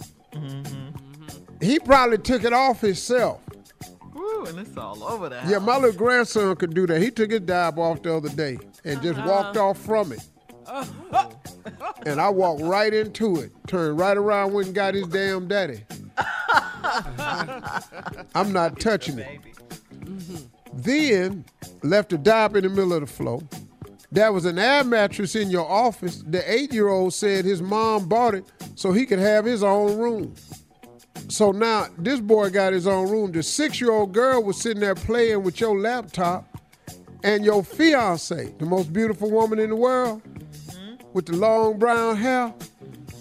He 1.61 1.79
probably 1.79 2.19
took 2.19 2.45
it 2.45 2.53
off 2.53 2.81
himself. 2.81 3.41
And 4.47 4.59
it's 4.59 4.77
all 4.77 5.03
over 5.05 5.29
the 5.29 5.41
house. 5.41 5.51
Yeah, 5.51 5.59
my 5.59 5.77
little 5.79 5.93
grandson 5.99 6.55
could 6.57 6.75
do 6.75 6.87
that. 6.87 7.01
He 7.03 7.11
took 7.11 7.31
his 7.31 7.41
dive 7.41 7.79
off 7.79 8.03
the 8.03 8.15
other 8.15 8.29
day 8.31 8.59
and 8.85 9.01
just 9.03 9.19
walked 9.25 9.57
Uh-huh. 9.57 9.69
off 9.71 9.79
from 9.79 10.13
it. 10.13 10.21
And 12.07 12.21
I 12.21 12.29
walked 12.31 12.63
right 12.63 12.93
into 12.95 13.41
it, 13.41 13.51
turned 13.67 13.99
right 13.99 14.17
around, 14.17 14.53
went 14.55 14.67
and 14.69 14.75
got 14.75 14.95
his 14.95 15.07
damn 15.09 15.49
daddy. 15.49 15.85
I'm 18.35 18.53
not 18.53 18.81
touching 18.81 19.19
it. 19.19 19.41
Then 20.73 21.45
left 21.83 22.13
a 22.13 22.19
dive 22.19 22.57
in 22.57 22.63
the 22.63 22.69
middle 22.71 22.95
of 22.95 23.01
the 23.01 23.07
floor. 23.07 23.43
There 24.11 24.33
was 24.33 24.45
an 24.47 24.59
air 24.59 24.85
mattress 24.85 25.35
in 25.37 25.51
your 25.51 25.69
office. 25.69 26.23
The 26.27 26.51
eight 26.51 26.73
year 26.73 26.89
old 26.89 27.13
said 27.13 27.45
his 27.45 27.61
mom 27.61 28.09
bought 28.09 28.35
it 28.35 28.45
so 28.75 28.93
he 28.93 29.05
could 29.05 29.19
have 29.19 29.45
his 29.45 29.63
own 29.63 29.99
room. 29.99 30.35
So 31.29 31.51
now 31.51 31.89
this 31.99 32.21
boy 32.21 32.51
got 32.51 32.73
his 32.73 32.87
own 32.87 33.11
room. 33.11 33.33
The 33.33 33.43
six 33.43 33.81
year 33.81 33.91
old 33.91 34.13
girl 34.13 34.43
was 34.43 34.61
sitting 34.61 34.81
there 34.81 34.95
playing 34.95 35.43
with 35.43 35.61
your 35.61 35.79
laptop, 35.79 36.47
and 37.25 37.45
your 37.45 37.63
fiance, 37.65 38.55
the 38.59 38.67
most 38.67 38.93
beautiful 38.93 39.31
woman 39.31 39.59
in 39.59 39.71
the 39.71 39.77
world, 39.77 40.23
with 41.13 41.27
the 41.27 41.37
long 41.37 41.79
brown 41.79 42.17
hair, 42.17 42.55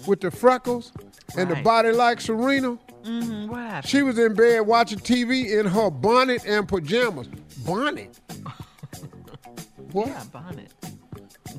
with 0.06 0.20
the 0.20 0.30
freckles, 0.30 0.92
and 1.36 1.50
the 1.50 1.56
body 1.56 1.92
like 1.92 2.20
Serena. 2.20 2.78
Mm-hmm. 3.02 3.80
She 3.86 4.02
was 4.02 4.18
in 4.18 4.34
bed 4.34 4.60
watching 4.60 4.98
TV 4.98 5.58
in 5.58 5.66
her 5.66 5.90
bonnet 5.90 6.44
and 6.46 6.68
pajamas. 6.68 7.28
Bonnet? 7.64 8.18
what? 9.92 10.08
Yeah, 10.08 10.24
bonnet. 10.32 10.72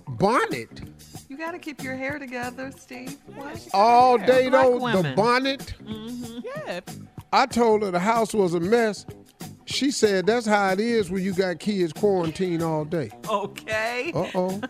Bonnet? 0.08 0.82
You 1.30 1.38
got 1.38 1.52
to 1.52 1.60
keep 1.60 1.84
your 1.84 1.96
hair 1.96 2.18
together, 2.18 2.72
Steve. 2.76 3.16
What? 3.36 3.68
All 3.72 4.18
day 4.18 4.50
black 4.50 4.64
though, 4.64 4.72
the 4.72 4.84
women. 4.84 5.16
bonnet. 5.16 5.76
Mm-hmm. 5.84 6.40
Yeah. 6.44 6.80
I 7.32 7.46
told 7.46 7.84
her 7.84 7.92
the 7.92 8.00
house 8.00 8.34
was 8.34 8.56
a 8.56 8.60
mess. 8.60 9.06
She 9.66 9.92
said 9.92 10.26
that's 10.26 10.48
how 10.48 10.72
it 10.72 10.80
is 10.80 11.12
when 11.12 11.24
you 11.24 11.32
got 11.32 11.60
kids 11.60 11.94
quarantined 11.94 12.64
all 12.64 12.84
day. 12.84 13.12
Okay. 13.30 14.12
Uh 14.16 14.32
oh. 14.34 14.62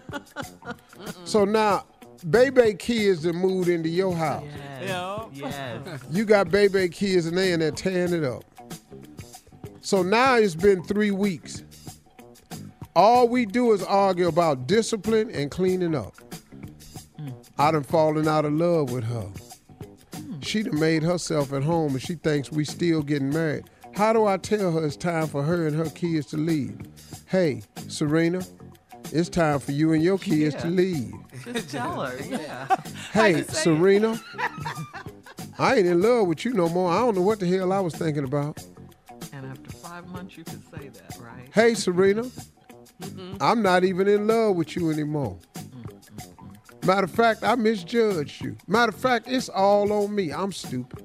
so 1.24 1.46
now, 1.46 1.86
baby 2.30 2.74
kids 2.74 3.24
that 3.24 3.34
moved 3.34 3.70
into 3.70 3.88
your 3.88 4.14
house. 4.14 4.44
Yes. 4.82 5.30
Yes. 5.34 6.04
You 6.12 6.26
got 6.26 6.52
baby 6.52 6.90
kids 6.90 7.26
and 7.26 7.38
they 7.38 7.54
in 7.54 7.62
there 7.62 7.72
tearing 7.72 8.14
it 8.14 8.26
up. 8.26 8.44
So 9.80 10.04
now 10.04 10.36
it's 10.36 10.56
been 10.56 10.84
three 10.84 11.12
weeks. 11.12 11.64
All 12.98 13.30
we 13.30 13.46
do 13.46 13.72
is 13.72 13.82
argue 13.84 14.28
about 14.28 14.68
discipline 14.68 15.30
and 15.32 15.50
cleaning 15.50 15.96
up. 15.96 16.16
I 17.60 17.72
done 17.72 17.84
fallen 17.84 18.26
out 18.26 18.46
of 18.46 18.54
love 18.54 18.90
with 18.90 19.04
her. 19.04 19.30
Hmm. 20.16 20.40
She 20.40 20.64
done 20.64 20.80
made 20.80 21.04
herself 21.04 21.52
at 21.52 21.62
home 21.62 21.92
and 21.92 22.02
she 22.02 22.16
thinks 22.16 22.54
we 22.54 22.64
still 22.64 23.02
getting 23.02 23.32
married. 23.32 23.66
How 23.94 24.14
do 24.14 24.26
I 24.26 24.38
tell 24.38 24.72
her 24.72 24.86
it's 24.86 24.96
time 24.96 25.28
for 25.28 25.44
her 25.44 25.68
and 25.68 25.76
her 25.76 25.90
kids 25.90 26.28
to 26.28 26.38
leave? 26.38 26.80
Hey, 27.26 27.64
Serena, 27.90 28.42
it's 29.12 29.28
time 29.28 29.60
for 29.60 29.74
you 29.74 29.92
and 29.92 30.02
your 30.02 30.18
kids 30.18 30.56
to 30.56 30.68
leave. 30.68 31.14
Just 31.44 31.72
tell 31.72 32.00
her. 32.00 32.18
Yeah. 32.30 32.78
Hey, 33.12 33.44
Serena, 33.44 34.18
I 35.60 35.76
ain't 35.76 35.88
in 35.88 36.02
love 36.02 36.28
with 36.28 36.46
you 36.46 36.54
no 36.54 36.70
more. 36.70 36.90
I 36.90 37.00
don't 37.00 37.16
know 37.16 37.22
what 37.24 37.42
the 37.42 37.48
hell 37.48 37.74
I 37.74 37.82
was 37.82 37.94
thinking 37.94 38.24
about. 38.24 38.64
And 39.34 39.46
after 39.46 39.70
five 39.72 40.08
months, 40.08 40.38
you 40.38 40.46
could 40.46 40.64
say 40.72 40.88
that, 40.88 41.18
right? 41.20 41.50
Hey, 41.54 41.74
Serena, 41.74 42.24
mm-hmm. 42.24 43.36
I'm 43.42 43.62
not 43.62 43.84
even 43.84 44.08
in 44.08 44.28
love 44.28 44.56
with 44.56 44.78
you 44.78 44.92
anymore. 44.92 45.38
Matter 46.86 47.06
of 47.06 47.12
fact, 47.12 47.44
I 47.44 47.56
misjudged 47.56 48.44
you. 48.44 48.56
Matter 48.68 48.90
of 48.90 48.96
fact, 48.96 49.28
it's 49.28 49.50
all 49.50 49.92
on 49.92 50.16
me. 50.16 50.32
I'm 50.32 50.52
stupid. 50.52 51.04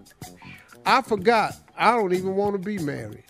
I 0.86 1.02
forgot. 1.02 1.56
I 1.76 1.92
don't 1.96 2.12
even 2.12 2.36
want 2.36 2.54
to 2.54 2.58
be 2.58 2.78
married. 2.78 3.24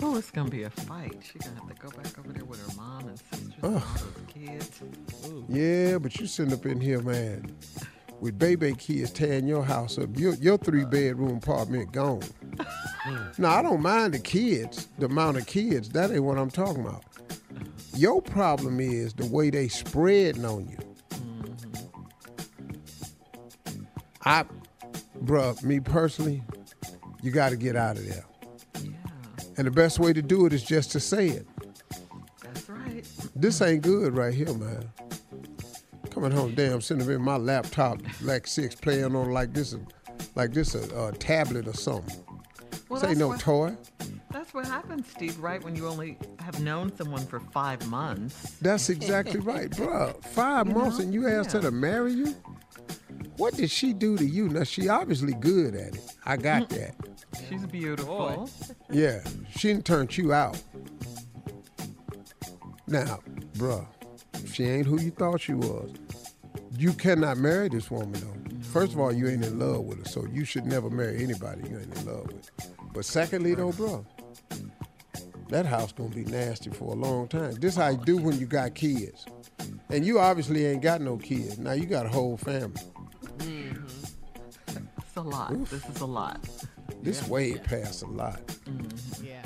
Oh, 0.00 0.16
it's 0.16 0.30
gonna 0.30 0.50
be 0.50 0.62
a 0.62 0.70
fight. 0.70 1.16
She's 1.22 1.42
gonna 1.42 1.60
have 1.60 1.68
to 1.68 1.74
go 1.74 1.90
back 1.90 2.18
over 2.18 2.32
there 2.32 2.44
with 2.44 2.60
her 2.66 2.76
mom 2.76 3.08
and 3.08 3.18
sisters 3.18 3.54
and 3.62 3.74
all 3.74 3.80
those 3.80 4.14
kids. 4.28 4.82
Ooh. 5.26 5.44
Yeah, 5.48 5.98
but 5.98 6.18
you 6.18 6.26
sitting 6.26 6.52
up 6.52 6.66
in 6.66 6.80
here, 6.80 7.00
man, 7.00 7.54
with 8.20 8.38
baby 8.38 8.74
kids 8.74 9.10
tearing 9.10 9.46
your 9.46 9.64
house 9.64 9.98
up. 9.98 10.10
Your, 10.18 10.34
your 10.34 10.58
three 10.58 10.84
bedroom 10.84 11.36
apartment 11.36 11.92
gone. 11.92 12.22
now, 13.38 13.50
I 13.50 13.62
don't 13.62 13.82
mind 13.82 14.14
the 14.14 14.18
kids, 14.18 14.88
the 14.98 15.06
amount 15.06 15.36
of 15.36 15.46
kids. 15.46 15.88
That 15.90 16.10
ain't 16.10 16.24
what 16.24 16.38
I'm 16.38 16.50
talking 16.50 16.84
about. 16.84 17.04
Your 17.96 18.20
problem 18.20 18.80
is 18.80 19.14
the 19.14 19.26
way 19.26 19.50
they 19.50 19.68
spreading 19.68 20.44
on 20.44 20.68
you. 20.68 20.78
I, 24.24 24.44
bruh, 25.22 25.62
me 25.62 25.80
personally, 25.80 26.42
you 27.22 27.30
got 27.30 27.50
to 27.50 27.56
get 27.56 27.76
out 27.76 27.96
of 27.96 28.06
there. 28.06 28.24
Yeah. 28.82 28.90
And 29.56 29.66
the 29.66 29.70
best 29.70 29.98
way 29.98 30.12
to 30.12 30.22
do 30.22 30.46
it 30.46 30.52
is 30.52 30.62
just 30.62 30.92
to 30.92 31.00
say 31.00 31.28
it. 31.28 31.46
That's 32.42 32.68
right. 32.68 33.04
This 33.36 33.60
ain't 33.62 33.82
good 33.82 34.16
right 34.16 34.34
here, 34.34 34.52
man. 34.54 34.90
Coming 36.10 36.30
home, 36.30 36.54
damn, 36.54 36.80
sitting 36.80 37.08
in 37.10 37.22
my 37.22 37.36
laptop, 37.36 38.00
like 38.22 38.46
six, 38.46 38.74
playing 38.74 39.16
on 39.16 39.30
like 39.32 39.52
this, 39.52 39.74
like 40.36 40.52
this 40.52 40.74
a, 40.74 41.08
a 41.08 41.12
tablet 41.12 41.66
or 41.66 41.74
something. 41.74 42.16
Well, 42.88 43.00
this 43.00 43.10
ain't 43.10 43.18
that's 43.18 43.18
no 43.18 43.28
what- 43.28 43.40
toy. 43.40 43.76
That's 44.30 44.52
what 44.52 44.66
happens, 44.66 45.08
Steve, 45.08 45.38
right? 45.38 45.62
When 45.62 45.76
you 45.76 45.86
only 45.86 46.18
have 46.40 46.60
known 46.60 46.94
someone 46.96 47.24
for 47.24 47.38
five 47.38 47.86
months. 47.88 48.56
That's 48.60 48.90
exactly 48.90 49.38
right, 49.38 49.70
bruh. 49.70 50.20
Five 50.24 50.66
You 50.68 50.74
months 50.74 50.98
know? 50.98 51.04
and 51.04 51.14
you 51.14 51.28
asked 51.28 51.52
her 51.52 51.60
to 51.60 51.70
marry 51.70 52.12
you? 52.12 52.34
What 53.36 53.54
did 53.54 53.70
she 53.70 53.92
do 53.92 54.16
to 54.16 54.24
you? 54.24 54.48
Now 54.48 54.64
she 54.64 54.88
obviously 54.88 55.34
good 55.34 55.74
at 55.74 55.94
it. 55.94 56.16
I 56.24 56.36
got 56.36 56.68
mm-hmm. 56.68 56.80
that. 56.80 57.48
She's 57.48 57.66
beautiful. 57.66 58.48
Oh. 58.48 58.74
Yeah, 58.90 59.20
she 59.56 59.72
done 59.72 59.82
turned 59.82 60.16
you 60.16 60.32
out. 60.32 60.62
Now, 62.86 63.20
bruh, 63.54 63.86
she 64.52 64.64
ain't 64.64 64.86
who 64.86 65.00
you 65.00 65.10
thought 65.10 65.40
she 65.40 65.54
was. 65.54 65.90
You 66.76 66.92
cannot 66.92 67.38
marry 67.38 67.68
this 67.68 67.90
woman 67.90 68.12
though. 68.12 68.60
First 68.70 68.92
of 68.92 69.00
all, 69.00 69.12
you 69.12 69.28
ain't 69.28 69.44
in 69.44 69.58
love 69.58 69.80
with 69.80 69.98
her, 69.98 70.10
so 70.10 70.26
you 70.26 70.44
should 70.44 70.66
never 70.66 70.90
marry 70.90 71.22
anybody 71.22 71.68
you 71.68 71.78
ain't 71.78 71.96
in 71.96 72.06
love 72.06 72.26
with. 72.26 72.50
But 72.92 73.04
secondly, 73.04 73.54
though, 73.54 73.72
bruh, 73.72 74.04
that 75.48 75.66
house 75.66 75.92
gonna 75.92 76.08
be 76.08 76.24
nasty 76.24 76.70
for 76.70 76.92
a 76.92 76.96
long 76.96 77.28
time. 77.28 77.54
This 77.54 77.76
how 77.76 77.88
you 77.88 77.98
do 77.98 78.16
when 78.16 78.38
you 78.38 78.46
got 78.46 78.74
kids, 78.74 79.26
and 79.90 80.04
you 80.04 80.18
obviously 80.18 80.66
ain't 80.66 80.82
got 80.82 81.00
no 81.00 81.16
kids. 81.16 81.58
Now 81.58 81.72
you 81.72 81.86
got 81.86 82.06
a 82.06 82.08
whole 82.08 82.36
family. 82.36 82.80
Mm-hmm. 83.38 84.84
It's 84.98 85.16
a 85.16 85.20
lot. 85.20 85.52
This 85.66 85.88
is 85.88 86.00
a 86.00 86.06
lot. 86.06 86.40
This 87.02 87.26
way 87.28 87.54
past 87.54 88.02
a 88.02 88.06
lot. 88.06 88.46
Mm-hmm. 88.46 89.26
Yeah. 89.26 89.42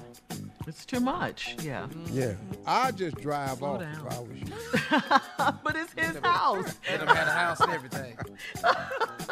It's 0.69 0.85
too 0.85 1.01
much. 1.01 1.57
Yeah. 1.63 1.87
Yeah, 2.13 2.35
I 2.67 2.91
just 2.91 3.17
drive 3.17 3.59
Slow 3.59 3.75
off 3.77 3.81
down. 3.81 4.07
if 4.07 4.13
I 4.13 4.21
was 4.21 4.39
you. 4.39 5.57
but 5.65 5.77
it's 5.77 5.93
his 5.95 6.17
house. 6.23 6.79
Let 6.91 7.01
him 7.01 7.07
have 7.09 7.27
a 7.29 7.31
house 7.31 7.61
and 7.61 7.73
everything. 7.73 8.17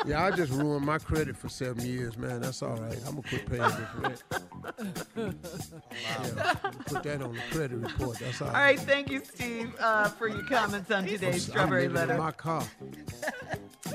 Yeah, 0.07 0.25
I 0.25 0.31
just 0.31 0.53
ruined 0.53 0.85
my 0.85 0.99
credit 0.99 1.37
for 1.39 1.49
seven 1.49 1.85
years, 1.85 2.19
man. 2.19 2.43
That's 2.43 2.63
all 2.63 2.77
right. 2.77 2.99
I'm 3.09 3.17
gonna 3.17 3.23
quit 3.23 3.47
paying 3.49 3.63
this 3.63 3.89
rent. 3.97 4.23
Yeah, 5.17 6.53
put 6.87 7.03
that 7.03 7.23
on 7.23 7.33
the 7.35 7.41
credit 7.51 7.77
report. 7.79 8.19
That's 8.19 8.43
all 8.43 8.49
All 8.49 8.55
right, 8.55 8.79
thank 8.79 9.11
you, 9.11 9.23
Steve, 9.25 9.75
uh, 9.81 10.09
for 10.11 10.29
your 10.29 10.45
comments 10.45 10.91
on 10.91 11.07
today's 11.07 11.47
I'm 11.49 11.53
Strawberry 11.53 11.89
living 11.89 12.03
in 12.03 12.09
Letter. 12.09 12.23
my 12.23 12.31
car. 12.31 12.63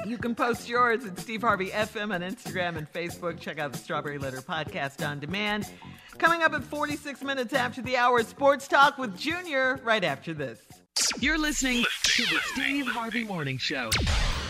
You 0.06 0.18
can 0.18 0.34
post 0.36 0.68
yours 0.68 1.06
at 1.06 1.20
Steve 1.20 1.42
Harvey 1.42 1.70
FM 1.70 2.14
on 2.14 2.22
Instagram 2.22 2.78
and 2.78 2.92
Facebook. 2.92 3.40
Check 3.40 3.60
out 3.60 3.72
the 3.72 3.78
Strawberry 3.78 4.18
Letter 4.18 4.42
podcast 4.42 5.08
on 5.08 5.20
demand. 5.20 5.70
Coming 6.18 6.44
up 6.44 6.54
at 6.54 6.64
46 6.64 7.24
minutes 7.24 7.54
after 7.54 7.82
the 7.82 7.98
hour, 7.98 8.24
Sports 8.24 8.68
Talk 8.68 8.98
with 8.98 9.18
Junior 9.18 9.80
right 9.84 10.04
after 10.04 10.34
this. 10.34 10.60
You're 11.20 11.38
listening 11.38 11.84
to 12.04 12.24
the 12.24 12.40
Steve 12.54 12.88
Harvey 12.88 13.24
Morning 13.24 13.58
Show. 13.58 13.90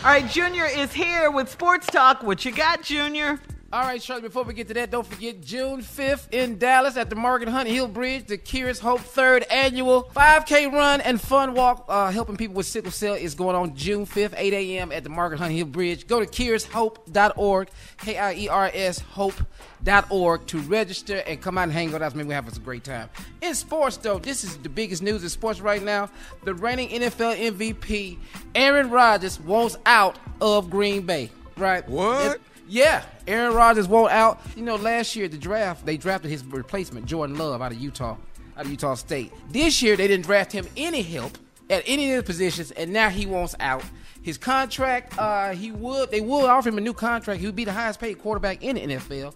All 0.03 0.05
right, 0.05 0.27
Junior 0.29 0.65
is 0.65 0.91
here 0.91 1.31
with 1.31 1.49
Sports 1.49 1.87
Talk. 1.87 2.23
What 2.23 2.43
you 2.43 2.51
got, 2.51 2.81
Junior? 2.81 3.39
All 3.73 3.83
right, 3.83 4.03
Shirley, 4.03 4.23
before 4.23 4.43
we 4.43 4.53
get 4.53 4.67
to 4.67 4.73
that, 4.73 4.91
don't 4.91 5.07
forget 5.07 5.39
June 5.39 5.79
5th 5.81 6.33
in 6.33 6.57
Dallas 6.57 6.97
at 6.97 7.09
the 7.09 7.15
Margaret 7.15 7.47
Hunt 7.47 7.69
Hill 7.69 7.87
Bridge, 7.87 8.25
the 8.25 8.37
Kier's 8.37 8.79
Hope 8.79 8.99
third 8.99 9.43
annual 9.43 10.11
5K 10.13 10.69
run 10.69 10.99
and 10.99 11.21
fun 11.21 11.53
walk 11.53 11.85
uh, 11.87 12.11
helping 12.11 12.35
people 12.35 12.55
with 12.55 12.65
sickle 12.65 12.91
cell 12.91 13.13
is 13.13 13.33
going 13.33 13.55
on 13.55 13.73
June 13.73 14.05
5th, 14.05 14.33
8 14.35 14.53
a.m. 14.53 14.91
at 14.91 15.05
the 15.05 15.09
Margaret 15.09 15.37
Hunt 15.37 15.53
Hill 15.53 15.67
Bridge. 15.67 16.05
Go 16.05 16.19
to 16.19 16.25
kiershope.org, 16.25 17.69
K 17.99 18.17
I 18.17 18.33
E 18.33 18.49
R 18.49 18.69
S 18.73 18.99
hope.org 18.99 20.47
to 20.47 20.59
register 20.59 21.23
and 21.25 21.41
come 21.41 21.57
out 21.57 21.63
and 21.63 21.71
hang 21.71 21.93
with 21.93 22.01
us. 22.01 22.13
Maybe 22.13 22.27
we'll 22.27 22.35
have 22.35 22.49
us 22.49 22.57
a 22.57 22.59
great 22.59 22.83
time. 22.83 23.07
In 23.41 23.55
sports, 23.55 23.95
though, 23.95 24.19
this 24.19 24.43
is 24.43 24.57
the 24.57 24.67
biggest 24.67 25.01
news 25.01 25.23
in 25.23 25.29
sports 25.29 25.61
right 25.61 25.81
now. 25.81 26.09
The 26.43 26.53
reigning 26.55 26.89
NFL 26.89 27.37
MVP, 27.37 28.17
Aaron 28.53 28.89
Rodgers, 28.89 29.39
wants 29.39 29.77
out 29.85 30.19
of 30.41 30.69
Green 30.69 31.05
Bay. 31.05 31.29
Right? 31.55 31.87
What? 31.87 32.41
Yeah, 32.67 33.03
Aaron 33.31 33.53
Rodgers 33.55 33.87
won't 33.87 34.11
out. 34.11 34.39
You 34.55 34.63
know, 34.63 34.75
last 34.75 35.15
year 35.15 35.25
at 35.25 35.31
the 35.31 35.37
draft, 35.37 35.85
they 35.85 35.97
drafted 35.97 36.29
his 36.31 36.43
replacement, 36.45 37.05
Jordan 37.05 37.37
Love, 37.37 37.61
out 37.61 37.71
of 37.71 37.77
Utah, 37.79 38.17
out 38.57 38.65
of 38.65 38.69
Utah 38.71 38.95
State. 38.95 39.31
This 39.49 39.81
year, 39.81 39.95
they 39.95 40.07
didn't 40.07 40.25
draft 40.25 40.51
him 40.51 40.67
any 40.75 41.01
help 41.01 41.37
at 41.69 41.83
any 41.87 42.11
of 42.13 42.17
the 42.17 42.23
positions, 42.27 42.71
and 42.71 42.91
now 42.91 43.09
he 43.09 43.25
wants 43.25 43.55
out. 43.59 43.83
His 44.21 44.37
contract, 44.37 45.17
uh, 45.17 45.51
he 45.53 45.71
would 45.71 46.11
they 46.11 46.21
would 46.21 46.45
offer 46.45 46.69
him 46.69 46.77
a 46.77 46.81
new 46.81 46.93
contract. 46.93 47.39
He 47.39 47.45
would 47.47 47.55
be 47.55 47.65
the 47.65 47.71
highest 47.73 47.99
paid 47.99 48.19
quarterback 48.19 48.63
in 48.63 48.75
the 48.75 48.81
NFL, 48.81 49.33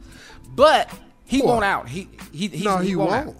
but 0.56 0.92
he 1.24 1.40
What? 1.40 1.48
won't 1.48 1.66
out. 1.66 1.90
He 1.90 2.08
he 2.32 2.50
he, 2.50 2.64
No, 2.64 2.78
he 2.78 2.96
won't. 2.96 3.10
won't. 3.10 3.28
out. 3.30 3.36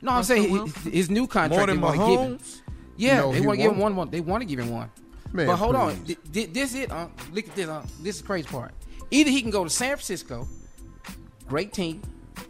No, 0.00 0.10
I'm 0.12 0.24
saying 0.24 0.48
his, 0.50 0.74
his 0.92 1.10
new 1.10 1.28
contract. 1.28 1.58
More 1.58 1.66
than 1.68 1.76
they 1.76 1.82
wanna 1.82 1.98
give 2.10 2.20
him. 2.20 2.38
Mahomes? 2.38 2.60
Yeah, 2.96 3.20
No, 3.20 3.32
they 3.32 3.38
he 3.40 3.46
want 3.46 3.58
to 3.58 3.62
give 3.62 3.72
him 3.72 3.78
one, 3.78 3.94
one. 3.96 4.10
They 4.10 4.20
want 4.20 4.40
to 4.40 4.44
give 4.44 4.58
him 4.58 4.70
one. 4.70 4.90
Man, 5.32 5.46
but 5.46 5.56
hold 5.56 5.76
on, 5.76 5.94
please. 5.98 6.04
Th- 6.16 6.32
th- 6.32 6.52
this 6.52 6.74
it. 6.74 6.90
Uh, 6.90 7.06
look 7.32 7.46
at 7.48 7.54
this. 7.54 7.68
Uh, 7.68 7.86
this 8.02 8.16
is 8.16 8.22
the 8.22 8.26
crazy 8.26 8.48
part. 8.48 8.72
Either 9.12 9.30
he 9.30 9.42
can 9.42 9.50
go 9.50 9.62
to 9.62 9.70
San 9.70 9.90
Francisco, 9.90 10.48
great 11.46 11.72
team, 11.72 12.00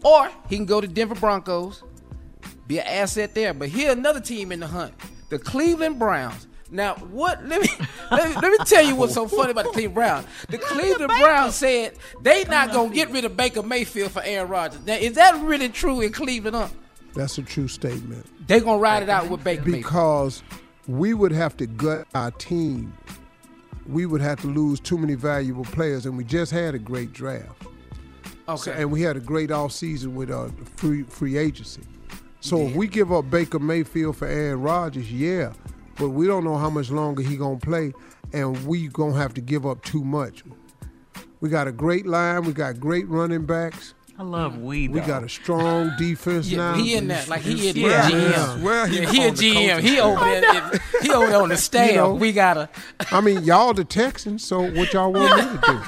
or 0.05 0.31
he 0.49 0.57
can 0.57 0.65
go 0.65 0.81
to 0.81 0.87
Denver 0.87 1.17
Broncos, 1.17 1.83
be 2.69 2.79
an 2.79 2.87
asset 2.87 3.35
there. 3.35 3.53
But 3.53 3.69
here 3.69 3.91
another 3.91 4.21
team 4.21 4.53
in 4.53 4.61
the 4.61 4.69
hunt: 4.69 4.95
the 5.29 5.39
Cleveland 5.41 5.99
Browns. 5.99 6.47
Now, 6.71 6.95
what? 6.95 7.45
Let 7.45 7.61
me, 7.61 7.69
let 8.13 8.29
me 8.29 8.35
let 8.37 8.59
me 8.59 8.65
tell 8.65 8.85
you 8.85 8.95
what's 8.95 9.13
so 9.13 9.27
funny 9.27 9.51
about 9.51 9.65
the 9.65 9.71
Cleveland 9.73 9.95
Browns. 9.95 10.27
The 10.49 10.59
Cleveland 10.59 11.13
Browns 11.21 11.57
said 11.57 11.95
they 12.23 12.45
not 12.45 12.73
gonna 12.73 12.95
get 12.95 13.11
rid 13.11 13.25
of 13.25 13.37
Baker 13.37 13.65
Mayfield 13.65 14.13
for 14.13 14.23
Aaron 14.23 14.49
Rodgers. 14.49 14.87
Now, 14.87 14.95
is 14.95 15.15
that 15.15 15.43
really 15.43 15.69
true 15.69 16.01
in 16.01 16.13
Cleveland? 16.13 16.55
Huh? 16.55 16.69
That's 17.15 17.39
a 17.39 17.43
true 17.43 17.67
statement. 17.67 18.25
They 18.47 18.61
gonna 18.61 18.79
ride 18.79 19.03
it 19.03 19.09
out 19.09 19.29
with 19.29 19.43
Baker 19.43 19.63
Mayfield. 19.63 19.83
Because 19.83 20.43
we 20.87 21.13
would 21.13 21.33
have 21.33 21.57
to 21.57 21.67
gut 21.67 22.07
our 22.15 22.31
team. 22.31 22.93
We 23.89 24.07
would 24.07 24.21
have 24.21 24.41
to 24.43 24.47
lose 24.47 24.81
too 24.81 24.97
many 24.99 25.15
valuable 25.15 25.65
players, 25.65 26.07
and 26.07 26.17
we 26.17 26.25
just 26.25 26.53
had 26.53 26.75
a 26.75 26.79
great 26.79 27.13
draft. 27.13 27.51
Okay. 28.49 28.63
So- 28.63 28.73
and 28.73 28.91
we 28.91 29.03
had 29.03 29.17
a 29.17 29.21
great 29.21 29.51
offseason 29.51 30.15
with 30.15 30.31
uh, 30.31 30.49
free 30.77 31.03
free 31.05 31.37
agency. 31.37 31.83
So 32.41 32.59
if 32.67 32.75
we 32.75 32.89
give 32.89 33.13
up 33.13 33.31
Baker 33.31 33.61
Mayfield 33.61 34.17
for 34.17 34.27
Aaron 34.27 34.61
Rodgers, 34.63 35.13
yeah, 35.13 35.53
but 35.97 36.09
we 36.09 36.27
don't 36.27 36.43
know 36.43 36.57
how 36.57 36.71
much 36.71 36.91
longer 36.91 37.23
he 37.23 37.37
gonna 37.37 37.57
play, 37.59 37.93
and 38.33 38.67
we 38.67 38.89
gonna 38.89 39.17
have 39.17 39.33
to 39.35 39.41
give 39.41 39.65
up 39.65 39.83
too 39.85 40.03
much. 40.03 40.43
We 41.41 41.49
got 41.49 41.69
a 41.69 41.73
great 41.73 42.05
line. 42.07 42.43
We 42.45 42.53
got 42.53 42.81
great 42.81 43.09
running 43.09 43.47
backs. 43.47 43.95
I 44.19 44.25
love 44.25 44.59
we. 44.59 44.89
We 44.89 45.01
got 45.01 45.25
a 45.25 45.29
strong 45.29 45.91
defense 45.99 46.47
Yeah, 46.49 46.59
now. 46.59 46.75
he 46.75 46.95
in 46.95 47.09
that 47.09 47.29
like 47.29 47.41
he 47.43 47.71
in 47.71 47.77
Yeah. 47.77 48.09
the 48.09 48.13
GM. 48.15 48.31
Yeah. 48.31 48.63
Well, 48.63 48.87
he 48.87 49.01
yeah, 49.01 49.11
he 49.11 49.25
a 49.25 49.31
GM. 49.33 49.81
He 49.81 50.01
over 50.01 50.25
there. 50.25 50.81
He 51.01 51.11
over 51.11 51.27
there 51.29 51.43
on 51.43 51.49
the 51.49 51.57
staff. 51.57 51.91
You 51.91 51.97
know. 51.97 52.15
we 52.15 52.33
gotta. 52.33 52.69
I 53.11 53.21
mean, 53.21 53.43
y'all 53.45 53.73
the 53.75 53.85
Texans, 53.85 54.45
so 54.45 54.71
what 54.71 54.93
y'all 54.93 55.13
want 55.13 55.37
me 55.37 55.43
to 55.43 55.61
do? 55.67 55.79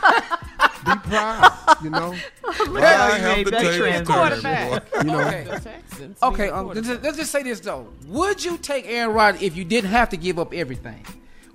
Be 0.85 0.97
proud, 1.09 1.77
you 1.83 1.91
know. 1.91 2.15
Look 2.69 2.83
at 2.83 3.21
how 3.21 3.37
you 3.37 3.45
made 3.45 3.47
that. 3.49 4.05
Quarterback. 4.07 4.83
You 4.97 5.05
know. 5.05 5.21
Okay. 5.21 5.49
Okay. 6.23 6.49
Um, 6.51 6.67
let's, 6.69 6.87
just, 6.87 7.03
let's 7.03 7.17
just 7.17 7.31
say 7.31 7.43
this 7.43 7.61
though. 7.61 7.89
Would 8.07 8.45
you 8.45 8.59
take 8.59 8.87
Aaron 8.87 9.15
Rodgers 9.15 9.43
if 9.43 9.57
you 9.57 9.65
didn't 9.65 9.91
have 9.91 10.09
to 10.11 10.17
give 10.17 10.39
up 10.39 10.53
everything? 10.53 11.05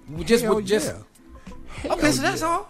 Would 0.10 0.26
Just, 0.28 0.44
Hell 0.44 0.62
just. 0.62 0.96
yeah. 1.84 1.92
Okay, 1.94 2.12
so 2.12 2.22
that's 2.24 2.42
all. 2.42 2.70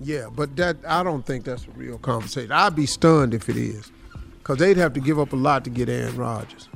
Yeah, 0.00 0.28
but 0.34 0.56
that 0.56 0.76
I 0.86 1.02
don't 1.02 1.24
think 1.24 1.44
that's 1.44 1.64
a 1.66 1.70
real 1.70 1.98
conversation. 1.98 2.52
I'd 2.52 2.74
be 2.76 2.86
stunned 2.86 3.32
if 3.34 3.48
it 3.48 3.56
is, 3.56 3.90
because 4.38 4.58
they'd 4.58 4.76
have 4.76 4.92
to 4.94 5.00
give 5.00 5.18
up 5.20 5.32
a 5.32 5.36
lot 5.36 5.64
to 5.64 5.70
get 5.70 5.88
Aaron 5.88 6.16
Rodgers. 6.16 6.68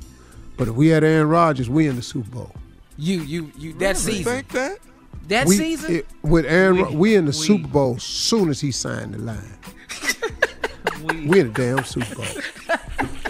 But 0.57 0.69
if 0.69 0.75
we 0.75 0.89
had 0.89 1.05
Aaron 1.05 1.29
Rodgers, 1.29 1.69
we 1.69 1.87
in 1.87 1.97
the 1.97 2.03
Super 2.03 2.31
Bowl. 2.31 2.53
You, 2.97 3.21
you, 3.21 3.53
you. 3.57 3.73
That 3.75 3.97
season. 3.97 4.25
Think 4.25 4.49
that? 4.51 4.79
That 5.29 5.47
we, 5.47 5.57
season. 5.57 5.97
it- 5.97 6.07
with 6.23 6.47
Aaron, 6.47 6.77
We- 6.77 6.83
we, 6.85 6.97
we 6.97 7.15
in 7.17 7.25
the 7.27 7.31
we- 7.31 7.47
Super 7.47 7.69
Bowl 7.69 7.99
soon 7.99 8.49
as 8.51 8.61
he 8.61 8.73
signed 8.73 9.15
the 9.15 9.19
line. 9.19 9.59
we 11.29 11.41
in 11.41 11.53
the 11.53 11.55
damn 11.55 11.85
Super 11.85 12.15
Bowl. 12.15 12.27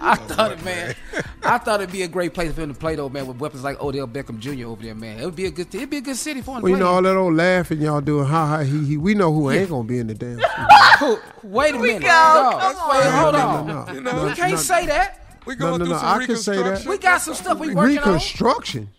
I 0.00 0.14
thought 0.14 0.52
it, 0.52 0.62
man. 0.64 0.94
I 1.42 1.58
thought 1.58 1.80
it'd 1.80 1.92
be 1.92 2.02
a 2.02 2.08
great 2.08 2.32
place 2.32 2.52
for 2.52 2.60
him 2.60 2.72
to 2.72 2.78
play, 2.78 2.94
though, 2.94 3.08
man, 3.08 3.26
with 3.26 3.38
weapons 3.38 3.64
like 3.64 3.80
Odell 3.82 4.06
Beckham 4.06 4.38
Jr. 4.38 4.66
over 4.68 4.82
there, 4.82 4.94
man. 4.94 5.18
It 5.18 5.24
would 5.24 5.34
be 5.36 5.46
a 5.46 5.50
good. 5.50 5.74
It'd 5.74 5.90
be 5.90 5.96
a 5.96 6.00
good 6.00 6.16
city 6.16 6.40
for 6.40 6.56
him. 6.56 6.62
Well, 6.62 6.70
to 6.72 6.76
you 6.76 6.76
know 6.76 6.86
play 6.86 6.94
all 6.96 7.02
that 7.02 7.16
old 7.16 7.34
laughing 7.34 7.80
y'all 7.80 8.00
doing, 8.00 8.24
ha 8.26 8.46
ha 8.46 8.58
he 8.60 8.84
he. 8.84 8.96
We 8.96 9.14
know 9.14 9.32
who 9.32 9.50
ain't 9.50 9.68
gonna 9.70 9.84
be 9.84 9.98
in 9.98 10.06
the 10.06 10.14
damn. 10.14 10.38
Super 10.98 11.22
Wait 11.42 11.74
a 11.74 11.78
minute. 11.78 12.02
go. 12.02 12.58
Wait, 12.90 13.04
hold 13.10 13.34
on. 13.34 13.66
no, 13.66 13.84
no, 13.84 13.92
You 13.92 14.00
know, 14.00 14.26
We 14.26 14.34
can't 14.34 14.58
say 14.58 14.86
that. 14.86 15.40
We 15.46 15.54
No, 15.56 15.58
going 15.60 15.78
no, 15.80 15.84
through 15.86 15.94
no, 15.94 16.00
some 16.00 16.20
I 16.20 16.26
can 16.26 16.36
say 16.36 16.56
that. 16.62 16.84
We 16.86 16.98
got 16.98 17.18
some 17.22 17.34
stuff 17.34 17.58
we 17.58 17.74
working 17.74 17.98
on. 17.98 18.04
Reconstruction. 18.14 18.90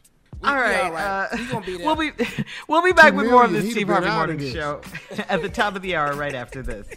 All 0.44 0.54
We- 0.56 0.60
we 0.62 0.66
right, 0.68 0.84
all 0.86 0.92
right. 0.92 1.28
uh, 1.32 1.38
We 1.38 1.46
gonna 1.48 1.66
be 1.66 1.78
there. 1.78 1.86
we'll 1.86 1.96
be 1.96 2.12
we'll 2.68 2.82
be 2.82 2.92
back 2.94 3.14
with 3.14 3.30
more 3.30 3.46
of 3.46 3.52
the 3.52 3.62
Steve 3.72 3.88
Harvey 3.88 4.10
Morning. 4.10 4.40
Show 4.52 4.82
at 5.30 5.42
the 5.42 5.50
top 5.50 5.76
of 5.76 5.82
the 5.82 5.96
hour, 5.96 6.14
right 6.16 6.34
after 6.36 6.62
this. 6.62 6.88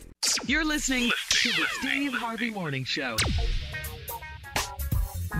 You're 0.46 0.64
listening 0.64 1.10
to 1.30 1.48
the 1.50 1.66
Steve 1.80 2.12
Harvey 2.14 2.50
Morning 2.50 2.84
Show. 2.84 3.16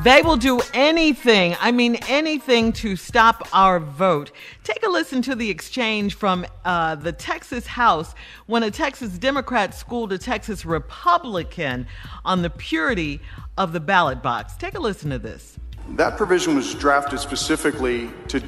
They 0.01 0.23
will 0.23 0.39
do 0.39 0.61
anything, 0.73 1.55
I 1.61 1.71
mean 1.71 1.97
anything, 2.09 2.73
to 2.75 2.97
stop 2.97 3.47
our 3.53 3.79
vote. 3.79 4.33
Take 4.65 4.85
a 4.85 4.89
listen 4.89 5.21
to 5.23 5.35
the 5.35 5.51
exchange 5.51 6.15
from 6.15 6.47
uh, 6.65 6.95
the 6.95 7.13
Texas 7.13 7.67
House 7.67 8.15
when 8.47 8.63
a 8.63 8.71
Texas 8.71 9.19
Democrat 9.19 9.75
schooled 9.75 10.11
a 10.13 10.19
Texas 10.19 10.65
Republican 10.65 11.87
on 12.25 12.41
the 12.41 12.49
purity 12.49 13.21
of 13.59 13.75
the 13.75 13.81
ballot 13.81 14.23
box. 14.23 14.57
Take 14.57 14.75
a 14.75 14.81
listen 14.81 15.11
to 15.11 15.19
this. 15.19 15.59
That 15.91 16.17
provision 16.17 16.57
was 16.57 16.75
drafted 16.75 17.21
specifically 17.21 18.11
to 18.29 18.43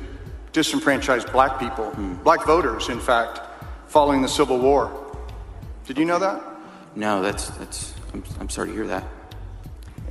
disenfranchise 0.55 1.31
black 1.31 1.59
people, 1.59 1.93
black 2.25 2.47
voters, 2.47 2.89
in 2.89 2.99
fact, 2.99 3.41
following 3.87 4.23
the 4.23 4.29
Civil 4.29 4.59
War. 4.59 4.91
Did 5.87 5.99
you 5.99 6.07
know 6.07 6.19
that? 6.19 6.43
No, 6.97 7.21
that's 7.21 7.51
that's. 7.51 7.93
I'm, 8.15 8.25
I'm 8.41 8.49
sorry 8.49 8.69
to 8.69 8.75
hear 8.75 8.87
that. 8.87 9.05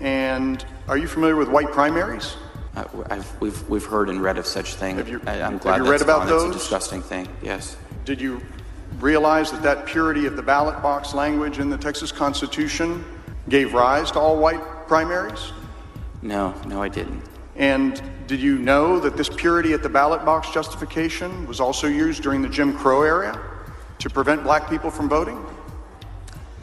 And 0.03 0.63
are 0.89 0.97
you 0.97 1.07
familiar 1.07 1.37
with 1.37 1.47
white 1.47 1.71
primaries? 1.71 2.35
Uh, 2.75 2.83
I've, 3.09 3.41
we've 3.41 3.69
we've 3.69 3.85
heard 3.85 4.09
and 4.09 4.21
read 4.21 4.37
of 4.37 4.45
such 4.45 4.75
things. 4.75 4.97
Have 4.97 5.07
you- 5.07 5.21
I, 5.25 5.41
I'm 5.41 5.53
have 5.53 5.61
glad 5.61 5.77
you 5.77 5.83
that's 5.83 5.91
read 5.91 6.01
about 6.01 6.27
gone. 6.27 6.47
It's 6.49 6.55
a 6.55 6.59
disgusting 6.59 7.01
thing. 7.01 7.27
Yes. 7.41 7.77
Did 8.03 8.19
you 8.19 8.41
realize 8.99 9.49
that 9.51 9.63
that 9.63 9.85
purity 9.85 10.25
of 10.25 10.35
the 10.35 10.41
ballot 10.43 10.81
box 10.83 11.13
language 11.13 11.59
in 11.59 11.69
the 11.69 11.77
Texas 11.77 12.11
Constitution 12.11 13.03
gave 13.47 13.73
rise 13.73 14.11
to 14.11 14.19
all 14.19 14.37
white 14.37 14.61
primaries? 14.87 15.53
No, 16.21 16.53
no, 16.67 16.81
I 16.81 16.89
didn't. 16.89 17.21
And 17.55 18.01
did 18.27 18.41
you 18.41 18.57
know 18.57 18.99
that 18.99 19.15
this 19.15 19.29
purity 19.29 19.73
at 19.73 19.83
the 19.83 19.89
ballot 19.89 20.25
box 20.25 20.49
justification 20.51 21.47
was 21.47 21.59
also 21.61 21.87
used 21.87 22.23
during 22.23 22.41
the 22.41 22.49
Jim 22.49 22.75
Crow 22.77 23.03
era 23.03 23.39
to 23.99 24.09
prevent 24.09 24.43
black 24.43 24.69
people 24.69 24.89
from 24.91 25.07
voting? 25.07 25.43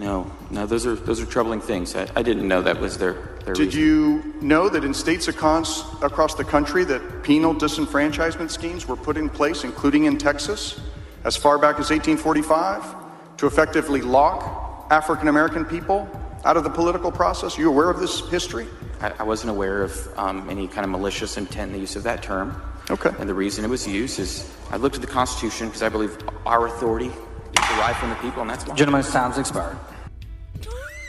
No, 0.00 0.32
no. 0.50 0.64
Those 0.64 0.86
are 0.86 0.94
those 0.94 1.20
are 1.20 1.26
troubling 1.26 1.60
things. 1.60 1.94
I, 1.94 2.08
I 2.16 2.22
didn't 2.22 2.48
know 2.48 2.62
that 2.62 2.80
was 2.80 2.96
their 2.96 3.12
their 3.44 3.54
Did 3.54 3.74
reason. 3.74 3.80
you 3.80 4.34
know 4.40 4.68
that 4.70 4.82
in 4.82 4.94
states 4.94 5.28
across, 5.28 5.84
across 6.02 6.34
the 6.34 6.44
country 6.44 6.84
that 6.84 7.22
penal 7.22 7.54
disenfranchisement 7.54 8.50
schemes 8.50 8.88
were 8.88 8.96
put 8.96 9.16
in 9.18 9.28
place, 9.28 9.62
including 9.62 10.04
in 10.04 10.16
Texas, 10.16 10.80
as 11.24 11.36
far 11.36 11.58
back 11.58 11.78
as 11.78 11.90
1845, 11.90 13.36
to 13.36 13.46
effectively 13.46 14.00
lock 14.00 14.86
African 14.90 15.28
American 15.28 15.66
people 15.66 16.08
out 16.44 16.56
of 16.56 16.64
the 16.64 16.70
political 16.70 17.12
process? 17.12 17.58
Are 17.58 17.60
you 17.60 17.68
aware 17.68 17.90
of 17.90 18.00
this 18.00 18.26
history? 18.30 18.66
I, 19.00 19.12
I 19.18 19.22
wasn't 19.24 19.50
aware 19.50 19.82
of 19.82 20.08
um, 20.18 20.48
any 20.48 20.66
kind 20.66 20.84
of 20.84 20.90
malicious 20.90 21.36
intent 21.36 21.68
in 21.68 21.72
the 21.74 21.80
use 21.80 21.96
of 21.96 22.02
that 22.04 22.22
term. 22.22 22.60
Okay. 22.90 23.10
And 23.18 23.28
the 23.28 23.34
reason 23.34 23.64
it 23.64 23.68
was 23.68 23.86
used 23.86 24.18
is 24.18 24.50
I 24.70 24.76
looked 24.76 24.96
at 24.96 25.00
the 25.02 25.06
Constitution 25.06 25.68
because 25.68 25.82
I 25.82 25.88
believe 25.88 26.16
our 26.46 26.66
authority 26.66 27.10
is 27.58 27.68
derived 27.68 27.98
from 27.98 28.10
the 28.10 28.16
people, 28.16 28.42
and 28.42 28.50
that's 28.50 28.66
why. 28.66 28.74
Gentlemen's 28.74 29.10
time's 29.10 29.38
expired. 29.38 29.76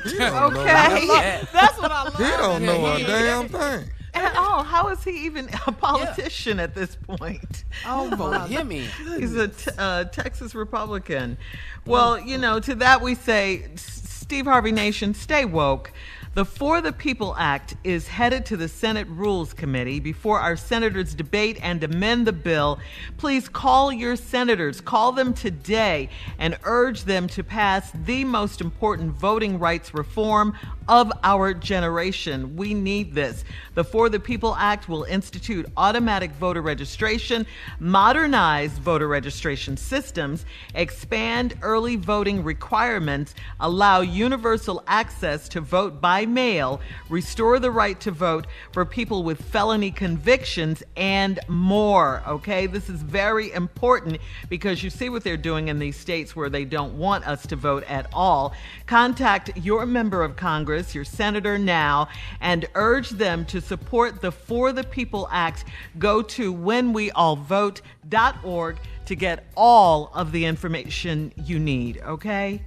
Okay, 0.04 1.42
that's 1.54 1.80
what 1.80 1.92
I 1.92 2.06
love. 2.06 2.16
He 2.16 2.24
don't 2.24 2.66
know 2.66 2.96
a 2.96 3.00
damn 3.00 3.48
thing. 3.48 3.88
At 4.16 4.36
all. 4.36 4.64
How 4.64 4.90
is 4.90 5.04
he 5.04 5.12
even 5.26 5.48
a 5.68 5.72
politician 5.72 6.60
at 6.60 6.74
this 6.74 6.96
point? 6.96 7.66
Oh, 7.86 8.10
vote 8.18 8.50
him 8.50 8.72
in. 8.72 8.90
He's 9.20 9.36
a 9.36 9.50
t- 9.50 9.72
uh, 9.78 10.06
Texas 10.06 10.56
Republican. 10.56 11.38
Well, 11.86 12.20
you 12.20 12.38
know, 12.38 12.60
to 12.62 12.76
that 12.76 13.02
we 13.02 13.16
say, 13.16 13.70
Steve 13.76 14.46
Harvey 14.46 14.72
Nation, 14.72 15.14
stay 15.14 15.46
woke. 15.46 15.94
The 16.34 16.46
For 16.46 16.80
the 16.80 16.94
People 16.94 17.36
Act 17.38 17.76
is 17.84 18.08
headed 18.08 18.46
to 18.46 18.56
the 18.56 18.70
Senate 18.70 19.06
Rules 19.10 19.54
Committee 19.54 20.00
before 20.00 20.40
our 20.40 20.56
senators 20.56 21.14
debate 21.14 21.60
and 21.62 21.84
amend 21.84 22.26
the 22.26 22.32
bill. 22.32 22.80
Please 23.18 23.50
call 23.50 23.92
your 23.92 24.16
senators, 24.16 24.80
call 24.80 25.12
them 25.12 25.34
today, 25.34 26.08
and 26.40 26.58
urge 26.64 27.04
them 27.04 27.28
to 27.28 27.44
pass 27.44 27.92
the 28.06 28.24
most 28.24 28.62
important 28.62 29.12
voting 29.12 29.60
rights 29.60 29.94
reform 29.94 30.58
of 30.88 31.12
our 31.22 31.54
generation. 31.54 32.56
We 32.56 32.74
need 32.74 33.14
this. 33.14 33.44
The 33.76 33.84
For 33.84 34.08
the 34.08 34.20
People 34.20 34.56
Act 34.56 34.88
will 34.88 35.04
institute 35.04 35.66
automatic 35.76 36.32
voter 36.32 36.62
registration, 36.62 37.46
modernize 37.80 38.72
voter 38.78 39.10
registration 39.10 39.76
systems, 39.76 40.46
expand 40.76 41.56
early 41.62 41.98
voting 41.98 42.42
requirements, 42.42 43.36
allow 43.60 44.00
universal 44.00 44.82
access 44.88 45.50
to 45.50 45.60
vote 45.60 46.00
by 46.00 46.21
mail, 46.26 46.82
restore 47.10 47.60
the 47.60 47.72
right 47.72 48.00
to 48.02 48.12
vote 48.12 48.48
for 48.72 48.86
people 48.86 49.24
with 49.24 49.42
felony 49.42 49.92
convictions, 49.92 50.84
and 50.96 51.40
more. 51.48 52.24
Okay, 52.28 52.68
this 52.68 52.90
is 52.90 53.02
very 53.02 53.52
important 53.54 54.20
because 54.50 54.84
you 54.84 54.90
see 54.90 55.10
what 55.10 55.24
they're 55.24 55.38
doing 55.38 55.68
in 55.68 55.80
these 55.80 55.98
states 55.98 56.36
where 56.36 56.50
they 56.50 56.66
don't 56.66 56.98
want 56.98 57.28
us 57.28 57.46
to 57.48 57.56
vote 57.56 57.84
at 57.84 58.08
all. 58.14 58.54
Contact 58.86 59.58
your 59.58 59.86
member 59.86 60.24
of 60.24 60.36
Congress, 60.36 60.96
your 60.96 61.06
senator 61.06 61.58
now, 61.58 62.08
and 62.40 62.68
urge 62.76 63.10
them 63.12 63.46
to 63.46 63.62
support 63.62 64.22
the 64.22 64.32
For 64.32 64.72
the 64.72 64.84
People 64.84 65.28
Act. 65.32 65.66
Go 66.00 66.22
to 66.22 66.54
whenweallvote.org 66.54 68.78
to 69.06 69.16
get 69.16 69.46
all 69.56 70.12
of 70.14 70.32
the 70.32 70.46
information 70.46 71.34
you 71.36 71.60
need, 71.60 72.00
okay? 72.02 72.62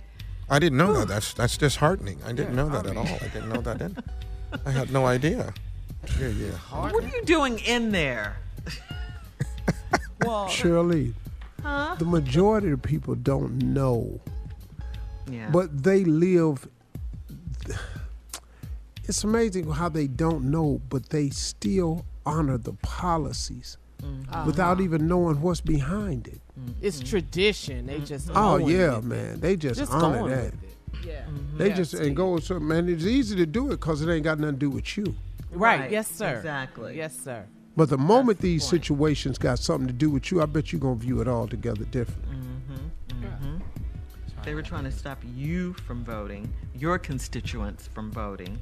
I 0.50 0.58
didn't 0.58 0.78
know 0.78 0.92
that. 0.94 1.08
That's 1.08 1.32
that's 1.34 1.56
disheartening. 1.56 2.20
I 2.26 2.32
didn't 2.32 2.54
know 2.54 2.68
that 2.68 2.86
at 2.86 2.96
all. 2.96 3.06
I 3.06 3.28
didn't 3.32 3.48
know 3.48 3.60
that. 3.62 3.80
In. 3.80 3.96
I 4.66 4.70
had 4.70 4.92
no 4.92 5.06
idea. 5.06 5.52
Yeah, 6.20 6.28
yeah. 6.28 6.50
What 6.70 7.02
are 7.04 7.08
you 7.08 7.22
doing 7.24 7.58
in 7.60 7.90
there? 7.92 8.36
well, 10.24 10.48
Shirley, 10.48 11.14
huh? 11.62 11.96
the 11.98 12.04
majority 12.04 12.70
of 12.70 12.82
people 12.82 13.14
don't 13.14 13.56
know, 13.58 14.20
Yeah. 15.30 15.48
but 15.50 15.82
they 15.82 16.04
live. 16.04 16.68
It's 19.04 19.22
amazing 19.24 19.70
how 19.70 19.88
they 19.90 20.06
don't 20.06 20.44
know, 20.50 20.80
but 20.88 21.10
they 21.10 21.30
still 21.30 22.04
honor 22.26 22.58
the 22.58 22.72
policies 22.74 23.76
Mm-hmm. 24.02 24.44
without 24.44 24.82
even 24.82 25.06
knowing 25.08 25.40
what's 25.40 25.62
behind 25.62 26.26
it. 26.28 26.42
Mm-hmm. 26.58 26.72
It's 26.82 27.00
tradition. 27.00 27.86
They 27.86 27.96
mm-hmm. 27.96 28.04
just 28.04 28.30
Oh 28.30 28.58
going 28.58 28.76
yeah, 28.76 28.96
with 28.96 29.04
it. 29.04 29.08
man. 29.08 29.40
They 29.40 29.56
just, 29.56 29.80
Just 29.80 29.92
honor 29.92 30.18
going 30.20 30.30
that. 30.30 30.44
with 30.44 30.54
eh? 30.54 30.66
it. 30.66 31.06
Yeah. 31.06 31.12
Mm-hmm. 31.22 31.58
They 31.58 31.68
Yeah, 31.68 31.74
just 31.74 31.94
and 31.94 32.16
go 32.16 32.38
so 32.38 32.60
man. 32.60 32.88
It's 32.88 33.04
easy 33.04 33.36
to 33.36 33.46
do 33.46 33.66
it 33.68 33.80
because 33.80 34.02
it 34.02 34.10
ain't 34.12 34.24
got 34.24 34.38
nothing 34.38 34.54
to 34.54 34.60
do 34.60 34.70
with 34.70 34.96
you. 34.96 35.04
Right. 35.50 35.80
Right, 35.80 35.90
Yes, 35.90 36.08
sir. 36.08 36.36
exactly. 36.36 36.96
Yes, 36.96 37.16
sir. 37.16 37.44
But 37.76 37.90
the 37.90 37.98
moment 37.98 38.38
these 38.40 38.64
situations 38.66 39.36
got 39.36 39.58
something 39.58 39.88
to 39.88 39.92
do 39.92 40.08
with 40.10 40.30
you, 40.30 40.40
I 40.42 40.46
bet 40.46 40.72
you're 40.72 40.80
gonna 40.80 40.94
view 40.94 41.20
it 41.20 41.28
altogether 41.28 41.84
different. 41.86 42.24
Mm-hmm. 42.30 43.58
They 44.44 44.54
were 44.54 44.62
trying 44.62 44.84
to 44.84 44.92
stop 44.92 45.18
you 45.34 45.72
from 45.72 46.04
voting, 46.04 46.52
your 46.76 46.98
constituents 46.98 47.86
from 47.88 48.10
voting. 48.12 48.58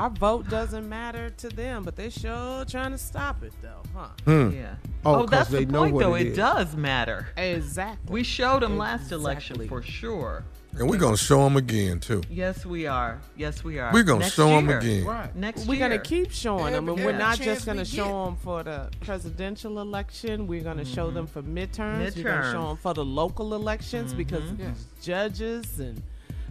Our 0.00 0.08
vote 0.08 0.48
doesn't 0.48 0.88
matter 0.88 1.28
to 1.28 1.48
them, 1.50 1.82
but 1.82 1.94
they 1.94 2.08
sure 2.08 2.64
trying 2.64 2.92
to 2.92 2.96
stop 2.98 3.42
it 3.42 3.52
though, 3.60 3.82
huh? 3.94 4.08
Hmm. 4.24 4.50
Yeah. 4.56 4.74
Oh, 5.04 5.14
Oh, 5.14 5.20
'cause 5.24 5.30
that's 5.30 5.50
they 5.50 5.64
the 5.66 5.72
know 5.72 5.80
point, 5.80 5.98
though. 5.98 6.14
it 6.14 6.22
It, 6.22 6.26
is. 6.28 6.36
does 6.38 6.74
matter. 6.74 7.28
Exactly. 7.36 8.10
We 8.10 8.22
showed 8.22 8.62
them 8.62 8.78
last 8.78 9.12
election 9.12 9.68
for 9.68 9.82
sure. 9.82 10.42
And 10.78 10.88
we're 10.88 10.96
gonna 10.96 11.18
show 11.18 11.44
them 11.44 11.58
again 11.58 12.00
too. 12.00 12.22
Yes, 12.30 12.64
we 12.64 12.86
are. 12.86 13.20
Yes, 13.36 13.62
we 13.62 13.78
are. 13.78 13.92
We're 13.92 14.02
gonna 14.04 14.20
Next 14.20 14.34
show 14.36 14.48
'em 14.48 14.68
year. 14.68 14.78
again. 14.78 15.04
Right. 15.04 15.36
Next 15.36 15.66
We're 15.66 15.74
year. 15.74 15.88
gonna 15.90 16.00
keep 16.00 16.30
showing 16.30 16.72
them, 16.72 16.88
and 16.88 16.98
Every 16.98 17.12
we're 17.12 17.18
not 17.18 17.38
just 17.38 17.66
gonna 17.66 17.84
show 17.84 18.04
get. 18.04 18.24
them 18.24 18.36
for 18.36 18.62
the 18.62 18.88
presidential 19.00 19.80
election. 19.80 20.46
We're 20.46 20.62
gonna 20.64 20.86
show 20.86 21.10
them 21.10 21.26
for 21.26 21.42
midterms. 21.42 22.06
midterms. 22.06 22.16
We're 22.16 22.22
gonna 22.22 22.52
show 22.52 22.68
them 22.68 22.76
for 22.78 22.94
the 22.94 23.04
local 23.04 23.52
elections 23.52 24.14
because 24.14 24.44
Yes. 24.58 24.86
judges 25.02 25.78
and 25.78 26.02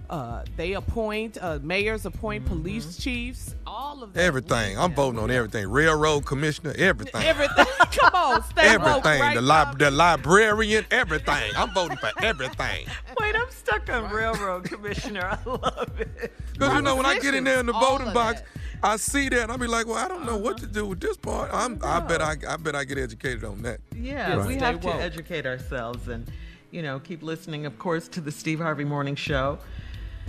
uh, 0.10 0.44
they 0.58 0.74
appoint 0.74 1.38
uh, 1.42 1.60
mayors 1.62 2.06
appoint 2.06 2.46
police 2.46 2.98
chiefs. 2.98 3.56
All 3.68 4.02
of 4.04 4.14
that. 4.14 4.22
Everything. 4.24 4.78
I'm 4.78 4.94
voting 4.94 5.20
on 5.20 5.30
everything. 5.30 5.70
Railroad 5.70 6.26
commissioner, 6.26 6.74
everything. 6.78 7.22
Everything. 7.24 7.66
Come 7.92 8.14
on, 8.16 8.44
stay 8.44 8.78
woke, 8.78 9.06
Everything. 9.06 9.22
right, 9.22 9.36
the, 9.36 9.42
Bob? 9.48 9.74
li- 9.80 9.86
the 9.86 9.92
librarian, 9.92 10.86
everything. 10.92 11.52
I'm 11.56 11.74
voting 11.74 11.98
for 11.98 12.12
everything. 12.24 12.88
Wait, 13.20 13.36
I'm 13.36 13.50
stuck 13.52 13.90
on 13.90 14.10
railroad 14.12 14.64
commissioner. 14.66 15.26
I 15.46 15.50
love 15.50 16.00
it. 16.00 16.32
Because 16.54 16.74
you 16.76 16.82
know, 16.82 16.96
when 16.96 17.06
I 17.06 17.20
get 17.20 17.34
in 17.36 17.44
there 17.44 17.60
in 17.60 17.66
the 17.68 17.74
voting 17.74 18.12
box, 18.14 18.42
that. 18.42 18.48
I 18.82 18.96
see 18.98 19.28
that 19.30 19.42
and 19.44 19.52
I'll 19.52 19.58
be 19.58 19.68
like, 19.68 19.88
well, 19.88 19.98
I 19.98 20.08
don't 20.08 20.26
know 20.26 20.38
what 20.38 20.58
to 20.60 20.66
do 20.66 20.86
with 20.86 21.02
this 21.02 21.18
part. 21.18 21.50
I'm, 21.54 21.80
I 21.84 22.00
bet 22.00 22.22
I, 22.22 22.36
I 22.48 22.56
bet 22.58 22.76
I 22.76 22.84
get 22.86 22.98
educated 22.98 23.44
on 23.44 23.62
that. 23.64 23.80
Yeah, 23.96 24.36
Right. 24.38 24.48
we 24.48 24.56
Stay 24.56 24.66
have 24.66 24.80
to 24.82 24.88
woke. 24.88 24.96
educate 25.02 25.46
ourselves 25.46 26.08
and, 26.08 26.26
you 26.72 26.82
know, 26.82 27.00
keep 27.00 27.22
listening, 27.22 27.66
of 27.66 27.78
course, 27.78 28.08
to 28.10 28.22
the 28.22 28.32
Steve 28.32 28.60
Harvey 28.60 28.86
Morning 28.86 29.16
Show. 29.16 29.60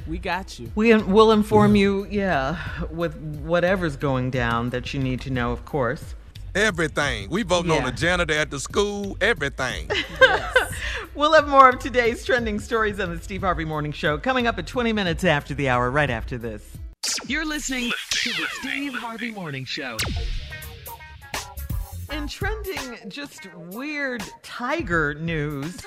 We 0.06 0.18
got 0.18 0.58
you. 0.58 0.70
We 0.74 0.94
will 0.94 1.32
inform 1.32 1.76
you, 1.76 2.06
yeah, 2.10 2.58
with 2.90 3.16
whatever's 3.42 3.96
going 3.96 4.30
down 4.30 4.70
that 4.70 4.92
you 4.92 5.00
need 5.00 5.20
to 5.22 5.30
know, 5.30 5.52
of 5.52 5.64
course. 5.64 6.14
Everything. 6.54 7.30
We 7.30 7.42
voting 7.44 7.70
on 7.70 7.84
the 7.84 7.92
janitor 7.92 8.34
at 8.34 8.50
the 8.50 8.58
school. 8.60 9.16
Everything. 9.20 9.90
Yes. 10.20 10.72
We'll 11.14 11.32
have 11.32 11.48
more 11.48 11.68
of 11.68 11.80
today's 11.80 12.24
trending 12.24 12.60
stories 12.60 13.00
on 13.00 13.14
the 13.14 13.20
Steve 13.20 13.40
Harvey 13.40 13.64
Morning 13.64 13.90
Show 13.90 14.16
coming 14.16 14.46
up 14.46 14.58
at 14.58 14.66
20 14.66 14.92
minutes 14.92 15.24
after 15.24 15.54
the 15.54 15.68
hour, 15.68 15.90
right 15.90 16.08
after 16.10 16.38
this. 16.38 16.64
You're 17.26 17.44
listening 17.44 17.90
to 18.10 18.30
the 18.30 18.46
Steve 18.60 18.94
Harvey 18.94 19.32
Morning 19.32 19.64
Show. 19.64 19.96
In 22.12 22.28
trending, 22.28 23.08
just 23.08 23.52
weird 23.54 24.22
tiger 24.42 25.14
news, 25.14 25.80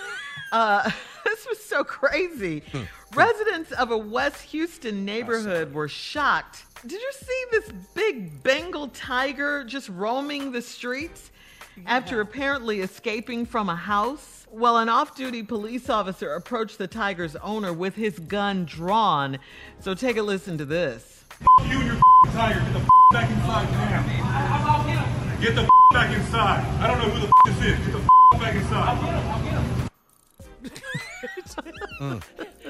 uh, 0.53 0.89
this 1.25 1.45
was 1.49 1.59
so 1.63 1.83
crazy. 1.83 2.63
Residents 3.13 3.71
of 3.73 3.91
a 3.91 3.97
West 3.97 4.41
Houston 4.43 5.03
neighborhood 5.03 5.73
were 5.73 5.87
shocked. 5.87 6.63
Did 6.85 7.01
you 7.01 7.11
see 7.13 7.45
this 7.51 7.71
big 7.93 8.43
Bengal 8.43 8.87
tiger 8.89 9.63
just 9.63 9.89
roaming 9.89 10.51
the 10.51 10.61
streets 10.61 11.31
after 11.85 12.21
apparently 12.21 12.81
escaping 12.81 13.45
from 13.45 13.69
a 13.69 13.75
house? 13.75 14.45
Well, 14.51 14.77
an 14.77 14.89
off 14.89 15.15
duty 15.15 15.41
police 15.41 15.89
officer 15.89 16.35
approached 16.35 16.77
the 16.77 16.87
tiger's 16.87 17.35
owner 17.37 17.73
with 17.73 17.95
his 17.95 18.19
gun 18.19 18.65
drawn. 18.65 19.39
So 19.79 19.95
take 19.95 20.17
a 20.17 20.21
listen 20.21 20.57
to 20.59 20.65
this. 20.65 21.25
You 21.67 21.79
and 21.79 21.87
your 21.87 21.95
tiger, 22.33 22.59
get 22.59 22.73
the 22.73 22.89
back 23.11 23.29
inside 23.31 23.71
now. 23.71 25.39
Get 25.41 25.55
the 25.55 25.69
back 25.91 26.15
inside. 26.15 26.63
I 26.79 26.87
don't 26.87 26.99
know 26.99 27.09
who 27.09 27.27
the 27.27 27.33
this 27.45 27.65
is. 27.65 27.87
Get 27.87 27.93
the 27.93 28.37
back 28.37 28.55
inside. 28.55 29.72
Mm. 31.99 32.23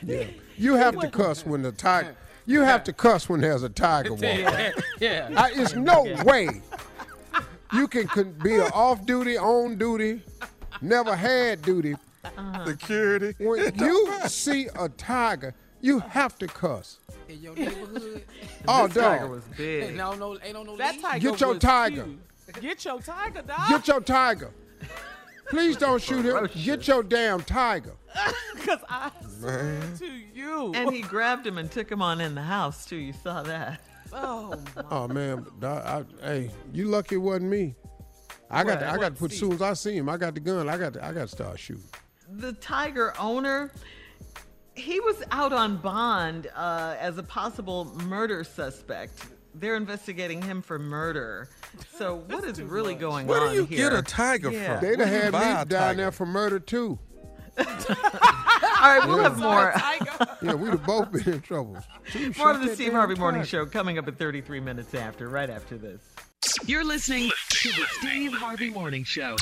Yeah. 0.04 0.26
You 0.58 0.76
have 0.76 1.00
to 1.00 1.10
cuss 1.10 1.46
when 1.46 1.62
the 1.62 1.72
tiger. 1.72 2.16
You 2.46 2.62
have 2.62 2.84
to 2.86 2.94
cuss 2.94 3.30
when 3.30 3.42
there's 3.42 3.64
a 3.64 3.70
tiger 3.70 4.12
walking. 4.14 4.40
Yeah. 4.40 4.72
yeah. 5.00 5.30
I, 5.36 5.52
it's 5.56 5.76
no 5.76 6.04
way 6.26 6.50
you 7.74 7.88
can, 7.88 8.08
can 8.08 8.32
be 8.34 8.56
an 8.56 8.70
off 8.74 9.06
duty, 9.06 9.38
on 9.38 9.78
duty, 9.78 10.22
never 10.82 11.16
had 11.16 11.62
duty. 11.62 11.96
Uh-huh. 12.26 12.66
Security. 12.66 13.34
When 13.44 13.74
you 13.80 14.12
see 14.28 14.68
a 14.78 14.90
tiger, 14.90 15.54
you 15.82 16.00
have 16.00 16.38
to 16.40 16.48
cuss. 16.48 17.00
In 17.28 17.42
your 17.42 17.56
neighborhood. 17.56 18.24
Oh, 18.68 18.88
This 18.88 18.96
tiger 19.04 19.24
dog. 19.24 19.30
was 19.32 19.44
big. 19.58 19.96
no, 19.96 20.14
no, 20.14 20.38
ain't 20.42 20.54
no, 20.54 20.64
no 20.64 20.78
That 20.78 20.94
leash. 20.96 21.02
tiger. 21.02 21.30
Get 21.32 21.42
your 21.42 21.56
tiger. 21.60 22.06
huge. 22.06 22.62
Get 22.62 22.86
your 22.86 23.00
tiger, 23.02 23.42
dog. 23.42 23.70
Get 23.70 23.88
your 23.88 24.00
tiger. 24.02 24.52
Please 25.50 25.78
don't 25.78 26.02
shoot 26.02 26.26
him. 26.26 26.50
Get 26.64 26.88
your 26.88 27.04
damn 27.04 27.42
tiger. 27.42 27.96
Because 28.56 28.80
I 28.88 29.12
Man. 29.42 29.98
to 29.98 30.06
you. 30.06 30.74
And 30.74 30.94
he 30.94 31.02
grabbed 31.02 31.46
him 31.46 31.58
and 31.58 31.70
took 31.70 31.92
him 31.92 32.02
on 32.02 32.22
in 32.22 32.34
the 32.34 32.42
house, 32.42 32.86
too. 32.86 32.96
You 32.96 33.12
saw 33.12 33.44
that. 33.44 33.82
oh 34.14 34.56
my. 34.76 34.84
Oh 34.92 35.08
man, 35.08 35.46
dog, 35.60 36.08
I, 36.22 36.26
hey, 36.26 36.52
you 36.72 36.86
lucky 36.86 37.16
it 37.16 37.18
wasn't 37.18 37.50
me. 37.52 37.76
I 38.50 38.64
got, 38.64 38.80
to, 38.80 38.90
I 38.90 38.98
got 38.98 39.10
to 39.10 39.20
put. 39.20 39.34
As 39.34 39.40
soon 39.40 39.52
as 39.54 39.62
I 39.62 39.74
see 39.74 39.98
him, 39.98 40.08
I 40.08 40.16
got 40.16 40.36
the 40.36 40.40
gun. 40.40 40.70
I 40.70 40.78
got, 40.78 40.94
to, 40.94 41.06
I 41.06 41.12
got 41.12 41.22
to 41.22 41.28
start 41.28 41.60
shooting. 41.60 41.84
the 42.30 42.54
tiger 42.54 43.14
owner 43.20 43.72
he 44.76 45.00
was 45.00 45.24
out 45.32 45.54
on 45.54 45.78
bond 45.78 46.48
uh, 46.56 46.96
as 47.00 47.18
a 47.18 47.24
possible 47.24 47.86
murder 48.06 48.44
suspect 48.44 49.28
they're 49.56 49.76
investigating 49.76 50.42
him 50.42 50.62
for 50.62 50.80
murder 50.80 51.48
so 51.98 52.16
what 52.28 52.44
is 52.44 52.62
really 52.62 52.96
going 52.96 53.28
Where 53.28 53.42
on 53.42 53.50
do 53.50 53.56
you 53.56 53.66
here? 53.66 53.90
get 53.90 54.00
a 54.00 54.02
tiger 54.02 54.52
Yeah. 54.52 54.80
from? 54.80 54.88
They'd 54.90 55.00
have 55.00 55.34
had 55.34 55.34
me 55.34 55.62
a 55.62 55.66
down 55.66 55.98
there 55.98 56.12
for 56.12 56.26
murder 56.26 56.60
too. 56.60 56.98
all 57.58 57.66
right 57.68 59.02
we'll 59.08 59.20
have 59.20 59.38
more 59.38 59.74
Yeah, 60.42 60.56
we'd 60.56 60.72
have 60.72 60.86
both 60.86 61.12
been 61.12 61.34
in 61.36 61.42
trouble. 61.42 61.78
Two 62.12 62.34
more 62.38 62.52
of 62.52 62.62
the 62.62 62.74
steve 62.76 62.94
harvey 62.94 63.16
morning 63.16 63.42
tiger. 63.42 63.48
show 63.50 63.66
coming 63.66 63.98
up 63.98 64.08
at 64.08 64.18
33 64.18 64.60
minutes 64.60 64.94
after 64.94 65.30
right 65.30 65.50
after 65.50 65.78
this 65.78 66.02
You're 66.66 66.84
listening 66.84 67.30
to 67.50 67.70
the 67.70 67.86
Steve 68.00 68.34
Harvey 68.34 68.70
Morning 68.72 69.04
Show. 69.04 69.36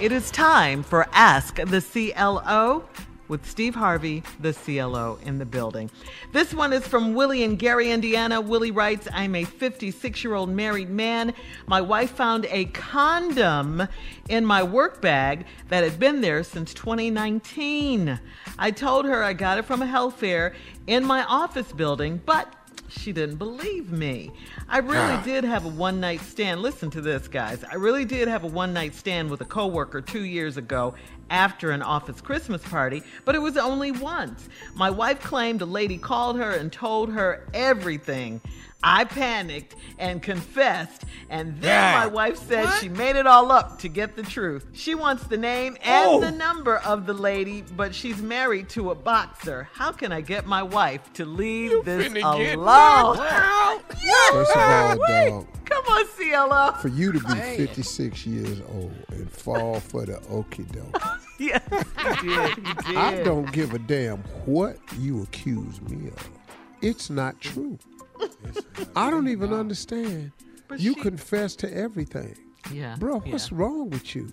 it 0.00 0.10
is 0.12 0.30
time 0.32 0.82
for 0.82 1.06
ask 1.12 1.54
the 1.56 1.80
clo 1.80 2.84
with 3.30 3.48
Steve 3.48 3.76
Harvey, 3.76 4.24
the 4.40 4.52
CLO, 4.52 5.18
in 5.24 5.38
the 5.38 5.46
building. 5.46 5.88
This 6.32 6.52
one 6.52 6.72
is 6.72 6.86
from 6.86 7.14
Willie 7.14 7.44
in 7.44 7.54
Gary, 7.54 7.90
Indiana. 7.90 8.40
Willie 8.40 8.72
writes 8.72 9.06
I'm 9.12 9.36
a 9.36 9.44
56 9.44 10.24
year 10.24 10.34
old 10.34 10.50
married 10.50 10.90
man. 10.90 11.32
My 11.66 11.80
wife 11.80 12.10
found 12.10 12.46
a 12.50 12.64
condom 12.66 13.86
in 14.28 14.44
my 14.44 14.64
work 14.64 15.00
bag 15.00 15.46
that 15.68 15.84
had 15.84 15.98
been 16.00 16.20
there 16.20 16.42
since 16.42 16.74
2019. 16.74 18.18
I 18.58 18.70
told 18.72 19.06
her 19.06 19.22
I 19.22 19.32
got 19.32 19.58
it 19.58 19.64
from 19.64 19.80
a 19.80 19.86
health 19.86 20.16
fair 20.16 20.54
in 20.88 21.04
my 21.04 21.22
office 21.24 21.72
building, 21.72 22.20
but 22.26 22.52
she 22.90 23.12
didn't 23.12 23.36
believe 23.36 23.90
me. 23.90 24.30
I 24.68 24.78
really 24.78 25.14
ah. 25.14 25.22
did 25.24 25.44
have 25.44 25.64
a 25.64 25.68
one 25.68 26.00
night 26.00 26.20
stand. 26.20 26.60
Listen 26.62 26.90
to 26.90 27.00
this, 27.00 27.28
guys. 27.28 27.64
I 27.64 27.74
really 27.76 28.04
did 28.04 28.28
have 28.28 28.44
a 28.44 28.48
one 28.48 28.72
night 28.72 28.94
stand 28.94 29.30
with 29.30 29.40
a 29.40 29.44
coworker 29.44 30.00
two 30.00 30.24
years 30.24 30.56
ago 30.56 30.94
after 31.30 31.70
an 31.70 31.82
office 31.82 32.20
Christmas 32.20 32.62
party, 32.62 33.02
but 33.24 33.34
it 33.34 33.38
was 33.38 33.56
only 33.56 33.92
once. 33.92 34.48
My 34.74 34.90
wife 34.90 35.20
claimed 35.20 35.62
a 35.62 35.66
lady 35.66 35.96
called 35.96 36.36
her 36.36 36.50
and 36.50 36.72
told 36.72 37.12
her 37.12 37.46
everything. 37.54 38.40
I 38.82 39.04
panicked 39.04 39.76
and 39.98 40.22
confessed, 40.22 41.04
and 41.28 41.60
then 41.60 41.68
Yeah. 41.92 42.00
my 42.00 42.06
wife 42.06 42.36
said 42.38 42.66
she 42.80 42.88
made 42.88 43.16
it 43.16 43.26
all 43.26 43.52
up 43.52 43.78
to 43.80 43.88
get 43.88 44.16
the 44.16 44.22
truth. 44.22 44.64
She 44.72 44.94
wants 44.94 45.24
the 45.24 45.36
name 45.36 45.76
and 45.82 46.06
Oh. 46.08 46.20
the 46.20 46.30
number 46.30 46.76
of 46.78 47.04
the 47.06 47.12
lady, 47.12 47.62
but 47.76 47.94
she's 47.94 48.22
married 48.22 48.70
to 48.70 48.90
a 48.90 48.94
boxer. 48.94 49.68
How 49.74 49.92
can 49.92 50.12
I 50.12 50.22
get 50.22 50.46
my 50.46 50.62
wife 50.62 51.12
to 51.14 51.24
leave 51.26 51.84
this 51.84 52.10
alone? 52.22 52.56
knocked. 53.18 53.94
First 54.32 54.56
of 54.56 54.62
all, 54.62 54.96
dog, 54.96 55.46
Come 55.66 55.84
on, 55.86 56.06
CLO. 56.16 56.72
for 56.80 56.88
you 56.88 57.12
to 57.12 57.18
be 57.20 57.34
56 57.56 58.26
years 58.26 58.60
old 58.72 58.94
and 59.10 59.30
fall 59.30 59.78
for 59.80 60.06
the 60.06 60.14
okie 60.30 60.66
doke, 60.72 61.02
Yes, 61.38 61.62
he 62.20 62.28
did. 62.28 62.54
He 62.56 62.62
did. 62.92 62.96
I 62.96 63.22
don't 63.22 63.50
give 63.52 63.72
a 63.74 63.78
damn 63.78 64.18
what 64.46 64.78
you 64.98 65.22
accuse 65.22 65.80
me 65.82 66.08
of. 66.08 66.28
It's 66.82 67.10
not 67.10 67.40
true. 67.40 67.78
I 68.96 69.10
don't 69.10 69.28
even 69.28 69.52
understand. 69.52 70.32
But 70.68 70.80
You 70.80 70.94
she- 70.94 71.00
confess 71.00 71.56
to 71.56 71.72
everything. 71.74 72.36
Yeah. 72.72 72.96
Bro, 72.98 73.22
yeah. 73.26 73.32
what's 73.32 73.50
wrong 73.52 73.90
with 73.90 74.14
you? 74.14 74.30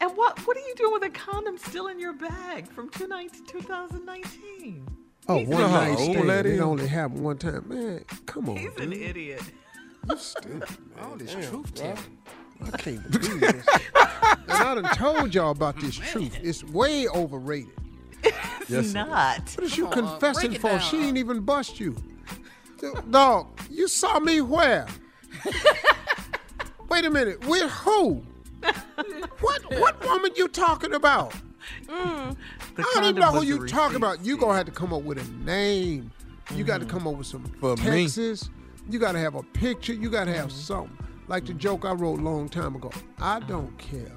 And 0.00 0.10
what 0.16 0.38
what 0.46 0.56
are 0.56 0.60
you 0.60 0.74
doing 0.76 0.92
with 0.92 1.02
a 1.04 1.10
condom 1.10 1.58
still 1.58 1.88
in 1.88 1.98
your 1.98 2.12
bag 2.12 2.70
from 2.70 2.88
2019? 2.90 4.86
Oh, 5.26 5.38
He's 5.38 5.48
one 5.48 5.60
know 5.60 5.68
how 5.68 5.80
night 5.80 5.98
old 5.98 6.12
stand. 6.12 6.28
that 6.28 6.46
It 6.46 6.52
is? 6.54 6.60
only 6.60 6.86
happened 6.86 7.24
one 7.24 7.38
time. 7.38 7.64
Man, 7.68 8.04
come 8.26 8.48
on. 8.50 8.56
He's 8.56 8.74
an 8.78 8.90
dude. 8.90 9.00
idiot. 9.02 9.42
You 10.08 10.16
stupid, 10.18 10.68
All 11.00 11.16
this 11.16 11.32
Damn, 11.32 11.50
truth 11.50 11.74
bro. 11.74 11.84
telling. 11.84 12.18
I 12.62 12.70
can't 12.76 13.10
believe 13.10 13.40
this. 13.40 13.66
and 13.68 14.52
I 14.52 14.74
done 14.74 14.94
told 14.94 15.34
y'all 15.34 15.50
about 15.50 15.80
this 15.80 15.96
truth. 15.96 16.38
It's 16.42 16.62
way 16.64 17.08
overrated. 17.08 17.70
It's 18.68 18.92
not. 18.94 19.40
What 19.56 19.64
is 19.64 19.76
you 19.76 19.86
on, 19.86 19.92
uh, 19.92 19.96
confessing 19.96 20.50
break 20.50 20.60
for? 20.60 20.68
down. 20.70 20.80
She 20.80 20.98
ain't 20.98 21.16
even 21.18 21.40
bust 21.40 21.80
you. 21.80 21.96
Dog, 23.10 23.46
you 23.70 23.88
saw 23.88 24.18
me 24.20 24.40
where? 24.40 24.86
Wait 26.88 27.04
a 27.04 27.10
minute, 27.10 27.44
with 27.46 27.70
who? 27.70 28.22
What 29.40 29.62
what 29.78 30.02
woman 30.04 30.30
you 30.36 30.48
talking 30.48 30.94
about? 30.94 31.32
Mm. 31.86 32.36
I 32.78 32.82
don't 32.94 33.04
even 33.04 33.20
know 33.20 33.32
who 33.32 33.42
you 33.42 33.66
talking 33.66 33.96
about. 33.96 34.24
You 34.24 34.36
gonna 34.36 34.54
have 34.56 34.66
to 34.66 34.72
come 34.72 34.92
up 34.92 35.02
with 35.02 35.18
a 35.18 35.44
name. 35.44 36.10
You 36.54 36.62
got 36.64 36.78
to 36.80 36.86
Mm-hmm. 36.86 36.96
come 36.98 37.06
up 37.08 37.14
with 37.16 37.26
some 37.26 37.44
For 37.60 37.74
me. 37.76 38.06
You 38.90 38.98
got 38.98 39.12
to 39.12 39.18
have 39.18 39.34
a 39.34 39.42
picture. 39.42 39.94
You 39.94 40.10
got 40.10 40.24
to 40.24 40.32
have 40.34 40.48
Mm-hmm. 40.48 40.58
something. 40.58 40.98
Like 41.26 41.46
the 41.46 41.54
joke 41.54 41.86
I 41.86 41.92
wrote 41.92 42.20
a 42.20 42.22
long 42.22 42.50
time 42.50 42.76
ago. 42.76 42.90
I 43.18 43.40
don't 43.40 43.76
care 43.78 44.12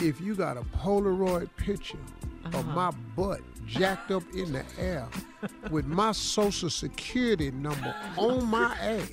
if 0.00 0.20
you 0.20 0.34
got 0.34 0.56
a 0.56 0.62
Polaroid 0.62 1.48
picture 1.56 1.98
Uh-huh. 2.44 2.58
of 2.58 2.66
my 2.68 2.90
butt 3.14 3.40
jacked 3.66 4.10
up 4.10 4.22
in 4.34 4.52
the 4.52 4.64
air 4.78 5.06
with 5.70 5.86
my 5.86 6.12
social 6.12 6.70
security 6.70 7.50
number 7.50 7.94
on 8.16 8.44
my 8.46 8.74
ass. 8.80 9.10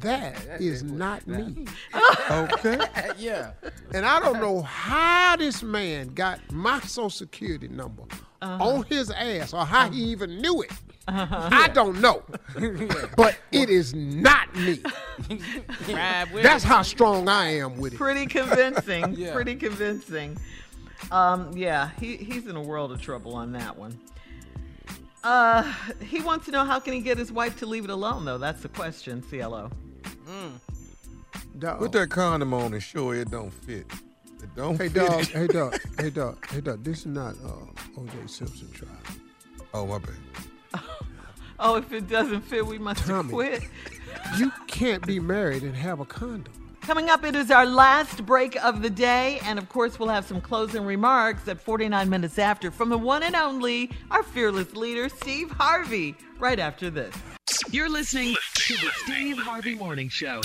That 0.00 0.36
is 0.60 0.82
not 0.82 1.26
me. 1.26 1.66
Okay. 2.30 2.78
yeah. 3.18 3.50
And 3.92 4.06
I 4.06 4.20
don't 4.20 4.40
know 4.40 4.62
how 4.62 5.36
this 5.36 5.62
man 5.62 6.08
got 6.14 6.38
my 6.52 6.78
social 6.80 7.10
security 7.10 7.68
number 7.68 8.02
Uh-huh. 8.40 8.64
on 8.68 8.82
his 8.84 9.10
ass 9.10 9.52
or 9.52 9.64
how 9.66 9.90
he 9.90 10.00
even 10.04 10.40
knew 10.40 10.62
it. 10.62 10.70
I 11.08 11.68
don't 11.72 12.00
know. 12.00 12.22
but 13.16 13.38
it 13.50 13.70
is 13.70 13.94
not 13.94 14.54
me. 14.54 14.80
That's 16.42 16.62
how 16.62 16.82
strong 16.82 17.28
I 17.28 17.56
am 17.58 17.78
with 17.78 17.94
it. 17.94 17.96
Pretty 17.96 18.26
convincing. 18.26 19.14
Yeah. 19.16 19.32
Pretty 19.32 19.56
convincing. 19.56 20.38
Um, 21.10 21.56
yeah, 21.56 21.90
he, 22.00 22.16
he's 22.16 22.46
in 22.46 22.56
a 22.56 22.62
world 22.62 22.92
of 22.92 23.00
trouble 23.00 23.34
on 23.34 23.52
that 23.52 23.76
one. 23.76 23.98
Uh, 25.24 25.72
he 26.02 26.20
wants 26.20 26.46
to 26.46 26.52
know 26.52 26.64
how 26.64 26.78
can 26.80 26.92
he 26.92 27.00
get 27.00 27.18
his 27.18 27.32
wife 27.32 27.58
to 27.58 27.66
leave 27.66 27.84
it 27.84 27.90
alone, 27.90 28.24
though. 28.24 28.38
That's 28.38 28.62
the 28.62 28.68
question, 28.68 29.22
CLO. 29.22 29.70
Put 31.60 31.92
that 31.92 32.08
condom 32.10 32.54
on 32.54 32.72
and 32.72 32.82
show 32.82 33.10
it 33.10 33.30
don't 33.30 33.50
fit. 33.50 33.86
It 34.42 34.54
don't 34.54 34.76
Hey 34.76 34.88
fit. 34.88 34.94
dog, 35.06 35.24
hey 35.26 35.46
dog, 35.48 35.78
hey 35.98 36.10
dog, 36.10 36.46
hey 36.50 36.60
dog. 36.60 36.84
This 36.84 37.00
is 37.00 37.06
not 37.06 37.34
uh, 37.44 37.98
OJ 38.00 38.30
Simpson 38.30 38.70
trial. 38.72 38.92
Oh 39.74 39.86
my 39.86 39.98
bad. 39.98 40.14
Oh, 41.60 41.74
if 41.74 41.92
it 41.92 42.06
doesn't 42.08 42.42
fit, 42.42 42.64
we 42.64 42.78
must 42.78 43.04
Tommy. 43.04 43.30
quit. 43.32 43.64
You 44.36 44.52
can't 44.68 45.04
be 45.04 45.18
married 45.18 45.64
and 45.64 45.74
have 45.74 45.98
a 45.98 46.04
condom. 46.04 46.52
Coming 46.88 47.10
up, 47.10 47.22
it 47.22 47.36
is 47.36 47.50
our 47.50 47.66
last 47.66 48.24
break 48.24 48.56
of 48.64 48.80
the 48.80 48.88
day. 48.88 49.40
And 49.44 49.58
of 49.58 49.68
course, 49.68 49.98
we'll 49.98 50.08
have 50.08 50.24
some 50.24 50.40
closing 50.40 50.86
remarks 50.86 51.46
at 51.46 51.60
49 51.60 52.08
minutes 52.08 52.38
after 52.38 52.70
from 52.70 52.88
the 52.88 52.96
one 52.96 53.22
and 53.22 53.36
only, 53.36 53.90
our 54.10 54.22
fearless 54.22 54.74
leader, 54.74 55.10
Steve 55.10 55.50
Harvey, 55.50 56.14
right 56.38 56.58
after 56.58 56.88
this. 56.88 57.14
You're 57.70 57.90
listening 57.90 58.34
to 58.54 58.72
the 58.78 58.90
Steve 59.04 59.36
Harvey 59.36 59.74
Morning 59.74 60.08
Show. 60.08 60.40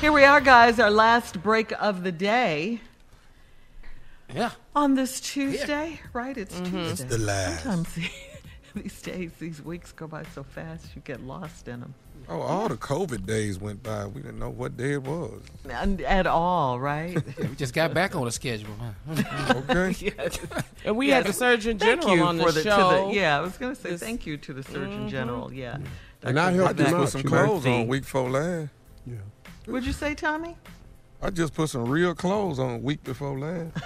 Here 0.00 0.12
we 0.12 0.22
are, 0.22 0.40
guys, 0.40 0.78
our 0.78 0.88
last 0.88 1.42
break 1.42 1.72
of 1.82 2.04
the 2.04 2.12
day. 2.12 2.80
Yeah. 4.32 4.52
On 4.76 4.94
this 4.94 5.20
Tuesday, 5.20 5.98
right? 6.12 6.38
It's 6.38 6.54
Mhm. 6.60 6.70
Tuesday. 6.70 7.04
It's 7.06 7.16
the 7.16 7.18
last. 7.18 7.64
Sometimes 7.64 8.08
these 8.76 9.02
days, 9.02 9.32
these 9.40 9.60
weeks 9.60 9.90
go 9.90 10.06
by 10.06 10.22
so 10.32 10.44
fast, 10.44 10.94
you 10.94 11.02
get 11.04 11.24
lost 11.24 11.66
in 11.66 11.80
them. 11.80 11.94
Oh, 12.28 12.40
all 12.40 12.68
the 12.68 12.76
COVID 12.76 13.26
days 13.26 13.58
went 13.58 13.82
by. 13.82 14.06
We 14.06 14.22
didn't 14.22 14.38
know 14.38 14.50
what 14.50 14.76
day 14.76 14.92
it 14.92 15.02
was. 15.02 15.42
At 15.68 16.26
all, 16.26 16.78
right? 16.80 17.16
We 17.38 17.54
just 17.56 17.74
got 17.74 17.92
back 17.94 18.14
on 18.14 18.24
the 18.24 18.30
schedule. 18.32 18.70
Huh? 19.08 19.54
okay. 19.70 20.12
yes. 20.18 20.38
And 20.84 20.96
we 20.96 21.08
Yes. 21.08 21.16
had 21.24 21.26
the 21.26 21.32
Surgeon 21.32 21.78
Thank 21.78 22.02
General 22.02 22.16
you 22.16 22.22
on 22.24 22.36
the 22.38 22.44
for 22.44 22.52
the, 22.52 22.62
to 22.62 22.68
show. 22.70 23.08
the- 23.08 23.14
yeah, 23.14 23.36
I 23.38 23.40
was 23.40 23.56
going 23.58 23.74
to 23.74 23.80
say 23.80 23.90
This- 23.90 24.00
thank 24.00 24.26
you 24.26 24.36
to 24.38 24.52
the 24.52 24.62
Surgeon 24.62 25.06
Mhm. 25.06 25.10
General. 25.10 25.52
Yeah. 25.52 25.78
And 26.22 26.38
I 26.38 26.52
helped 26.52 26.70
I 26.70 26.72
just 26.74 26.90
him 26.92 26.98
put 27.00 27.08
some 27.10 27.22
clothes 27.24 27.66
on 27.66 27.86
week 27.88 28.02
before 28.02 28.30
last. 28.30 28.70
Yeah. 29.06 29.14
What'd 29.66 29.86
you 29.86 29.92
say, 29.92 30.14
Tommy? 30.14 30.56
I 31.20 31.30
just 31.30 31.54
put 31.54 31.68
some 31.70 31.84
real 31.88 32.14
clothes 32.14 32.58
on 32.58 32.82
week 32.82 33.02
before 33.04 33.38
last. 33.38 33.76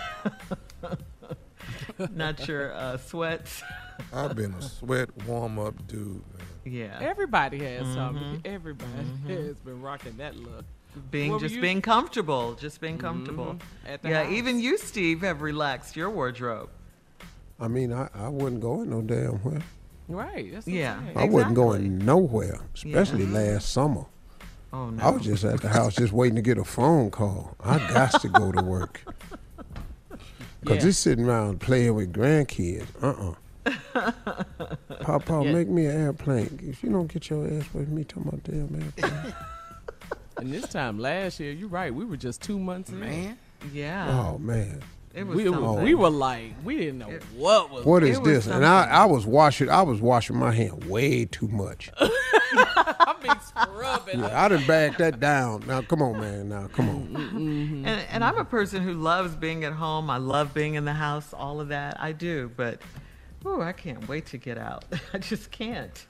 Not 2.15 2.47
your 2.47 2.75
uh, 2.75 2.97
sweats. 2.99 3.63
I've 4.13 4.37
been 4.37 4.53
a 4.55 4.63
sweat 4.63 5.09
warm 5.27 5.59
up 5.59 5.87
dude, 5.87 6.23
man. 6.37 6.47
Yeah. 6.67 6.99
Everybody 7.01 7.59
has, 7.65 7.95
Tommy. 7.95 8.21
Mhm. 8.21 8.41
Everybody 8.45 8.91
Mhm. 9.27 9.47
has 9.47 9.57
been 9.61 9.81
rocking 9.81 10.17
that 10.19 10.37
look. 10.37 10.65
Being 11.11 11.33
What 11.33 11.41
just 11.43 11.55
you- 11.55 11.61
being 11.61 11.81
comfortable, 11.83 12.55
just 12.55 12.81
being 12.81 12.99
comfortable. 12.99 13.57
Mhm. 13.87 13.99
Yeah, 14.03 14.25
house. 14.25 14.33
even 14.33 14.59
you, 14.61 14.77
Steve, 14.79 15.21
have 15.21 15.43
relaxed 15.43 15.95
your 15.95 16.11
wardrobe. 16.11 16.69
I 17.61 17.69
mean, 17.69 17.93
I, 17.93 18.09
I 18.15 18.29
wasn't 18.29 18.61
going 18.63 18.91
no 18.91 19.01
damn 19.03 19.35
where. 19.45 19.61
Right. 20.09 20.53
That's 20.53 20.67
Yeah. 20.67 20.97
I'm 20.99 21.05
saying. 21.15 21.19
I 21.19 21.25
wasn't 21.25 21.55
going 21.55 21.99
nowhere, 21.99 22.61
especially 22.75 23.27
last 23.27 23.71
summer. 23.71 24.07
Oh 24.73 24.91
no. 24.91 25.03
I 25.03 25.11
was 25.11 25.23
just 25.23 25.45
at 25.45 25.61
the 25.61 25.69
house 25.69 25.95
just 25.95 26.13
waiting 26.13 26.37
to 26.37 26.43
get 26.43 26.59
a 26.59 26.65
phone 26.65 27.11
call. 27.11 27.57
I 27.61 27.79
got 27.79 28.21
to 28.21 28.29
go 28.29 28.51
to 28.53 28.63
work. 28.63 29.03
Because 30.61 30.77
Yeah. 30.83 30.91
just 30.91 31.03
sitting 31.03 31.27
around 31.27 31.61
playing 31.61 31.95
with 31.95 32.13
grandkids, 32.13 32.87
uh-uh. 33.01 33.35
Papa, 35.01 35.43
Yeah. 35.45 35.53
make 35.53 35.69
me 35.69 35.87
an 35.87 36.01
airplane. 36.01 36.59
If 36.63 36.83
you 36.83 36.91
don't 36.91 37.13
get 37.13 37.29
your 37.31 37.47
ass 37.47 37.65
with 37.73 37.89
me, 37.89 38.05
talking 38.05 38.29
about 38.29 38.43
damn 38.45 38.83
airplane. 38.83 39.35
And 40.39 40.53
this 40.53 40.69
time 40.69 40.99
last 40.99 41.41
year, 41.41 41.51
you're 41.51 41.71
right. 41.71 41.95
We 41.95 42.05
were 42.05 42.19
just 42.19 42.43
two 42.43 42.59
months 42.59 42.91
in. 42.91 43.01
Man. 43.01 43.39
Yeah. 43.73 44.07
oh, 44.35 44.37
man. 44.37 44.83
It 45.15 45.27
was 45.27 45.35
We, 45.35 45.49
were, 45.49 45.57
something. 45.57 45.83
we 45.83 45.95
were 45.95 46.11
like, 46.11 46.53
we 46.63 46.77
didn't 46.77 46.99
know 46.99 47.19
what 47.35 47.71
was. 47.71 47.87
What 47.87 48.03
is 48.03 48.19
it 48.19 48.21
was 48.23 48.45
this? 48.45 48.47
And 48.47 48.63
I. 48.67 48.85
I 48.85 49.05
was 49.07 49.25
washing 49.25 49.71
I 49.71 49.81
was 49.81 49.99
washing 50.03 50.37
my 50.37 50.53
hand 50.53 50.85
way 50.85 51.25
too 51.25 51.49
much. 51.49 51.91
I 52.01 53.15
be 53.23 53.31
scrubbing. 53.47 54.21
Yeah, 54.21 54.45
I 54.45 54.49
done 54.49 54.67
bagged 54.67 54.99
that 54.99 55.21
down. 55.21 55.65
Now 55.67 55.81
come 55.81 56.03
on, 56.03 56.21
man. 56.21 56.51
Now 56.51 56.69
come 56.69 56.89
on. 56.91 57.07
Mm-hmm. 57.07 57.87
And, 57.87 58.07
and 58.11 58.23
I'm 58.23 58.37
a 58.37 58.45
person 58.45 58.83
who 58.83 58.93
loves 58.93 59.35
being 59.37 59.65
at 59.65 59.73
home. 59.73 60.11
I 60.11 60.19
love 60.19 60.53
being 60.53 60.75
in 60.75 60.85
the 60.85 60.93
house, 60.93 61.33
all 61.33 61.63
of 61.63 61.69
that. 61.69 61.99
I 61.99 62.13
do. 62.13 62.51
But, 62.55 62.83
ooh, 63.47 63.63
I 63.63 63.73
can't 63.73 64.07
wait 64.09 64.27
to 64.27 64.39
get 64.39 64.59
out. 64.59 64.85
I 65.13 65.19
just 65.19 65.51
can't. 65.51 66.07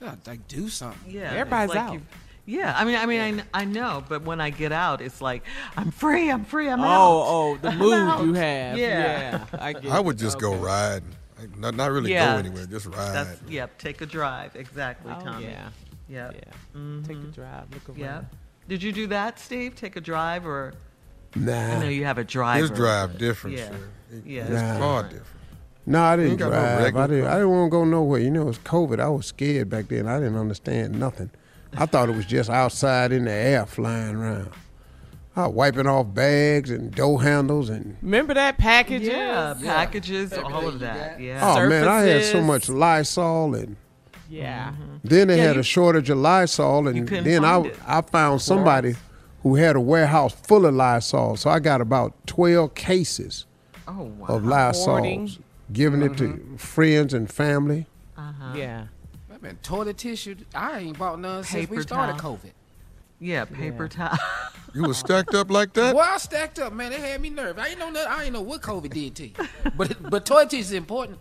Yeah, 0.00 0.14
like 0.26 0.46
do 0.48 0.68
something. 0.68 1.10
Yeah. 1.10 1.32
Everybody's 1.32 1.70
like 1.74 1.78
out. 1.78 1.94
you- 1.94 2.02
yeah. 2.48 2.74
I 2.76 2.84
mean, 2.84 2.96
I 2.96 3.06
mean, 3.06 3.44
I, 3.54 3.62
I 3.62 3.64
know. 3.64 4.04
But 4.08 4.22
when 4.22 4.40
I 4.40 4.50
get 4.50 4.70
out, 4.70 5.00
it's 5.00 5.20
like, 5.20 5.42
I'm 5.76 5.90
free. 5.90 6.30
I'm 6.30 6.44
free. 6.44 6.68
I'm 6.68 6.80
out. 6.80 6.86
Oh, 6.86 7.24
oh, 7.26 7.56
the 7.56 7.68
I'm 7.70 7.78
mood 7.78 7.94
out. 7.94 8.24
you 8.24 8.34
have. 8.34 8.78
Yeah. 8.78 9.44
Yeah. 9.50 9.58
I, 9.58 9.72
get 9.74 9.90
I 9.90 9.98
would 9.98 10.16
just 10.18 10.38
go 10.38 10.52
Okay. 10.52 10.62
riding. 10.62 11.08
Like, 11.40 11.58
not, 11.58 11.74
not 11.74 11.90
really 11.90 12.12
Yeah. 12.12 12.34
go 12.34 12.38
anywhere, 12.38 12.66
just 12.66 12.86
ride. 12.86 13.12
That's, 13.14 13.42
yep. 13.48 13.76
Take 13.78 14.00
a 14.00 14.06
drive. 14.06 14.54
Exactly, 14.54 15.12
Oh, 15.16 15.24
Tommy. 15.24 15.46
yeah. 15.46 15.68
Yep. 16.08 16.34
Yeah. 16.36 16.78
Mhm. 16.80 17.06
Take 17.06 17.16
a 17.16 17.20
drive. 17.34 17.64
Look 17.72 17.88
around. 17.88 17.98
Yep. 17.98 18.34
Did 18.68 18.82
you 18.82 18.92
do 18.92 19.06
that, 19.08 19.38
Steve? 19.40 19.74
Take 19.74 19.96
a 19.96 20.00
drive 20.00 20.46
or? 20.46 20.72
Nah. 21.34 21.52
I 21.52 21.74
Nah. 21.74 21.80
know 21.80 21.88
you 21.88 22.04
have 22.04 22.18
a 22.18 22.24
driver. 22.24 22.60
His 22.60 22.70
drive 22.70 23.18
different, 23.18 23.56
Yeah. 23.58 23.68
sir. 23.70 23.88
It- 24.12 24.26
Yeah. 24.26 24.42
His 24.44 24.62
Nah. 24.62 24.78
car 24.78 25.02
different. 25.02 25.26
No, 25.86 26.02
I 26.02 26.16
didn't 26.16 26.30
ain't 26.32 26.38
got 26.40 26.50
no 26.52 26.58
drive. 26.58 26.96
I 26.96 27.06
didn't. 27.06 27.26
I 27.26 27.34
didn't 27.34 27.50
want 27.50 27.66
to 27.66 27.70
go 27.70 27.84
nowhere. 27.84 28.20
You 28.20 28.30
know, 28.30 28.42
it 28.42 28.46
was 28.46 28.58
COVID. 28.58 28.98
I 29.00 29.08
was 29.08 29.26
scared 29.26 29.70
back 29.70 29.88
then. 29.88 30.08
I 30.08 30.18
didn't 30.18 30.36
understand 30.36 30.98
nothing. 30.98 31.30
I 31.76 31.86
thought 31.86 32.08
it 32.08 32.16
was 32.16 32.26
just 32.26 32.48
outside 32.50 33.12
in 33.12 33.24
the 33.26 33.32
air 33.32 33.66
flying 33.66 34.16
around. 34.16 34.50
I 35.36 35.46
was 35.46 35.54
wiping 35.54 35.86
off 35.86 36.12
bags 36.14 36.70
and 36.70 36.90
door 36.94 37.22
handles 37.22 37.68
and. 37.68 37.96
Remember 38.02 38.32
that 38.34 38.56
packages? 38.58 39.08
Yeah, 39.08 39.54
packages, 39.62 40.32
all 40.32 40.66
of 40.66 40.80
that. 40.80 41.20
Yeah. 41.20 41.40
Oh 41.42 41.68
man, 41.68 41.86
I 41.86 42.00
had 42.02 42.24
so 42.24 42.40
much 42.40 42.68
Lysol 42.68 43.54
and. 43.54 43.76
Yeah. 44.28 44.70
Mm-hmm. 44.70 44.82
Then 45.04 45.28
they 45.28 45.36
Yeah, 45.36 45.44
had 45.44 45.54
you- 45.56 45.60
a 45.60 45.64
shortage 45.64 46.10
of 46.10 46.18
Lysol, 46.18 46.88
and 46.88 47.06
then 47.08 47.44
I 47.44 47.60
it. 47.60 47.78
I 47.86 48.00
found 48.00 48.40
somebody 48.42 48.94
who 49.42 49.54
had 49.56 49.76
a 49.76 49.80
warehouse 49.80 50.32
full 50.32 50.66
of 50.66 50.74
Lysol, 50.74 51.36
so 51.36 51.48
I 51.50 51.60
got 51.60 51.80
about 51.80 52.14
twelve 52.26 52.74
cases 52.74 53.44
Oh 53.86 54.04
wow. 54.18 54.26
of 54.28 54.44
Lysol, 54.44 54.94
Hoarding. 54.96 55.30
Giving 55.72 56.02
it 56.02 56.16
to 56.18 56.56
friends 56.58 57.14
and 57.14 57.30
family. 57.30 57.86
Uh-huh. 58.16 58.54
Yeah. 58.56 58.86
I 59.32 59.38
mean, 59.38 59.58
toilet 59.62 59.98
tissue. 59.98 60.36
I 60.54 60.78
ain't 60.80 60.98
bought 60.98 61.20
none 61.20 61.44
since 61.44 61.68
we 61.68 61.82
started 61.82 62.18
towel. 62.18 62.38
COVID. 62.38 62.52
Yeah, 63.20 63.44
paper 63.44 63.88
towel. 63.88 64.16
You 64.74 64.82
was 64.82 64.98
stacked 64.98 65.34
up 65.34 65.50
like 65.50 65.72
that? 65.74 65.94
Well, 65.94 66.04
I 66.06 66.18
stacked 66.18 66.58
up, 66.58 66.70
man. 66.74 66.92
It 66.92 66.98
had 67.00 67.18
me 67.22 67.30
nervous. 67.30 67.64
I 67.64 67.68
ain't 67.68 67.78
know 67.78 67.88
nothing. 67.88 68.12
I 68.12 68.24
ain't 68.24 68.34
know 68.34 68.42
what 68.42 68.60
COVID 68.60 68.92
did 68.92 69.14
to 69.14 69.26
you. 69.28 69.32
But 69.76 70.10
but 70.10 70.26
toilet 70.26 70.50
tissue 70.50 70.60
is 70.60 70.72
important. 70.72 71.18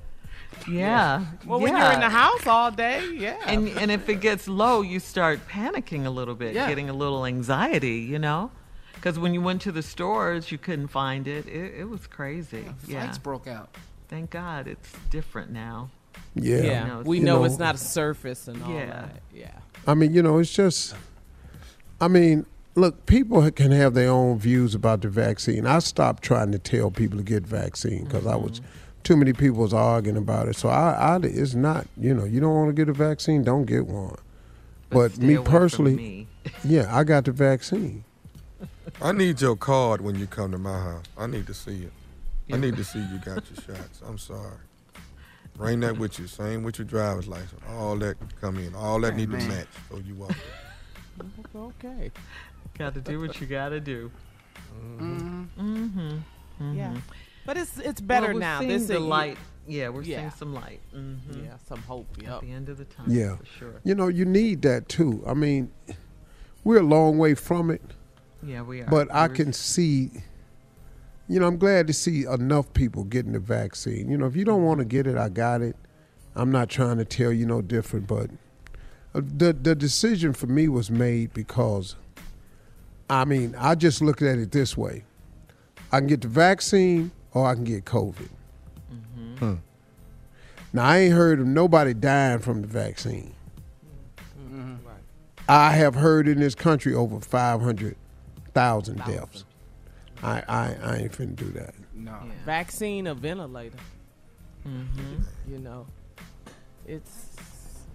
yeah. 0.67 1.23
Well, 1.45 1.61
when 1.61 1.77
you're 1.77 1.91
in 1.93 2.01
the 2.01 2.09
house 2.09 2.45
all 2.47 2.69
day, 2.71 3.07
yeah. 3.13 3.37
and 3.45 3.69
and 3.69 3.91
if 3.91 4.09
it 4.09 4.19
gets 4.19 4.49
low, 4.49 4.81
you 4.81 4.99
start 4.99 5.47
panicking 5.47 6.05
a 6.05 6.09
little 6.09 6.35
bit, 6.35 6.53
Yeah. 6.53 6.67
getting 6.67 6.89
a 6.89 6.93
little 6.93 7.25
anxiety, 7.25 7.99
you 7.99 8.19
know, 8.19 8.51
because 8.95 9.17
when 9.17 9.33
you 9.33 9.41
went 9.41 9.61
to 9.61 9.71
the 9.71 9.83
stores, 9.83 10.51
you 10.51 10.57
couldn't 10.57 10.87
find 10.89 11.25
it. 11.25 11.47
It, 11.47 11.75
it 11.79 11.89
was 11.89 12.07
crazy. 12.07 12.65
Yeah. 12.87 13.05
Fights 13.05 13.19
broke 13.19 13.47
out. 13.47 13.69
Thank 14.07 14.29
God 14.29 14.67
it's 14.67 14.91
different 15.09 15.51
now. 15.51 15.89
Yeah, 16.33 16.57
yeah, 16.57 16.81
You 16.81 16.87
know, 16.87 17.01
we 17.01 17.19
know, 17.19 17.39
know- 17.39 17.43
it's 17.45 17.59
not 17.59 17.75
a 17.75 17.77
surface 17.99 18.47
and 18.47 18.61
all 18.63 18.71
Yeah. 18.71 18.85
that. 18.85 19.21
Yeah. 19.33 19.51
I 19.87 19.93
mean, 19.93 20.13
you 20.13 20.21
know, 20.21 20.39
it's 20.39 20.53
just. 20.53 20.95
I 22.01 22.07
mean, 22.07 22.45
look, 22.75 23.05
people 23.05 23.49
can 23.51 23.71
have 23.71 23.93
their 23.93 24.09
own 24.09 24.37
views 24.37 24.75
about 24.75 25.01
the 25.01 25.09
vaccine. 25.09 25.65
I 25.65 25.79
stopped 25.79 26.23
trying 26.23 26.51
to 26.51 26.59
tell 26.59 26.91
people 26.91 27.17
to 27.17 27.23
get 27.23 27.43
vaccine 27.43 28.03
because 28.05 28.25
I 28.25 28.35
was 28.35 28.59
mm-hmm. 28.59 28.69
too 29.03 29.15
many 29.15 29.33
people 29.33 29.61
was 29.61 29.73
arguing 29.73 30.17
about 30.17 30.47
it. 30.49 30.55
So 30.55 30.69
I, 30.69 30.91
I, 30.91 31.19
it's 31.23 31.53
not, 31.53 31.87
you 31.97 32.13
know, 32.13 32.25
you 32.25 32.39
don't 32.39 32.53
want 32.53 32.69
to 32.69 32.73
get 32.73 32.89
a 32.89 32.93
vaccine, 32.93 33.43
don't 33.43 33.65
get 33.65 33.87
one. 33.87 34.17
But, 34.89 35.13
stay 35.13 35.25
me 35.25 35.37
personally, 35.37 35.95
me. 35.95 36.27
yeah, 36.63 36.95
I 36.95 37.03
got 37.03 37.25
the 37.25 37.31
vaccine. 37.31 38.03
I 39.01 39.11
need 39.11 39.41
your 39.41 39.55
card 39.55 40.01
when 40.01 40.15
you 40.15 40.27
come 40.27 40.51
to 40.51 40.57
my 40.57 40.79
house. 40.79 41.05
I 41.17 41.27
need 41.27 41.47
to 41.47 41.53
see 41.53 41.83
it. 41.83 41.93
I 42.51 42.57
need 42.57 42.75
to 42.77 42.83
see 42.83 42.99
you 42.99 43.17
got 43.19 43.43
your 43.49 43.75
shots. 43.75 44.01
I'm 44.05 44.17
sorry. 44.17 44.57
Bring 45.57 45.79
that 45.81 45.97
with 45.97 46.19
you. 46.19 46.27
Same 46.27 46.63
with 46.63 46.77
your 46.77 46.85
driver's 46.85 47.27
license. 47.27 47.61
All 47.69 47.95
that 47.97 48.17
come 48.41 48.57
in. 48.57 48.75
All 48.75 48.99
that 49.01 49.13
Hey, 49.13 49.25
need 49.25 49.31
to 49.31 49.47
match. 49.47 49.67
So 49.89 49.97
you 49.97 50.15
walk. 50.15 50.35
Okay. 51.55 52.11
Got 52.77 52.93
to 52.95 53.01
do 53.01 53.19
what 53.21 53.39
you 53.39 53.47
got 53.47 53.69
to 53.69 53.79
do. 53.79 54.11
Mm-hmm. 54.99 55.43
Mhm. 55.59 56.21
Yeah. 56.75 56.95
But 57.45 57.57
it's 57.57 57.77
it's 57.79 58.01
better 58.01 58.27
Well, 58.29 58.39
now. 58.39 58.59
This 58.61 58.87
the 58.87 58.95
is- 58.97 59.01
light. 59.01 59.37
Yeah, 59.67 59.89
we're 59.89 60.03
Yeah. 60.03 60.19
seeing 60.19 60.31
some 60.31 60.53
light. 60.53 60.79
Mhm. 60.95 61.45
Yeah, 61.45 61.57
some 61.67 61.79
hope. 61.83 62.07
At 62.27 62.41
the 62.41 62.51
end 62.51 62.69
of 62.69 62.77
the 62.77 62.85
time. 62.85 63.05
Yeah. 63.09 63.37
for 63.37 63.45
sure. 63.45 63.73
You 63.83 63.95
know, 63.95 64.09
you 64.09 64.23
need 64.25 64.61
that 64.63 64.87
too. 64.89 65.23
I 65.25 65.33
mean, 65.33 65.71
we're 66.63 66.79
a 66.79 66.83
long 66.83 67.17
way 67.17 67.33
from 67.33 67.71
it. 67.71 67.81
Yeah, 68.43 68.61
we 68.61 68.81
are. 68.81 68.85
But 68.87 69.09
I 69.11 69.25
We're- 69.27 69.35
can 69.37 69.53
see, 69.53 70.11
you 71.27 71.39
know, 71.39 71.47
I'm 71.47 71.57
glad 71.57 71.87
to 71.87 71.93
see 71.93 72.25
enough 72.25 72.73
people 72.73 73.03
getting 73.03 73.33
the 73.33 73.39
vaccine. 73.39 74.09
You 74.09 74.17
know, 74.17 74.25
if 74.25 74.35
you 74.35 74.45
don't 74.45 74.63
want 74.63 74.79
to 74.79 74.85
get 74.85 75.07
it, 75.07 75.17
I 75.17 75.29
got 75.29 75.61
it. 75.61 75.75
I'm 76.35 76.51
not 76.51 76.69
trying 76.69 76.97
to 76.97 77.05
tell 77.05 77.31
you 77.31 77.45
no 77.45 77.61
different, 77.61 78.07
but 78.07 78.29
uh, 79.13 79.21
the 79.23 79.53
the 79.53 79.75
decision 79.75 80.33
for 80.33 80.47
me 80.47 80.67
was 80.67 80.91
made 80.91 81.33
because, 81.33 81.95
I 83.09 83.25
mean, 83.25 83.55
I 83.57 83.75
just 83.75 84.01
looked 84.01 84.21
at 84.21 84.37
it 84.37 84.51
this 84.51 84.75
way: 84.75 85.03
I 85.91 85.99
can 85.99 86.07
get 86.07 86.21
the 86.21 86.27
vaccine 86.27 87.11
or 87.33 87.47
I 87.47 87.55
can 87.55 87.63
get 87.63 87.85
COVID. 87.85 88.29
Hmm. 89.39 89.55
Now 90.73 90.85
I 90.85 90.97
ain't 90.97 91.13
heard 91.13 91.39
of 91.39 91.47
nobody 91.47 91.93
dying 91.93 92.39
from 92.39 92.61
the 92.61 92.67
vaccine. 92.67 93.33
I 95.47 95.71
have 95.71 95.95
heard 95.95 96.27
in 96.27 96.39
this 96.39 96.55
country 96.55 96.93
over 96.93 97.19
five 97.19 97.61
hundred 97.61 97.95
thousand 98.53 99.03
deaths. 99.05 99.44
I, 100.25 100.43
I 100.47 100.77
I 100.83 100.95
ain't 100.97 101.11
finna 101.11 101.35
do 101.35 101.49
that. 101.51 101.73
No. 101.93 102.17
Vaccine 102.45 103.07
or 103.07 103.13
ventilator. 103.13 103.77
Mm-hmm. 104.67 105.51
You 105.51 105.59
know, 105.59 105.87
it's 106.85 107.35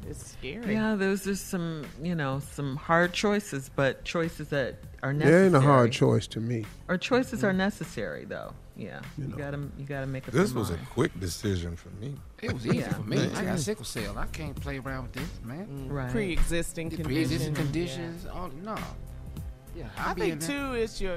it's 0.09 0.31
scary. 0.33 0.73
Yeah, 0.75 0.95
those 0.95 1.27
are 1.27 1.35
some, 1.37 1.85
you 2.03 2.15
know, 2.15 2.41
some 2.53 2.77
hard 2.77 3.13
choices, 3.13 3.71
but 3.75 4.03
choices 4.05 4.49
that 4.49 4.77
are 5.03 5.11
It 5.11 5.15
necessary. 5.15 5.47
ain't 5.47 5.55
a 5.57 5.61
hard 5.61 5.93
choice 5.93 6.27
to 6.29 6.41
me. 6.41 6.65
Or 6.89 6.97
choices 6.97 7.45
are 7.45 7.53
necessary, 7.53 8.25
though. 8.25 8.55
Yeah, 8.77 9.01
you, 9.19 9.27
gotta 9.27 9.59
you 9.77 9.85
gotta 9.85 10.07
make 10.07 10.27
up 10.27 10.33
This 10.33 10.53
your 10.53 10.61
was 10.61 10.71
a 10.71 10.79
quick 10.91 11.19
decision 11.21 11.77
for 11.77 11.91
me. 12.01 12.15
It 12.41 12.51
was 12.55 12.67
easy 12.67 12.79
Yeah. 12.79 12.95
for 12.95 13.03
me. 13.03 13.17
Man. 13.17 13.37
I 13.37 13.45
got 13.45 13.59
sickle 13.59 13.85
cell. 13.85 14.17
I 14.17 14.25
can't 14.27 14.59
play 14.59 14.79
around 14.79 15.03
with 15.03 15.13
this, 15.13 15.41
man. 15.45 15.87
Right. 15.91 16.11
pre-existing 16.11 16.89
The 16.89 16.97
conditions, 16.97 17.29
Pre-existing 17.29 17.55
yeah. 17.57 17.63
conditions. 17.63 18.27
Oh 18.33 18.51
no. 18.65 18.77
Yeah, 19.77 19.85
I 19.97 20.09
I'll 20.09 20.15
be 20.15 20.23
think 20.23 20.41
too 20.43 20.73
it's 20.75 21.01
your 21.01 21.17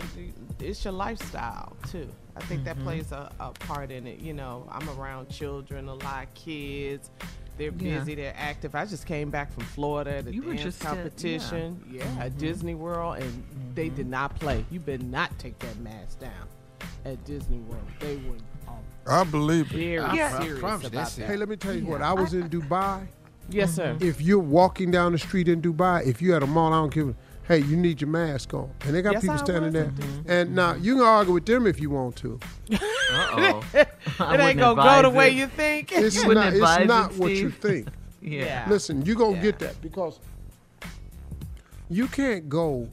it's 0.59 0.83
your 0.83 0.93
lifestyle 0.93 1.75
too. 1.91 2.07
I 2.35 2.41
think 2.41 2.63
that 2.65 2.77
Mhm. 2.77 2.83
plays 2.83 3.11
a, 3.11 3.31
a 3.39 3.51
part 3.51 3.91
in 3.91 4.07
it. 4.07 4.19
You 4.19 4.33
know, 4.33 4.67
I'm 4.71 4.87
around 4.99 5.29
children, 5.29 5.87
a 5.87 5.93
lot 5.95 6.23
of 6.23 6.33
kids. 6.33 7.09
They're 7.57 7.71
Yeah. 7.77 7.99
busy, 7.99 8.15
they're 8.15 8.33
active. 8.35 8.73
I 8.73 8.85
just 8.85 9.05
came 9.05 9.29
back 9.29 9.51
from 9.53 9.63
Florida 9.65 10.17
at 10.17 10.27
a 10.27 10.33
You 10.33 10.41
were 10.41 10.53
dance 10.53 10.63
just 10.63 10.81
at- 10.83 10.89
yeah. 10.89 10.95
competition. 11.03 11.83
yeah, 11.91 12.03
at 12.19 12.33
Mhm. 12.33 12.37
Disney 12.39 12.73
World, 12.75 13.17
and 13.21 13.43
they 13.75 13.87
Mm-hmm. 13.87 13.95
did 13.95 14.07
not 14.07 14.39
play. 14.39 14.65
You 14.71 14.79
better 14.79 15.03
not 15.03 15.37
take 15.37 15.59
that 15.59 15.79
mask 15.79 16.19
down 16.19 16.31
at 17.05 17.23
Disney 17.25 17.59
World. 17.59 17.83
They 17.99 18.15
were 18.17 18.35
um, 18.67 18.77
I 19.05 19.23
believe 19.25 19.67
it. 19.67 19.77
very 19.77 20.17
Yeah. 20.17 20.39
serious 20.39 20.59
promise 20.59 20.87
about 20.87 21.11
that. 21.11 21.25
Hey, 21.27 21.35
let 21.37 21.49
me 21.49 21.55
tell 21.57 21.73
you 21.75 21.85
what. 21.85 22.01
I 22.01 22.13
was 22.13 22.33
in 22.33 22.49
Dubai. 22.49 23.07
Yes, 23.49 23.73
sir. 23.75 23.97
If 23.99 24.21
you're 24.21 24.39
walking 24.39 24.89
down 24.89 25.11
the 25.11 25.17
street 25.19 25.47
in 25.49 25.61
Dubai, 25.61 26.05
if 26.07 26.21
you're 26.21 26.35
at 26.37 26.43
a 26.43 26.47
mall, 26.47 26.71
I 26.73 26.77
don't 26.77 26.93
give. 26.93 27.09
a 27.09 27.15
Hey, 27.45 27.59
you 27.59 27.75
need 27.75 27.99
your 27.99 28.09
mask 28.09 28.53
on, 28.53 28.71
and 28.85 28.95
they 28.95 29.01
got 29.01 29.13
Yes, 29.13 29.21
people 29.23 29.35
I 29.35 29.43
standing 29.43 29.63
was 29.65 29.73
there. 29.73 29.83
in 29.83 30.23
And 30.27 30.55
now 30.55 30.75
you 30.75 30.95
can 30.95 31.03
argue 31.03 31.33
with 31.33 31.45
them 31.45 31.67
if 31.67 31.79
you 31.79 31.89
want 31.89 32.15
to. 32.17 32.39
Uh-oh. 32.71 33.63
it 33.73 33.87
ain't 34.39 34.59
gonna 34.59 34.81
go 34.81 35.01
the 35.01 35.09
way 35.09 35.29
you 35.31 35.47
think. 35.47 35.91
It's 35.91 36.15
You 36.15 36.27
wouldn't 36.27 36.55
It's 36.55 36.85
not 36.87 37.11
it, 37.11 37.17
what 37.17 37.31
you 37.31 37.49
think. 37.49 37.87
Yeah. 38.25 38.65
Listen, 38.69 39.05
you 39.05 39.15
gonna 39.15 39.35
Yeah. 39.35 39.41
get 39.41 39.59
that 39.59 39.81
because 39.81 40.17
you 41.89 42.07
can't 42.07 42.47
go 42.47 42.87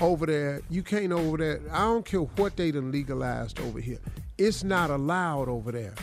over 0.00 0.26
there. 0.26 0.62
You 0.68 0.82
can't 0.82 1.12
over 1.12 1.36
there. 1.36 1.60
I 1.70 1.84
don't 1.84 2.04
care 2.04 2.20
what 2.22 2.56
they 2.56 2.72
done 2.72 2.90
legalized 2.90 3.60
over 3.60 3.78
here. 3.78 3.98
It's 4.36 4.64
not 4.64 4.90
allowed 4.90 5.48
over 5.48 5.70
there. 5.70 5.94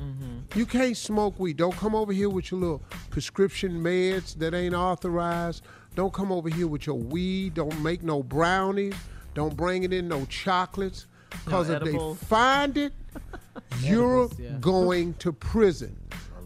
Mm-hmm. 0.00 0.58
You 0.58 0.64
can't 0.64 0.96
smoke 0.96 1.38
weed. 1.38 1.58
Don't 1.58 1.76
come 1.76 1.94
over 1.94 2.12
here 2.14 2.30
with 2.30 2.50
your 2.50 2.60
little 2.60 2.82
prescription 3.10 3.82
meds 3.82 4.34
that 4.38 4.54
ain't 4.54 4.74
authorized. 4.74 5.62
Don't 5.94 6.12
come 6.12 6.32
over 6.32 6.48
here 6.48 6.66
with 6.66 6.86
your 6.86 6.96
weed. 6.98 7.54
Don't 7.54 7.82
make 7.82 8.02
no 8.02 8.22
brownies. 8.22 8.94
Don't 9.34 9.56
bring 9.56 9.82
it 9.82 9.92
in 9.92 10.08
no 10.08 10.24
chocolates. 10.26 11.06
Because 11.44 11.70
if 11.70 11.76
edibles. 11.82 12.18
they 12.20 12.26
find 12.26 12.76
it, 12.76 12.92
you're 13.80 14.24
Edibles, 14.24 14.38
yeah. 14.38 14.56
going 14.60 15.14
to 15.14 15.32
prison. 15.32 15.96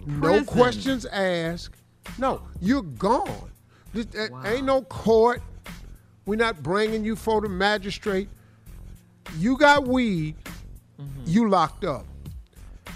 No 0.06 0.44
questions 0.44 1.06
asked. 1.06 1.74
No, 2.18 2.42
you're 2.60 2.82
gone. 2.82 3.50
This, 3.92 4.06
uh, 4.16 4.28
Ain't 4.44 4.64
no 4.66 4.82
court. 4.82 5.42
We're 6.26 6.36
not 6.36 6.62
bringing 6.62 7.04
you 7.04 7.16
for 7.16 7.40
the 7.40 7.48
magistrate. 7.48 8.28
You 9.38 9.56
got 9.58 9.86
weed, 9.86 10.34
Mm-hmm. 11.00 11.22
you 11.26 11.50
locked 11.50 11.84
up. 11.84 12.06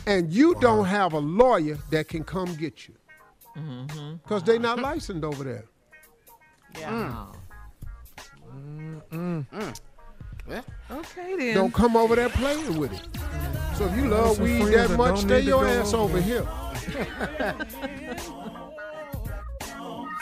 And 0.07 0.33
you 0.33 0.55
don't 0.61 0.87
have 0.87 1.13
a 1.13 1.19
lawyer 1.19 1.77
that 1.91 2.09
can 2.09 2.25
come 2.25 2.55
get 2.55 2.89
you. 2.89 2.95
Mm-hmm. 3.57 4.15
Because 4.23 4.43
they 4.45 4.59
not 4.59 4.79
licensed 4.83 5.23
over 5.23 5.45
there. 5.45 5.67
Yeah. 6.79 7.27
Mm. 8.53 9.03
Mm. 9.11 9.47
Mm. 9.53 9.81
Well, 10.47 10.65
Okay 10.91 11.37
then. 11.37 11.55
Don't 11.55 11.73
come 11.73 11.97
over 11.97 12.17
there 12.17 12.29
playing 12.29 12.79
with 12.79 12.93
it. 12.93 13.07
So 13.77 13.87
if 13.87 13.97
you 13.97 14.09
love 14.09 14.41
weed 14.41 14.65
that 14.65 14.89
that 14.89 14.97
much, 14.97 15.21
stay 15.21 15.41
your 15.41 15.67
ass 15.67 15.95
over 15.95 16.19
over 16.19 16.21
here. 16.21 16.47